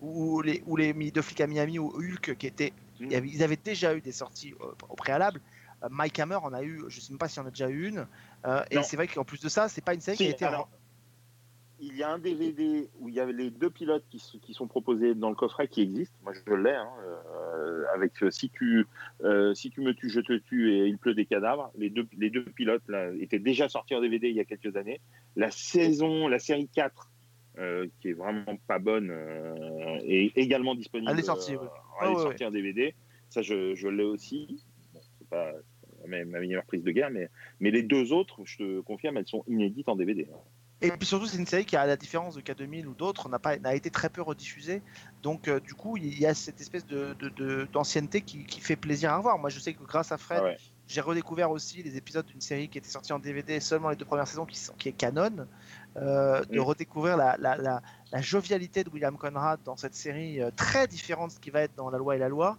ou 0.00 0.40
les 0.42 0.62
ou 0.66 0.76
les 0.76 0.92
deux 1.10 1.22
flics 1.22 1.40
à 1.40 1.46
Miami 1.46 1.78
ou 1.78 1.88
Hulk 1.94 2.36
qui 2.36 2.46
étaient, 2.46 2.72
avait- 3.12 3.28
ils 3.28 3.42
avaient 3.42 3.56
déjà 3.62 3.94
eu 3.94 4.00
des 4.00 4.12
sorties 4.12 4.54
euh, 4.60 4.72
au 4.88 4.94
préalable. 4.96 5.40
Euh, 5.84 5.88
Mike 5.90 6.18
Hammer 6.18 6.36
en 6.36 6.52
a 6.52 6.62
eu, 6.62 6.82
je 6.88 7.00
sais 7.00 7.12
même 7.12 7.18
pas 7.18 7.28
s'il 7.28 7.40
y 7.42 7.44
en 7.44 7.48
a 7.48 7.50
déjà 7.50 7.68
eu 7.68 7.88
une. 7.88 8.06
Euh, 8.46 8.62
et 8.70 8.76
c'est 8.82 8.96
vrai 8.96 9.06
qu'en 9.08 9.24
plus 9.24 9.40
de 9.40 9.48
ça, 9.48 9.68
c'est 9.68 9.80
pas 9.84 9.94
une 9.94 10.00
série 10.00 10.16
qui 10.16 10.24
a 10.24 10.30
été. 10.30 10.44
alors, 10.44 10.68
il 11.80 11.96
y 11.96 12.02
a 12.02 12.10
un 12.10 12.18
DVD 12.18 12.88
où 12.98 13.08
il 13.08 13.14
y 13.14 13.20
a 13.20 13.26
les 13.26 13.50
deux 13.50 13.70
pilotes 13.70 14.04
qui, 14.10 14.54
sont 14.54 14.66
proposés 14.66 15.14
dans 15.14 15.28
le 15.28 15.34
coffret 15.34 15.68
qui 15.68 15.82
existent. 15.82 16.16
Moi, 16.22 16.32
je 16.34 16.54
l'ai, 16.54 16.70
hein, 16.70 16.88
euh, 17.04 17.84
avec 17.94 18.22
euh, 18.22 18.30
si 18.30 18.50
tu, 18.50 18.86
euh, 19.22 19.54
si 19.54 19.70
tu 19.70 19.80
me 19.80 19.92
tues, 19.94 20.10
je 20.10 20.20
te 20.20 20.36
tue 20.38 20.72
et 20.72 20.86
il 20.86 20.98
pleut 20.98 21.14
des 21.14 21.26
cadavres. 21.26 21.70
Les 21.76 21.90
deux, 21.90 22.06
les 22.16 22.30
deux 22.30 22.44
pilotes 22.44 22.82
là, 22.88 23.10
étaient 23.20 23.38
déjà 23.38 23.68
sortis 23.68 23.94
en 23.94 24.00
DVD 24.00 24.28
il 24.28 24.36
y 24.36 24.40
a 24.40 24.44
quelques 24.44 24.76
années. 24.76 25.00
La 25.36 25.50
saison, 25.50 26.26
la 26.28 26.38
série 26.38 26.68
4, 26.68 27.10
euh, 27.58 27.86
qui 28.00 28.08
est 28.08 28.12
vraiment 28.14 28.56
pas 28.66 28.78
bonne, 28.78 29.12
est 30.04 30.36
également 30.36 30.74
disponible. 30.74 31.10
Elle 31.12 31.18
est 31.20 31.22
sortie, 31.22 31.54
euh, 31.54 31.58
oui. 31.60 31.68
elle 32.00 32.06
Ouais, 32.08 32.12
est 32.12 32.16
ouais, 32.16 32.22
sortie 32.22 32.44
en 32.44 32.50
DVD. 32.50 32.94
Ça, 33.28 33.42
je, 33.42 33.74
je 33.74 33.88
l'ai 33.88 34.04
aussi. 34.04 34.64
Bon, 34.92 35.00
c'est 35.18 35.28
pas 35.28 35.52
ma 36.06 36.24
ma 36.24 36.40
meilleure 36.40 36.64
prise 36.64 36.82
de 36.82 36.90
guerre, 36.90 37.10
mais, 37.10 37.28
mais 37.60 37.70
les 37.70 37.82
deux 37.82 38.12
autres, 38.12 38.40
je 38.44 38.58
te 38.58 38.80
confirme, 38.80 39.18
elles 39.18 39.26
sont 39.26 39.44
inédites 39.46 39.88
en 39.88 39.96
DVD. 39.96 40.26
Et 40.80 40.92
puis 40.92 41.06
surtout, 41.06 41.26
c'est 41.26 41.38
une 41.38 41.46
série 41.46 41.64
qui, 41.66 41.76
à 41.76 41.86
la 41.86 41.96
différence 41.96 42.34
de 42.36 42.40
K2000 42.40 42.86
ou 42.86 42.94
d'autres, 42.94 43.28
n'a 43.28 43.40
pas 43.40 43.58
n'a 43.58 43.74
été 43.74 43.90
très 43.90 44.10
peu 44.10 44.22
rediffusée. 44.22 44.84
Donc, 45.22 45.48
euh, 45.48 45.58
du 45.60 45.74
coup, 45.74 45.96
il 45.96 46.18
y 46.18 46.24
a 46.26 46.34
cette 46.34 46.60
espèce 46.60 46.86
de 46.86 47.14
de- 47.18 47.30
de- 47.30 47.68
d'ancienneté 47.72 48.22
qui, 48.22 48.46
qui 48.46 48.60
fait 48.60 48.76
plaisir 48.76 49.12
à 49.12 49.20
voir. 49.20 49.38
Moi, 49.38 49.50
je 49.50 49.58
sais 49.58 49.74
que 49.74 49.82
grâce 49.82 50.12
à 50.12 50.18
Fred, 50.18 50.40
Ah 50.40 50.44
ouais. 50.44 50.56
j'ai 50.86 51.00
redécouvert 51.00 51.50
aussi 51.50 51.82
les 51.82 51.96
épisodes 51.96 52.26
d'une 52.26 52.40
série 52.40 52.68
qui 52.68 52.78
était 52.78 52.88
sortie 52.90 53.12
en 53.12 53.18
DVD 53.18 53.58
seulement 53.60 53.90
les 53.90 53.96
deux 53.96 54.04
premières 54.04 54.28
saisons, 54.28 54.46
qui, 54.46 54.56
sont, 54.58 54.74
qui 54.74 54.88
est 54.88 54.92
canon. 54.92 55.48
euh, 55.96 56.44
de 56.44 56.60
Mm. 56.60 56.62
redécouvrir 56.62 57.16
la, 57.16 57.36
la, 57.38 57.56
la, 57.56 57.82
la 58.12 58.20
jovialité 58.20 58.84
de 58.84 58.90
William 58.90 59.16
Conrad 59.18 59.60
dans 59.64 59.76
cette 59.76 59.94
série 59.94 60.40
euh, 60.40 60.50
très 60.54 60.86
différente 60.86 61.30
de 61.30 61.34
ce 61.34 61.40
qui 61.40 61.50
va 61.50 61.62
être 61.62 61.74
dans 61.74 61.90
La 61.90 61.98
Loi 61.98 62.14
et 62.16 62.18
la 62.18 62.28
Loi. 62.28 62.58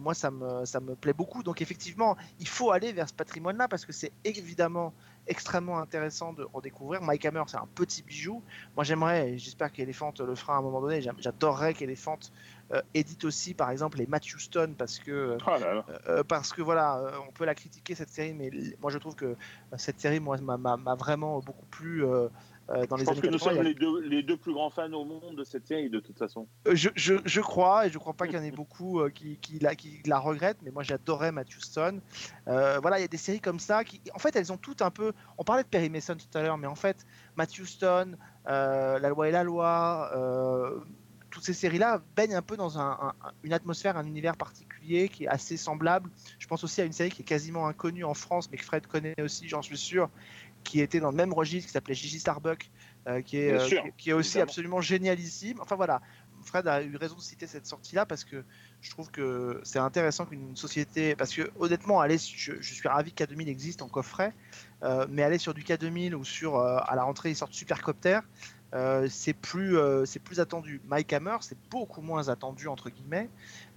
Moi, 0.00 0.14
ça 0.14 0.30
me, 0.30 0.64
ça 0.64 0.80
me 0.80 0.96
plaît 0.96 1.12
beaucoup. 1.12 1.42
Donc, 1.42 1.62
effectivement, 1.62 2.16
il 2.38 2.48
faut 2.48 2.70
aller 2.72 2.92
vers 2.92 3.08
ce 3.08 3.14
patrimoine-là 3.14 3.68
parce 3.68 3.84
que 3.84 3.92
c'est 3.92 4.12
évidemment 4.24 4.94
extrêmement 5.26 5.78
intéressant 5.78 6.32
de 6.32 6.46
redécouvrir. 6.52 7.02
Mike 7.02 7.24
Hammer, 7.24 7.42
c'est 7.46 7.56
un 7.56 7.68
petit 7.74 8.02
bijou. 8.02 8.44
Moi, 8.76 8.84
j'aimerais, 8.84 9.38
j'espère 9.38 9.72
qu'Elephant 9.72 10.12
le 10.20 10.34
fera 10.34 10.56
à 10.56 10.58
un 10.58 10.62
moment 10.62 10.80
donné, 10.80 11.00
j'adorerais 11.18 11.74
qu'Elephant 11.74 12.18
euh, 12.72 12.80
édite 12.94 13.24
aussi, 13.24 13.54
par 13.54 13.70
exemple, 13.70 13.98
les 13.98 14.06
Matthew 14.06 14.38
Stone 14.38 14.76
parce 14.76 14.98
que, 14.98 15.10
euh, 15.10 15.38
Oh 15.46 15.58
là 15.58 15.74
là. 15.74 15.86
euh, 16.08 16.24
parce 16.24 16.52
que 16.52 16.62
voilà, 16.62 17.20
on 17.28 17.32
peut 17.32 17.44
la 17.44 17.54
critiquer 17.54 17.94
cette 17.94 18.08
série, 18.10 18.34
mais 18.34 18.50
moi, 18.80 18.90
je 18.90 18.98
trouve 18.98 19.14
que 19.14 19.36
cette 19.76 20.00
série, 20.00 20.20
moi, 20.20 20.36
m'a- 20.38 20.94
vraiment 20.96 21.40
beaucoup 21.40 21.66
plu. 21.66 22.04
euh, 22.04 22.28
euh, 22.70 22.86
dans 22.86 22.96
Je 22.96 23.02
les 23.02 23.04
pense 23.06 23.12
années 23.12 23.20
que 23.20 23.26
nous 23.28 23.38
80, 23.38 23.52
il 23.52 23.54
y 23.54 23.56
sommes 23.56 23.58
a- 23.58 23.68
les 23.68 23.74
deux, 23.74 24.00
les 24.08 24.22
deux 24.22 24.36
plus 24.36 24.52
grands 24.52 24.70
fans 24.70 24.92
au 24.92 25.04
monde 25.04 25.36
de 25.36 25.44
cette 25.44 25.66
série, 25.66 25.90
de 25.90 26.00
toute 26.00 26.18
façon. 26.18 26.46
Euh, 26.66 26.74
Je, 26.74 26.88
je, 26.94 27.14
je 27.24 27.40
crois, 27.40 27.86
et 27.86 27.90
je 27.90 27.98
crois 27.98 28.14
pas 28.14 28.26
qu'il 28.26 28.36
y 28.36 28.38
en 28.38 28.42
ait 28.42 28.50
beaucoup 28.50 29.00
euh, 29.00 29.10
qui, 29.10 29.36
qui, 29.38 29.58
la, 29.58 29.74
qui 29.74 30.00
la 30.06 30.18
regrettent, 30.18 30.62
mais 30.62 30.70
moi 30.70 30.82
j'adorais 30.82 31.32
Matthew 31.32 31.60
Stone. 31.60 32.00
Euh, 32.48 32.78
voilà, 32.80 32.98
il 32.98 33.02
y 33.02 33.04
a 33.04 33.08
des 33.08 33.16
séries 33.16 33.40
comme 33.40 33.60
ça 33.60 33.84
qui, 33.84 34.00
en 34.14 34.18
fait, 34.18 34.34
elles 34.36 34.52
ont 34.52 34.56
toutes 34.56 34.82
un 34.82 34.90
peu. 34.90 35.12
On 35.38 35.44
parlait 35.44 35.62
de 35.62 35.68
Perry 35.68 35.90
Mason 35.90 36.14
tout 36.16 36.38
à 36.38 36.42
l'heure, 36.42 36.58
mais 36.58 36.66
en 36.66 36.74
fait, 36.74 37.04
Matthew 37.36 37.64
Stone, 37.64 38.16
euh, 38.48 38.98
La 38.98 39.08
Loi 39.08 39.28
et 39.28 39.32
la 39.32 39.44
Loi, 39.44 40.10
toutes 41.30 41.44
ces 41.44 41.52
séries-là 41.52 42.00
baignent 42.14 42.36
un 42.36 42.42
peu 42.42 42.56
dans 42.56 42.78
un- 42.78 42.92
un- 43.02 43.14
une 43.42 43.52
atmosphère, 43.52 43.96
un 43.96 44.06
univers 44.06 44.36
particulier 44.36 45.08
qui 45.08 45.24
est 45.24 45.28
assez 45.28 45.56
semblable. 45.56 46.08
Je 46.38 46.46
pense 46.46 46.62
aussi 46.62 46.80
à 46.80 46.84
une 46.84 46.92
série 46.92 47.10
qui 47.10 47.22
est 47.22 47.24
quasiment 47.24 47.66
inconnue 47.66 48.04
en 48.04 48.14
France, 48.14 48.48
mais 48.52 48.56
que 48.56 48.64
Fred 48.64 48.86
connaît 48.86 49.14
aussi, 49.20 49.48
j'en 49.48 49.60
suis 49.60 49.76
sûr, 49.76 50.08
qui 50.64 50.80
était 50.80 51.00
dans 51.00 51.10
le 51.10 51.16
même 51.16 51.32
registre, 51.32 51.68
qui 51.68 51.72
s'appelait 51.72 51.94
Gigi 51.94 52.18
Starbuck, 52.18 52.70
euh, 53.06 53.20
qui, 53.20 53.36
est, 53.36 53.52
Bien 53.52 53.60
euh, 53.60 53.66
sûr, 53.66 53.82
qui, 53.82 53.92
qui 53.96 54.10
est 54.10 54.12
aussi 54.14 54.30
évidemment. 54.30 54.50
absolument 54.50 54.80
génialissime. 54.80 55.60
Enfin 55.60 55.76
voilà, 55.76 56.00
Fred 56.44 56.68
a 56.68 56.82
eu 56.82 56.96
raison 56.96 57.16
de 57.16 57.20
citer 57.20 57.46
cette 57.46 57.66
sortie-là 57.66 58.06
parce 58.06 58.24
que 58.24 58.44
je 58.80 58.90
trouve 58.90 59.10
que 59.10 59.60
c'est 59.64 59.78
intéressant 59.78 60.26
qu'une 60.26 60.56
société. 60.56 61.16
Parce 61.16 61.34
que 61.34 61.50
honnêtement, 61.58 62.00
aller, 62.00 62.18
je, 62.18 62.52
je 62.60 62.74
suis 62.74 62.88
ravi 62.88 63.12
que 63.12 63.24
K2000 63.24 63.48
existe 63.48 63.82
en 63.82 63.88
coffret, 63.88 64.32
euh, 64.82 65.06
mais 65.08 65.22
aller 65.22 65.38
sur 65.38 65.54
du 65.54 65.62
K2000 65.62 66.14
ou 66.14 66.24
sur 66.24 66.56
euh, 66.56 66.78
à 66.86 66.94
la 66.94 67.02
rentrée 67.02 67.30
ils 67.30 67.36
sortent 67.36 67.54
Supercopter, 67.54 68.20
euh, 68.74 69.08
c'est 69.08 69.32
plus, 69.32 69.76
c'est 70.04 70.18
plus 70.20 70.40
attendu. 70.40 70.80
Mike 70.86 71.12
Hammer, 71.12 71.36
c'est 71.40 71.58
beaucoup 71.70 72.00
moins 72.00 72.28
attendu 72.28 72.68
entre 72.68 72.90
guillemets 72.90 73.28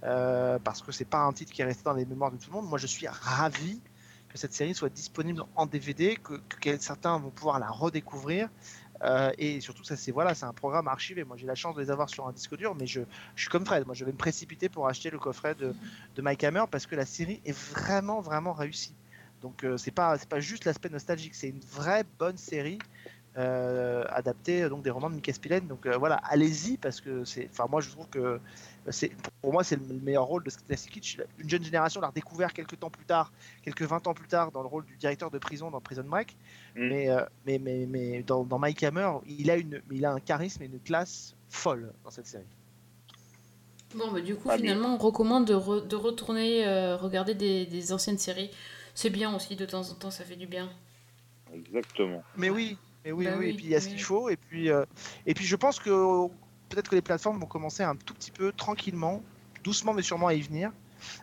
parce 0.02 0.82
que 0.82 0.92
c'est 0.92 1.04
pas 1.04 1.20
un 1.20 1.32
titre 1.32 1.52
qui 1.52 1.62
est 1.62 1.64
resté 1.64 1.84
dans 1.84 1.94
les 1.94 2.04
mémoires 2.04 2.30
de 2.30 2.36
tout 2.36 2.50
le 2.50 2.56
monde. 2.56 2.68
Moi, 2.68 2.78
je 2.78 2.86
suis 2.86 3.06
ravi 3.08 3.80
que 4.28 4.38
cette 4.38 4.52
série 4.52 4.74
soit 4.74 4.88
disponible 4.88 5.42
en 5.56 5.66
DVD, 5.66 6.16
que, 6.16 6.40
certains 6.78 7.18
vont 7.18 7.30
pouvoir 7.30 7.58
la 7.58 7.68
redécouvrir. 7.68 8.48
Euh, 9.04 9.30
et 9.38 9.60
surtout, 9.60 9.84
ça 9.84 9.96
c'est 9.96 10.10
voilà, 10.10 10.34
c'est 10.34 10.44
un 10.44 10.52
programme 10.52 10.88
archivé. 10.88 11.22
Moi, 11.24 11.36
j'ai 11.36 11.46
la 11.46 11.54
chance 11.54 11.76
de 11.76 11.80
les 11.80 11.90
avoir 11.90 12.10
sur 12.10 12.26
un 12.26 12.32
disque 12.32 12.56
dur, 12.56 12.74
mais 12.74 12.86
je, 12.86 13.02
suis 13.36 13.48
comme 13.48 13.64
Fred. 13.64 13.86
Moi, 13.86 13.94
je 13.94 14.04
vais 14.04 14.12
me 14.12 14.16
précipiter 14.16 14.68
pour 14.68 14.88
acheter 14.88 15.10
le 15.10 15.18
coffret 15.18 15.54
de, 15.54 15.74
Mike 16.20 16.42
Hammer 16.44 16.64
parce 16.70 16.86
que 16.86 16.96
la 16.96 17.06
série 17.06 17.40
est 17.44 17.56
vraiment, 17.56 18.20
vraiment 18.20 18.52
réussie. 18.52 18.94
Donc, 19.40 19.62
euh, 19.62 19.76
c'est 19.76 19.92
pas, 19.92 20.18
c'est 20.18 20.28
pas 20.28 20.40
juste 20.40 20.64
l'aspect 20.64 20.88
nostalgique, 20.88 21.36
c'est 21.36 21.48
une 21.48 21.60
vraie 21.60 22.04
bonne 22.18 22.36
série 22.36 22.78
euh, 23.38 24.02
adaptée 24.08 24.68
donc 24.68 24.82
des 24.82 24.90
romans 24.90 25.10
de 25.10 25.14
Mickey 25.14 25.32
Spillane. 25.32 25.68
Donc 25.68 25.86
euh, 25.86 25.96
voilà, 25.96 26.16
allez-y 26.24 26.76
parce 26.76 27.00
que 27.00 27.24
c'est, 27.24 27.48
enfin 27.52 27.66
moi 27.70 27.80
je 27.80 27.88
trouve 27.90 28.08
que 28.08 28.40
c'est, 28.90 29.10
pour 29.40 29.52
moi 29.52 29.64
c'est 29.64 29.76
le 29.76 29.94
meilleur 30.02 30.24
rôle 30.24 30.44
de 30.44 30.50
Stacy 30.50 30.88
Kitsch. 30.90 31.18
Une 31.38 31.48
jeune 31.48 31.62
génération 31.64 32.00
l'a 32.00 32.08
redécouvert 32.08 32.52
quelques 32.52 32.78
temps 32.78 32.90
plus 32.90 33.04
tard, 33.04 33.32
quelques 33.62 33.82
20 33.82 34.06
ans 34.06 34.14
plus 34.14 34.28
tard 34.28 34.52
dans 34.52 34.62
le 34.62 34.68
rôle 34.68 34.84
du 34.84 34.96
directeur 34.96 35.30
de 35.30 35.38
prison 35.38 35.70
dans 35.70 35.80
Prison 35.80 36.04
Break. 36.06 36.36
Mm. 36.76 36.88
Mais, 36.88 37.10
euh, 37.10 37.24
mais, 37.46 37.58
mais, 37.58 37.86
mais 37.86 38.22
dans, 38.22 38.44
dans 38.44 38.58
Mike 38.58 38.82
Hammer, 38.82 39.10
il 39.26 39.50
a, 39.50 39.56
une, 39.56 39.82
il 39.90 40.04
a 40.04 40.12
un 40.12 40.20
charisme 40.20 40.62
et 40.62 40.66
une 40.66 40.80
classe 40.80 41.34
folle 41.48 41.92
dans 42.04 42.10
cette 42.10 42.26
série. 42.26 42.44
Bon, 43.94 44.12
bah, 44.12 44.20
du 44.20 44.36
coup, 44.36 44.48
Ah, 44.50 44.56
finalement, 44.58 44.94
on 44.94 44.98
recommande 44.98 45.46
de, 45.46 45.54
re- 45.54 45.86
de 45.86 45.96
retourner 45.96 46.66
euh, 46.66 46.96
regarder 46.96 47.34
des, 47.34 47.64
des 47.66 47.92
anciennes 47.92 48.18
séries. 48.18 48.50
C'est 48.94 49.10
bien 49.10 49.34
aussi, 49.34 49.56
de 49.56 49.64
temps 49.64 49.88
en 49.90 49.94
temps, 49.94 50.10
ça 50.10 50.24
fait 50.24 50.36
du 50.36 50.46
bien. 50.46 50.68
Exactement. 51.54 52.22
Mais 52.36 52.50
oui, 52.50 52.76
mais 53.04 53.12
oui, 53.12 53.24
Bah 53.24 53.32
oui, 53.38 53.46
oui, 53.46 53.50
et 53.50 53.54
puis 53.54 53.64
il 53.64 53.70
y 53.70 53.74
a 53.74 53.80
ce 53.80 53.88
qu'il 53.88 54.02
faut, 54.02 54.28
et 54.28 54.36
puis, 54.36 54.70
euh, 54.70 54.84
et 55.24 55.32
puis 55.32 55.46
je 55.46 55.56
pense 55.56 55.78
que 55.80 56.28
peut-être 56.68 56.88
que 56.88 56.94
les 56.94 57.02
plateformes 57.02 57.38
vont 57.38 57.46
commencer 57.46 57.82
un 57.82 57.96
tout 57.96 58.14
petit 58.14 58.30
peu 58.30 58.52
tranquillement, 58.52 59.22
doucement 59.64 59.94
mais 59.94 60.02
sûrement 60.02 60.28
à 60.28 60.34
y 60.34 60.40
venir. 60.40 60.72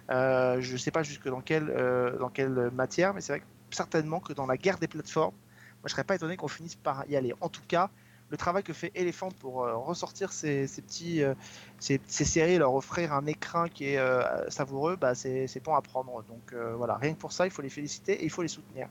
Euh, 0.09 0.57
je 0.61 0.77
sais 0.77 0.91
pas 0.91 1.03
jusque 1.03 1.27
dans 1.27 1.41
quelle, 1.41 1.69
euh, 1.69 2.17
dans 2.17 2.29
quelle 2.29 2.71
matière, 2.71 3.13
mais 3.13 3.21
c'est 3.21 3.33
vrai 3.33 3.39
que 3.41 3.45
certainement 3.71 4.19
que 4.19 4.33
dans 4.33 4.45
la 4.45 4.57
guerre 4.57 4.77
des 4.77 4.87
plateformes, 4.87 5.33
moi 5.33 5.85
je 5.85 5.91
serais 5.91 6.03
pas 6.03 6.15
étonné 6.15 6.37
qu'on 6.37 6.47
finisse 6.47 6.75
par 6.75 7.05
y 7.09 7.15
aller. 7.15 7.33
En 7.41 7.49
tout 7.49 7.61
cas, 7.67 7.89
le 8.31 8.37
travail 8.37 8.63
que 8.63 8.73
fait 8.73 8.91
Elephant 8.95 9.29
pour 9.29 9.63
euh, 9.63 9.75
ressortir 9.75 10.31
ces, 10.31 10.65
ces 10.67 10.81
petits, 10.81 11.21
ces, 11.79 11.99
séries, 12.07 12.57
leur 12.57 12.73
offrir 12.73 13.13
un 13.13 13.25
écrin 13.27 13.69
qui 13.69 13.85
est 13.85 13.99
savoureux, 14.49 14.95
bah, 14.95 15.13
c'est 15.13 15.63
bon 15.63 15.75
à 15.75 15.81
prendre. 15.81 16.23
Donc 16.23 16.53
voilà, 16.77 16.95
rien 16.95 17.13
que 17.13 17.19
pour 17.19 17.31
ça, 17.31 17.45
il 17.45 17.51
faut 17.51 17.61
les 17.61 17.69
féliciter 17.69 18.13
et 18.13 18.23
il 18.23 18.31
faut 18.31 18.41
les 18.41 18.47
soutenir. 18.47 18.87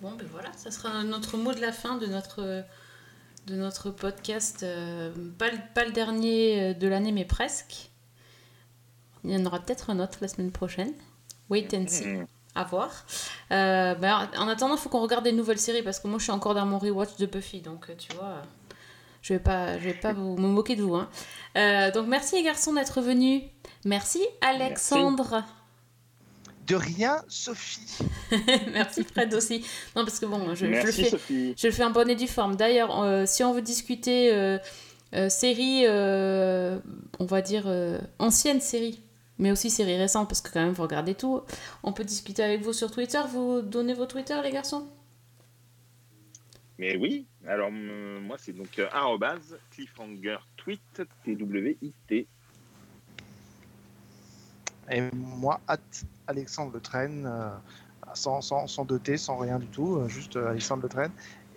Bon, 0.00 0.12
ben 0.16 0.26
voilà, 0.32 0.50
ça 0.56 0.72
sera 0.72 1.04
notre 1.04 1.36
mot 1.36 1.52
de 1.54 1.60
la 1.60 1.70
fin 1.70 1.96
de 1.96 2.06
notre, 2.06 2.64
de 3.46 3.56
notre 3.56 3.90
podcast. 3.90 4.62
euh, 4.62 5.12
pas, 5.38 5.50
le- 5.50 5.58
pas 5.74 5.84
le 5.84 5.92
dernier 5.92 6.70
euh, 6.70 6.74
de 6.74 6.86
l'année, 6.88 7.12
mais 7.12 7.24
presque. 7.24 7.90
Il 9.24 9.30
y 9.30 9.36
en 9.36 9.44
aura 9.46 9.60
peut-être 9.60 9.90
un 9.90 10.00
autre 10.00 10.18
la 10.20 10.28
semaine 10.28 10.50
prochaine. 10.50 10.92
Wait 11.50 11.68
and 11.74 11.86
see. 11.88 12.06
Mmh. 12.06 12.26
à 12.54 12.64
voir. 12.64 12.90
Euh, 13.50 13.94
ben, 13.94 14.28
en 14.36 14.48
attendant, 14.48 14.74
il 14.74 14.80
faut 14.80 14.88
qu'on 14.88 15.00
regarde 15.02 15.24
des 15.24 15.32
nouvelles 15.32 15.58
séries 15.58 15.82
parce 15.82 16.00
que 16.00 16.08
moi 16.08 16.18
je 16.18 16.24
suis 16.24 16.32
encore 16.32 16.54
dans 16.54 16.66
mon 16.66 16.78
rewatch 16.78 17.16
de 17.18 17.26
Buffy, 17.26 17.60
donc 17.60 17.90
tu 17.98 18.12
vois, 18.14 18.42
je 19.22 19.34
vais 19.34 19.38
pas, 19.40 19.78
je 19.78 19.84
vais 19.84 19.94
pas 19.94 20.12
vous, 20.12 20.36
me 20.36 20.48
moquer 20.48 20.74
de 20.76 20.82
vous. 20.82 20.94
Hein. 20.96 21.08
Euh, 21.56 21.90
donc 21.92 22.08
merci 22.08 22.34
les 22.36 22.42
garçons 22.42 22.72
d'être 22.72 23.00
venus. 23.00 23.42
Merci 23.84 24.20
Alexandre. 24.40 25.44
De 26.66 26.76
rien, 26.76 27.22
Sophie. 27.28 27.80
Merci 28.72 29.02
Fred 29.04 29.34
aussi. 29.34 29.64
Non 29.96 30.04
parce 30.04 30.20
que 30.20 30.26
bon, 30.26 30.50
je, 30.50 30.54
je 30.54 30.64
le 30.66 30.70
Merci 30.72 31.04
fais, 31.04 31.10
Sophie. 31.10 31.54
je 31.56 31.66
le 31.66 31.72
fais 31.72 31.84
en 31.84 31.90
bonne 31.90 32.08
et 32.10 32.14
due 32.16 32.28
forme. 32.28 32.56
D'ailleurs, 32.56 33.02
euh, 33.02 33.26
si 33.26 33.42
on 33.42 33.52
veut 33.52 33.62
discuter 33.62 34.32
euh, 34.32 34.58
euh, 35.14 35.28
séries, 35.28 35.82
euh, 35.86 36.78
on 37.18 37.24
va 37.24 37.42
dire 37.42 37.64
euh, 37.66 37.98
anciennes 38.20 38.60
séries, 38.60 39.02
mais 39.38 39.50
aussi 39.50 39.70
séries 39.70 39.96
récentes, 39.96 40.28
parce 40.28 40.40
que 40.40 40.50
quand 40.52 40.62
même, 40.62 40.72
vous 40.72 40.82
regardez 40.82 41.14
tout, 41.14 41.40
on 41.82 41.92
peut 41.92 42.04
discuter 42.04 42.42
avec 42.44 42.62
vous 42.62 42.72
sur 42.72 42.90
Twitter. 42.92 43.20
Vous 43.32 43.60
donnez 43.60 43.94
vos 43.94 44.06
Twitter, 44.06 44.38
les 44.44 44.52
garçons? 44.52 44.86
Mais 46.78 46.96
oui, 46.96 47.26
alors 47.46 47.70
moi 47.70 48.36
c'est 48.38 48.52
donc 48.52 48.78
euh, 48.78 48.88
arrobase 48.92 49.56
cliffhanger 49.70 50.38
tweet 50.56 51.02
T-W-I-T. 51.24 52.26
Et 54.92 55.00
moi, 55.14 55.60
at 55.68 55.78
Alexandre 56.26 56.72
Le 56.74 56.80
Train, 56.80 57.24
euh, 57.24 57.48
sans, 58.14 58.40
sans, 58.42 58.66
sans 58.66 58.84
2T, 58.84 59.16
sans 59.16 59.38
rien 59.38 59.58
du 59.58 59.66
tout, 59.68 59.96
euh, 59.96 60.08
juste 60.08 60.36
euh, 60.36 60.50
Alexandre 60.50 60.82
Le 60.82 60.88
Train. 60.88 61.08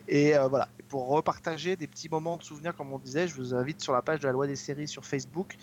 Et 0.07 0.37
euh, 0.37 0.47
voilà, 0.47 0.69
pour 0.87 1.07
repartager 1.07 1.75
des 1.75 1.87
petits 1.87 2.07
moments 2.09 2.37
de 2.37 2.43
souvenirs, 2.43 2.75
comme 2.75 2.93
on 2.93 2.99
disait, 2.99 3.27
je 3.27 3.35
vous 3.35 3.53
invite 3.53 3.81
sur 3.81 3.91
la 3.91 4.01
page 4.01 4.19
de 4.21 4.27
la 4.27 4.31
loi 4.33 4.47
des 4.47 4.55
séries 4.55 4.87
sur 4.87 5.05
Facebook. 5.05 5.57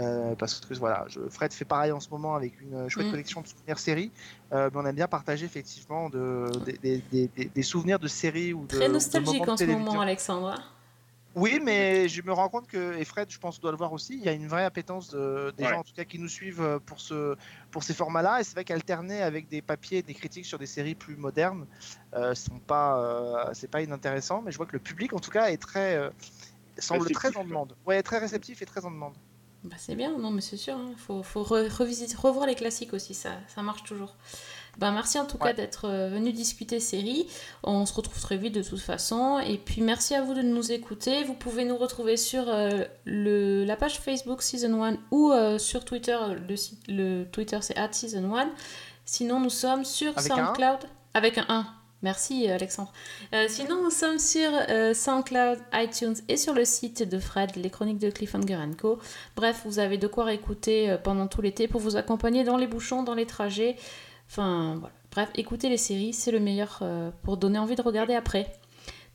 euh, 0.00 0.34
parce 0.34 0.58
que 0.58 0.74
voilà, 0.74 1.04
je, 1.08 1.20
Fred 1.30 1.52
fait 1.52 1.64
pareil 1.64 1.92
en 1.92 2.00
ce 2.00 2.08
moment 2.10 2.34
avec 2.34 2.60
une 2.60 2.88
chouette 2.88 3.06
Mm. 3.06 3.10
collection 3.12 3.40
de 3.42 3.46
souvenirs 3.46 3.78
séries. 3.78 4.10
euh, 4.52 4.68
mais 4.74 4.80
on 4.80 4.86
aime 4.86 4.96
bien 4.96 5.06
partager 5.06 5.46
effectivement 5.46 6.10
de, 6.10 6.50
des- 6.82 7.62
souvenirs 7.62 8.00
de 8.00 8.08
séries 8.08 8.52
ou 8.52 8.62
de, 8.66 8.76
Très 8.76 8.88
nostalgique 8.88 9.48
en 9.48 9.56
ce 9.56 9.64
moment. 9.64 10.00
Alexandre. 10.00 10.56
Hein. 11.36 11.40
Oui, 11.40 11.60
mais 11.62 12.08
je 12.08 12.22
me 12.22 12.32
rends 12.32 12.48
compte 12.48 12.66
que, 12.66 12.96
et 12.96 13.04
Fred, 13.04 13.30
je 13.30 13.38
pense, 13.38 13.60
doit 13.60 13.70
le 13.70 13.76
voir 13.76 13.92
aussi, 13.92 14.14
il 14.14 14.24
y 14.24 14.28
a 14.28 14.32
une 14.32 14.46
vraie 14.48 14.64
appétence 14.64 15.08
de, 15.10 15.52
des 15.56 15.64
Ouais. 15.64 15.70
gens, 15.70 15.80
en 15.80 15.82
tout 15.84 15.92
cas, 15.94 16.04
qui 16.04 16.18
nous 16.18 16.28
suivent 16.28 16.62
euh, 16.62 16.78
pour, 16.78 17.00
ce, 17.00 17.36
pour 17.70 17.82
ces 17.82 17.94
formats-là. 17.94 18.40
Et 18.40 18.44
c'est 18.44 18.54
vrai 18.54 18.64
qu'alterner 18.64 19.22
avec 19.22 19.48
des 19.48 19.62
papiers 19.62 19.98
et 19.98 20.02
des 20.02 20.14
critiques 20.14 20.46
sur 20.46 20.58
des 20.58 20.66
séries 20.66 20.94
plus 20.94 21.16
modernes, 21.16 21.66
euh, 22.14 22.34
sont 22.34 22.58
pas, 22.60 22.98
euh, 22.98 23.50
c'est 23.52 23.70
pas 23.70 23.82
inintéressant. 23.82 24.42
Mais 24.42 24.52
je 24.52 24.56
vois 24.56 24.66
que 24.66 24.72
le 24.74 24.80
public, 24.80 25.12
en 25.12 25.18
tout 25.20 25.30
cas, 25.30 25.46
est 25.50 25.56
très, 25.58 25.96
euh, 25.96 26.10
semble 26.78 27.02
Réceptif. 27.02 27.32
très 27.32 27.36
en 27.36 27.44
demande. 27.44 27.76
Ouais, 27.86 28.02
très 28.02 28.18
réceptif 28.18 28.62
et 28.62 28.66
très 28.66 28.84
en 28.84 28.90
demande. 28.90 29.14
Bah, 29.64 29.76
c'est 29.78 29.94
bien, 29.96 30.18
non 30.18 30.30
mais 30.30 30.42
c'est 30.42 30.58
sûr, 30.58 30.78
il 30.90 30.98
faut, 30.98 31.22
faut 31.22 31.42
re- 31.42 31.70
revisiter, 31.74 32.14
revoir 32.16 32.46
les 32.46 32.54
classiques 32.54 32.92
aussi, 32.92 33.14
ça, 33.14 33.38
ça 33.48 33.62
marche 33.62 33.82
toujours. 33.82 34.14
Bah, 34.78 34.90
merci 34.90 35.18
en 35.18 35.24
tout 35.24 35.38
cas 35.38 35.52
d'être 35.52 35.86
euh, 35.86 36.08
venu 36.08 36.32
discuter 36.32 36.80
série. 36.80 37.26
On 37.62 37.86
se 37.86 37.94
retrouve 37.94 38.20
très 38.20 38.36
vite 38.36 38.54
de 38.54 38.62
toute 38.62 38.80
façon. 38.80 39.38
Et 39.38 39.58
puis 39.58 39.80
merci 39.80 40.14
à 40.14 40.22
vous 40.22 40.34
de 40.34 40.42
nous 40.42 40.72
écouter. 40.72 41.24
Vous 41.24 41.34
pouvez 41.34 41.64
nous 41.64 41.76
retrouver 41.76 42.16
sur 42.16 42.48
euh, 42.48 42.84
le, 43.04 43.64
la 43.64 43.76
page 43.76 44.00
Facebook 44.00 44.42
Season 44.42 44.82
1 44.82 44.96
ou 45.10 45.32
euh, 45.32 45.58
sur 45.58 45.84
Twitter. 45.84 46.18
Le, 46.88 47.24
Twitter 47.24 47.58
c'est 47.60 47.76
at 47.76 47.92
Season 47.92 48.34
1. 48.34 48.50
Sinon 49.04 49.40
nous 49.40 49.50
sommes 49.50 49.84
sur 49.84 50.16
Avec 50.16 50.32
un 50.32 50.34
un 50.34 50.46
SoundCloud. 50.46 50.80
Avec 51.14 51.38
un 51.38 51.46
1. 51.48 51.66
Merci 52.04 52.50
Alexandre. 52.50 52.92
Euh, 53.32 53.46
sinon 53.48 53.82
nous 53.82 53.90
sommes 53.90 54.18
sur 54.18 54.50
euh, 54.68 54.92
SoundCloud, 54.92 55.58
iTunes 55.72 56.14
et 56.28 56.36
sur 56.36 56.52
le 56.52 56.66
site 56.66 57.02
de 57.08 57.18
Fred, 57.18 57.56
les 57.56 57.70
chroniques 57.70 57.98
de 57.98 58.10
Cliffhanger 58.10 58.58
Co. 58.78 58.98
Bref, 59.36 59.62
vous 59.64 59.78
avez 59.78 59.96
de 59.96 60.06
quoi 60.06 60.24
réécouter 60.24 60.90
euh, 60.90 60.98
pendant 60.98 61.28
tout 61.28 61.40
l'été 61.40 61.66
pour 61.66 61.80
vous 61.80 61.96
accompagner 61.96 62.44
dans 62.44 62.58
les 62.58 62.66
bouchons, 62.66 63.04
dans 63.04 63.14
les 63.14 63.24
trajets. 63.24 63.76
Enfin, 64.28 64.76
voilà. 64.80 64.94
Bref, 65.10 65.30
écoutez 65.36 65.68
les 65.68 65.76
séries, 65.76 66.12
c'est 66.12 66.32
le 66.32 66.40
meilleur 66.40 66.78
euh, 66.82 67.10
pour 67.22 67.36
donner 67.36 67.58
envie 67.58 67.76
de 67.76 67.82
regarder 67.82 68.14
après. 68.14 68.52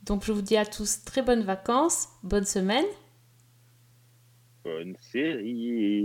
Donc, 0.03 0.23
je 0.23 0.31
vous 0.31 0.41
dis 0.41 0.55
à 0.57 0.65
tous 0.65 1.03
très 1.03 1.21
bonnes 1.21 1.43
vacances, 1.43 2.07
bonne 2.23 2.45
semaine. 2.45 2.85
Bonne 4.63 4.95
série, 5.11 5.43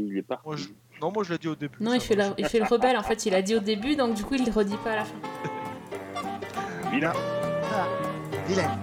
il 0.09 0.17
est 0.19 0.23
parti. 0.23 0.43
Moi, 0.47 0.57
je- 0.57 0.69
Non, 1.01 1.13
moi, 1.13 1.23
je 1.23 1.33
l'ai 1.33 1.39
dit 1.39 1.49
au 1.49 1.55
début. 1.55 1.77
Non, 1.81 1.93
il 1.95 2.01
fait, 2.01 2.17
va. 2.17 2.29
la- 2.31 2.35
il 2.39 2.47
fait 2.47 2.59
le 2.59 2.65
rebelle. 2.67 2.97
En 2.97 3.03
fait, 3.03 3.25
il 3.27 3.35
a 3.35 3.43
dit 3.43 3.55
au 3.55 3.61
début, 3.61 3.95
donc 3.95 4.15
du 4.15 4.25
coup, 4.25 4.35
il 4.35 4.45
le 4.45 4.51
redit 4.53 4.77
pas 4.79 4.93
à 4.93 4.97
la 4.97 5.05
fin. 5.05 5.15
Vilain. 6.91 7.13
Ah, 7.73 7.87
vilain. 8.47 8.81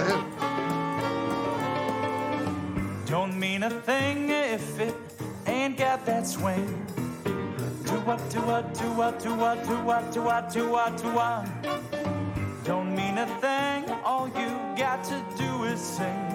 Euh, 0.00 0.16
Don't 3.08 3.32
mean 3.34 3.62
a 3.62 3.70
thing 3.70 4.28
if 4.30 4.78
it 4.80 4.94
ain't 5.46 5.76
got 5.78 6.04
that 6.04 6.24
swing. 6.24 6.66
Do 7.88 7.94
what, 8.00 8.20
do 8.28 8.40
what, 8.42 8.74
do 8.74 8.92
what, 8.92 9.18
do 9.18 9.34
what, 9.34 9.64
do 9.64 9.74
what, 9.82 10.12
do 10.12 10.22
what, 10.22 10.52
do 10.52 10.68
what, 10.68 10.96
do 10.98 11.08
what. 11.08 11.46
Don't 12.62 12.94
mean 12.94 13.16
a 13.16 13.26
thing, 13.40 13.90
all 14.04 14.28
you 14.28 14.50
got 14.76 15.02
to 15.04 15.24
do 15.38 15.64
is 15.64 15.80
sing. 15.80 16.28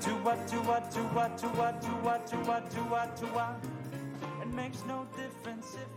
Do 0.00 0.12
what, 0.24 0.46
do 0.50 0.56
what, 0.62 0.90
do 0.90 1.00
what, 1.12 1.36
do 1.36 1.46
what, 1.48 1.82
do 1.82 1.88
what, 1.88 2.26
do 2.30 2.36
what, 2.38 2.70
do 2.70 2.80
what, 2.84 3.16
do 3.20 3.26
what. 3.26 3.62
It 4.40 4.48
makes 4.54 4.82
no 4.86 5.06
difference 5.14 5.74
if 5.74 5.82
it's 5.82 5.82
sweet. 5.82 5.89